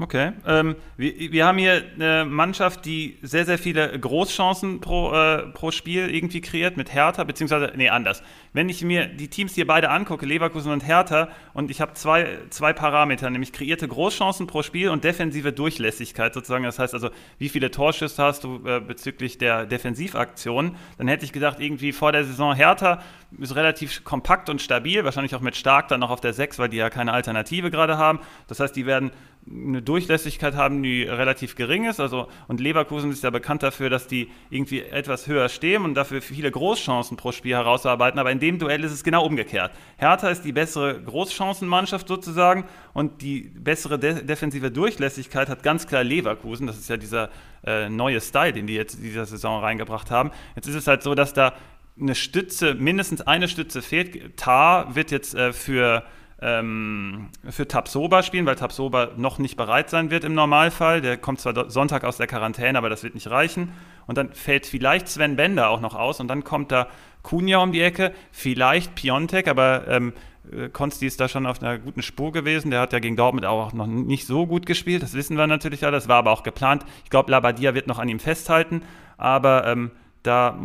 Okay. 0.00 0.32
Ähm, 0.46 0.76
wir, 0.96 1.32
wir, 1.32 1.44
haben 1.44 1.58
hier 1.58 1.82
eine 1.94 2.24
Mannschaft, 2.24 2.86
die 2.86 3.18
sehr, 3.20 3.44
sehr 3.44 3.58
viele 3.58 3.98
Großchancen 3.98 4.80
pro, 4.80 5.12
äh, 5.12 5.48
pro 5.48 5.70
Spiel 5.70 6.08
irgendwie 6.08 6.40
kreiert 6.40 6.78
mit 6.78 6.94
Hertha, 6.94 7.24
beziehungsweise, 7.24 7.72
nee, 7.76 7.90
anders. 7.90 8.22
Wenn 8.54 8.68
ich 8.68 8.82
mir 8.84 9.06
die 9.06 9.28
Teams 9.28 9.54
hier 9.54 9.66
beide 9.66 9.88
angucke, 9.88 10.26
Leverkusen 10.26 10.72
und 10.72 10.86
Hertha, 10.86 11.28
und 11.54 11.70
ich 11.70 11.80
habe 11.80 11.94
zwei, 11.94 12.38
zwei 12.50 12.74
Parameter, 12.74 13.30
nämlich 13.30 13.52
kreierte 13.52 13.88
Großchancen 13.88 14.46
pro 14.46 14.62
Spiel 14.62 14.90
und 14.90 15.04
defensive 15.04 15.52
Durchlässigkeit 15.52 16.34
sozusagen. 16.34 16.64
Das 16.64 16.78
heißt 16.78 16.92
also, 16.92 17.08
wie 17.38 17.48
viele 17.48 17.70
Torschüsse 17.70 18.22
hast 18.22 18.44
du 18.44 18.60
äh, 18.66 18.80
bezüglich 18.80 19.38
der 19.38 19.64
Defensivaktion, 19.64 20.76
dann 20.98 21.08
hätte 21.08 21.24
ich 21.24 21.32
gedacht, 21.32 21.60
irgendwie 21.60 21.92
vor 21.92 22.12
der 22.12 22.24
Saison 22.24 22.54
Hertha 22.54 23.02
ist 23.38 23.56
relativ 23.56 24.04
kompakt 24.04 24.50
und 24.50 24.60
stabil, 24.60 25.02
wahrscheinlich 25.04 25.34
auch 25.34 25.40
mit 25.40 25.56
Stark 25.56 25.88
dann 25.88 26.00
noch 26.00 26.10
auf 26.10 26.20
der 26.20 26.34
6, 26.34 26.58
weil 26.58 26.68
die 26.68 26.76
ja 26.76 26.90
keine 26.90 27.14
Alternative 27.14 27.70
gerade 27.70 27.96
haben. 27.96 28.20
Das 28.48 28.60
heißt, 28.60 28.76
die 28.76 28.84
werden 28.84 29.12
eine 29.50 29.82
Durchlässigkeit 29.82 30.54
haben, 30.54 30.82
die 30.82 31.02
relativ 31.02 31.56
gering 31.56 31.84
ist. 31.84 31.98
Also, 31.98 32.28
und 32.46 32.60
Leverkusen 32.60 33.10
ist 33.10 33.24
ja 33.24 33.30
bekannt 33.30 33.62
dafür, 33.62 33.90
dass 33.90 34.06
die 34.06 34.30
irgendwie 34.50 34.82
etwas 34.82 35.26
höher 35.26 35.48
stehen 35.48 35.84
und 35.84 35.94
dafür 35.94 36.22
viele 36.22 36.50
Großchancen 36.50 37.16
pro 37.16 37.32
Spiel 37.32 37.54
herausarbeiten. 37.54 38.20
Aber 38.20 38.30
in 38.30 38.38
dem 38.42 38.58
Duell 38.58 38.84
ist 38.84 38.92
es 38.92 39.02
genau 39.02 39.24
umgekehrt. 39.24 39.72
Hertha 39.96 40.28
ist 40.28 40.44
die 40.44 40.52
bessere 40.52 41.00
Großchancenmannschaft 41.00 42.06
sozusagen 42.06 42.64
und 42.92 43.22
die 43.22 43.40
bessere 43.40 43.98
de 43.98 44.22
defensive 44.24 44.70
Durchlässigkeit 44.70 45.48
hat 45.48 45.62
ganz 45.62 45.86
klar 45.86 46.04
Leverkusen. 46.04 46.66
Das 46.66 46.76
ist 46.76 46.90
ja 46.90 46.98
dieser 46.98 47.30
äh, 47.64 47.88
neue 47.88 48.20
Style, 48.20 48.52
den 48.52 48.66
die 48.66 48.74
jetzt 48.74 48.96
in 48.96 49.02
dieser 49.02 49.24
Saison 49.24 49.60
reingebracht 49.60 50.10
haben. 50.10 50.30
Jetzt 50.56 50.66
ist 50.66 50.74
es 50.74 50.86
halt 50.86 51.02
so, 51.02 51.14
dass 51.14 51.32
da 51.32 51.54
eine 51.98 52.14
Stütze, 52.14 52.74
mindestens 52.74 53.22
eine 53.22 53.48
Stütze 53.48 53.80
fehlt. 53.80 54.36
Tar 54.36 54.94
wird 54.94 55.10
jetzt 55.10 55.34
äh, 55.34 55.52
für 55.52 56.04
ähm, 56.42 57.28
für 57.48 57.68
Tabsoba 57.68 58.24
spielen, 58.24 58.46
weil 58.46 58.56
Tabsoba 58.56 59.10
noch 59.16 59.38
nicht 59.38 59.56
bereit 59.56 59.88
sein 59.88 60.10
wird 60.10 60.24
im 60.24 60.34
Normalfall. 60.34 61.00
Der 61.00 61.16
kommt 61.16 61.40
zwar 61.40 61.70
Sonntag 61.70 62.02
aus 62.02 62.16
der 62.16 62.26
Quarantäne, 62.26 62.76
aber 62.76 62.90
das 62.90 63.04
wird 63.04 63.14
nicht 63.14 63.30
reichen. 63.30 63.72
Und 64.08 64.18
dann 64.18 64.32
fällt 64.32 64.66
vielleicht 64.66 65.08
Sven 65.08 65.36
Bender 65.36 65.70
auch 65.70 65.80
noch 65.80 65.94
aus 65.94 66.18
und 66.18 66.26
dann 66.26 66.42
kommt 66.42 66.72
da 66.72 66.88
Kunja 67.22 67.58
um 67.58 67.72
die 67.72 67.80
Ecke, 67.80 68.12
vielleicht 68.30 68.94
Piontek, 68.94 69.48
aber 69.48 69.86
ähm, 69.88 70.12
äh, 70.50 70.68
Konsti 70.68 71.06
ist 71.06 71.20
da 71.20 71.28
schon 71.28 71.46
auf 71.46 71.62
einer 71.62 71.78
guten 71.78 72.02
Spur 72.02 72.32
gewesen. 72.32 72.70
Der 72.70 72.80
hat 72.80 72.92
ja 72.92 72.98
gegen 72.98 73.16
Dortmund 73.16 73.46
auch 73.46 73.72
noch 73.72 73.86
nicht 73.86 74.26
so 74.26 74.46
gut 74.46 74.66
gespielt, 74.66 75.02
das 75.02 75.14
wissen 75.14 75.36
wir 75.36 75.46
natürlich 75.46 75.84
alle. 75.84 75.96
Das 75.96 76.08
war 76.08 76.16
aber 76.16 76.32
auch 76.32 76.42
geplant. 76.42 76.84
Ich 77.04 77.10
glaube, 77.10 77.30
Labadia 77.30 77.74
wird 77.74 77.86
noch 77.86 77.98
an 77.98 78.08
ihm 78.08 78.20
festhalten, 78.20 78.82
aber 79.16 79.66
ähm, 79.66 79.90
da 80.22 80.58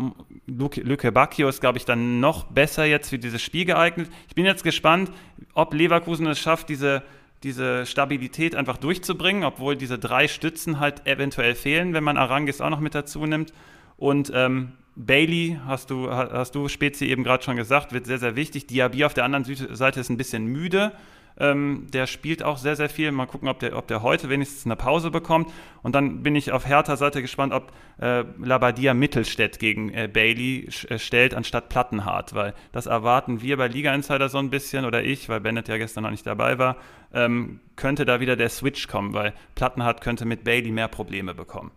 Lücke 0.46 1.12
Bacchio 1.12 1.50
ist, 1.50 1.62
glaube 1.62 1.78
ich, 1.80 1.86
dann 1.86 2.20
noch 2.20 2.44
besser 2.46 2.86
jetzt 2.86 3.10
für 3.10 3.18
dieses 3.18 3.42
Spiel 3.42 3.66
geeignet. 3.66 4.10
Ich 4.28 4.36
bin 4.36 4.46
jetzt 4.46 4.64
gespannt, 4.64 5.12
ob 5.54 5.74
Leverkusen 5.74 6.28
es 6.28 6.40
schafft, 6.40 6.70
diese 6.70 7.04
diese 7.44 7.86
Stabilität 7.86 8.56
einfach 8.56 8.78
durchzubringen, 8.78 9.44
obwohl 9.44 9.76
diese 9.76 10.00
drei 10.00 10.28
Stützen 10.28 10.80
halt 10.80 11.06
eventuell 11.06 11.56
fehlen, 11.56 11.94
wenn 11.94 12.04
man 12.04 12.18
Arangis 12.18 12.62
auch 12.62 12.70
noch 12.70 12.80
mit 12.80 12.96
dazu 12.96 13.26
nimmt. 13.26 13.54
Und 13.98 14.32
ähm, 14.34 14.74
Bailey, 14.98 15.60
hast 15.66 15.92
du, 15.92 16.10
hast 16.10 16.56
du 16.56 16.68
Spezi 16.68 17.06
eben 17.06 17.24
gerade 17.24 17.44
schon 17.44 17.56
gesagt, 17.56 17.94
wird 17.94 18.08
sehr, 18.08 18.18
sehr 18.18 18.36
wichtig. 18.36 18.66
Diaby 18.66 19.06
auf 19.06 19.14
der 19.14 19.26
anderen 19.26 19.46
Seite 19.46 20.00
ist 20.00 20.10
ein 20.10 20.18
bisschen 20.18 20.48
müde. 20.48 20.92
Ähm, 21.40 21.86
der 21.94 22.08
spielt 22.08 22.42
auch 22.42 22.58
sehr, 22.58 22.76
sehr 22.76 22.90
viel. 22.90 23.12
Mal 23.12 23.28
gucken, 23.28 23.48
ob 23.48 23.60
der, 23.60 23.78
ob 23.78 23.88
der 23.88 24.02
heute 24.02 24.28
wenigstens 24.30 24.66
eine 24.66 24.76
Pause 24.76 25.12
bekommt. 25.12 25.54
Und 25.84 25.94
dann 25.94 26.24
bin 26.24 26.36
ich 26.36 26.52
auf 26.52 26.66
Hertha-Seite 26.66 27.22
gespannt, 27.22 27.54
ob 27.54 27.72
äh, 28.02 28.24
Labadia 28.40 28.96
Mittelstädt 28.96 29.60
gegen 29.60 29.94
äh, 29.94 30.10
Bailey 30.12 30.68
äh, 30.90 30.98
stellt, 30.98 31.36
anstatt 31.36 31.70
Plattenhardt. 31.70 32.34
Weil 32.34 32.56
das 32.72 32.88
erwarten 32.88 33.44
wir 33.44 33.58
bei 33.58 33.68
Liga 33.68 33.94
Insider 33.94 34.30
so 34.30 34.40
ein 34.40 34.50
bisschen, 34.50 34.84
oder 34.84 35.04
ich, 35.04 35.30
weil 35.30 35.42
Bennett 35.42 35.68
ja 35.68 35.78
gestern 35.78 36.06
noch 36.06 36.12
nicht 36.12 36.26
dabei 36.26 36.58
war, 36.58 36.78
ähm, 37.14 37.60
könnte 37.76 38.06
da 38.06 38.20
wieder 38.20 38.36
der 38.36 38.50
Switch 38.50 38.88
kommen, 38.88 39.14
weil 39.14 39.34
Plattenhardt 39.54 40.02
könnte 40.02 40.26
mit 40.26 40.44
Bailey 40.44 40.72
mehr 40.72 40.88
Probleme 40.88 41.36
bekommen. 41.36 41.72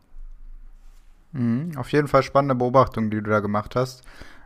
Mhm, 1.32 1.72
auf 1.76 1.90
jeden 1.92 2.08
Fall 2.08 2.22
spannende 2.22 2.54
Beobachtung, 2.54 3.10
die 3.10 3.22
du 3.22 3.30
da 3.30 3.40
gemacht 3.40 3.76
hast. 3.76 4.02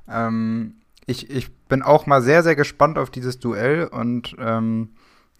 Ähm, 0.09 0.77
ich, 1.07 1.31
ich 1.31 1.55
bin 1.69 1.83
auch 1.83 2.07
mal 2.07 2.23
sehr, 2.23 2.43
sehr 2.43 2.57
gespannt 2.57 2.99
auf 2.99 3.11
dieses 3.11 3.39
Duell 3.39 3.87
und 3.87 4.37
ähm, 4.39 4.91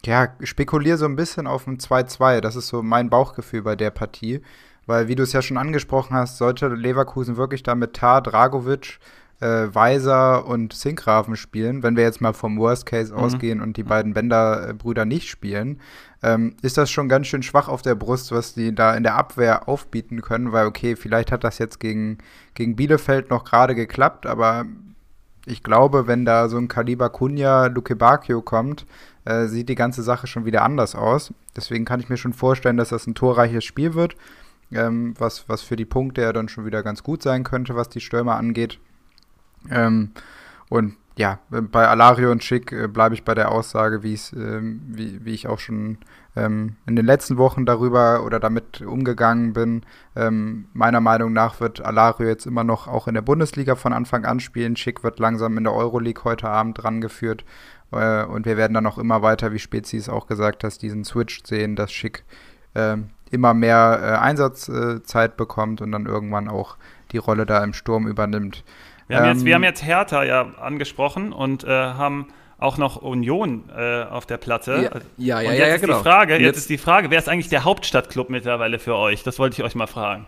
ja, 0.05 0.29
spekuliere 0.41 0.97
so 0.97 1.05
ein 1.05 1.15
bisschen 1.15 1.47
auf 1.47 1.67
ein 1.67 1.77
2-2. 1.77 2.41
Das 2.41 2.55
ist 2.55 2.67
so 2.67 2.83
mein 2.83 3.09
Bauchgefühl 3.09 3.63
bei 3.63 3.75
der 3.75 3.91
Partie. 3.91 4.41
Weil, 4.87 5.07
wie 5.07 5.15
du 5.15 5.23
es 5.23 5.33
ja 5.33 5.41
schon 5.41 5.57
angesprochen 5.57 6.15
hast, 6.15 6.37
sollte 6.37 6.67
Leverkusen 6.67 7.37
wirklich 7.37 7.63
da 7.63 7.73
mit 7.73 7.95
Tar, 7.95 8.21
Dragovic, 8.21 8.99
äh, 9.39 9.67
Weiser 9.73 10.45
und 10.47 10.73
Sinkgraven 10.73 11.35
spielen, 11.35 11.83
wenn 11.83 11.95
wir 11.95 12.03
jetzt 12.03 12.21
mal 12.21 12.33
vom 12.33 12.57
Worst 12.57 12.85
Case 12.85 13.13
mhm. 13.13 13.19
ausgehen 13.19 13.61
und 13.61 13.77
die 13.77 13.83
beiden 13.83 14.13
Bender-Brüder 14.13 15.05
nicht 15.05 15.27
spielen, 15.27 15.81
ähm, 16.23 16.55
ist 16.61 16.77
das 16.77 16.89
schon 16.89 17.09
ganz 17.09 17.27
schön 17.27 17.43
schwach 17.43 17.67
auf 17.67 17.81
der 17.81 17.95
Brust, 17.95 18.31
was 18.31 18.53
die 18.53 18.73
da 18.73 18.95
in 18.95 19.03
der 19.03 19.15
Abwehr 19.15 19.67
aufbieten 19.67 20.21
können, 20.21 20.51
weil 20.51 20.65
okay, 20.65 20.95
vielleicht 20.95 21.31
hat 21.31 21.43
das 21.43 21.57
jetzt 21.57 21.79
gegen, 21.79 22.17
gegen 22.53 22.75
Bielefeld 22.75 23.29
noch 23.29 23.43
gerade 23.43 23.75
geklappt, 23.75 24.25
aber 24.25 24.65
ich 25.45 25.61
glaube, 25.61 26.07
wenn 26.07 26.25
da 26.25 26.49
so 26.49 26.57
ein 26.57 26.67
Kaliber 26.67 27.09
Kunja, 27.09 27.67
Luke 27.67 27.95
Bacchio 27.95 28.41
kommt, 28.41 28.85
äh, 29.25 29.45
sieht 29.45 29.69
die 29.69 29.75
ganze 29.75 30.01
Sache 30.01 30.27
schon 30.27 30.45
wieder 30.45 30.63
anders 30.63 30.95
aus. 30.95 31.33
Deswegen 31.55 31.85
kann 31.85 31.99
ich 31.99 32.09
mir 32.09 32.17
schon 32.17 32.33
vorstellen, 32.33 32.77
dass 32.77 32.89
das 32.89 33.05
ein 33.05 33.15
torreiches 33.15 33.63
Spiel 33.63 33.93
wird, 33.93 34.15
ähm, 34.71 35.13
was, 35.19 35.47
was 35.47 35.61
für 35.61 35.75
die 35.75 35.85
Punkte 35.85 36.21
ja 36.21 36.33
dann 36.33 36.49
schon 36.49 36.65
wieder 36.65 36.81
ganz 36.81 37.03
gut 37.03 37.21
sein 37.21 37.43
könnte, 37.43 37.75
was 37.75 37.89
die 37.89 38.01
Stürmer 38.01 38.35
angeht. 38.35 38.79
Ähm, 39.71 40.11
und 40.69 40.95
ja, 41.17 41.39
bei 41.49 41.87
Alario 41.87 42.31
und 42.31 42.43
Schick 42.43 42.71
äh, 42.73 42.87
bleibe 42.87 43.15
ich 43.15 43.23
bei 43.23 43.33
der 43.33 43.51
Aussage, 43.51 44.03
wie, 44.03 44.19
ähm, 44.35 44.81
wie, 44.87 45.23
wie 45.23 45.33
ich 45.33 45.47
auch 45.47 45.59
schon 45.59 45.97
ähm, 46.35 46.75
in 46.85 46.97
den 46.97 47.05
letzten 47.05 47.37
Wochen 47.37 47.65
darüber 47.65 48.23
oder 48.25 48.39
damit 48.39 48.81
umgegangen 48.81 49.53
bin. 49.53 49.83
Ähm, 50.15 50.65
meiner 50.73 50.99
Meinung 50.99 51.31
nach 51.31 51.61
wird 51.61 51.83
Alario 51.83 52.27
jetzt 52.27 52.45
immer 52.45 52.65
noch 52.65 52.87
auch 52.87 53.07
in 53.07 53.13
der 53.13 53.21
Bundesliga 53.21 53.75
von 53.75 53.93
Anfang 53.93 54.25
an 54.25 54.41
spielen. 54.41 54.75
Schick 54.75 55.03
wird 55.03 55.19
langsam 55.19 55.57
in 55.57 55.63
der 55.63 55.73
Euroleague 55.73 56.25
heute 56.25 56.49
Abend 56.49 56.83
rangeführt. 56.83 57.45
Äh, 57.91 58.25
und 58.25 58.45
wir 58.45 58.57
werden 58.57 58.73
dann 58.73 58.87
auch 58.87 58.97
immer 58.97 59.21
weiter, 59.21 59.53
wie 59.53 59.59
Spezies 59.59 60.09
auch 60.09 60.27
gesagt 60.27 60.65
hast, 60.65 60.81
diesen 60.81 61.05
Switch 61.05 61.43
sehen, 61.45 61.77
dass 61.77 61.93
Schick 61.93 62.25
äh, 62.73 62.97
immer 63.31 63.53
mehr 63.53 63.99
äh, 64.01 64.17
Einsatzzeit 64.17 65.37
bekommt 65.37 65.81
und 65.81 65.93
dann 65.93 66.05
irgendwann 66.05 66.49
auch 66.49 66.75
die 67.11 67.17
Rolle 67.17 67.45
da 67.45 67.63
im 67.63 67.73
Sturm 67.73 68.07
übernimmt. 68.07 68.65
Wir 69.07 69.17
haben, 69.17 69.27
jetzt, 69.27 69.45
wir 69.45 69.51
ähm, 69.51 69.55
haben 69.55 69.63
jetzt 69.63 69.85
Hertha 69.85 70.23
ja 70.23 70.53
angesprochen 70.59 71.31
und 71.31 71.63
äh, 71.63 71.69
haben 71.69 72.27
auch 72.57 72.77
noch 72.77 73.01
Union 73.01 73.69
äh, 73.75 74.03
auf 74.03 74.25
der 74.25 74.37
Platte. 74.37 74.89
Ja, 75.17 75.41
ja, 75.41 75.41
ja, 75.41 75.49
und 75.49 75.55
jetzt 75.55 75.59
ja, 75.59 75.67
ja 75.67 75.75
ist 75.75 75.81
genau. 75.81 75.97
Die 75.97 76.03
Frage, 76.03 76.33
jetzt, 76.33 76.41
jetzt 76.41 76.57
ist 76.57 76.69
die 76.69 76.77
Frage, 76.77 77.11
wer 77.11 77.19
ist 77.19 77.29
eigentlich 77.29 77.49
der 77.49 77.63
Hauptstadtclub 77.63 78.29
mittlerweile 78.29 78.79
für 78.79 78.95
euch? 78.95 79.23
Das 79.23 79.37
wollte 79.39 79.61
ich 79.61 79.63
euch 79.63 79.75
mal 79.75 79.87
fragen. 79.87 80.25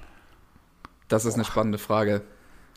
Das 1.07 1.25
ist 1.25 1.36
eine 1.36 1.45
spannende 1.45 1.78
Frage. 1.78 2.21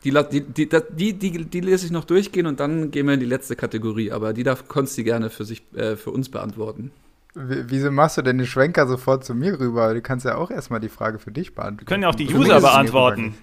Die, 0.03 0.11
die, 0.11 0.41
die, 0.41 0.69
die, 0.69 1.13
die, 1.13 1.45
die 1.45 1.59
lese 1.59 1.85
ich 1.85 1.91
noch 1.91 2.05
durchgehen 2.05 2.47
und 2.47 2.59
dann 2.59 2.89
gehen 2.89 3.05
wir 3.05 3.13
in 3.13 3.19
die 3.19 3.25
letzte 3.25 3.55
Kategorie. 3.55 4.11
Aber 4.11 4.33
die 4.33 4.43
darf 4.43 4.67
Konsti 4.67 5.03
gerne 5.03 5.29
für, 5.29 5.45
sich, 5.45 5.61
äh, 5.75 5.95
für 5.95 6.09
uns 6.09 6.29
beantworten. 6.29 6.91
Wieso 7.33 7.91
machst 7.91 8.17
du 8.17 8.21
denn 8.21 8.37
den 8.39 8.47
Schwenker 8.47 8.87
sofort 8.87 9.23
zu 9.23 9.33
mir 9.33 9.57
rüber? 9.57 9.93
Du 9.93 10.01
kannst 10.01 10.25
ja 10.25 10.35
auch 10.35 10.51
erstmal 10.51 10.81
die 10.81 10.89
Frage 10.89 11.17
für 11.17 11.31
dich 11.31 11.55
beantworten. 11.55 11.79
Wir 11.79 11.85
können 11.85 12.03
ja 12.03 12.09
auch 12.09 12.15
die 12.15 12.33
User 12.33 12.59
beantworten. 12.59 13.35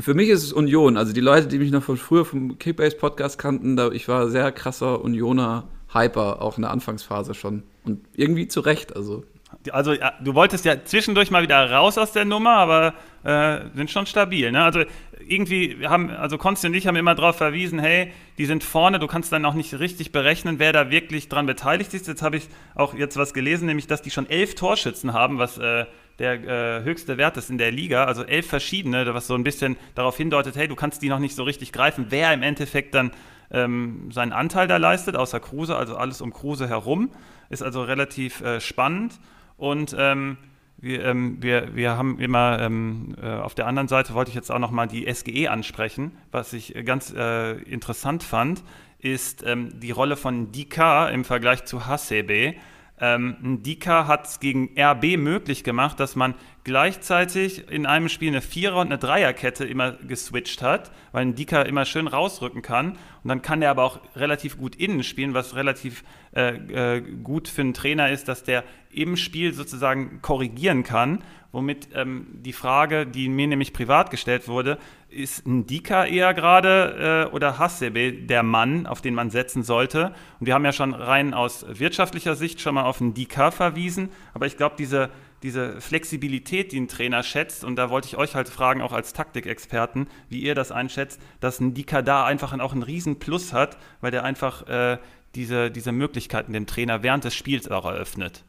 Für 0.00 0.14
mich 0.14 0.30
ist 0.30 0.44
es 0.44 0.52
Union. 0.52 0.96
Also 0.96 1.12
die 1.12 1.20
Leute, 1.20 1.46
die 1.48 1.58
mich 1.58 1.70
noch 1.70 1.82
von 1.82 1.98
früher 1.98 2.24
vom 2.24 2.58
Kickbase-Podcast 2.58 3.38
kannten, 3.38 3.76
da, 3.76 3.90
ich 3.90 4.08
war 4.08 4.30
sehr 4.30 4.50
krasser 4.50 5.02
Unioner 5.02 5.64
Hyper, 5.92 6.40
auch 6.40 6.56
in 6.56 6.62
der 6.62 6.70
Anfangsphase 6.70 7.34
schon. 7.34 7.64
Und 7.84 8.06
irgendwie 8.14 8.48
zu 8.48 8.60
Recht, 8.60 8.96
also. 8.96 9.24
Also 9.70 9.94
du 10.20 10.34
wolltest 10.34 10.64
ja 10.64 10.84
zwischendurch 10.84 11.30
mal 11.30 11.42
wieder 11.42 11.70
raus 11.70 11.96
aus 11.98 12.12
der 12.12 12.24
Nummer, 12.24 12.56
aber 12.56 12.94
äh, 13.24 13.60
sind 13.74 13.90
schon 13.90 14.06
stabil. 14.06 14.52
Ne? 14.52 14.62
Also 14.62 14.82
irgendwie 15.26 15.86
haben, 15.86 16.10
also 16.10 16.38
Konsti 16.38 16.66
und 16.66 16.74
ich 16.74 16.86
haben 16.86 16.96
immer 16.96 17.14
darauf 17.14 17.36
verwiesen, 17.36 17.78
hey, 17.78 18.12
die 18.38 18.46
sind 18.46 18.62
vorne, 18.62 18.98
du 18.98 19.06
kannst 19.06 19.32
dann 19.32 19.44
auch 19.44 19.54
nicht 19.54 19.78
richtig 19.78 20.12
berechnen, 20.12 20.58
wer 20.58 20.72
da 20.72 20.90
wirklich 20.90 21.28
dran 21.28 21.46
beteiligt 21.46 21.94
ist. 21.94 22.06
Jetzt 22.06 22.22
habe 22.22 22.36
ich 22.36 22.48
auch 22.74 22.94
jetzt 22.94 23.16
was 23.16 23.32
gelesen, 23.32 23.66
nämlich, 23.66 23.86
dass 23.86 24.02
die 24.02 24.10
schon 24.10 24.28
elf 24.28 24.54
Torschützen 24.54 25.12
haben, 25.12 25.38
was 25.38 25.58
äh, 25.58 25.86
der 26.18 26.44
äh, 26.44 26.84
höchste 26.84 27.16
Wert 27.16 27.36
ist 27.36 27.50
in 27.50 27.58
der 27.58 27.72
Liga, 27.72 28.04
also 28.04 28.22
elf 28.22 28.46
verschiedene, 28.46 29.12
was 29.14 29.26
so 29.26 29.34
ein 29.34 29.44
bisschen 29.44 29.76
darauf 29.94 30.16
hindeutet, 30.16 30.56
hey, 30.56 30.68
du 30.68 30.76
kannst 30.76 31.02
die 31.02 31.08
noch 31.08 31.18
nicht 31.18 31.34
so 31.34 31.42
richtig 31.42 31.72
greifen, 31.72 32.06
wer 32.10 32.32
im 32.32 32.42
Endeffekt 32.42 32.94
dann 32.94 33.10
ähm, 33.50 34.10
seinen 34.12 34.32
Anteil 34.32 34.68
da 34.68 34.76
leistet, 34.76 35.16
außer 35.16 35.40
Kruse, 35.40 35.76
also 35.76 35.96
alles 35.96 36.20
um 36.20 36.32
Kruse 36.32 36.68
herum, 36.68 37.10
ist 37.50 37.62
also 37.62 37.82
relativ 37.82 38.40
äh, 38.42 38.60
spannend 38.60 39.18
und 39.56 39.94
ähm, 39.98 40.36
wir, 40.76 41.04
ähm, 41.04 41.38
wir, 41.40 41.74
wir 41.74 41.96
haben 41.96 42.18
immer 42.20 42.58
ähm, 42.60 43.14
äh, 43.20 43.26
auf 43.26 43.54
der 43.54 43.66
anderen 43.66 43.88
Seite 43.88 44.14
wollte 44.14 44.28
ich 44.28 44.34
jetzt 44.34 44.50
auch 44.50 44.58
noch 44.58 44.70
mal 44.70 44.86
die 44.86 45.12
SGE 45.12 45.48
ansprechen. 45.48 46.12
Was 46.30 46.52
ich 46.52 46.74
ganz 46.84 47.12
äh, 47.16 47.52
interessant 47.62 48.22
fand, 48.22 48.62
ist 48.98 49.42
ähm, 49.46 49.80
die 49.80 49.92
Rolle 49.92 50.16
von 50.16 50.52
Dika 50.52 51.08
im 51.08 51.24
Vergleich 51.24 51.64
zu 51.64 51.86
Hasebe. 51.86 52.54
Ähm, 53.00 53.62
Dika 53.62 54.06
hat 54.06 54.26
es 54.26 54.40
gegen 54.40 54.78
RB 54.78 55.16
möglich 55.16 55.64
gemacht, 55.64 55.98
dass 56.00 56.16
man 56.16 56.34
gleichzeitig 56.64 57.70
in 57.70 57.84
einem 57.84 58.08
Spiel 58.08 58.28
eine 58.28 58.40
Vierer- 58.40 58.80
und 58.80 58.86
eine 58.86 58.98
Dreierkette 58.98 59.64
immer 59.64 59.92
geswitcht 59.92 60.62
hat, 60.62 60.90
weil 61.12 61.22
ein 61.22 61.34
Dika 61.34 61.62
immer 61.62 61.84
schön 61.84 62.08
rausrücken 62.08 62.62
kann. 62.62 62.92
Und 62.92 63.28
dann 63.28 63.42
kann 63.42 63.60
er 63.60 63.70
aber 63.70 63.84
auch 63.84 64.00
relativ 64.16 64.58
gut 64.58 64.74
innen 64.76 65.02
spielen, 65.02 65.34
was 65.34 65.54
relativ 65.54 66.04
äh, 66.34 66.96
äh, 66.96 67.00
gut 67.00 67.48
für 67.48 67.60
einen 67.60 67.74
Trainer 67.74 68.10
ist, 68.10 68.28
dass 68.28 68.42
der 68.42 68.64
im 68.90 69.16
Spiel 69.16 69.52
sozusagen 69.52 70.20
korrigieren 70.22 70.82
kann. 70.84 71.22
Womit 71.52 71.88
ähm, 71.94 72.26
die 72.32 72.52
Frage, 72.52 73.06
die 73.06 73.28
mir 73.28 73.46
nämlich 73.46 73.72
privat 73.72 74.10
gestellt 74.10 74.48
wurde, 74.48 74.78
ist 75.08 75.46
ein 75.46 75.66
Dika 75.66 76.04
eher 76.04 76.34
gerade 76.34 77.28
äh, 77.30 77.34
oder 77.34 77.58
Hasebe 77.58 78.12
der 78.12 78.42
Mann, 78.42 78.86
auf 78.86 79.00
den 79.00 79.14
man 79.14 79.30
setzen 79.30 79.62
sollte? 79.62 80.14
Und 80.40 80.46
wir 80.46 80.54
haben 80.54 80.64
ja 80.64 80.72
schon 80.72 80.94
rein 80.94 81.32
aus 81.32 81.64
wirtschaftlicher 81.68 82.34
Sicht 82.34 82.60
schon 82.60 82.74
mal 82.74 82.82
auf 82.82 83.00
einen 83.00 83.14
Dika 83.14 83.52
verwiesen, 83.52 84.08
aber 84.32 84.46
ich 84.46 84.56
glaube, 84.56 84.74
diese, 84.76 85.10
diese 85.44 85.80
Flexibilität, 85.80 86.72
die 86.72 86.80
ein 86.80 86.88
Trainer 86.88 87.22
schätzt, 87.22 87.64
und 87.64 87.76
da 87.76 87.90
wollte 87.90 88.08
ich 88.08 88.16
euch 88.16 88.34
halt 88.34 88.48
fragen, 88.48 88.80
auch 88.80 88.92
als 88.92 89.12
Taktikexperten, 89.12 90.08
wie 90.30 90.40
ihr 90.40 90.54
das 90.54 90.72
einschätzt, 90.72 91.20
dass 91.40 91.60
ein 91.60 91.74
Dika 91.74 92.00
da 92.00 92.24
einfach 92.24 92.58
auch 92.58 92.72
einen 92.72 92.82
riesen 92.82 93.18
Plus 93.18 93.52
hat, 93.52 93.76
weil 94.00 94.10
der 94.10 94.24
einfach 94.24 94.66
äh, 94.66 94.98
diese, 95.34 95.70
diese 95.70 95.92
Möglichkeiten 95.92 96.54
dem 96.54 96.66
Trainer 96.66 97.02
während 97.02 97.24
des 97.24 97.34
Spiels 97.34 97.70
auch 97.70 97.84
eröffnet. 97.84 98.42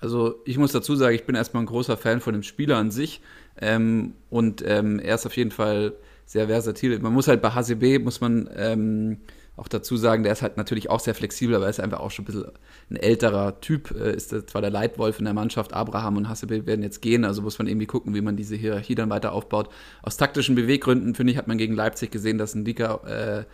Also 0.00 0.40
ich 0.44 0.58
muss 0.58 0.72
dazu 0.72 0.96
sagen, 0.96 1.14
ich 1.14 1.24
bin 1.24 1.36
erstmal 1.36 1.62
ein 1.62 1.66
großer 1.66 1.96
Fan 1.96 2.20
von 2.20 2.32
dem 2.32 2.42
Spieler 2.42 2.76
an 2.76 2.90
sich 2.90 3.20
ähm, 3.60 4.14
und 4.28 4.64
ähm, 4.66 4.98
er 4.98 5.14
ist 5.14 5.26
auf 5.26 5.36
jeden 5.36 5.52
Fall 5.52 5.92
sehr 6.26 6.48
versatil. 6.48 6.98
Man 6.98 7.12
muss 7.12 7.28
halt 7.28 7.42
bei 7.42 7.50
HCB, 7.50 8.02
muss 8.02 8.20
man 8.20 8.50
ähm, 8.56 9.18
auch 9.60 9.68
dazu 9.68 9.96
sagen, 9.96 10.22
der 10.22 10.32
ist 10.32 10.42
halt 10.42 10.56
natürlich 10.56 10.90
auch 10.90 11.00
sehr 11.00 11.14
flexibel, 11.14 11.54
aber 11.54 11.66
er 11.66 11.70
ist 11.70 11.80
einfach 11.80 12.00
auch 12.00 12.10
schon 12.10 12.24
ein 12.24 12.26
bisschen 12.26 12.44
ein 12.90 12.96
älterer 12.96 13.60
Typ, 13.60 13.90
äh, 13.92 14.14
ist 14.14 14.30
zwar 14.50 14.62
der 14.62 14.70
Leitwolf 14.70 15.18
in 15.18 15.26
der 15.26 15.34
Mannschaft, 15.34 15.74
Abraham 15.74 16.16
und 16.16 16.28
HCB 16.28 16.66
werden 16.66 16.82
jetzt 16.82 17.02
gehen, 17.02 17.24
also 17.24 17.42
muss 17.42 17.58
man 17.58 17.68
irgendwie 17.68 17.86
gucken, 17.86 18.14
wie 18.14 18.22
man 18.22 18.36
diese 18.36 18.56
Hierarchie 18.56 18.94
dann 18.94 19.10
weiter 19.10 19.32
aufbaut. 19.32 19.68
Aus 20.02 20.16
taktischen 20.16 20.54
Beweggründen, 20.54 21.14
finde 21.14 21.32
ich, 21.32 21.38
hat 21.38 21.46
man 21.46 21.58
gegen 21.58 21.74
Leipzig 21.74 22.10
gesehen, 22.10 22.38
dass 22.38 22.54
ein 22.54 22.64
Dicker 22.64 23.04
äh, 23.06 23.44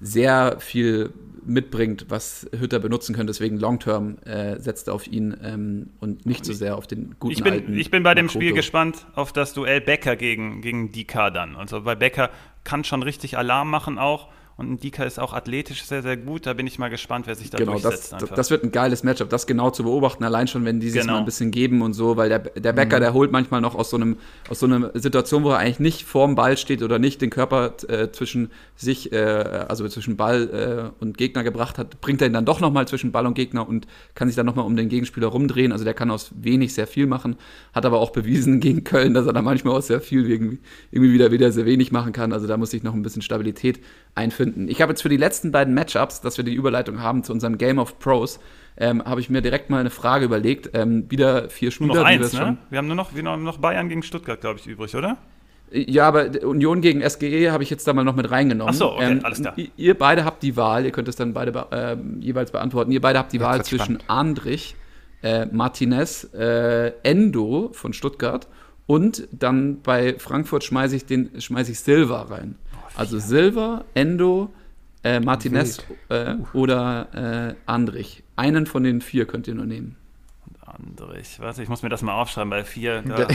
sehr 0.00 0.58
viel 0.60 1.12
mitbringt, 1.44 2.06
was 2.08 2.48
Hütter 2.58 2.78
benutzen 2.78 3.14
könnte. 3.14 3.32
Deswegen 3.32 3.58
Long-Term 3.58 4.18
äh, 4.24 4.58
setzt 4.58 4.88
auf 4.88 5.06
ihn 5.06 5.36
ähm, 5.42 5.90
und 6.00 6.26
nicht 6.26 6.44
so 6.44 6.52
sehr 6.52 6.76
auf 6.76 6.86
den 6.86 7.16
guten 7.18 7.34
ich 7.34 7.42
bin, 7.42 7.52
alten 7.52 7.74
Ich 7.76 7.90
bin 7.90 8.02
bei 8.02 8.14
dem 8.14 8.26
Makoto. 8.26 8.40
Spiel 8.40 8.54
gespannt 8.54 9.06
auf 9.14 9.32
das 9.32 9.52
Duell 9.52 9.80
Becker 9.80 10.16
gegen, 10.16 10.62
gegen 10.62 10.92
Dika 10.92 11.30
dann. 11.30 11.56
Also 11.56 11.82
bei 11.82 11.94
Becker 11.94 12.30
kann 12.64 12.84
schon 12.84 13.02
richtig 13.02 13.36
Alarm 13.36 13.68
machen 13.70 13.98
auch. 13.98 14.28
Und 14.60 14.82
Dika 14.82 15.04
ist 15.04 15.18
auch 15.18 15.32
athletisch 15.32 15.84
sehr, 15.84 16.02
sehr 16.02 16.18
gut. 16.18 16.44
Da 16.44 16.52
bin 16.52 16.66
ich 16.66 16.78
mal 16.78 16.90
gespannt, 16.90 17.26
wer 17.26 17.34
sich 17.34 17.48
da 17.48 17.56
genau, 17.56 17.72
durchsetzt. 17.72 18.12
Das, 18.12 18.28
das, 18.28 18.50
wird 18.50 18.62
ein 18.62 18.70
geiles 18.70 19.02
Matchup, 19.02 19.30
das 19.30 19.46
genau 19.46 19.70
zu 19.70 19.84
beobachten, 19.84 20.22
allein 20.22 20.48
schon, 20.48 20.66
wenn 20.66 20.80
die 20.80 20.90
sich 20.90 21.00
genau. 21.00 21.14
mal 21.14 21.18
ein 21.20 21.24
bisschen 21.24 21.50
geben 21.50 21.80
und 21.80 21.94
so, 21.94 22.18
weil 22.18 22.28
der, 22.28 22.40
der 22.40 22.74
Becker, 22.74 22.98
mhm. 22.98 23.00
der 23.00 23.14
holt 23.14 23.32
manchmal 23.32 23.62
noch 23.62 23.74
aus 23.74 23.88
so, 23.88 23.96
einem, 23.96 24.18
aus 24.50 24.58
so 24.58 24.66
einer 24.66 24.90
Situation, 24.92 25.44
wo 25.44 25.50
er 25.50 25.58
eigentlich 25.58 25.80
nicht 25.80 26.04
vorm 26.04 26.34
Ball 26.34 26.58
steht 26.58 26.82
oder 26.82 26.98
nicht 26.98 27.22
den 27.22 27.30
Körper 27.30 27.72
äh, 27.88 28.10
zwischen 28.10 28.50
sich, 28.76 29.12
äh, 29.12 29.16
also 29.16 29.88
zwischen 29.88 30.18
Ball 30.18 30.92
äh, 30.98 31.02
und 31.02 31.16
Gegner 31.16 31.42
gebracht 31.42 31.78
hat, 31.78 32.02
bringt 32.02 32.20
er 32.20 32.26
ihn 32.26 32.34
dann 32.34 32.44
doch 32.44 32.60
nochmal 32.60 32.86
zwischen 32.86 33.12
Ball 33.12 33.26
und 33.26 33.32
Gegner 33.32 33.66
und 33.66 33.86
kann 34.14 34.28
sich 34.28 34.36
dann 34.36 34.44
nochmal 34.44 34.66
um 34.66 34.76
den 34.76 34.90
Gegenspieler 34.90 35.28
rumdrehen. 35.28 35.72
Also 35.72 35.84
der 35.86 35.94
kann 35.94 36.10
aus 36.10 36.32
wenig 36.34 36.74
sehr 36.74 36.86
viel 36.86 37.06
machen, 37.06 37.36
hat 37.72 37.86
aber 37.86 37.98
auch 37.98 38.10
bewiesen 38.10 38.60
gegen 38.60 38.84
Köln, 38.84 39.14
dass 39.14 39.26
er 39.26 39.32
da 39.32 39.40
manchmal 39.40 39.74
auch 39.74 39.82
sehr 39.82 40.02
viel 40.02 40.30
irgendwie, 40.30 40.58
irgendwie 40.90 41.14
wieder, 41.14 41.32
wieder 41.32 41.50
sehr 41.50 41.64
wenig 41.64 41.92
machen 41.92 42.12
kann. 42.12 42.34
Also 42.34 42.46
da 42.46 42.58
muss 42.58 42.74
ich 42.74 42.82
noch 42.82 42.92
ein 42.92 43.00
bisschen 43.00 43.22
Stabilität 43.22 43.80
einfinden. 44.14 44.49
Ich 44.68 44.80
habe 44.80 44.92
jetzt 44.92 45.02
für 45.02 45.08
die 45.08 45.16
letzten 45.16 45.52
beiden 45.52 45.74
Matchups, 45.74 46.20
dass 46.20 46.36
wir 46.36 46.44
die 46.44 46.54
Überleitung 46.54 47.02
haben 47.02 47.22
zu 47.24 47.32
unserem 47.32 47.58
Game 47.58 47.78
of 47.78 47.98
Pros, 47.98 48.40
ähm, 48.76 49.04
habe 49.04 49.20
ich 49.20 49.30
mir 49.30 49.42
direkt 49.42 49.70
mal 49.70 49.80
eine 49.80 49.90
Frage 49.90 50.24
überlegt. 50.24 50.70
Ähm, 50.74 51.10
wieder 51.10 51.48
vier 51.50 51.70
Spieler. 51.70 51.94
Nur 51.94 51.96
noch 51.96 52.04
eins, 52.04 52.32
ne? 52.32 52.56
Wir 52.70 52.78
haben 52.78 52.86
nur 52.86 52.96
noch, 52.96 53.14
wir 53.14 53.24
haben 53.24 53.42
noch 53.42 53.58
Bayern 53.58 53.88
gegen 53.88 54.02
Stuttgart, 54.02 54.40
glaube 54.40 54.58
ich, 54.58 54.66
übrig, 54.66 54.94
oder? 54.94 55.18
Ja, 55.72 56.08
aber 56.08 56.30
Union 56.42 56.80
gegen 56.80 57.08
SGE 57.08 57.52
habe 57.52 57.62
ich 57.62 57.70
jetzt 57.70 57.86
da 57.86 57.92
mal 57.92 58.04
noch 58.04 58.16
mit 58.16 58.30
reingenommen. 58.30 58.74
Ach 58.74 58.78
so, 58.78 58.92
okay, 58.92 59.12
ähm, 59.12 59.20
alles 59.24 59.40
klar. 59.40 59.54
Ihr 59.76 59.96
beide 59.96 60.24
habt 60.24 60.42
die 60.42 60.56
Wahl, 60.56 60.84
ihr 60.84 60.90
könnt 60.90 61.06
es 61.06 61.14
dann 61.14 61.32
beide 61.32 61.66
äh, 61.70 61.96
jeweils 62.20 62.50
beantworten. 62.50 62.90
Ihr 62.90 63.00
beide 63.00 63.18
habt 63.20 63.32
die 63.32 63.38
das 63.38 63.46
Wahl 63.46 63.64
zwischen 63.64 64.00
spannend. 64.00 64.04
Andrich, 64.08 64.74
äh, 65.22 65.46
Martinez, 65.46 66.24
äh, 66.34 66.92
Endo 67.04 67.70
von 67.72 67.92
Stuttgart 67.92 68.48
und 68.86 69.28
dann 69.30 69.80
bei 69.82 70.18
Frankfurt 70.18 70.64
schmeiße 70.64 70.96
ich 70.96 71.06
den 71.06 71.40
schmeiße 71.40 71.70
ich 71.70 71.78
Silva 71.78 72.22
rein. 72.22 72.56
Also 73.00 73.18
Silva, 73.18 73.84
Endo, 73.94 74.52
äh, 75.02 75.20
Martinez 75.20 75.78
äh, 76.10 76.34
uh. 76.34 76.46
oder 76.52 77.54
äh, 77.54 77.54
Andrich. 77.64 78.22
Einen 78.36 78.66
von 78.66 78.82
den 78.82 79.00
vier 79.00 79.26
könnt 79.26 79.48
ihr 79.48 79.54
nur 79.54 79.64
nehmen. 79.64 79.96
Andrich, 80.60 81.40
warte, 81.40 81.62
ich 81.62 81.68
muss 81.70 81.82
mir 81.82 81.88
das 81.88 82.02
mal 82.02 82.12
aufschreiben, 82.12 82.50
bei 82.50 82.62
vier, 82.62 83.02
da 83.02 83.26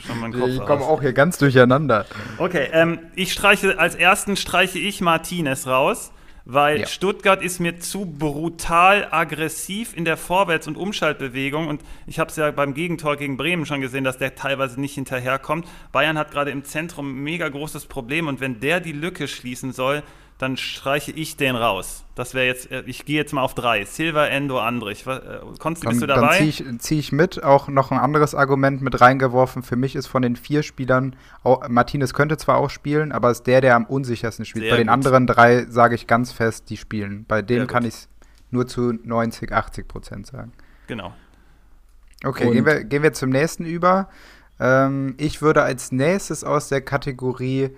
schon 0.00 0.20
mein 0.20 0.32
Kopf 0.38 0.48
Ich 0.48 0.60
komme 0.60 0.82
auch 0.82 1.00
hier 1.00 1.12
ganz 1.12 1.38
durcheinander. 1.38 2.04
Okay, 2.38 2.68
ähm, 2.72 2.98
ich 3.14 3.32
streiche, 3.32 3.78
als 3.78 3.94
ersten 3.94 4.36
streiche 4.36 4.78
ich 4.78 5.00
Martinez 5.00 5.66
raus 5.68 6.12
weil 6.44 6.80
ja. 6.80 6.86
Stuttgart 6.86 7.42
ist 7.42 7.60
mir 7.60 7.78
zu 7.78 8.06
brutal 8.06 9.08
aggressiv 9.10 9.96
in 9.96 10.04
der 10.04 10.16
Vorwärts- 10.16 10.66
und 10.66 10.76
Umschaltbewegung 10.76 11.68
und 11.68 11.82
ich 12.06 12.18
habe 12.18 12.30
es 12.30 12.36
ja 12.36 12.50
beim 12.50 12.74
Gegentor 12.74 13.16
gegen 13.16 13.36
Bremen 13.36 13.66
schon 13.66 13.80
gesehen, 13.80 14.04
dass 14.04 14.18
der 14.18 14.34
teilweise 14.34 14.80
nicht 14.80 14.94
hinterherkommt. 14.94 15.66
Bayern 15.92 16.18
hat 16.18 16.30
gerade 16.30 16.50
im 16.50 16.64
Zentrum 16.64 17.10
ein 17.10 17.22
mega 17.22 17.48
großes 17.48 17.86
Problem 17.86 18.26
und 18.28 18.40
wenn 18.40 18.60
der 18.60 18.80
die 18.80 18.92
Lücke 18.92 19.28
schließen 19.28 19.72
soll, 19.72 20.02
dann 20.42 20.56
streiche 20.56 21.12
ich 21.12 21.36
den 21.36 21.54
raus. 21.54 22.04
Das 22.16 22.34
wäre 22.34 22.46
jetzt, 22.46 22.68
äh, 22.72 22.82
ich 22.86 23.04
gehe 23.04 23.16
jetzt 23.16 23.32
mal 23.32 23.42
auf 23.42 23.54
drei. 23.54 23.84
Silva, 23.84 24.26
Endo, 24.26 24.58
Andrich. 24.58 25.06
Äh, 25.06 25.20
Konst, 25.60 25.84
bist 25.84 26.02
du 26.02 26.06
dabei? 26.06 26.20
Dann 26.20 26.36
ziehe 26.36 26.48
ich, 26.48 26.80
zieh 26.80 26.98
ich, 26.98 27.12
mit. 27.12 27.44
Auch 27.44 27.68
noch 27.68 27.92
ein 27.92 27.98
anderes 27.98 28.34
Argument 28.34 28.82
mit 28.82 29.00
reingeworfen. 29.00 29.62
Für 29.62 29.76
mich 29.76 29.94
ist 29.94 30.08
von 30.08 30.20
den 30.20 30.34
vier 30.34 30.64
Spielern, 30.64 31.14
auch, 31.44 31.68
Martinez 31.68 32.12
könnte 32.12 32.38
zwar 32.38 32.56
auch 32.56 32.70
spielen, 32.70 33.12
aber 33.12 33.30
ist 33.30 33.46
der, 33.46 33.60
der 33.60 33.76
am 33.76 33.84
unsichersten 33.84 34.44
spielt. 34.44 34.64
Sehr 34.64 34.72
Bei 34.72 34.78
den 34.78 34.88
gut. 34.88 34.94
anderen 34.94 35.28
drei 35.28 35.64
sage 35.66 35.94
ich 35.94 36.08
ganz 36.08 36.32
fest, 36.32 36.68
die 36.70 36.76
spielen. 36.76 37.24
Bei 37.28 37.40
dem 37.40 37.68
kann 37.68 37.84
ich 37.84 37.94
es 37.94 38.08
nur 38.50 38.66
zu 38.66 38.92
90, 38.92 39.52
80 39.52 39.86
Prozent 39.86 40.26
sagen. 40.26 40.52
Genau. 40.88 41.14
Okay, 42.24 42.50
gehen 42.50 42.66
wir, 42.66 42.82
gehen 42.82 43.04
wir 43.04 43.12
zum 43.12 43.30
nächsten 43.30 43.64
über. 43.64 44.08
Ähm, 44.58 45.14
ich 45.18 45.40
würde 45.40 45.62
als 45.62 45.92
nächstes 45.92 46.42
aus 46.42 46.68
der 46.68 46.80
Kategorie 46.80 47.70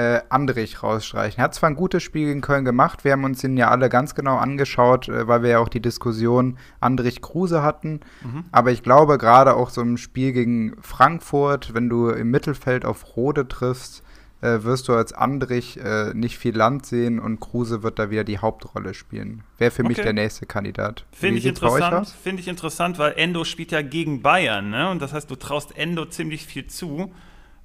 äh, 0.00 0.22
Andrich 0.30 0.82
rausstreichen. 0.82 1.40
Er 1.40 1.44
hat 1.44 1.54
zwar 1.54 1.68
ein 1.68 1.76
gutes 1.76 2.02
Spiel 2.02 2.26
gegen 2.26 2.40
Köln 2.40 2.64
gemacht, 2.64 3.04
wir 3.04 3.12
haben 3.12 3.24
uns 3.24 3.44
ihn 3.44 3.56
ja 3.56 3.68
alle 3.68 3.88
ganz 3.88 4.14
genau 4.14 4.36
angeschaut, 4.36 5.08
äh, 5.08 5.28
weil 5.28 5.42
wir 5.42 5.50
ja 5.50 5.58
auch 5.58 5.68
die 5.68 5.80
Diskussion 5.82 6.56
Andrich-Kruse 6.80 7.62
hatten, 7.62 8.00
mhm. 8.22 8.44
aber 8.50 8.72
ich 8.72 8.82
glaube 8.82 9.18
gerade 9.18 9.54
auch 9.54 9.70
so 9.70 9.82
im 9.82 9.96
Spiel 9.98 10.32
gegen 10.32 10.76
Frankfurt, 10.80 11.74
wenn 11.74 11.88
du 11.88 12.08
im 12.08 12.30
Mittelfeld 12.30 12.84
auf 12.84 13.16
Rode 13.16 13.46
triffst, 13.46 14.02
äh, 14.40 14.62
wirst 14.62 14.88
du 14.88 14.94
als 14.94 15.12
Andrich 15.12 15.78
äh, 15.78 16.14
nicht 16.14 16.38
viel 16.38 16.56
Land 16.56 16.86
sehen 16.86 17.18
und 17.18 17.40
Kruse 17.40 17.82
wird 17.82 17.98
da 17.98 18.08
wieder 18.08 18.24
die 18.24 18.38
Hauptrolle 18.38 18.94
spielen. 18.94 19.42
Wäre 19.58 19.70
für 19.70 19.82
okay. 19.82 19.88
mich 19.88 19.96
der 19.98 20.14
nächste 20.14 20.46
Kandidat. 20.46 21.04
Finde 21.12 21.38
ich 21.38 21.46
interessant, 21.46 22.08
finde 22.08 22.40
ich 22.40 22.48
interessant, 22.48 22.98
weil 22.98 23.12
Endo 23.16 23.44
spielt 23.44 23.70
ja 23.72 23.82
gegen 23.82 24.22
Bayern, 24.22 24.70
ne? 24.70 24.90
Und 24.90 25.02
das 25.02 25.12
heißt, 25.12 25.30
du 25.30 25.36
traust 25.36 25.76
Endo 25.76 26.06
ziemlich 26.06 26.46
viel 26.46 26.66
zu. 26.66 27.12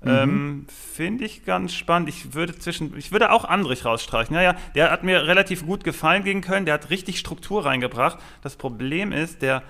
Mhm. 0.01 0.09
Ähm, 0.09 0.65
Finde 0.93 1.25
ich 1.25 1.45
ganz 1.45 1.73
spannend. 1.73 2.09
Ich 2.09 2.33
würde 2.33 2.57
zwischen, 2.57 2.95
ich 2.97 3.11
würde 3.11 3.31
auch 3.31 3.45
Andrich 3.45 3.85
rausstreichen. 3.85 4.35
Naja, 4.35 4.55
der 4.75 4.91
hat 4.91 5.03
mir 5.03 5.27
relativ 5.27 5.65
gut 5.65 5.83
gefallen 5.83 6.23
gegen 6.23 6.41
Köln. 6.41 6.65
Der 6.65 6.75
hat 6.75 6.89
richtig 6.89 7.19
Struktur 7.19 7.65
reingebracht. 7.65 8.19
Das 8.41 8.55
Problem 8.55 9.11
ist, 9.11 9.41
der 9.41 9.63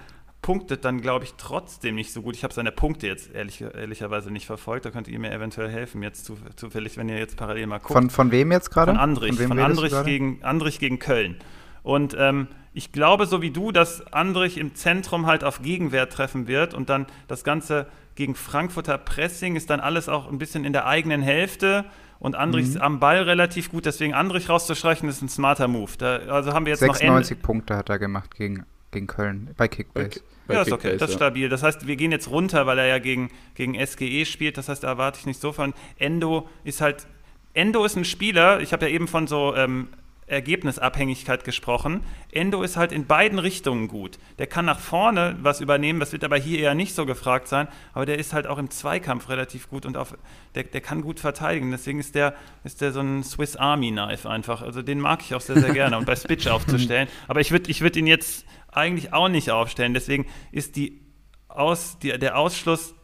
punktet 0.46 0.86
dann, 0.86 1.02
glaube 1.02 1.26
ich, 1.26 1.34
trotzdem 1.38 1.96
nicht 1.96 2.14
so 2.14 2.22
gut. 2.22 2.36
Ich 2.36 2.44
habe 2.44 2.54
seine 2.54 2.72
Punkte 2.72 3.08
jetzt 3.08 3.34
ehrlich, 3.34 3.62
ehrlicherweise 3.62 4.30
nicht 4.30 4.46
verfolgt. 4.46 4.86
Da 4.86 4.92
könnt 4.92 5.08
ihr 5.08 5.18
mir 5.18 5.32
eventuell 5.32 5.70
helfen, 5.70 6.04
jetzt 6.04 6.32
zufällig, 6.56 6.98
wenn 6.98 7.10
ihr 7.10 7.18
jetzt 7.18 7.36
parallel 7.36 7.66
mal 7.66 7.80
guckt. 7.80 7.94
Von, 7.94 8.12
von 8.12 8.32
wem 8.32 8.52
jetzt 8.52 8.70
gerade? 8.70 8.92
Von 8.92 9.00
Andrich. 9.00 9.36
Von, 9.38 9.48
von 9.48 9.60
Andrich, 9.60 9.94
gegen, 10.04 10.44
Andrich 10.44 10.78
gegen 10.78 11.00
Köln. 11.00 11.38
Und 11.86 12.16
ähm, 12.18 12.48
ich 12.74 12.92
glaube, 12.92 13.28
so 13.28 13.44
wie 13.44 13.52
du, 13.52 13.72
dass 13.72 14.12
Andrich 14.12 14.58
im 14.58 14.74
Zentrum 14.74 15.28
halt 15.28 15.44
auf 15.44 15.62
Gegenwehr 15.62 16.10
treffen 16.10 16.48
wird 16.48 16.74
und 16.74 16.90
dann 16.90 17.06
das 17.28 17.44
Ganze 17.44 17.86
gegen 18.16 18.34
Frankfurter 18.34 18.98
Pressing 18.98 19.56
ist 19.56 19.70
dann 19.70 19.80
alles 19.80 20.10
auch 20.10 20.28
ein 20.28 20.40
bisschen 20.40 20.66
in 20.66 20.74
der 20.74 20.88
eigenen 20.88 21.22
Hälfte 21.22 21.86
und 22.18 22.36
Andrich 22.36 22.74
mhm. 22.74 22.82
am 22.82 23.00
Ball 23.00 23.22
relativ 23.22 23.70
gut. 23.70 23.86
Deswegen 23.86 24.16
Andrich 24.16 24.50
rauszustreichen 24.50 25.08
ist 25.08 25.22
ein 25.22 25.30
smarter 25.30 25.68
Move. 25.68 25.92
Da, 26.00 26.18
also 26.28 26.54
haben 26.54 26.66
wir 26.66 26.72
jetzt 26.72 26.80
96 26.80 27.38
noch 27.38 27.44
Punkte 27.44 27.78
hat 27.78 27.90
er 27.90 28.00
gemacht 28.00 28.34
gegen, 28.34 28.66
gegen 28.90 29.06
Köln 29.06 29.52
bei 29.56 29.68
Kickbase. 29.68 30.22
Ja, 30.50 30.64
ist 30.64 30.72
okay, 30.72 30.98
das 30.98 31.12
ist 31.12 31.18
stabil. 31.18 31.50
Das 31.50 31.62
heißt, 31.62 31.86
wir 31.86 31.96
gehen 31.98 32.12
jetzt 32.12 32.32
runter, 32.32 32.66
weil 32.66 32.80
er 32.80 32.88
ja 32.88 32.98
gegen, 32.98 33.30
gegen 33.54 33.76
SGE 33.76 34.26
spielt. 34.26 34.58
Das 34.58 34.70
heißt, 34.70 34.84
da 34.84 34.88
erwarte 34.88 35.20
ich 35.20 35.28
nicht 35.28 35.40
so 35.40 35.52
von. 35.52 35.76
Endo 36.00 36.50
ist 36.64 36.82
halt 36.82 37.06
Endo 37.54 37.86
ist 37.86 37.96
ein 37.96 38.06
Spieler, 38.06 38.60
ich 38.60 38.74
habe 38.74 38.88
ja 38.88 38.92
eben 38.92 39.08
von 39.08 39.28
so 39.28 39.56
ähm, 39.56 39.88
Ergebnisabhängigkeit 40.28 41.44
gesprochen. 41.44 42.02
Endo 42.32 42.64
ist 42.64 42.78
halt 42.78 42.92
in 42.92 43.06
beiden 43.06 43.38
Richtungen 43.38 43.88
gut. 43.88 44.18
Der 44.40 44.48
kann 44.48 44.66
nach 44.66 44.80
vorne 44.80 45.38
was 45.42 45.62
übernehmen, 45.62 46.00
das 46.00 46.14
wird 46.14 46.24
aber 46.24 46.38
hier 46.38 46.60
eher 46.60 46.74
nicht 46.74 46.96
so 46.96 47.06
gefragt 47.06 47.48
sein, 47.48 47.68
aber 47.94 48.08
der 48.08 48.18
ist 48.18 48.34
halt 48.34 48.48
auch 48.48 48.58
im 48.58 48.72
Zweikampf 48.72 49.30
relativ 49.30 49.70
gut 49.70 49.86
und 49.86 49.98
auf, 49.98 50.18
der, 50.56 50.64
der 50.64 50.82
kann 50.82 51.02
gut 51.02 51.20
verteidigen. 51.20 51.70
Deswegen 51.70 52.00
ist 52.00 52.16
der, 52.16 52.34
ist 52.64 52.82
der 52.82 52.92
so 52.92 53.02
ein 53.02 53.24
Swiss 53.24 53.56
Army 53.56 53.92
Knife 53.92 54.28
einfach. 54.28 54.64
Also 54.64 54.82
den 54.82 55.00
mag 55.00 55.22
ich 55.22 55.36
auch 55.36 55.42
sehr, 55.42 55.60
sehr 55.60 55.74
gerne 55.74 55.98
und 55.98 56.06
bei 56.06 56.16
Spitch 56.16 56.48
aufzustellen. 56.48 57.08
Aber 57.28 57.42
ich 57.42 57.52
würde 57.52 57.70
ich 57.70 57.82
würd 57.82 57.96
ihn 57.96 58.08
jetzt 58.08 58.46
eigentlich 58.72 59.14
auch 59.14 59.30
nicht 59.30 59.52
aufstellen. 59.52 59.94
Deswegen 59.94 60.26
ist 60.52 60.76
die 60.76 61.02
Aus, 61.48 62.00
die, 62.00 62.18
der 62.18 62.38
Ausschluss 62.38 62.96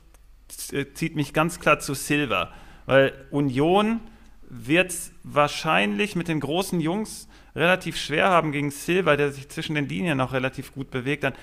zieht 0.94 1.16
mich 1.16 1.34
ganz 1.34 1.60
klar 1.60 1.80
zu 1.80 1.94
Silver. 1.94 2.52
Weil 2.88 3.14
Union 3.30 4.02
wird 4.54 4.92
es 4.92 5.14
wahrscheinlich 5.24 6.18
mit 6.18 6.28
den 6.28 6.42
großen 6.42 6.82
Jungs 6.82 7.30
relativ 7.56 7.96
schwer 7.96 8.30
haben 8.30 8.52
gegen 8.52 8.70
Silva, 8.70 9.16
der 9.16 9.32
sich 9.32 9.48
zwischen 9.48 9.76
den 9.76 9.88
Linien 9.88 10.18
noch 10.18 10.34
relativ 10.34 10.74
gut 10.74 10.92
bewegt. 10.92 11.24
Dann, 11.24 11.34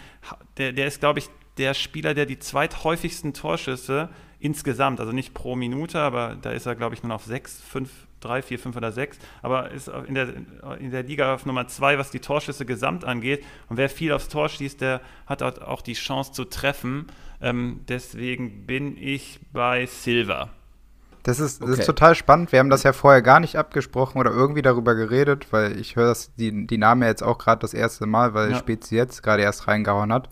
der, 0.58 0.72
der 0.72 0.86
ist, 0.86 1.00
glaube 1.00 1.18
ich, 1.18 1.30
der 1.56 1.72
Spieler, 1.72 2.12
der 2.12 2.26
die 2.26 2.38
zweithäufigsten 2.38 3.32
Torschüsse 3.32 4.10
insgesamt, 4.40 5.00
also 5.00 5.12
nicht 5.12 5.32
pro 5.32 5.56
Minute, 5.56 5.98
aber 5.98 6.36
da 6.40 6.50
ist 6.50 6.66
er, 6.66 6.76
glaube 6.76 6.94
ich, 6.94 7.02
nur 7.02 7.14
auf 7.14 7.24
6, 7.24 7.62
5, 7.62 7.90
3, 8.20 8.42
4, 8.42 8.58
5 8.58 8.76
oder 8.76 8.92
6, 8.92 9.18
aber 9.40 9.70
ist 9.70 9.88
in 9.88 10.14
der, 10.14 10.28
in 10.78 10.90
der 10.90 11.02
Liga 11.02 11.34
auf 11.34 11.46
Nummer 11.46 11.66
2, 11.66 11.98
was 11.98 12.10
die 12.10 12.20
Torschüsse 12.20 12.66
gesamt 12.66 13.06
angeht. 13.06 13.42
Und 13.68 13.78
wer 13.78 13.88
viel 13.88 14.12
aufs 14.12 14.28
Tor 14.28 14.50
schießt, 14.50 14.82
der 14.82 15.00
hat 15.26 15.42
auch 15.42 15.80
die 15.80 15.94
Chance 15.94 16.32
zu 16.32 16.44
treffen. 16.44 17.06
Ähm, 17.40 17.80
deswegen 17.88 18.66
bin 18.66 18.96
ich 18.98 19.40
bei 19.52 19.86
Silva. 19.86 20.50
Das 21.22 21.40
ist, 21.40 21.60
das 21.60 21.70
okay. 21.70 21.80
ist 21.80 21.86
total 21.86 22.14
spannend. 22.14 22.52
Wir 22.52 22.58
haben 22.58 22.70
das 22.70 22.82
ja 22.82 22.92
vorher 22.92 23.22
gar 23.22 23.40
nicht 23.40 23.56
abgesprochen 23.56 24.18
oder 24.18 24.30
irgendwie 24.30 24.62
darüber 24.62 24.94
geredet, 24.94 25.48
weil 25.50 25.78
ich 25.78 25.96
höre 25.96 26.16
die, 26.38 26.66
die 26.66 26.78
Namen 26.78 27.02
ja 27.02 27.08
jetzt 27.08 27.22
auch 27.22 27.38
gerade 27.38 27.60
das 27.60 27.74
erste 27.74 28.06
Mal, 28.06 28.34
weil 28.34 28.52
ja. 28.52 28.56
Spezi 28.56 28.96
jetzt 28.96 29.22
gerade 29.22 29.42
erst 29.42 29.68
reingehauen 29.68 30.12
hat. 30.12 30.28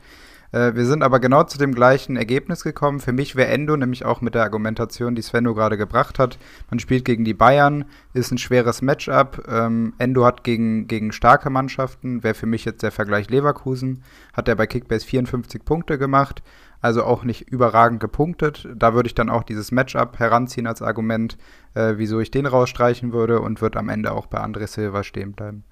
Äh, 0.53 0.75
wir 0.75 0.87
sind 0.87 1.03
aber 1.03 1.21
genau 1.21 1.45
zu 1.45 1.59
dem 1.59 1.75
gleichen 1.75 2.17
Ergebnis 2.17 2.63
gekommen. 2.63 3.01
Für 3.01 3.13
mich 3.13 3.37
wäre 3.37 3.49
Endo, 3.49 3.77
nämlich 3.77 4.05
auch 4.05 4.21
mit 4.21 4.35
der 4.35 4.43
Argumentation, 4.43 5.15
die 5.15 5.23
Svenno 5.23 5.55
gerade 5.55 5.77
gebracht 5.77 6.19
hat. 6.19 6.39
Man 6.71 6.79
spielt 6.79 7.05
gegen 7.05 7.25
die 7.25 7.35
Bayern, 7.35 7.85
ist 8.15 8.33
ein 8.33 8.39
schweres 8.39 8.83
Matchup. 8.83 9.45
Ähm, 9.49 9.95
Endo 9.99 10.25
hat 10.25 10.45
gegen, 10.45 10.87
gegen 10.87 11.13
starke 11.13 11.51
Mannschaften, 11.51 12.23
wäre 12.23 12.35
für 12.35 12.47
mich 12.47 12.65
jetzt 12.65 12.83
der 12.83 12.93
Vergleich 12.93 13.29
Leverkusen, 13.29 14.03
hat 14.33 14.49
er 14.49 14.57
bei 14.57 14.67
Kickbase 14.67 15.07
54 15.07 15.65
Punkte 15.65 15.99
gemacht 15.99 16.43
also 16.81 17.05
auch 17.05 17.25
nicht 17.25 17.43
überragend 17.51 18.01
gepunktet. 18.01 18.69
Da 18.75 18.95
würde 18.95 19.07
ich 19.07 19.15
dann 19.15 19.31
auch 19.31 19.43
dieses 19.43 19.73
Matchup 19.73 20.19
heranziehen 20.19 20.67
als 20.67 20.83
Argument, 20.83 21.37
äh, 21.75 21.95
wieso 21.97 22.21
ich 22.21 22.31
den 22.31 22.47
rausstreichen 22.47 23.13
würde 23.13 23.41
und 23.41 23.61
wird 23.61 23.77
am 23.77 23.89
Ende 23.89 24.13
auch 24.13 24.27
bei 24.27 24.39
André 24.39 24.67
Silva 24.67 25.03
stehen 25.03 25.33
bleiben. 25.33 25.65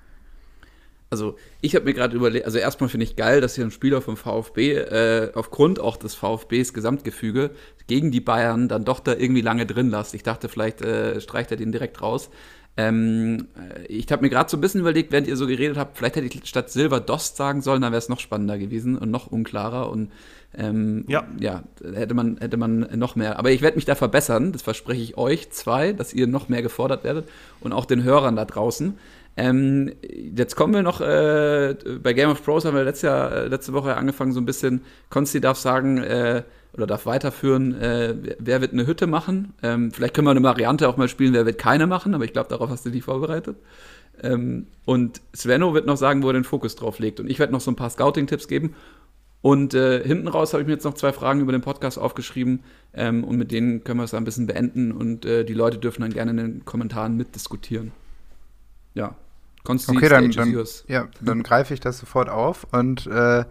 Also 1.11 1.37
ich 1.61 1.77
habe 1.77 1.85
mir 1.85 1.95
gerade 1.95 2.17
überlegt, 2.17 2.45
also 2.45 2.59
erstmal 2.59 2.91
finde 2.91 3.05
ich 3.05 3.15
geil, 3.15 3.41
dass 3.41 3.55
hier 3.55 3.65
ein 3.65 3.71
Spieler 3.71 4.03
vom 4.03 4.17
VfB 4.17 4.73
äh, 4.73 5.31
aufgrund 5.35 5.79
auch 5.79 5.97
des 5.97 6.17
VfBs 6.17 6.73
Gesamtgefüge 6.73 7.53
gegen 7.87 8.11
die 8.11 8.21
Bayern 8.21 8.67
dann 8.69 8.85
doch 8.85 8.99
da 8.99 9.13
irgendwie 9.13 9.43
lange 9.43 9.65
drin 9.65 9.91
lässt. 9.91 10.15
Ich 10.15 10.25
dachte, 10.25 10.49
vielleicht 10.49 10.83
äh, 10.83 11.21
streicht 11.21 11.53
er 11.53 11.57
den 11.57 11.71
direkt 11.71 12.03
raus. 12.03 12.31
Ähm, 12.77 13.47
äh, 13.57 13.87
ich 13.87 14.11
habe 14.11 14.23
mir 14.23 14.31
gerade 14.31 14.51
so 14.51 14.57
ein 14.57 14.61
bisschen 14.61 14.81
überlegt, 14.81 15.13
während 15.13 15.29
ihr 15.29 15.37
so 15.37 15.47
geredet 15.47 15.77
habt, 15.77 15.97
vielleicht 15.97 16.17
hätte 16.17 16.27
ich 16.27 16.47
statt 16.47 16.71
Silver 16.71 16.99
Dost 16.99 17.37
sagen 17.37 17.63
sollen, 17.63 17.83
dann 17.83 17.93
wäre 17.93 18.01
es 18.01 18.09
noch 18.09 18.19
spannender 18.19 18.59
gewesen 18.59 18.99
und 18.99 19.11
noch 19.11 19.29
unklarer 19.29 19.91
und 19.91 20.11
ähm, 20.57 21.05
ja. 21.09 21.25
ja, 21.39 21.63
hätte 21.95 22.15
man, 22.15 22.39
hätte 22.39 22.57
man 22.57 22.89
noch 22.95 23.17
mehr. 23.17 23.39
Aber 23.39 23.51
ich 23.51 23.63
werde 23.63 23.77
mich 23.77 23.85
da 23.85 23.95
verbessern, 23.95 24.53
das 24.53 24.63
verspreche 24.63 25.03
ich 25.03 25.17
euch 25.17 25.51
zwei, 25.51 25.93
dass 25.93 26.13
ihr 26.13 26.27
noch 26.27 26.49
mehr 26.49 26.63
gefordert 26.63 27.05
werdet 27.05 27.29
und 27.61 27.73
auch 27.73 27.85
den 27.85 28.03
Hörern 28.03 28.37
da 28.37 28.45
draußen. 28.45 28.97
Ähm, 29.37 29.93
jetzt 30.03 30.55
kommen 30.55 30.75
wir 30.75 30.83
noch, 30.83 31.01
äh, 31.01 31.75
bei 32.03 32.13
Game 32.13 32.31
of 32.31 32.41
Thrones 32.43 32.65
haben 32.65 32.77
wir 32.77 32.85
letzte, 32.85 33.09
Jahr, 33.09 33.33
äh, 33.33 33.47
letzte 33.49 33.73
Woche 33.73 33.97
angefangen, 33.97 34.33
so 34.33 34.41
ein 34.41 34.47
bisschen, 34.47 34.83
Konsti 35.11 35.41
darf 35.41 35.59
sagen, 35.59 35.99
äh, 35.99 36.43
oder 36.73 36.87
darf 36.87 37.07
weiterführen, 37.07 37.81
äh, 37.81 38.15
wer 38.39 38.61
wird 38.61 38.73
eine 38.73 38.87
Hütte 38.87 39.07
machen. 39.07 39.53
Ähm, 39.63 39.93
vielleicht 39.93 40.15
können 40.15 40.27
wir 40.27 40.33
eine 40.33 40.43
Variante 40.43 40.89
auch 40.89 40.97
mal 40.97 41.09
spielen, 41.09 41.33
wer 41.33 41.47
wird 41.47 41.59
keine 41.59 41.87
machen, 41.87 42.15
aber 42.15 42.25
ich 42.25 42.33
glaube, 42.33 42.49
darauf 42.49 42.69
hast 42.71 42.85
du 42.85 42.91
dich 42.91 43.05
vorbereitet. 43.05 43.57
Ähm, 44.23 44.67
und 44.85 45.21
Svenno 45.35 45.75
wird 45.75 45.87
noch 45.87 45.97
sagen, 45.97 46.23
wo 46.23 46.29
er 46.29 46.35
den 46.35 46.45
Fokus 46.45 46.77
drauf 46.77 46.99
legt. 46.99 47.21
Und 47.21 47.29
ich 47.29 47.39
werde 47.39 47.53
noch 47.53 47.61
so 47.61 47.71
ein 47.71 47.77
paar 47.77 47.91
Scouting-Tipps 47.91 48.49
geben. 48.49 48.75
Und 49.45 49.75
äh, 49.75 50.03
hinten 50.03 50.29
raus 50.29 50.55
habe 50.55 50.63
ich 50.63 50.67
mir 50.67 50.73
jetzt 50.73 50.85
noch 50.85 50.95
zwei 50.95 51.13
Fragen 51.13 51.41
über 51.41 51.53
den 51.53 51.61
Podcast 51.61 51.99
aufgeschrieben 51.99 52.65
ähm, 52.95 53.25
und 53.25 53.37
mit 53.37 53.53
denen 53.53 53.85
können 53.85 54.01
wir 54.01 54.05
es 54.05 54.15
ein 54.15 54.25
bisschen 54.25 54.47
beenden. 54.47 54.91
Und 54.91 55.27
äh, 55.27 55.45
die 55.45 55.53
Leute 55.53 55.77
dürfen 55.77 56.01
dann 56.01 56.15
gerne 56.15 56.31
in 56.31 56.37
den 56.39 56.65
Kommentaren 56.65 57.15
mitdiskutieren. 57.15 57.93
Ja, 58.95 59.17
Konsti, 59.63 59.95
okay, 59.95 60.09
dann, 60.09 60.31
dann, 60.31 60.65
ja, 60.89 61.09
dann 61.21 61.43
greife 61.43 61.75
ich 61.75 61.81
das 61.81 61.99
sofort 61.99 62.31
auf. 62.31 62.67
Und 62.73 63.07
äh, 63.07 63.45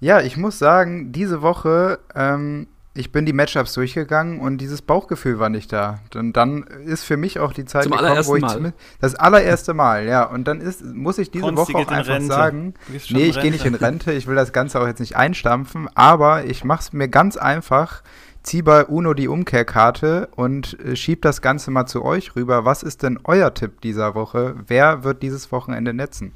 ja, 0.00 0.20
ich 0.20 0.36
muss 0.36 0.58
sagen, 0.58 1.12
diese 1.12 1.40
Woche, 1.40 1.98
ähm, 2.14 2.66
ich 2.96 3.12
bin 3.12 3.26
die 3.26 3.32
Matchups 3.32 3.74
durchgegangen 3.74 4.40
und 4.40 4.58
dieses 4.58 4.82
Bauchgefühl 4.82 5.38
war 5.38 5.48
nicht 5.48 5.72
da. 5.72 6.00
Und 6.14 6.32
dann 6.34 6.62
ist 6.62 7.04
für 7.04 7.16
mich 7.16 7.38
auch 7.38 7.52
die 7.52 7.64
Zeit 7.64 7.84
Zum 7.84 7.92
gekommen, 7.92 8.26
wo 8.26 8.36
ich 8.36 8.42
Mal. 8.42 8.72
das 9.00 9.14
allererste 9.14 9.74
Mal, 9.74 10.06
ja. 10.06 10.24
Und 10.24 10.48
dann 10.48 10.60
ist, 10.60 10.84
muss 10.84 11.18
ich 11.18 11.30
diese 11.30 11.44
Konsti 11.44 11.74
Woche 11.74 11.86
auch 11.86 11.92
einfach 11.92 12.14
Rente. 12.14 12.26
sagen, 12.26 12.74
nee, 13.10 13.24
ich 13.26 13.40
gehe 13.40 13.50
nicht 13.50 13.64
in 13.64 13.74
Rente, 13.76 14.12
ich 14.12 14.26
will 14.26 14.34
das 14.34 14.52
Ganze 14.52 14.80
auch 14.80 14.86
jetzt 14.86 15.00
nicht 15.00 15.16
einstampfen, 15.16 15.88
aber 15.94 16.44
ich 16.44 16.64
mache 16.64 16.80
es 16.80 16.92
mir 16.92 17.08
ganz 17.08 17.36
einfach, 17.36 18.02
ziehe 18.42 18.62
bei 18.62 18.84
Uno 18.84 19.12
die 19.12 19.28
Umkehrkarte 19.28 20.28
und 20.36 20.78
äh, 20.80 20.96
schieb 20.96 21.22
das 21.22 21.42
Ganze 21.42 21.70
mal 21.70 21.86
zu 21.86 22.04
euch 22.04 22.36
rüber. 22.36 22.64
Was 22.64 22.82
ist 22.82 23.02
denn 23.02 23.18
euer 23.24 23.52
Tipp 23.52 23.80
dieser 23.82 24.14
Woche? 24.14 24.56
Wer 24.66 25.04
wird 25.04 25.22
dieses 25.22 25.52
Wochenende 25.52 25.92
netzen? 25.92 26.32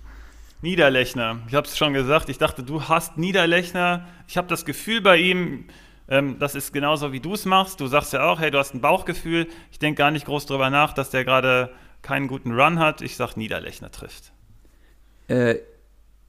Niederlechner. 0.62 1.38
Ich 1.48 1.54
habe 1.54 1.66
es 1.66 1.78
schon 1.78 1.94
gesagt. 1.94 2.28
Ich 2.28 2.36
dachte, 2.36 2.62
du 2.62 2.82
hast 2.82 3.16
Niederlechner. 3.16 4.06
Ich 4.28 4.36
habe 4.36 4.48
das 4.48 4.66
Gefühl 4.66 5.00
bei 5.00 5.16
ihm, 5.16 5.64
ähm, 6.10 6.38
das 6.38 6.56
ist 6.56 6.72
genauso 6.72 7.12
wie 7.12 7.20
du 7.20 7.34
es 7.34 7.44
machst. 7.44 7.80
Du 7.80 7.86
sagst 7.86 8.12
ja 8.12 8.28
auch, 8.28 8.40
hey, 8.40 8.50
du 8.50 8.58
hast 8.58 8.74
ein 8.74 8.80
Bauchgefühl. 8.80 9.46
Ich 9.70 9.78
denke 9.78 9.98
gar 9.98 10.10
nicht 10.10 10.26
groß 10.26 10.44
drüber 10.44 10.68
nach, 10.68 10.92
dass 10.92 11.10
der 11.10 11.24
gerade 11.24 11.70
keinen 12.02 12.26
guten 12.26 12.52
Run 12.52 12.80
hat. 12.80 13.00
Ich 13.00 13.16
sage, 13.16 13.34
Niederlechner 13.36 13.92
trifft. 13.92 14.32
Äh, 15.28 15.56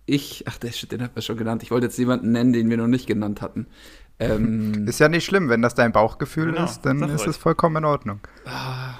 ich, 0.06 0.46
ach, 0.48 0.58
den 0.58 1.02
hat 1.02 1.16
man 1.16 1.22
schon 1.24 1.38
genannt. 1.38 1.64
Ich 1.64 1.72
wollte 1.72 1.88
jetzt 1.88 1.98
jemanden 1.98 2.32
nennen, 2.32 2.54
den 2.54 2.70
wir 2.70 2.78
noch 2.78 2.88
nicht 2.88 3.08
genannt 3.08 3.42
hatten. 3.42 3.66
Ähm, 4.20 4.86
ist 4.88 5.00
ja 5.00 5.10
nicht 5.10 5.26
schlimm, 5.26 5.50
wenn 5.50 5.64
das 5.64 5.74
dein 5.74 5.92
Bauchgefühl 5.92 6.52
genau, 6.52 6.66
ist, 6.66 6.82
dann 6.82 7.02
ist 7.10 7.26
es 7.26 7.38
vollkommen 7.38 7.78
in 7.78 7.86
Ordnung. 7.86 8.20
Ah, 8.46 8.94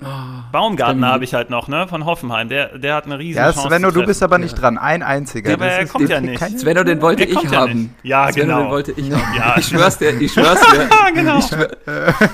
Oh, 0.00 0.06
Baumgartner 0.52 1.08
habe 1.08 1.24
ich 1.24 1.34
halt 1.34 1.50
noch, 1.50 1.66
ne, 1.66 1.88
von 1.88 2.04
Hoffenheim. 2.04 2.48
Der, 2.48 2.78
der 2.78 2.94
hat 2.94 3.06
eine 3.06 3.18
riesige 3.18 3.44
ja, 3.44 3.52
Chance. 3.52 3.68
Svenno, 3.68 3.90
du 3.90 4.04
bist 4.06 4.22
aber 4.22 4.38
nicht 4.38 4.54
dran. 4.54 4.78
Ein 4.78 5.02
einziger. 5.02 5.50
Ja, 5.50 5.56
aber 5.56 5.66
er 5.66 5.86
kommt 5.86 6.08
ja 6.08 6.20
nicht. 6.20 6.60
Svenno, 6.60 6.84
den 6.84 7.02
wollte 7.02 7.26
der 7.26 7.34
ich 7.34 7.54
haben. 7.54 7.94
Ja, 8.04 8.30
Svenno, 8.32 8.46
genau. 8.46 8.62
den 8.62 8.70
wollte 8.70 8.92
ich 8.92 9.10
haben. 9.10 9.36
Ja, 9.36 9.56
ich 9.58 9.66
schwör's 9.66 9.98
dir, 9.98 10.20
ich 10.20 10.32
schwör's 10.32 10.60
dir. 10.72 10.88
genau. 11.14 11.38
Ich 11.38 11.46
schwör, 11.46 11.68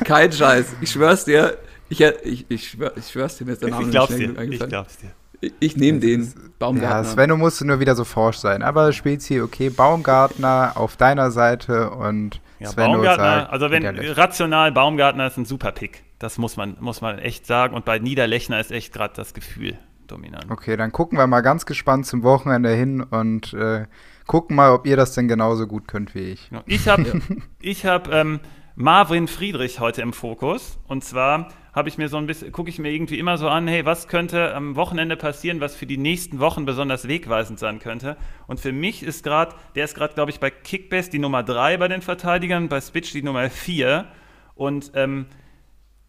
kein 0.05 0.31
Scheiß. 0.31 0.77
Ich 0.83 0.91
schwör's 0.91 1.25
dir. 1.25 1.57
Ich, 1.89 2.01
ich, 2.01 2.45
ich, 2.51 2.69
schwör, 2.69 2.93
ich 2.97 3.07
schwör's 3.07 3.39
dir, 3.39 3.47
mir 3.47 3.53
ist 3.53 3.63
der 3.63 3.71
Name 3.71 3.85
ich 3.85 3.91
glaub's 3.91 4.15
dir. 4.15 4.39
Ich 4.39 4.59
glaub's 4.69 4.99
dir. 4.99 5.11
Ich, 5.41 5.53
ich 5.61 5.77
nehme 5.77 6.01
den 6.01 6.33
Baumgartner. 6.59 6.97
Ja, 6.97 7.05
Svenno 7.05 7.39
musste 7.39 7.67
nur 7.67 7.81
wieder 7.81 7.95
so 7.95 8.05
forsch 8.05 8.37
sein. 8.37 8.63
Aber 8.63 8.93
Spezi, 8.93 9.41
okay, 9.41 9.71
Baumgartner 9.71 10.73
auf 10.75 10.97
deiner 10.97 11.31
Seite 11.31 11.91
und 11.91 12.41
ja, 12.59 12.69
Svenno 12.69 12.95
Baumgartner, 12.95 13.25
sagt, 13.25 13.53
also 13.53 13.71
wenn 13.71 13.87
rational 13.87 14.71
Baumgartner 14.71 15.27
ist 15.27 15.39
ein 15.39 15.47
super 15.47 15.73
Pick. 15.73 16.03
Das 16.25 16.39
muss 16.39 16.57
man, 16.57 16.79
muss 16.81 17.03
man 17.03 17.19
echt 17.19 17.45
sagen. 17.45 17.75
Und 17.75 17.85
bei 17.85 17.99
Niederlechner 17.99 18.59
ist 18.59 18.73
echt 18.73 18.95
gerade 18.95 19.13
das 19.15 19.35
Gefühl 19.35 19.77
dominant. 20.07 20.51
Okay, 20.51 20.75
dann 20.75 20.91
gucken 20.91 21.19
wir 21.19 21.27
mal 21.27 21.43
ganz 21.43 21.67
gespannt 21.67 22.07
zum 22.07 22.23
Wochenende 22.23 22.71
hin 22.71 23.03
und 23.03 23.53
äh, 23.53 23.85
gucken 24.27 24.57
mal, 24.57 24.71
ob 24.71 24.87
ihr 24.87 24.97
das 24.97 25.13
denn 25.13 25.29
genauso 25.29 25.67
gut 25.67 25.87
könnt 25.87 26.15
wie 26.15 26.31
ich. 26.31 26.51
Ich 26.65 26.89
habe 26.89 27.21
ich 27.61 27.85
hab, 27.85 28.11
ähm, 28.11 28.41
Marvin 28.75 29.29
Friedrich 29.29 29.81
heute 29.81 30.01
im 30.01 30.15
Fokus. 30.15 30.79
Und 30.89 31.05
zwar 31.05 31.49
habe 31.75 31.91
ich 31.91 31.99
mir 31.99 32.09
so 32.09 32.17
ein 32.17 32.27
bisschen, 32.27 32.53
gucke 32.53 32.71
ich 32.71 32.79
mir 32.79 32.91
irgendwie 32.91 33.19
immer 33.19 33.37
so 33.37 33.51
an, 33.51 33.69
hey, 33.69 33.85
was 33.85 34.09
könnte 34.09 34.55
am 34.55 34.77
Wochenende 34.77 35.19
passieren, 35.19 35.61
was 35.61 35.77
für 35.77 35.85
die 35.85 35.99
nächsten 35.99 36.39
Wochen 36.39 36.65
besonders 36.65 37.07
wegweisend 37.07 37.59
sein 37.59 37.81
könnte. 37.81 38.17
Und 38.47 38.61
für 38.61 38.73
mich 38.73 39.03
ist 39.03 39.25
gerade, 39.25 39.55
der 39.75 39.85
ist 39.85 39.95
gerade, 39.95 40.15
glaube 40.15 40.31
ich, 40.31 40.41
bei 40.41 40.49
Kickbase 40.49 41.11
die 41.11 41.19
Nummer 41.19 41.43
3 41.43 41.77
bei 41.77 41.89
den 41.89 42.01
Verteidigern, 42.01 42.71
bei 42.71 42.81
Spitch 42.81 43.13
die 43.13 43.23
Nummer 43.23 43.51
4. 43.51 44.07
Und 44.55 44.93
ähm, 44.95 45.27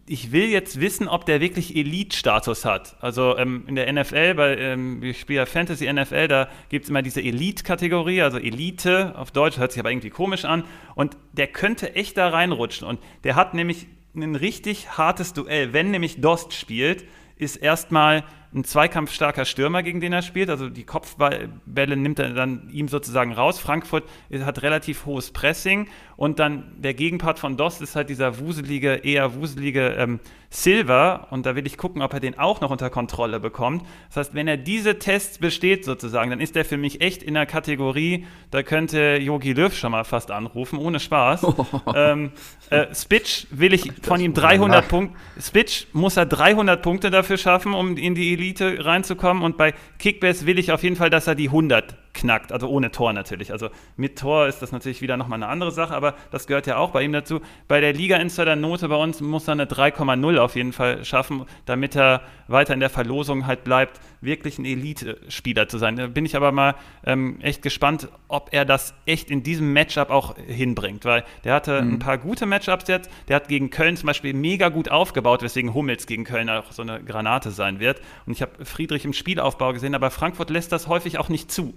ich 0.08 0.32
will 0.32 0.46
jetzt 0.46 0.80
wissen, 0.80 1.08
ob 1.08 1.26
der 1.26 1.42
wirklich 1.42 1.76
Elite-Status 1.76 2.64
hat. 2.64 2.96
Also 3.02 3.38
ähm, 3.38 3.64
in 3.68 3.76
der 3.76 3.92
NFL, 3.92 4.36
bei, 4.36 4.56
ähm, 4.58 5.02
ich 5.02 5.20
spiele 5.20 5.40
ja 5.40 5.46
Fantasy 5.48 5.92
NFL, 5.92 6.28
da 6.28 6.48
gibt 6.70 6.84
es 6.84 6.90
immer 6.90 7.02
diese 7.02 7.22
Elite-Kategorie, 7.22 8.22
also 8.22 8.38
Elite 8.38 9.16
auf 9.18 9.32
Deutsch, 9.32 9.58
hört 9.58 9.72
sich 9.72 9.80
aber 9.80 9.90
irgendwie 9.90 10.12
komisch 10.12 10.46
an. 10.46 10.64
Und 10.94 11.18
der 11.34 11.48
könnte 11.48 11.96
echt 11.96 12.18
da 12.18 12.30
reinrutschen. 12.30 12.88
Und 12.88 13.00
der 13.24 13.36
hat 13.36 13.56
nämlich 13.56 13.88
ein 14.16 14.36
richtig 14.36 14.98
hartes 14.98 15.34
Duell. 15.34 15.74
Wenn 15.74 15.90
nämlich 15.90 16.22
Dost 16.22 16.54
spielt, 16.54 17.06
ist 17.38 17.56
erstmal 17.56 18.24
ein 18.56 18.64
zweikampfstarker 18.64 19.44
Stürmer, 19.44 19.84
gegen 19.84 20.00
den 20.00 20.14
er 20.14 20.22
spielt. 20.22 20.50
Also 20.50 20.70
die 20.70 20.86
Kopfbälle 20.86 21.98
nimmt 21.98 22.20
er 22.20 22.30
dann 22.30 22.70
ihm 22.72 22.88
sozusagen 22.88 23.34
raus. 23.34 23.60
Frankfurt 23.60 24.06
hat 24.32 24.64
relativ 24.64 25.06
hohes 25.06 25.32
Pressing 25.32 25.88
und 26.16 26.40
dann 26.40 26.64
der 26.78 26.94
Gegenpart 26.94 27.38
von 27.38 27.58
Dost 27.58 27.82
ist 27.82 27.96
halt 27.96 28.10
dieser 28.10 28.40
wuselige, 28.40 28.94
eher 28.94 29.36
wuselige 29.36 29.90
ähm, 29.98 30.20
Silver 30.50 31.28
und 31.32 31.46
da 31.46 31.56
will 31.58 31.68
ich 31.68 31.78
gucken, 31.78 32.02
ob 32.02 32.14
er 32.14 32.22
den 32.22 32.40
auch 32.40 32.62
noch 32.62 32.72
unter 32.72 32.90
Kontrolle 32.90 33.42
bekommt. 33.42 33.84
Das 34.08 34.18
heißt, 34.18 34.36
wenn 34.36 34.48
er 34.48 34.56
diese 34.56 35.00
Tests 35.00 35.38
besteht 35.38 35.84
sozusagen, 35.84 36.30
dann 36.30 36.40
ist 36.40 36.56
er 36.56 36.64
für 36.64 36.78
mich 36.78 37.02
echt 37.02 37.24
in 37.24 37.34
der 37.34 37.46
Kategorie, 37.46 38.26
da 38.52 38.64
könnte 38.64 39.18
Yogi 39.18 39.52
Löw 39.52 39.76
schon 39.76 39.92
mal 39.92 40.06
fast 40.06 40.32
anrufen, 40.32 40.80
ohne 40.80 41.02
Spaß. 41.02 41.46
ähm, 41.96 42.32
äh, 42.70 42.86
Spitch 42.96 43.48
will 43.50 43.74
ich 43.74 43.92
von 44.02 44.22
ihm 44.22 44.34
300 44.34 44.88
Punkte, 44.88 45.18
Spitch 45.42 45.88
muss 45.92 46.16
er 46.16 46.26
300 46.26 46.82
Punkte 46.82 47.12
dafür 47.12 47.38
schaffen, 47.38 47.74
um 47.74 47.98
in 47.98 48.16
die 48.16 48.32
Elite 48.32 48.45
reinzukommen. 48.60 49.44
Und 49.44 49.58
bei 49.58 49.74
Kickbase 50.00 50.46
will 50.46 50.60
ich 50.60 50.72
auf 50.72 50.84
jeden 50.84 50.96
Fall, 50.96 51.10
dass 51.10 51.28
er 51.28 51.36
die 51.36 51.48
100 51.48 51.96
knackt, 52.16 52.52
also 52.52 52.68
ohne 52.68 52.92
Tor 52.92 53.14
natürlich. 53.14 53.52
Also 53.52 53.70
mit 53.96 54.18
Tor 54.18 54.48
ist 54.48 54.62
das 54.62 54.72
natürlich 54.72 55.02
wieder 55.02 55.18
nochmal 55.18 55.38
eine 55.38 55.48
andere 55.48 55.72
Sache, 55.72 55.94
aber 55.94 56.16
das 56.32 56.48
gehört 56.48 56.66
ja 56.66 56.78
auch 56.78 56.90
bei 56.90 57.04
ihm 57.04 57.14
dazu. 57.14 57.42
Bei 57.68 57.82
der 57.82 57.94
Liga-Insider-Note 57.94 58.90
bei 58.90 58.96
uns 58.96 59.22
muss 59.22 59.48
er 59.48 59.52
eine 59.52 59.66
3,0 59.66 60.38
auf 60.38 60.56
jeden 60.56 60.74
Fall 60.74 61.06
schaffen, 61.06 61.46
damit 61.66 61.96
er 61.96 62.22
weiter 62.48 62.74
in 62.74 62.80
der 62.80 62.90
Verlosung 62.90 63.46
halt 63.46 63.64
bleibt, 63.64 64.00
wirklich 64.22 64.58
ein 64.58 64.66
Elite-Spieler 64.66 65.68
zu 65.68 65.78
sein. 65.78 65.96
Da 65.96 66.08
bin 66.08 66.26
ich 66.26 66.36
aber 66.36 66.52
mal 66.52 66.76
ähm, 67.06 67.40
echt 67.42 67.62
gespannt, 67.62 68.08
ob 68.28 68.50
er 68.52 68.66
das 68.66 68.94
echt 69.06 69.30
in 69.30 69.44
diesem 69.44 69.74
Matchup 69.74 70.10
auch 70.10 70.36
hinbringt, 70.38 71.06
weil 71.06 71.24
der 71.44 71.54
hatte 71.54 71.82
mhm. 71.82 71.94
ein 71.94 72.00
paar 72.00 72.18
gute 72.18 72.46
Matchups 72.46 72.88
jetzt. 72.88 73.10
Der 73.28 73.36
hat 73.36 73.48
gegen 73.48 73.70
Köln 73.70 73.98
zum 73.98 74.08
Beispiel 74.08 74.34
mega 74.34 74.70
gut 74.70 74.90
aufgebaut, 74.90 75.42
weswegen 75.42 75.74
Hummels 75.74 76.08
gegen 76.08 76.24
Köln 76.24 76.50
auch 76.50 76.72
so 76.72 76.82
eine 76.82 77.04
Granate 77.04 77.52
sein 77.52 77.80
wird. 77.80 78.02
Und 78.26 78.34
ich 78.34 78.42
habe 78.42 78.64
Friedrich 78.64 79.06
im 79.06 79.14
Spielaufbau 79.14 79.74
gesehen, 79.74 79.94
aber 79.94 80.10
Frankfurt 80.12 80.50
lässt 80.50 80.72
das 80.72 80.88
häufig 80.88 81.20
auch 81.20 81.30
nicht 81.30 81.52
zu. 81.52 81.76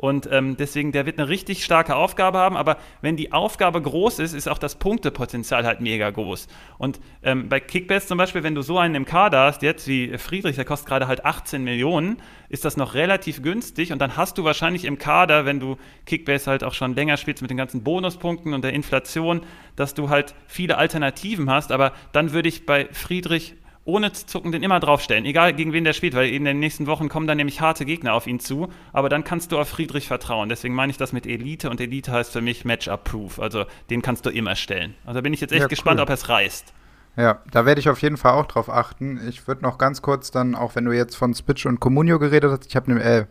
Und 0.00 0.26
ähm, 0.32 0.56
deswegen, 0.56 0.92
der 0.92 1.04
wird 1.04 1.18
eine 1.18 1.28
richtig 1.28 1.62
starke 1.62 1.94
Aufgabe 1.94 2.38
haben. 2.38 2.56
Aber 2.56 2.78
wenn 3.02 3.18
die 3.18 3.32
Aufgabe 3.32 3.82
groß 3.82 4.18
ist, 4.20 4.32
ist 4.32 4.48
auch 4.48 4.56
das 4.56 4.76
Punktepotenzial 4.76 5.66
halt 5.66 5.82
mega 5.82 6.08
groß. 6.08 6.48
Und 6.78 7.00
ähm, 7.22 7.50
bei 7.50 7.60
Kickbase 7.60 8.06
zum 8.06 8.16
Beispiel, 8.16 8.42
wenn 8.42 8.54
du 8.54 8.62
so 8.62 8.78
einen 8.78 8.94
im 8.94 9.04
Kader 9.04 9.40
hast, 9.40 9.60
jetzt 9.60 9.86
wie 9.86 10.16
Friedrich, 10.16 10.56
der 10.56 10.64
kostet 10.64 10.88
gerade 10.88 11.06
halt 11.06 11.26
18 11.26 11.62
Millionen, 11.62 12.16
ist 12.48 12.64
das 12.64 12.78
noch 12.78 12.94
relativ 12.94 13.42
günstig. 13.42 13.92
Und 13.92 13.98
dann 13.98 14.16
hast 14.16 14.38
du 14.38 14.44
wahrscheinlich 14.44 14.86
im 14.86 14.96
Kader, 14.96 15.44
wenn 15.44 15.60
du 15.60 15.76
Kickbase 16.06 16.50
halt 16.50 16.64
auch 16.64 16.72
schon 16.72 16.94
länger 16.94 17.18
spielst 17.18 17.42
mit 17.42 17.50
den 17.50 17.58
ganzen 17.58 17.82
Bonuspunkten 17.82 18.54
und 18.54 18.64
der 18.64 18.72
Inflation, 18.72 19.42
dass 19.76 19.92
du 19.92 20.08
halt 20.08 20.34
viele 20.46 20.78
Alternativen 20.78 21.50
hast. 21.50 21.72
Aber 21.72 21.92
dann 22.12 22.32
würde 22.32 22.48
ich 22.48 22.64
bei 22.64 22.88
Friedrich 22.92 23.54
ohne 23.90 24.12
zu 24.12 24.26
zucken 24.26 24.52
den 24.52 24.62
immer 24.62 24.80
draufstellen, 24.80 25.24
egal 25.24 25.52
gegen 25.52 25.72
wen 25.72 25.84
der 25.84 25.92
spielt, 25.92 26.14
weil 26.14 26.30
in 26.30 26.44
den 26.44 26.58
nächsten 26.58 26.86
Wochen 26.86 27.08
kommen 27.08 27.26
dann 27.26 27.36
nämlich 27.36 27.60
harte 27.60 27.84
Gegner 27.84 28.14
auf 28.14 28.26
ihn 28.26 28.40
zu, 28.40 28.68
aber 28.92 29.08
dann 29.08 29.24
kannst 29.24 29.52
du 29.52 29.58
auf 29.58 29.68
Friedrich 29.68 30.06
vertrauen. 30.06 30.48
Deswegen 30.48 30.74
meine 30.74 30.90
ich 30.90 30.96
das 30.96 31.12
mit 31.12 31.26
Elite 31.26 31.70
und 31.70 31.80
Elite 31.80 32.12
heißt 32.12 32.32
für 32.32 32.40
mich 32.40 32.64
Matchup-Proof, 32.64 33.38
also 33.40 33.64
den 33.90 34.02
kannst 34.02 34.24
du 34.26 34.30
immer 34.30 34.56
stellen. 34.56 34.94
Also 35.04 35.22
bin 35.22 35.32
ich 35.32 35.40
jetzt 35.40 35.52
echt 35.52 35.62
ja, 35.62 35.66
gespannt, 35.66 35.98
cool. 35.98 36.04
ob 36.04 36.10
es 36.10 36.28
reißt. 36.28 36.72
Ja, 37.16 37.40
da 37.50 37.66
werde 37.66 37.80
ich 37.80 37.88
auf 37.88 38.00
jeden 38.02 38.16
Fall 38.16 38.32
auch 38.32 38.46
drauf 38.46 38.70
achten. 38.70 39.20
Ich 39.28 39.46
würde 39.48 39.62
noch 39.62 39.78
ganz 39.78 40.00
kurz 40.00 40.30
dann, 40.30 40.54
auch 40.54 40.76
wenn 40.76 40.84
du 40.84 40.92
jetzt 40.92 41.16
von 41.16 41.34
Spitch 41.34 41.66
und 41.66 41.80
Comunio 41.80 42.18
geredet 42.18 42.50
hast, 42.50 42.66
ich 42.66 42.76
habe 42.76 42.92
ne, 42.92 43.02
äh, 43.02 43.26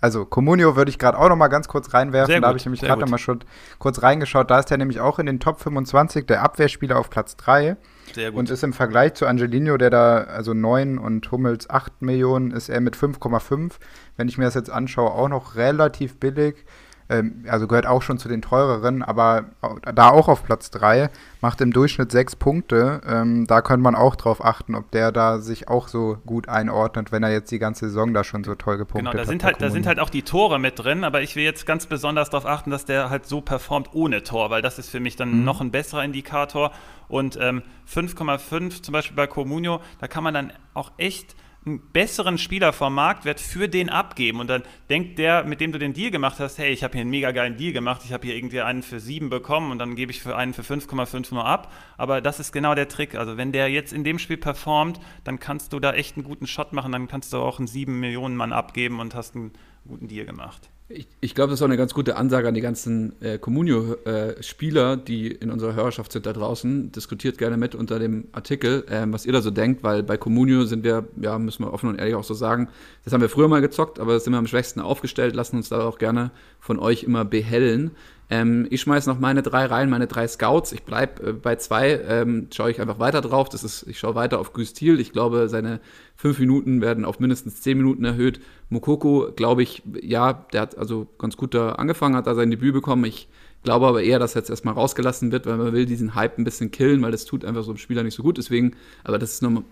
Also 0.00 0.24
Comunio 0.24 0.76
würde 0.76 0.90
ich 0.90 0.98
gerade 0.98 1.18
auch 1.18 1.28
noch 1.28 1.36
mal 1.36 1.48
ganz 1.48 1.68
kurz 1.68 1.92
reinwerfen. 1.92 2.40
da 2.40 2.48
habe 2.48 2.58
ich 2.58 2.64
nämlich 2.64 2.80
gerade 2.80 3.06
mal 3.06 3.18
schon 3.18 3.40
kurz 3.78 4.02
reingeschaut. 4.02 4.50
Da 4.50 4.58
ist 4.58 4.70
er 4.70 4.78
nämlich 4.78 5.00
auch 5.00 5.18
in 5.18 5.26
den 5.26 5.40
Top 5.40 5.60
25 5.60 6.26
der 6.26 6.42
Abwehrspieler 6.42 6.98
auf 6.98 7.10
Platz 7.10 7.36
3. 7.36 7.76
Sehr 8.14 8.30
gut. 8.30 8.38
Und 8.38 8.50
ist 8.50 8.62
im 8.62 8.72
Vergleich 8.72 9.14
zu 9.14 9.26
Angelino, 9.26 9.76
der 9.76 9.90
da 9.90 10.18
also 10.24 10.54
9 10.54 10.98
und 10.98 11.30
Hummels 11.30 11.70
8 11.70 12.02
Millionen, 12.02 12.50
ist 12.50 12.68
er 12.68 12.80
mit 12.80 12.96
5,5. 12.96 13.72
Wenn 14.16 14.28
ich 14.28 14.38
mir 14.38 14.44
das 14.44 14.54
jetzt 14.54 14.70
anschaue, 14.70 15.12
auch 15.12 15.28
noch 15.28 15.56
relativ 15.56 16.16
billig. 16.16 16.64
Ähm, 17.10 17.44
also 17.48 17.66
gehört 17.66 17.86
auch 17.86 18.02
schon 18.02 18.18
zu 18.18 18.28
den 18.28 18.42
teureren, 18.42 19.02
aber 19.02 19.46
da 19.94 20.10
auch 20.10 20.28
auf 20.28 20.44
Platz 20.44 20.70
3, 20.70 21.10
macht 21.40 21.60
im 21.60 21.72
Durchschnitt 21.72 22.12
6 22.12 22.36
Punkte. 22.36 23.00
Ähm, 23.06 23.46
da 23.46 23.62
könnte 23.62 23.82
man 23.82 23.94
auch 23.94 24.16
drauf 24.16 24.44
achten, 24.44 24.74
ob 24.74 24.90
der 24.90 25.10
da 25.12 25.38
sich 25.38 25.68
auch 25.68 25.88
so 25.88 26.18
gut 26.26 26.48
einordnet, 26.48 27.10
wenn 27.10 27.22
er 27.22 27.32
jetzt 27.32 27.50
die 27.50 27.58
ganze 27.58 27.88
Saison 27.88 28.12
da 28.12 28.24
schon 28.24 28.44
so 28.44 28.54
toll 28.54 28.76
gepunktet 28.76 29.12
genau, 29.12 29.22
da 29.22 29.28
Sind 29.28 29.44
halt, 29.44 29.62
da 29.62 29.70
sind 29.70 29.86
halt 29.86 30.00
auch 30.00 30.10
die 30.10 30.22
Tore 30.22 30.58
mit 30.58 30.78
drin, 30.78 31.04
aber 31.04 31.22
ich 31.22 31.34
will 31.36 31.44
jetzt 31.44 31.64
ganz 31.66 31.86
besonders 31.86 32.30
darauf 32.30 32.46
achten, 32.46 32.70
dass 32.70 32.84
der 32.84 33.10
halt 33.10 33.26
so 33.26 33.40
performt 33.40 33.90
ohne 33.94 34.22
Tor, 34.22 34.50
weil 34.50 34.62
das 34.62 34.78
ist 34.78 34.90
für 34.90 35.00
mich 35.00 35.16
dann 35.16 35.38
mhm. 35.38 35.44
noch 35.44 35.60
ein 35.60 35.70
besserer 35.70 36.04
Indikator. 36.04 36.72
Und 37.08 37.38
ähm, 37.40 37.62
5,5 37.90 38.82
zum 38.82 38.92
Beispiel 38.92 39.16
bei 39.16 39.26
Comunio, 39.26 39.80
da 39.98 40.08
kann 40.08 40.22
man 40.22 40.34
dann 40.34 40.52
auch 40.74 40.92
echt 40.98 41.34
besseren 41.76 42.38
Spieler 42.38 42.72
vom 42.72 42.94
Marktwert 42.94 43.40
für 43.40 43.68
den 43.68 43.88
abgeben. 43.88 44.40
Und 44.40 44.48
dann 44.48 44.62
denkt 44.88 45.18
der, 45.18 45.44
mit 45.44 45.60
dem 45.60 45.72
du 45.72 45.78
den 45.78 45.92
Deal 45.92 46.10
gemacht 46.10 46.40
hast, 46.40 46.58
hey, 46.58 46.72
ich 46.72 46.82
habe 46.82 46.92
hier 46.92 47.02
einen 47.02 47.10
mega 47.10 47.30
geilen 47.30 47.56
Deal 47.56 47.72
gemacht, 47.72 48.02
ich 48.04 48.12
habe 48.12 48.26
hier 48.26 48.36
irgendwie 48.36 48.60
einen 48.60 48.82
für 48.82 49.00
7 49.00 49.30
bekommen 49.30 49.70
und 49.70 49.78
dann 49.78 49.94
gebe 49.94 50.10
ich 50.10 50.22
für 50.22 50.36
einen 50.36 50.54
für 50.54 50.62
5,5 50.62 51.34
nur 51.34 51.44
ab. 51.44 51.72
Aber 51.96 52.20
das 52.20 52.40
ist 52.40 52.52
genau 52.52 52.74
der 52.74 52.88
Trick. 52.88 53.14
Also 53.14 53.36
wenn 53.36 53.52
der 53.52 53.68
jetzt 53.68 53.92
in 53.92 54.04
dem 54.04 54.18
Spiel 54.18 54.38
performt, 54.38 55.00
dann 55.24 55.38
kannst 55.38 55.72
du 55.72 55.80
da 55.80 55.92
echt 55.92 56.16
einen 56.16 56.24
guten 56.24 56.46
Shot 56.46 56.72
machen, 56.72 56.92
dann 56.92 57.08
kannst 57.08 57.32
du 57.32 57.38
auch 57.38 57.58
einen 57.58 57.68
7 57.68 58.00
Millionen 58.00 58.36
Mann 58.36 58.52
abgeben 58.52 59.00
und 59.00 59.14
hast 59.14 59.36
einen 59.36 59.52
guten 59.86 60.08
Deal 60.08 60.26
gemacht. 60.26 60.70
Ich, 60.90 61.06
ich 61.20 61.34
glaube, 61.34 61.50
das 61.50 61.58
ist 61.58 61.62
auch 61.62 61.66
eine 61.66 61.76
ganz 61.76 61.92
gute 61.92 62.16
Ansage 62.16 62.48
an 62.48 62.54
die 62.54 62.62
ganzen 62.62 63.20
äh, 63.20 63.36
Communio-Spieler, 63.38 64.92
äh, 64.94 64.96
die 64.96 65.26
in 65.26 65.50
unserer 65.50 65.74
Hörerschaft 65.74 66.12
sind 66.12 66.24
da 66.24 66.32
draußen. 66.32 66.92
Diskutiert 66.92 67.36
gerne 67.36 67.58
mit 67.58 67.74
unter 67.74 67.98
dem 67.98 68.28
Artikel, 68.32 68.86
äh, 68.88 69.04
was 69.06 69.26
ihr 69.26 69.34
da 69.34 69.42
so 69.42 69.50
denkt, 69.50 69.82
weil 69.82 70.02
bei 70.02 70.16
Communio 70.16 70.64
sind 70.64 70.84
wir, 70.84 71.06
ja, 71.20 71.38
müssen 71.38 71.62
wir 71.62 71.74
offen 71.74 71.90
und 71.90 71.98
ehrlich 71.98 72.14
auch 72.14 72.24
so 72.24 72.32
sagen, 72.32 72.68
das 73.04 73.12
haben 73.12 73.20
wir 73.20 73.28
früher 73.28 73.48
mal 73.48 73.60
gezockt, 73.60 74.00
aber 74.00 74.14
das 74.14 74.24
sind 74.24 74.32
wir 74.32 74.38
am 74.38 74.46
schwächsten 74.46 74.80
aufgestellt, 74.80 75.34
lassen 75.34 75.56
uns 75.56 75.68
da 75.68 75.82
auch 75.82 75.98
gerne 75.98 76.30
von 76.58 76.78
euch 76.78 77.02
immer 77.02 77.26
behellen. 77.26 77.90
Ähm, 78.30 78.66
ich 78.70 78.82
schmeiße 78.82 79.08
noch 79.08 79.18
meine 79.18 79.42
drei 79.42 79.64
rein, 79.66 79.88
meine 79.88 80.06
drei 80.06 80.28
Scouts. 80.28 80.72
Ich 80.72 80.82
bleibe 80.82 81.28
äh, 81.28 81.32
bei 81.32 81.56
zwei, 81.56 82.00
ähm, 82.06 82.48
schaue 82.52 82.70
ich 82.70 82.80
einfach 82.80 82.98
weiter 82.98 83.20
drauf. 83.20 83.48
Das 83.48 83.64
ist, 83.64 83.86
ich 83.88 83.98
schaue 83.98 84.14
weiter 84.14 84.38
auf 84.38 84.52
Güstil. 84.52 85.00
Ich 85.00 85.12
glaube, 85.12 85.48
seine 85.48 85.80
fünf 86.14 86.38
Minuten 86.38 86.80
werden 86.80 87.04
auf 87.04 87.20
mindestens 87.20 87.62
zehn 87.62 87.78
Minuten 87.78 88.04
erhöht. 88.04 88.40
Mokoko, 88.68 89.32
glaube 89.34 89.62
ich, 89.62 89.82
ja, 90.02 90.44
der 90.52 90.62
hat 90.62 90.76
also 90.76 91.06
ganz 91.18 91.36
gut 91.36 91.54
da 91.54 91.72
angefangen, 91.72 92.16
hat 92.16 92.26
da 92.26 92.34
sein 92.34 92.50
Debüt 92.50 92.74
bekommen. 92.74 93.04
Ich 93.04 93.28
glaube 93.62 93.86
aber 93.86 94.02
eher, 94.02 94.18
dass 94.18 94.34
jetzt 94.34 94.50
erstmal 94.50 94.74
rausgelassen 94.74 95.32
wird, 95.32 95.46
weil 95.46 95.56
man 95.56 95.72
will 95.72 95.86
diesen 95.86 96.14
Hype 96.14 96.38
ein 96.38 96.44
bisschen 96.44 96.70
killen, 96.70 97.02
weil 97.02 97.12
das 97.12 97.24
tut 97.24 97.44
einfach 97.44 97.62
so 97.62 97.70
einem 97.70 97.78
Spieler 97.78 98.02
nicht 98.02 98.14
so 98.14 98.22
gut. 98.22 98.36
Deswegen, 98.36 98.76
aber 99.04 99.18
das 99.18 99.32
ist 99.32 99.42
nur 99.42 99.64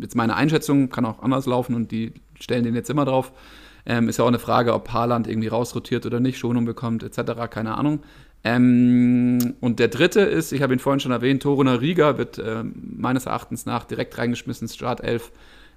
jetzt 0.00 0.16
meine 0.16 0.34
Einschätzung, 0.34 0.90
kann 0.90 1.04
auch 1.04 1.22
anders 1.22 1.46
laufen 1.46 1.74
und 1.74 1.92
die 1.92 2.12
stellen 2.38 2.64
den 2.64 2.74
jetzt 2.74 2.90
immer 2.90 3.04
drauf. 3.04 3.32
Ähm, 3.86 4.08
ist 4.08 4.18
ja 4.18 4.24
auch 4.24 4.28
eine 4.28 4.38
Frage, 4.38 4.74
ob 4.74 4.92
Haaland 4.92 5.26
irgendwie 5.26 5.48
rausrotiert 5.48 6.06
oder 6.06 6.20
nicht, 6.20 6.38
Schonung 6.38 6.64
bekommt, 6.64 7.02
etc., 7.02 7.50
keine 7.50 7.76
Ahnung. 7.76 8.00
Ähm, 8.42 9.54
und 9.60 9.78
der 9.78 9.88
dritte 9.88 10.20
ist, 10.20 10.52
ich 10.52 10.62
habe 10.62 10.72
ihn 10.72 10.78
vorhin 10.78 11.00
schon 11.00 11.12
erwähnt, 11.12 11.42
Toruna 11.42 11.74
Riga 11.74 12.16
wird 12.16 12.38
äh, 12.38 12.62
meines 12.64 13.26
Erachtens 13.26 13.66
nach 13.66 13.84
direkt 13.84 14.16
reingeschmissen 14.16 14.68
Startelf. 14.68 15.32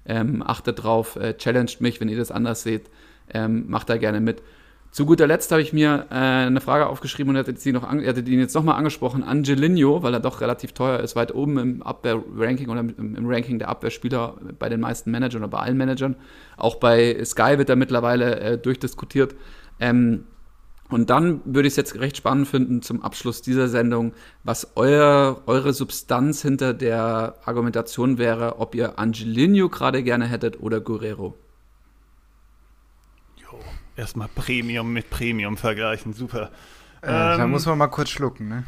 Ähm, 0.06 0.42
achtet 0.42 0.82
drauf, 0.82 1.16
äh, 1.16 1.34
challenged 1.36 1.80
mich, 1.80 2.00
wenn 2.00 2.08
ihr 2.08 2.18
das 2.18 2.30
anders 2.30 2.62
seht. 2.62 2.90
Ähm, 3.32 3.64
macht 3.68 3.88
da 3.88 3.96
gerne 3.96 4.20
mit. 4.20 4.42
Zu 4.94 5.06
guter 5.06 5.26
Letzt 5.26 5.50
habe 5.50 5.60
ich 5.60 5.72
mir 5.72 6.06
äh, 6.12 6.14
eine 6.14 6.60
Frage 6.60 6.86
aufgeschrieben 6.86 7.30
und 7.30 7.36
hätte 7.36 7.50
hätte 7.50 8.30
ihn 8.30 8.38
jetzt 8.38 8.54
nochmal 8.54 8.76
angesprochen. 8.76 9.24
Angelino, 9.24 10.04
weil 10.04 10.14
er 10.14 10.20
doch 10.20 10.40
relativ 10.40 10.70
teuer 10.70 11.00
ist, 11.00 11.16
weit 11.16 11.34
oben 11.34 11.58
im 11.58 11.82
Abwehr-Ranking 11.82 12.68
oder 12.68 12.78
im, 12.78 13.16
im, 13.16 13.26
Ranking 13.26 13.58
der 13.58 13.70
Abwehrspieler 13.70 14.36
bei 14.56 14.68
den 14.68 14.78
meisten 14.78 15.10
Managern 15.10 15.42
oder 15.42 15.50
bei 15.50 15.58
allen 15.58 15.76
Managern. 15.76 16.14
Auch 16.56 16.76
bei 16.76 17.20
Sky 17.24 17.58
wird 17.58 17.70
er 17.70 17.74
mittlerweile 17.74 18.38
äh, 18.38 18.56
durchdiskutiert. 18.56 19.34
Ähm, 19.80 20.26
und 20.90 21.10
dann 21.10 21.40
würde 21.44 21.66
ich 21.66 21.72
es 21.72 21.76
jetzt 21.76 21.98
recht 21.98 22.16
spannend 22.16 22.46
finden 22.46 22.80
zum 22.80 23.02
Abschluss 23.02 23.42
dieser 23.42 23.66
Sendung, 23.66 24.12
was 24.44 24.76
euer, 24.76 25.42
eure 25.46 25.72
Substanz 25.72 26.40
hinter 26.40 26.72
der 26.72 27.34
Argumentation 27.44 28.18
wäre, 28.18 28.60
ob 28.60 28.76
ihr 28.76 28.96
Angelino 28.96 29.68
gerade 29.68 30.04
gerne 30.04 30.26
hättet 30.26 30.60
oder 30.60 30.80
Guerrero 30.80 31.34
erstmal 33.96 34.28
Premium 34.34 34.92
mit 34.92 35.10
Premium 35.10 35.56
vergleichen. 35.56 36.12
Super. 36.12 36.50
Äh, 37.02 37.06
ähm, 37.06 37.38
da 37.38 37.46
muss 37.46 37.66
man 37.66 37.78
mal 37.78 37.88
kurz 37.88 38.10
schlucken, 38.10 38.48
ne? 38.48 38.64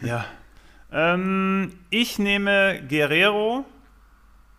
Ja. 0.00 0.24
Ähm, 0.92 1.72
ich 1.90 2.18
nehme 2.18 2.82
Guerrero, 2.88 3.64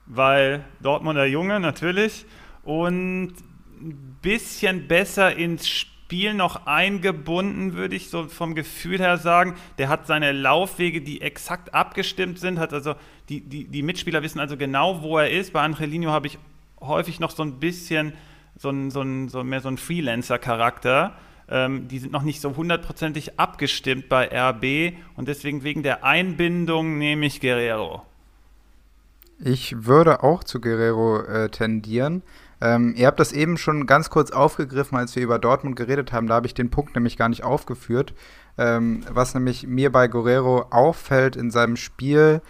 weil 0.06 0.64
Dortmunder 0.82 1.26
Junge 1.26 1.60
natürlich 1.60 2.26
und 2.64 3.34
ein 3.82 4.18
bisschen 4.22 4.88
besser 4.88 5.36
ins 5.36 5.68
Spiel 5.68 6.34
noch 6.34 6.68
eingebunden, 6.68 7.74
würde 7.74 7.96
ich 7.96 8.10
so 8.10 8.28
vom 8.28 8.54
Gefühl 8.54 9.00
her 9.00 9.18
sagen. 9.18 9.56
Der 9.78 9.90
hat 9.90 10.08
seine 10.08 10.32
Laufwege, 10.32 11.02
die 11.02 11.22
exakt 11.22 11.74
abgestimmt 11.74 12.40
sind, 12.40 12.60
hat 12.60 12.74
also 12.74 12.96
die, 13.30 13.42
die, 13.42 13.66
die 13.66 13.82
Mitspieler 13.82 14.22
wissen 14.22 14.40
also 14.40 14.58
genau, 14.58 15.02
wo 15.02 15.18
er 15.18 15.32
ist. 15.32 15.54
Bei 15.54 15.62
Angelino 15.62 16.12
habe 16.12 16.28
ich 16.28 16.38
häufig 16.80 17.20
noch 17.20 17.32
so 17.32 17.44
ein 17.44 17.60
bisschen 17.60 18.14
so 18.62 18.70
ein, 18.70 18.92
so 18.92 19.02
ein, 19.02 19.28
so 19.28 19.44
mehr 19.44 19.62
so 19.62 19.70
ein 19.70 19.78
Freelancer-Charakter. 19.78 21.16
Ähm, 21.50 21.88
die 21.88 22.00
sind 22.00 22.12
noch 22.12 22.22
nicht 22.22 22.42
so 22.42 22.56
hundertprozentig 22.56 23.40
abgestimmt 23.40 24.08
bei 24.08 24.30
RB 24.32 24.96
und 25.18 25.28
deswegen 25.28 25.64
wegen 25.64 25.84
der 25.84 26.04
Einbindung 26.04 26.98
nehme 26.98 27.26
ich 27.26 27.42
Guerrero. 27.42 28.04
Ich 29.44 29.86
würde 29.86 30.24
auch 30.24 30.44
zu 30.44 30.62
Guerrero 30.62 31.22
äh, 31.24 31.50
tendieren. 31.50 32.22
Ähm, 32.62 32.94
ihr 32.96 33.08
habt 33.08 33.20
das 33.20 33.32
eben 33.32 33.58
schon 33.58 33.88
ganz 33.88 34.12
kurz 34.12 34.30
aufgegriffen, 34.30 34.96
als 34.96 35.16
wir 35.16 35.24
über 35.24 35.40
Dortmund 35.40 35.76
geredet 35.76 36.12
haben. 36.12 36.28
Da 36.28 36.36
habe 36.36 36.46
ich 36.46 36.54
den 36.54 36.70
Punkt 36.70 36.94
nämlich 36.94 37.18
gar 37.18 37.28
nicht 37.28 37.44
aufgeführt. 37.44 38.14
Ähm, 38.60 39.04
was 39.12 39.34
nämlich 39.34 39.66
mir 39.66 39.92
bei 39.92 40.08
Guerrero 40.08 40.68
auffällt 40.70 41.36
in 41.36 41.50
seinem 41.50 41.76
Spiel, 41.76 42.42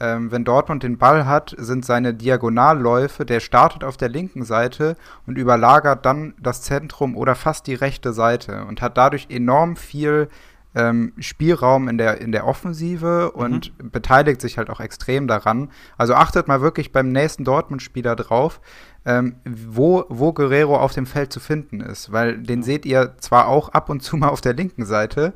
ähm, 0.00 0.32
wenn 0.32 0.44
Dortmund 0.44 0.82
den 0.82 0.98
Ball 0.98 1.26
hat, 1.26 1.54
sind 1.58 1.84
seine 1.84 2.14
Diagonalläufe, 2.14 3.26
der 3.26 3.40
startet 3.40 3.84
auf 3.84 3.96
der 3.96 4.08
linken 4.08 4.44
Seite 4.44 4.96
und 5.26 5.36
überlagert 5.36 6.06
dann 6.06 6.34
das 6.40 6.62
Zentrum 6.62 7.16
oder 7.16 7.34
fast 7.34 7.66
die 7.66 7.74
rechte 7.74 8.12
Seite 8.12 8.64
und 8.64 8.80
hat 8.82 8.96
dadurch 8.96 9.26
enorm 9.30 9.76
viel 9.76 10.28
ähm, 10.74 11.12
Spielraum 11.18 11.88
in 11.88 11.98
der, 11.98 12.20
in 12.20 12.32
der 12.32 12.46
Offensive 12.46 13.32
und 13.32 13.72
mhm. 13.78 13.90
beteiligt 13.90 14.40
sich 14.40 14.56
halt 14.56 14.70
auch 14.70 14.80
extrem 14.80 15.26
daran. 15.26 15.70
Also 15.98 16.14
achtet 16.14 16.48
mal 16.48 16.60
wirklich 16.60 16.92
beim 16.92 17.10
nächsten 17.10 17.44
Dortmund-Spieler 17.44 18.16
drauf, 18.16 18.60
ähm, 19.04 19.36
wo, 19.44 20.04
wo 20.08 20.32
Guerrero 20.32 20.76
auf 20.76 20.92
dem 20.92 21.06
Feld 21.06 21.32
zu 21.32 21.40
finden 21.40 21.80
ist, 21.80 22.12
weil 22.12 22.38
den 22.38 22.62
seht 22.62 22.86
ihr 22.86 23.16
zwar 23.18 23.48
auch 23.48 23.70
ab 23.70 23.90
und 23.90 24.02
zu 24.02 24.16
mal 24.16 24.28
auf 24.28 24.40
der 24.40 24.54
linken 24.54 24.84
Seite, 24.86 25.32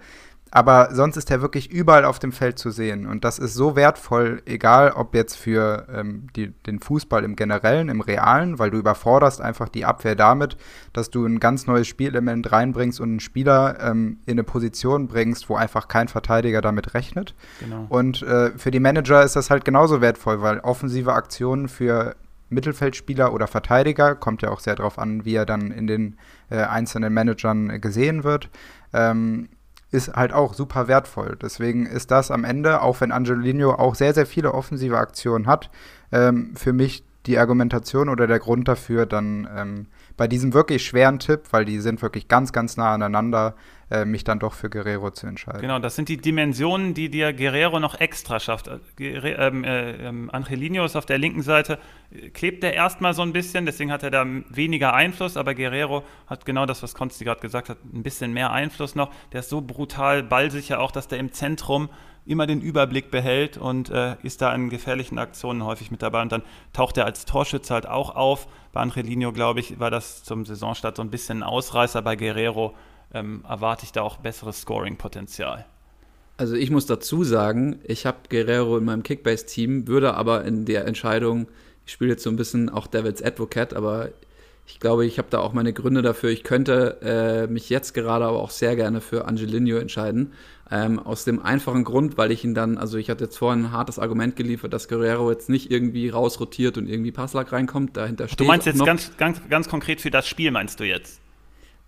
aber 0.54 0.90
sonst 0.92 1.16
ist 1.16 1.32
er 1.32 1.42
wirklich 1.42 1.72
überall 1.72 2.04
auf 2.04 2.20
dem 2.20 2.30
Feld 2.30 2.60
zu 2.60 2.70
sehen. 2.70 3.06
Und 3.06 3.24
das 3.24 3.40
ist 3.40 3.54
so 3.54 3.74
wertvoll, 3.74 4.40
egal 4.46 4.92
ob 4.92 5.12
jetzt 5.12 5.34
für 5.34 5.88
ähm, 5.92 6.28
die, 6.36 6.52
den 6.52 6.78
Fußball 6.78 7.24
im 7.24 7.34
Generellen, 7.34 7.88
im 7.88 8.00
Realen, 8.00 8.60
weil 8.60 8.70
du 8.70 8.78
überforderst 8.78 9.40
einfach 9.40 9.68
die 9.68 9.84
Abwehr 9.84 10.14
damit, 10.14 10.56
dass 10.92 11.10
du 11.10 11.26
ein 11.26 11.40
ganz 11.40 11.66
neues 11.66 11.88
Spielelement 11.88 12.52
reinbringst 12.52 13.00
und 13.00 13.08
einen 13.08 13.20
Spieler 13.20 13.78
ähm, 13.80 14.18
in 14.26 14.34
eine 14.34 14.44
Position 14.44 15.08
bringst, 15.08 15.48
wo 15.48 15.56
einfach 15.56 15.88
kein 15.88 16.06
Verteidiger 16.06 16.60
damit 16.60 16.94
rechnet. 16.94 17.34
Genau. 17.58 17.86
Und 17.88 18.22
äh, 18.22 18.56
für 18.56 18.70
die 18.70 18.78
Manager 18.78 19.24
ist 19.24 19.34
das 19.34 19.50
halt 19.50 19.64
genauso 19.64 20.00
wertvoll, 20.00 20.40
weil 20.40 20.60
offensive 20.60 21.14
Aktionen 21.14 21.66
für 21.66 22.14
Mittelfeldspieler 22.48 23.32
oder 23.32 23.48
Verteidiger, 23.48 24.14
kommt 24.14 24.42
ja 24.42 24.50
auch 24.50 24.60
sehr 24.60 24.76
darauf 24.76 25.00
an, 25.00 25.24
wie 25.24 25.34
er 25.34 25.46
dann 25.46 25.72
in 25.72 25.88
den 25.88 26.16
äh, 26.48 26.58
einzelnen 26.58 27.12
Managern 27.12 27.80
gesehen 27.80 28.22
wird, 28.22 28.50
ähm, 28.92 29.48
ist 29.94 30.14
halt 30.14 30.32
auch 30.32 30.54
super 30.54 30.88
wertvoll. 30.88 31.38
Deswegen 31.40 31.86
ist 31.86 32.10
das 32.10 32.30
am 32.30 32.44
Ende, 32.44 32.82
auch 32.82 33.00
wenn 33.00 33.12
Angelino 33.12 33.72
auch 33.72 33.94
sehr, 33.94 34.12
sehr 34.12 34.26
viele 34.26 34.52
offensive 34.52 34.98
Aktionen 34.98 35.46
hat, 35.46 35.70
ähm, 36.10 36.54
für 36.56 36.72
mich 36.72 37.04
die 37.26 37.38
Argumentation 37.38 38.08
oder 38.08 38.26
der 38.26 38.40
Grund 38.40 38.66
dafür, 38.68 39.06
dann 39.06 39.48
ähm, 39.56 39.86
bei 40.16 40.26
diesem 40.28 40.52
wirklich 40.52 40.84
schweren 40.84 41.20
Tipp, 41.20 41.44
weil 41.52 41.64
die 41.64 41.78
sind 41.78 42.02
wirklich 42.02 42.28
ganz, 42.28 42.52
ganz 42.52 42.76
nah 42.76 42.92
aneinander, 42.92 43.54
äh, 43.90 44.04
mich 44.04 44.24
dann 44.24 44.38
doch 44.38 44.54
für 44.54 44.70
Guerrero 44.70 45.10
zu 45.10 45.26
entscheiden. 45.26 45.60
Genau, 45.60 45.78
das 45.78 45.96
sind 45.96 46.08
die 46.08 46.16
Dimensionen, 46.16 46.94
die 46.94 47.08
dir 47.08 47.32
Guerrero 47.32 47.80
noch 47.80 48.00
extra 48.00 48.40
schafft. 48.40 48.68
Äh, 48.68 48.78
ähm, 48.98 49.64
äh, 49.64 49.92
ähm, 50.08 50.30
Angelino 50.30 50.84
ist 50.84 50.96
auf 50.96 51.06
der 51.06 51.18
linken 51.18 51.42
Seite, 51.42 51.78
klebt 52.32 52.64
er 52.64 52.74
erstmal 52.74 53.14
so 53.14 53.22
ein 53.22 53.32
bisschen, 53.32 53.66
deswegen 53.66 53.92
hat 53.92 54.02
er 54.02 54.10
da 54.10 54.24
weniger 54.48 54.94
Einfluss, 54.94 55.36
aber 55.36 55.54
Guerrero 55.54 56.04
hat 56.26 56.44
genau 56.46 56.66
das, 56.66 56.82
was 56.82 56.94
Konsti 56.94 57.24
gerade 57.24 57.40
gesagt 57.40 57.68
hat, 57.68 57.78
ein 57.92 58.02
bisschen 58.02 58.32
mehr 58.32 58.52
Einfluss 58.52 58.94
noch. 58.94 59.10
Der 59.32 59.40
ist 59.40 59.50
so 59.50 59.60
brutal 59.60 60.22
ballsicher 60.22 60.80
auch, 60.80 60.90
dass 60.90 61.08
der 61.08 61.18
im 61.18 61.32
Zentrum 61.32 61.88
immer 62.26 62.46
den 62.46 62.60
Überblick 62.60 63.10
behält 63.10 63.56
und 63.58 63.90
äh, 63.90 64.16
ist 64.22 64.40
da 64.40 64.54
in 64.54 64.70
gefährlichen 64.70 65.18
Aktionen 65.18 65.64
häufig 65.64 65.90
mit 65.90 66.02
dabei. 66.02 66.22
Und 66.22 66.32
dann 66.32 66.42
taucht 66.72 66.96
er 66.96 67.04
als 67.04 67.26
Torschütze 67.26 67.74
halt 67.74 67.86
auch 67.86 68.14
auf. 68.14 68.48
Bei 68.72 68.80
Angelino, 68.80 69.32
glaube 69.32 69.60
ich, 69.60 69.78
war 69.78 69.90
das 69.90 70.24
zum 70.24 70.46
Saisonstart 70.46 70.96
so 70.96 71.02
ein 71.02 71.10
bisschen 71.10 71.40
ein 71.40 71.42
Ausreißer. 71.42 72.00
Bei 72.02 72.16
Guerrero 72.16 72.74
ähm, 73.14 73.44
erwarte 73.48 73.84
ich 73.84 73.92
da 73.92 74.02
auch 74.02 74.18
besseres 74.18 74.62
Scoring-Potenzial. 74.62 75.64
Also 76.36 76.56
ich 76.56 76.70
muss 76.70 76.86
dazu 76.86 77.22
sagen, 77.22 77.78
ich 77.84 78.06
habe 78.06 78.18
Guerrero 78.28 78.76
in 78.76 78.84
meinem 78.84 79.04
Kickbase-Team, 79.04 79.86
würde 79.86 80.14
aber 80.14 80.44
in 80.44 80.64
der 80.64 80.86
Entscheidung, 80.86 81.46
ich 81.86 81.92
spiele 81.92 82.10
jetzt 82.10 82.24
so 82.24 82.30
ein 82.30 82.36
bisschen 82.36 82.68
auch 82.68 82.88
Devil's 82.88 83.22
Advocate, 83.22 83.74
aber 83.74 84.10
ich 84.66 84.80
glaube, 84.80 85.04
ich 85.06 85.18
habe 85.18 85.28
da 85.30 85.40
auch 85.40 85.52
meine 85.52 85.72
Gründe 85.72 86.02
dafür. 86.02 86.30
Ich 86.30 86.42
könnte 86.42 86.98
äh, 87.02 87.46
mich 87.52 87.68
jetzt 87.68 87.92
gerade 87.92 88.24
aber 88.24 88.40
auch 88.40 88.50
sehr 88.50 88.76
gerne 88.76 89.00
für 89.00 89.26
Angelino 89.26 89.76
entscheiden. 89.76 90.32
Ähm, 90.70 90.98
aus 90.98 91.24
dem 91.24 91.42
einfachen 91.42 91.84
Grund, 91.84 92.16
weil 92.16 92.32
ich 92.32 92.42
ihn 92.42 92.54
dann, 92.54 92.78
also 92.78 92.96
ich 92.96 93.10
hatte 93.10 93.24
jetzt 93.24 93.36
vorhin 93.36 93.66
ein 93.66 93.72
hartes 93.72 93.98
Argument 93.98 94.34
geliefert, 94.34 94.72
dass 94.72 94.88
Guerrero 94.88 95.30
jetzt 95.30 95.50
nicht 95.50 95.70
irgendwie 95.70 96.08
rausrotiert 96.08 96.78
und 96.78 96.88
irgendwie 96.88 97.12
Passlack 97.12 97.52
reinkommt. 97.52 97.96
Dahinter 97.98 98.26
steht 98.26 98.40
Du 98.40 98.44
meinst 98.44 98.66
jetzt 98.66 98.82
ganz, 98.84 99.14
ganz, 99.18 99.40
ganz 99.50 99.68
konkret 99.68 100.00
für 100.00 100.10
das 100.10 100.26
Spiel, 100.26 100.50
meinst 100.50 100.80
du 100.80 100.84
jetzt? 100.84 101.20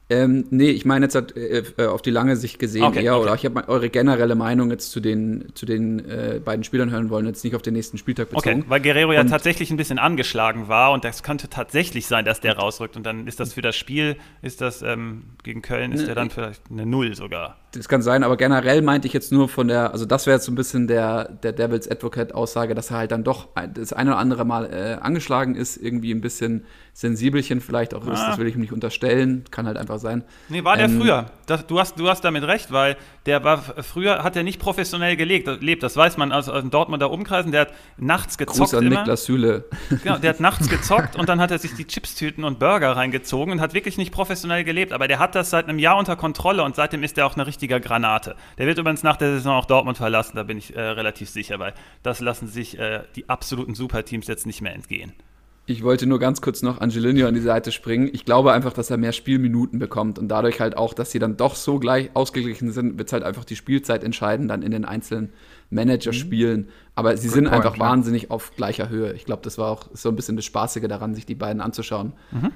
Ähm, 0.09 0.47
nee, 0.51 0.71
ich 0.71 0.85
meine 0.85 1.07
jetzt 1.07 1.17
halt, 1.17 1.37
äh, 1.37 1.65
äh, 1.79 1.87
auf 1.87 2.01
die 2.01 2.13
lange 2.13 2.37
Sicht 2.37 2.61
gesehen 2.61 2.85
okay, 2.85 3.03
eher, 3.03 3.17
okay. 3.17 3.25
oder 3.25 3.35
ich 3.35 3.45
habe 3.45 3.69
eure 3.69 3.91
generelle 3.91 4.37
Meinung 4.37 4.71
jetzt 4.71 4.93
zu 4.93 5.01
den, 5.01 5.47
zu 5.55 5.67
den 5.67 5.99
äh, 6.09 6.41
beiden 6.45 6.63
Spielern 6.63 6.91
hören 6.91 7.11
wollen, 7.11 7.27
jetzt 7.27 7.43
nicht 7.43 7.57
auf 7.57 7.63
den 7.63 7.75
nächsten 7.75 7.99
Spieltag 7.99 8.31
bezogen. 8.31 8.61
Okay, 8.61 8.65
weil 8.69 8.81
Guerrero 8.81 9.13
ja 9.13 9.25
tatsächlich 9.25 9.73
ein 9.73 9.77
bisschen 9.77 9.99
angeschlagen 9.99 10.69
war 10.69 10.93
und 10.93 11.05
das 11.05 11.25
könnte 11.25 11.51
tatsächlich 11.51 12.07
sein, 12.07 12.25
dass 12.25 12.41
der 12.41 12.57
rausrückt 12.57 12.97
und 12.97 13.05
dann 13.05 13.27
ist 13.27 13.41
das 13.41 13.55
für 13.55 13.63
das 13.63 13.75
Spiel, 13.75 14.17
ist 14.43 14.61
das 14.61 14.83
ähm, 14.83 15.25
gegen 15.43 15.61
Köln, 15.61 15.91
ist 15.91 16.03
ne, 16.03 16.07
der 16.07 16.15
dann 16.15 16.31
vielleicht 16.31 16.63
eine 16.71 16.87
Null 16.87 17.17
sogar. 17.17 17.57
Das 17.73 17.89
kann 17.89 18.01
sein, 18.01 18.25
aber 18.25 18.37
generell 18.37 18.81
meinte 18.81 19.07
ich 19.07 19.13
jetzt 19.13 19.33
nur 19.33 19.49
von 19.49 19.69
der, 19.69 19.93
also 19.93 20.07
das 20.07 20.27
wäre 20.27 20.37
jetzt 20.37 20.47
so 20.47 20.53
ein 20.53 20.55
bisschen 20.55 20.87
der, 20.87 21.29
der 21.29 21.53
Devil's 21.53 21.91
Advocate-Aussage, 21.91 22.75
dass 22.75 22.91
er 22.91 22.99
halt 22.99 23.11
dann 23.11 23.25
doch 23.25 23.49
das 23.75 23.93
eine 23.93 24.13
oder 24.13 24.19
andere 24.19 24.45
Mal 24.45 24.73
äh, 24.73 24.99
angeschlagen 25.03 25.55
ist, 25.55 25.77
irgendwie 25.77 26.13
ein 26.13 26.21
bisschen 26.21 26.65
sensibelchen 26.97 27.61
vielleicht 27.61 27.93
auch 27.93 28.07
ist, 28.07 28.21
ah. 28.21 28.31
das 28.31 28.39
will 28.39 28.47
ich 28.47 28.55
ihm 28.55 28.63
nicht 28.63 28.73
unterstellen, 28.73 29.45
kann 29.51 29.67
halt 29.67 29.77
einfach 29.77 29.99
sein. 29.99 30.25
Nee, 30.49 30.65
war 30.65 30.79
der 30.79 30.87
ähm, 30.87 30.99
früher. 30.99 31.27
Das, 31.45 31.67
du, 31.67 31.79
hast, 31.79 32.01
du 32.01 32.09
hast 32.09 32.23
damit 32.23 32.45
recht, 32.45 32.73
weil 32.73 32.97
der 33.27 33.45
war 33.45 33.59
früher 33.59 34.25
hat 34.25 34.35
er 34.35 34.43
nicht 34.43 34.59
professionell 34.59 35.15
gelegt, 35.17 35.47
lebt, 35.61 35.83
das 35.83 35.95
weiß 35.95 36.17
man 36.17 36.33
aus, 36.33 36.49
aus 36.49 36.63
dem 36.63 36.71
Dortmunder 36.71 37.11
Umkreisen, 37.11 37.53
der 37.53 37.63
hat 37.63 37.75
nachts 37.99 38.39
gezockt 38.39 38.59
Gruß 38.61 38.75
an 38.75 38.87
immer. 38.87 39.01
Niklas 39.01 39.27
Süle. 39.27 39.67
Genau, 40.03 40.17
der 40.17 40.31
hat 40.31 40.41
nachts 40.41 40.69
gezockt 40.71 41.17
und 41.17 41.29
dann 41.29 41.39
hat 41.39 41.51
er 41.51 41.59
sich 41.59 41.75
die 41.75 41.87
Chipstüten 41.87 42.45
und 42.45 42.59
Burger 42.59 42.97
reingezogen 42.97 43.53
und 43.53 43.61
hat 43.61 43.75
wirklich 43.75 43.99
nicht 43.99 44.11
professionell 44.11 44.65
gelebt, 44.65 44.95
aber 44.95 45.07
der 45.07 45.19
hat 45.19 45.35
das 45.35 45.51
seit 45.51 45.69
einem 45.69 45.79
Jahr 45.79 45.99
unter 45.99 46.17
Kontrolle 46.17 46.63
und 46.63 46.77
seitdem 46.77 47.03
ist 47.03 47.19
er 47.19 47.27
auch 47.27 47.35
eine 47.35 47.47
richtige 47.47 47.66
Granate. 47.69 48.37
Der 48.59 48.67
wird 48.67 48.79
übrigens 48.79 49.03
nach 49.03 49.17
der 49.17 49.33
Saison 49.33 49.57
auch 49.57 49.67
Dortmund 49.67 49.97
verlassen, 49.97 50.37
da 50.37 50.43
bin 50.43 50.59
ich 50.59 50.75
äh, 50.75 50.81
relativ 50.81 51.29
sicher, 51.31 51.59
weil 51.59 51.75
das 52.03 52.21
lassen 52.21 52.49
sich 52.49 52.79
äh, 52.79 53.03
die 53.15 53.29
absoluten 53.29 53.75
Superteams 53.75 54.27
jetzt 54.27 54.47
nicht 54.47 54.61
mehr 54.61 54.75
entgehen. 54.75 55.13
Ich 55.69 55.83
wollte 55.83 56.07
nur 56.07 56.21
ganz 56.21 56.41
kurz 56.41 56.63
noch 56.63 56.81
Angelino 56.81 57.27
an 57.27 57.35
die 57.35 57.41
Seite 57.41 57.73
springen. 57.73 58.09
Ich 58.13 58.25
glaube 58.25 58.53
einfach, 58.53 58.73
dass 58.73 58.89
er 58.89 58.99
mehr 58.99 59.11
Spielminuten 59.11 59.81
bekommt 59.81 60.17
und 60.17 60.29
dadurch 60.29 60.61
halt 60.61 60.77
auch, 60.77 60.95
dass 60.95 61.11
sie 61.11 61.19
dann 61.19 61.37
doch 61.37 61.57
so 61.57 61.81
gleich 61.81 62.11
ausgeglichen 62.15 62.71
sind, 62.71 62.99
wird 62.99 63.13
halt 63.13 63.25
einfach 63.25 63.45
die 63.45 63.57
Spielzeit 63.57 64.05
entscheiden, 64.05 64.47
dann 64.47 64.63
in 64.63 64.71
den 64.71 64.85
einzelnen 64.85 65.33
Managerspielen. 65.71 66.61
Mhm. 66.61 66.69
Aber 66.95 67.17
sie 67.17 67.27
Good 67.27 67.35
sind 67.35 67.45
point, 67.47 67.57
einfach 67.57 67.75
ja. 67.75 67.81
wahnsinnig 67.81 68.31
auf 68.31 68.55
gleicher 68.55 68.89
Höhe. 68.89 69.13
Ich 69.15 69.25
glaube, 69.25 69.43
das 69.43 69.59
war 69.59 69.73
auch 69.73 69.89
so 69.93 70.09
ein 70.09 70.15
bisschen 70.15 70.37
das 70.37 70.45
Spaßige 70.45 70.87
daran, 70.87 71.17
sich 71.17 71.27
die 71.27 71.35
beiden 71.35 71.61
anzuschauen. 71.61 72.13
Mhm. 72.31 72.53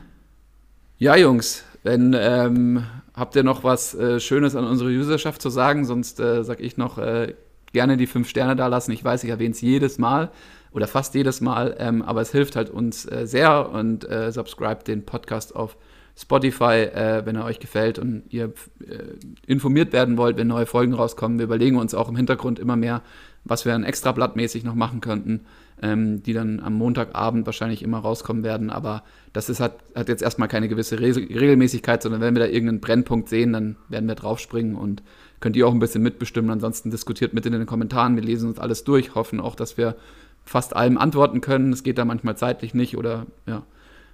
Ja, 0.99 1.17
Jungs, 1.17 1.65
wenn 1.83 2.15
ähm, 2.17 2.85
habt 3.21 3.37
ihr 3.37 3.45
noch 3.45 3.63
was 3.63 3.95
äh, 3.95 4.19
Schönes 4.19 4.57
an 4.57 4.65
unsere 4.65 4.91
Userschaft 4.91 5.41
zu 5.41 5.51
sagen, 5.51 5.85
sonst 5.85 6.19
äh, 6.19 6.43
sag 6.43 6.61
ich 6.61 6.77
noch 6.77 6.99
äh, 6.99 7.35
gerne 7.73 7.97
die 7.97 8.07
fünf 8.07 8.29
Sterne 8.29 8.57
da 8.57 8.67
lassen. 8.67 8.91
Ich 8.93 9.05
weiß, 9.05 9.23
ich 9.23 9.31
erwähne 9.31 9.53
es 9.53 9.61
jedes 9.61 9.99
Mal 9.99 10.31
oder 10.73 10.89
fast 10.89 11.15
jedes 11.15 11.41
Mal, 11.41 11.77
ähm, 11.79 12.03
aber 12.03 12.23
es 12.23 12.33
hilft 12.33 12.57
halt 12.57 12.71
uns 12.71 13.05
äh, 13.07 13.27
sehr 13.27 13.71
und 13.71 14.09
äh, 14.09 14.33
subscribe 14.33 14.83
den 14.85 15.05
Podcast 15.05 15.55
auf 15.55 15.77
Spotify, 16.17 16.83
äh, 16.83 17.23
wenn 17.25 17.37
er 17.37 17.45
euch 17.45 17.61
gefällt 17.61 17.99
und 17.99 18.25
ihr 18.31 18.47
äh, 18.81 18.99
informiert 19.47 19.93
werden 19.93 20.17
wollt, 20.17 20.37
wenn 20.37 20.49
neue 20.49 20.67
Folgen 20.67 20.95
rauskommen. 20.95 21.39
Wir 21.39 21.45
überlegen 21.45 21.77
uns 21.77 21.95
auch 21.95 22.09
im 22.09 22.17
Hintergrund 22.17 22.59
immer 22.59 22.77
mehr, 22.77 23.03
was 23.45 23.65
wir 23.65 23.73
dann 23.73 23.85
extrablattmäßig 23.85 24.65
noch 24.65 24.75
machen 24.75 25.01
könnten, 25.01 25.47
ähm, 25.83 26.23
die 26.23 26.33
dann 26.33 26.61
am 26.61 26.75
Montagabend 26.75 27.47
wahrscheinlich 27.47 27.83
immer 27.83 27.99
rauskommen 27.99 28.43
werden. 28.43 28.71
Aber 28.71 29.03
das 29.33 29.49
ist, 29.49 29.61
hat, 29.61 29.79
hat 29.95 30.09
jetzt 30.09 30.23
erstmal 30.23 30.49
keine 30.49 30.69
gewisse 30.69 31.01
Re 31.01 31.15
Regelmäßigkeit, 31.17 32.03
sondern 32.03 32.21
wenn 32.21 32.35
wir 32.35 32.41
da 32.41 32.47
irgendeinen 32.47 32.81
Brennpunkt 32.81 33.29
sehen, 33.29 33.53
dann 33.53 33.77
werden 33.89 34.09
wir 34.09 34.15
draufspringen 34.15 34.77
und 34.77 35.03
könnt 35.41 35.57
ihr 35.57 35.67
auch 35.67 35.73
ein 35.73 35.79
bisschen 35.79 36.03
mitbestimmen. 36.03 36.51
Ansonsten 36.51 36.91
diskutiert 36.91 37.33
mit 37.33 37.47
in 37.47 37.53
den 37.53 37.67
Kommentaren. 37.67 38.17
Wir 38.17 38.23
lesen 38.23 38.49
uns 38.49 38.59
alles 38.59 38.85
durch, 38.85 39.15
hoffen 39.15 39.41
auch, 39.41 39.55
dass 39.55 39.79
wir 39.79 39.97
fast 40.45 40.77
allem 40.77 40.99
antworten 40.99 41.41
können. 41.41 41.73
Es 41.73 41.83
geht 41.83 41.99
da 41.99 42.05
manchmal 42.05 42.37
zeitlich 42.37 42.75
nicht 42.75 42.97
oder 42.97 43.27
ja, 43.47 43.63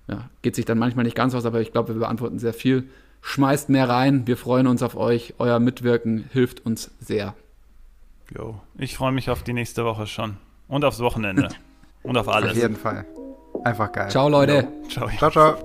ja, 0.08 0.30
geht 0.42 0.54
sich 0.54 0.64
dann 0.64 0.78
manchmal 0.78 1.04
nicht 1.04 1.16
ganz 1.16 1.34
aus, 1.34 1.46
aber 1.46 1.60
ich 1.60 1.72
glaube, 1.72 1.94
wir 1.94 2.00
beantworten 2.00 2.38
sehr 2.38 2.54
viel. 2.54 2.84
Schmeißt 3.22 3.70
mehr 3.70 3.88
rein, 3.88 4.26
wir 4.26 4.36
freuen 4.36 4.68
uns 4.68 4.82
auf 4.82 4.96
euch. 4.96 5.34
Euer 5.38 5.58
Mitwirken 5.58 6.26
hilft 6.32 6.64
uns 6.64 6.92
sehr. 7.00 7.34
Jo, 8.36 8.60
ich 8.78 8.96
freue 8.96 9.12
mich 9.12 9.30
auf 9.30 9.42
die 9.42 9.52
nächste 9.52 9.84
Woche 9.84 10.06
schon. 10.06 10.36
Und 10.68 10.84
aufs 10.84 11.00
Wochenende. 11.00 11.48
Und 12.02 12.16
auf 12.16 12.28
alles. 12.28 12.52
Auf 12.52 12.56
jeden 12.56 12.76
Fall. 12.76 13.04
Einfach 13.64 13.90
geil. 13.92 14.10
Ciao, 14.10 14.28
Leute. 14.28 14.68
Jo. 14.82 14.88
Ciao. 14.88 15.08
Ciao, 15.18 15.30
ciao. 15.30 15.56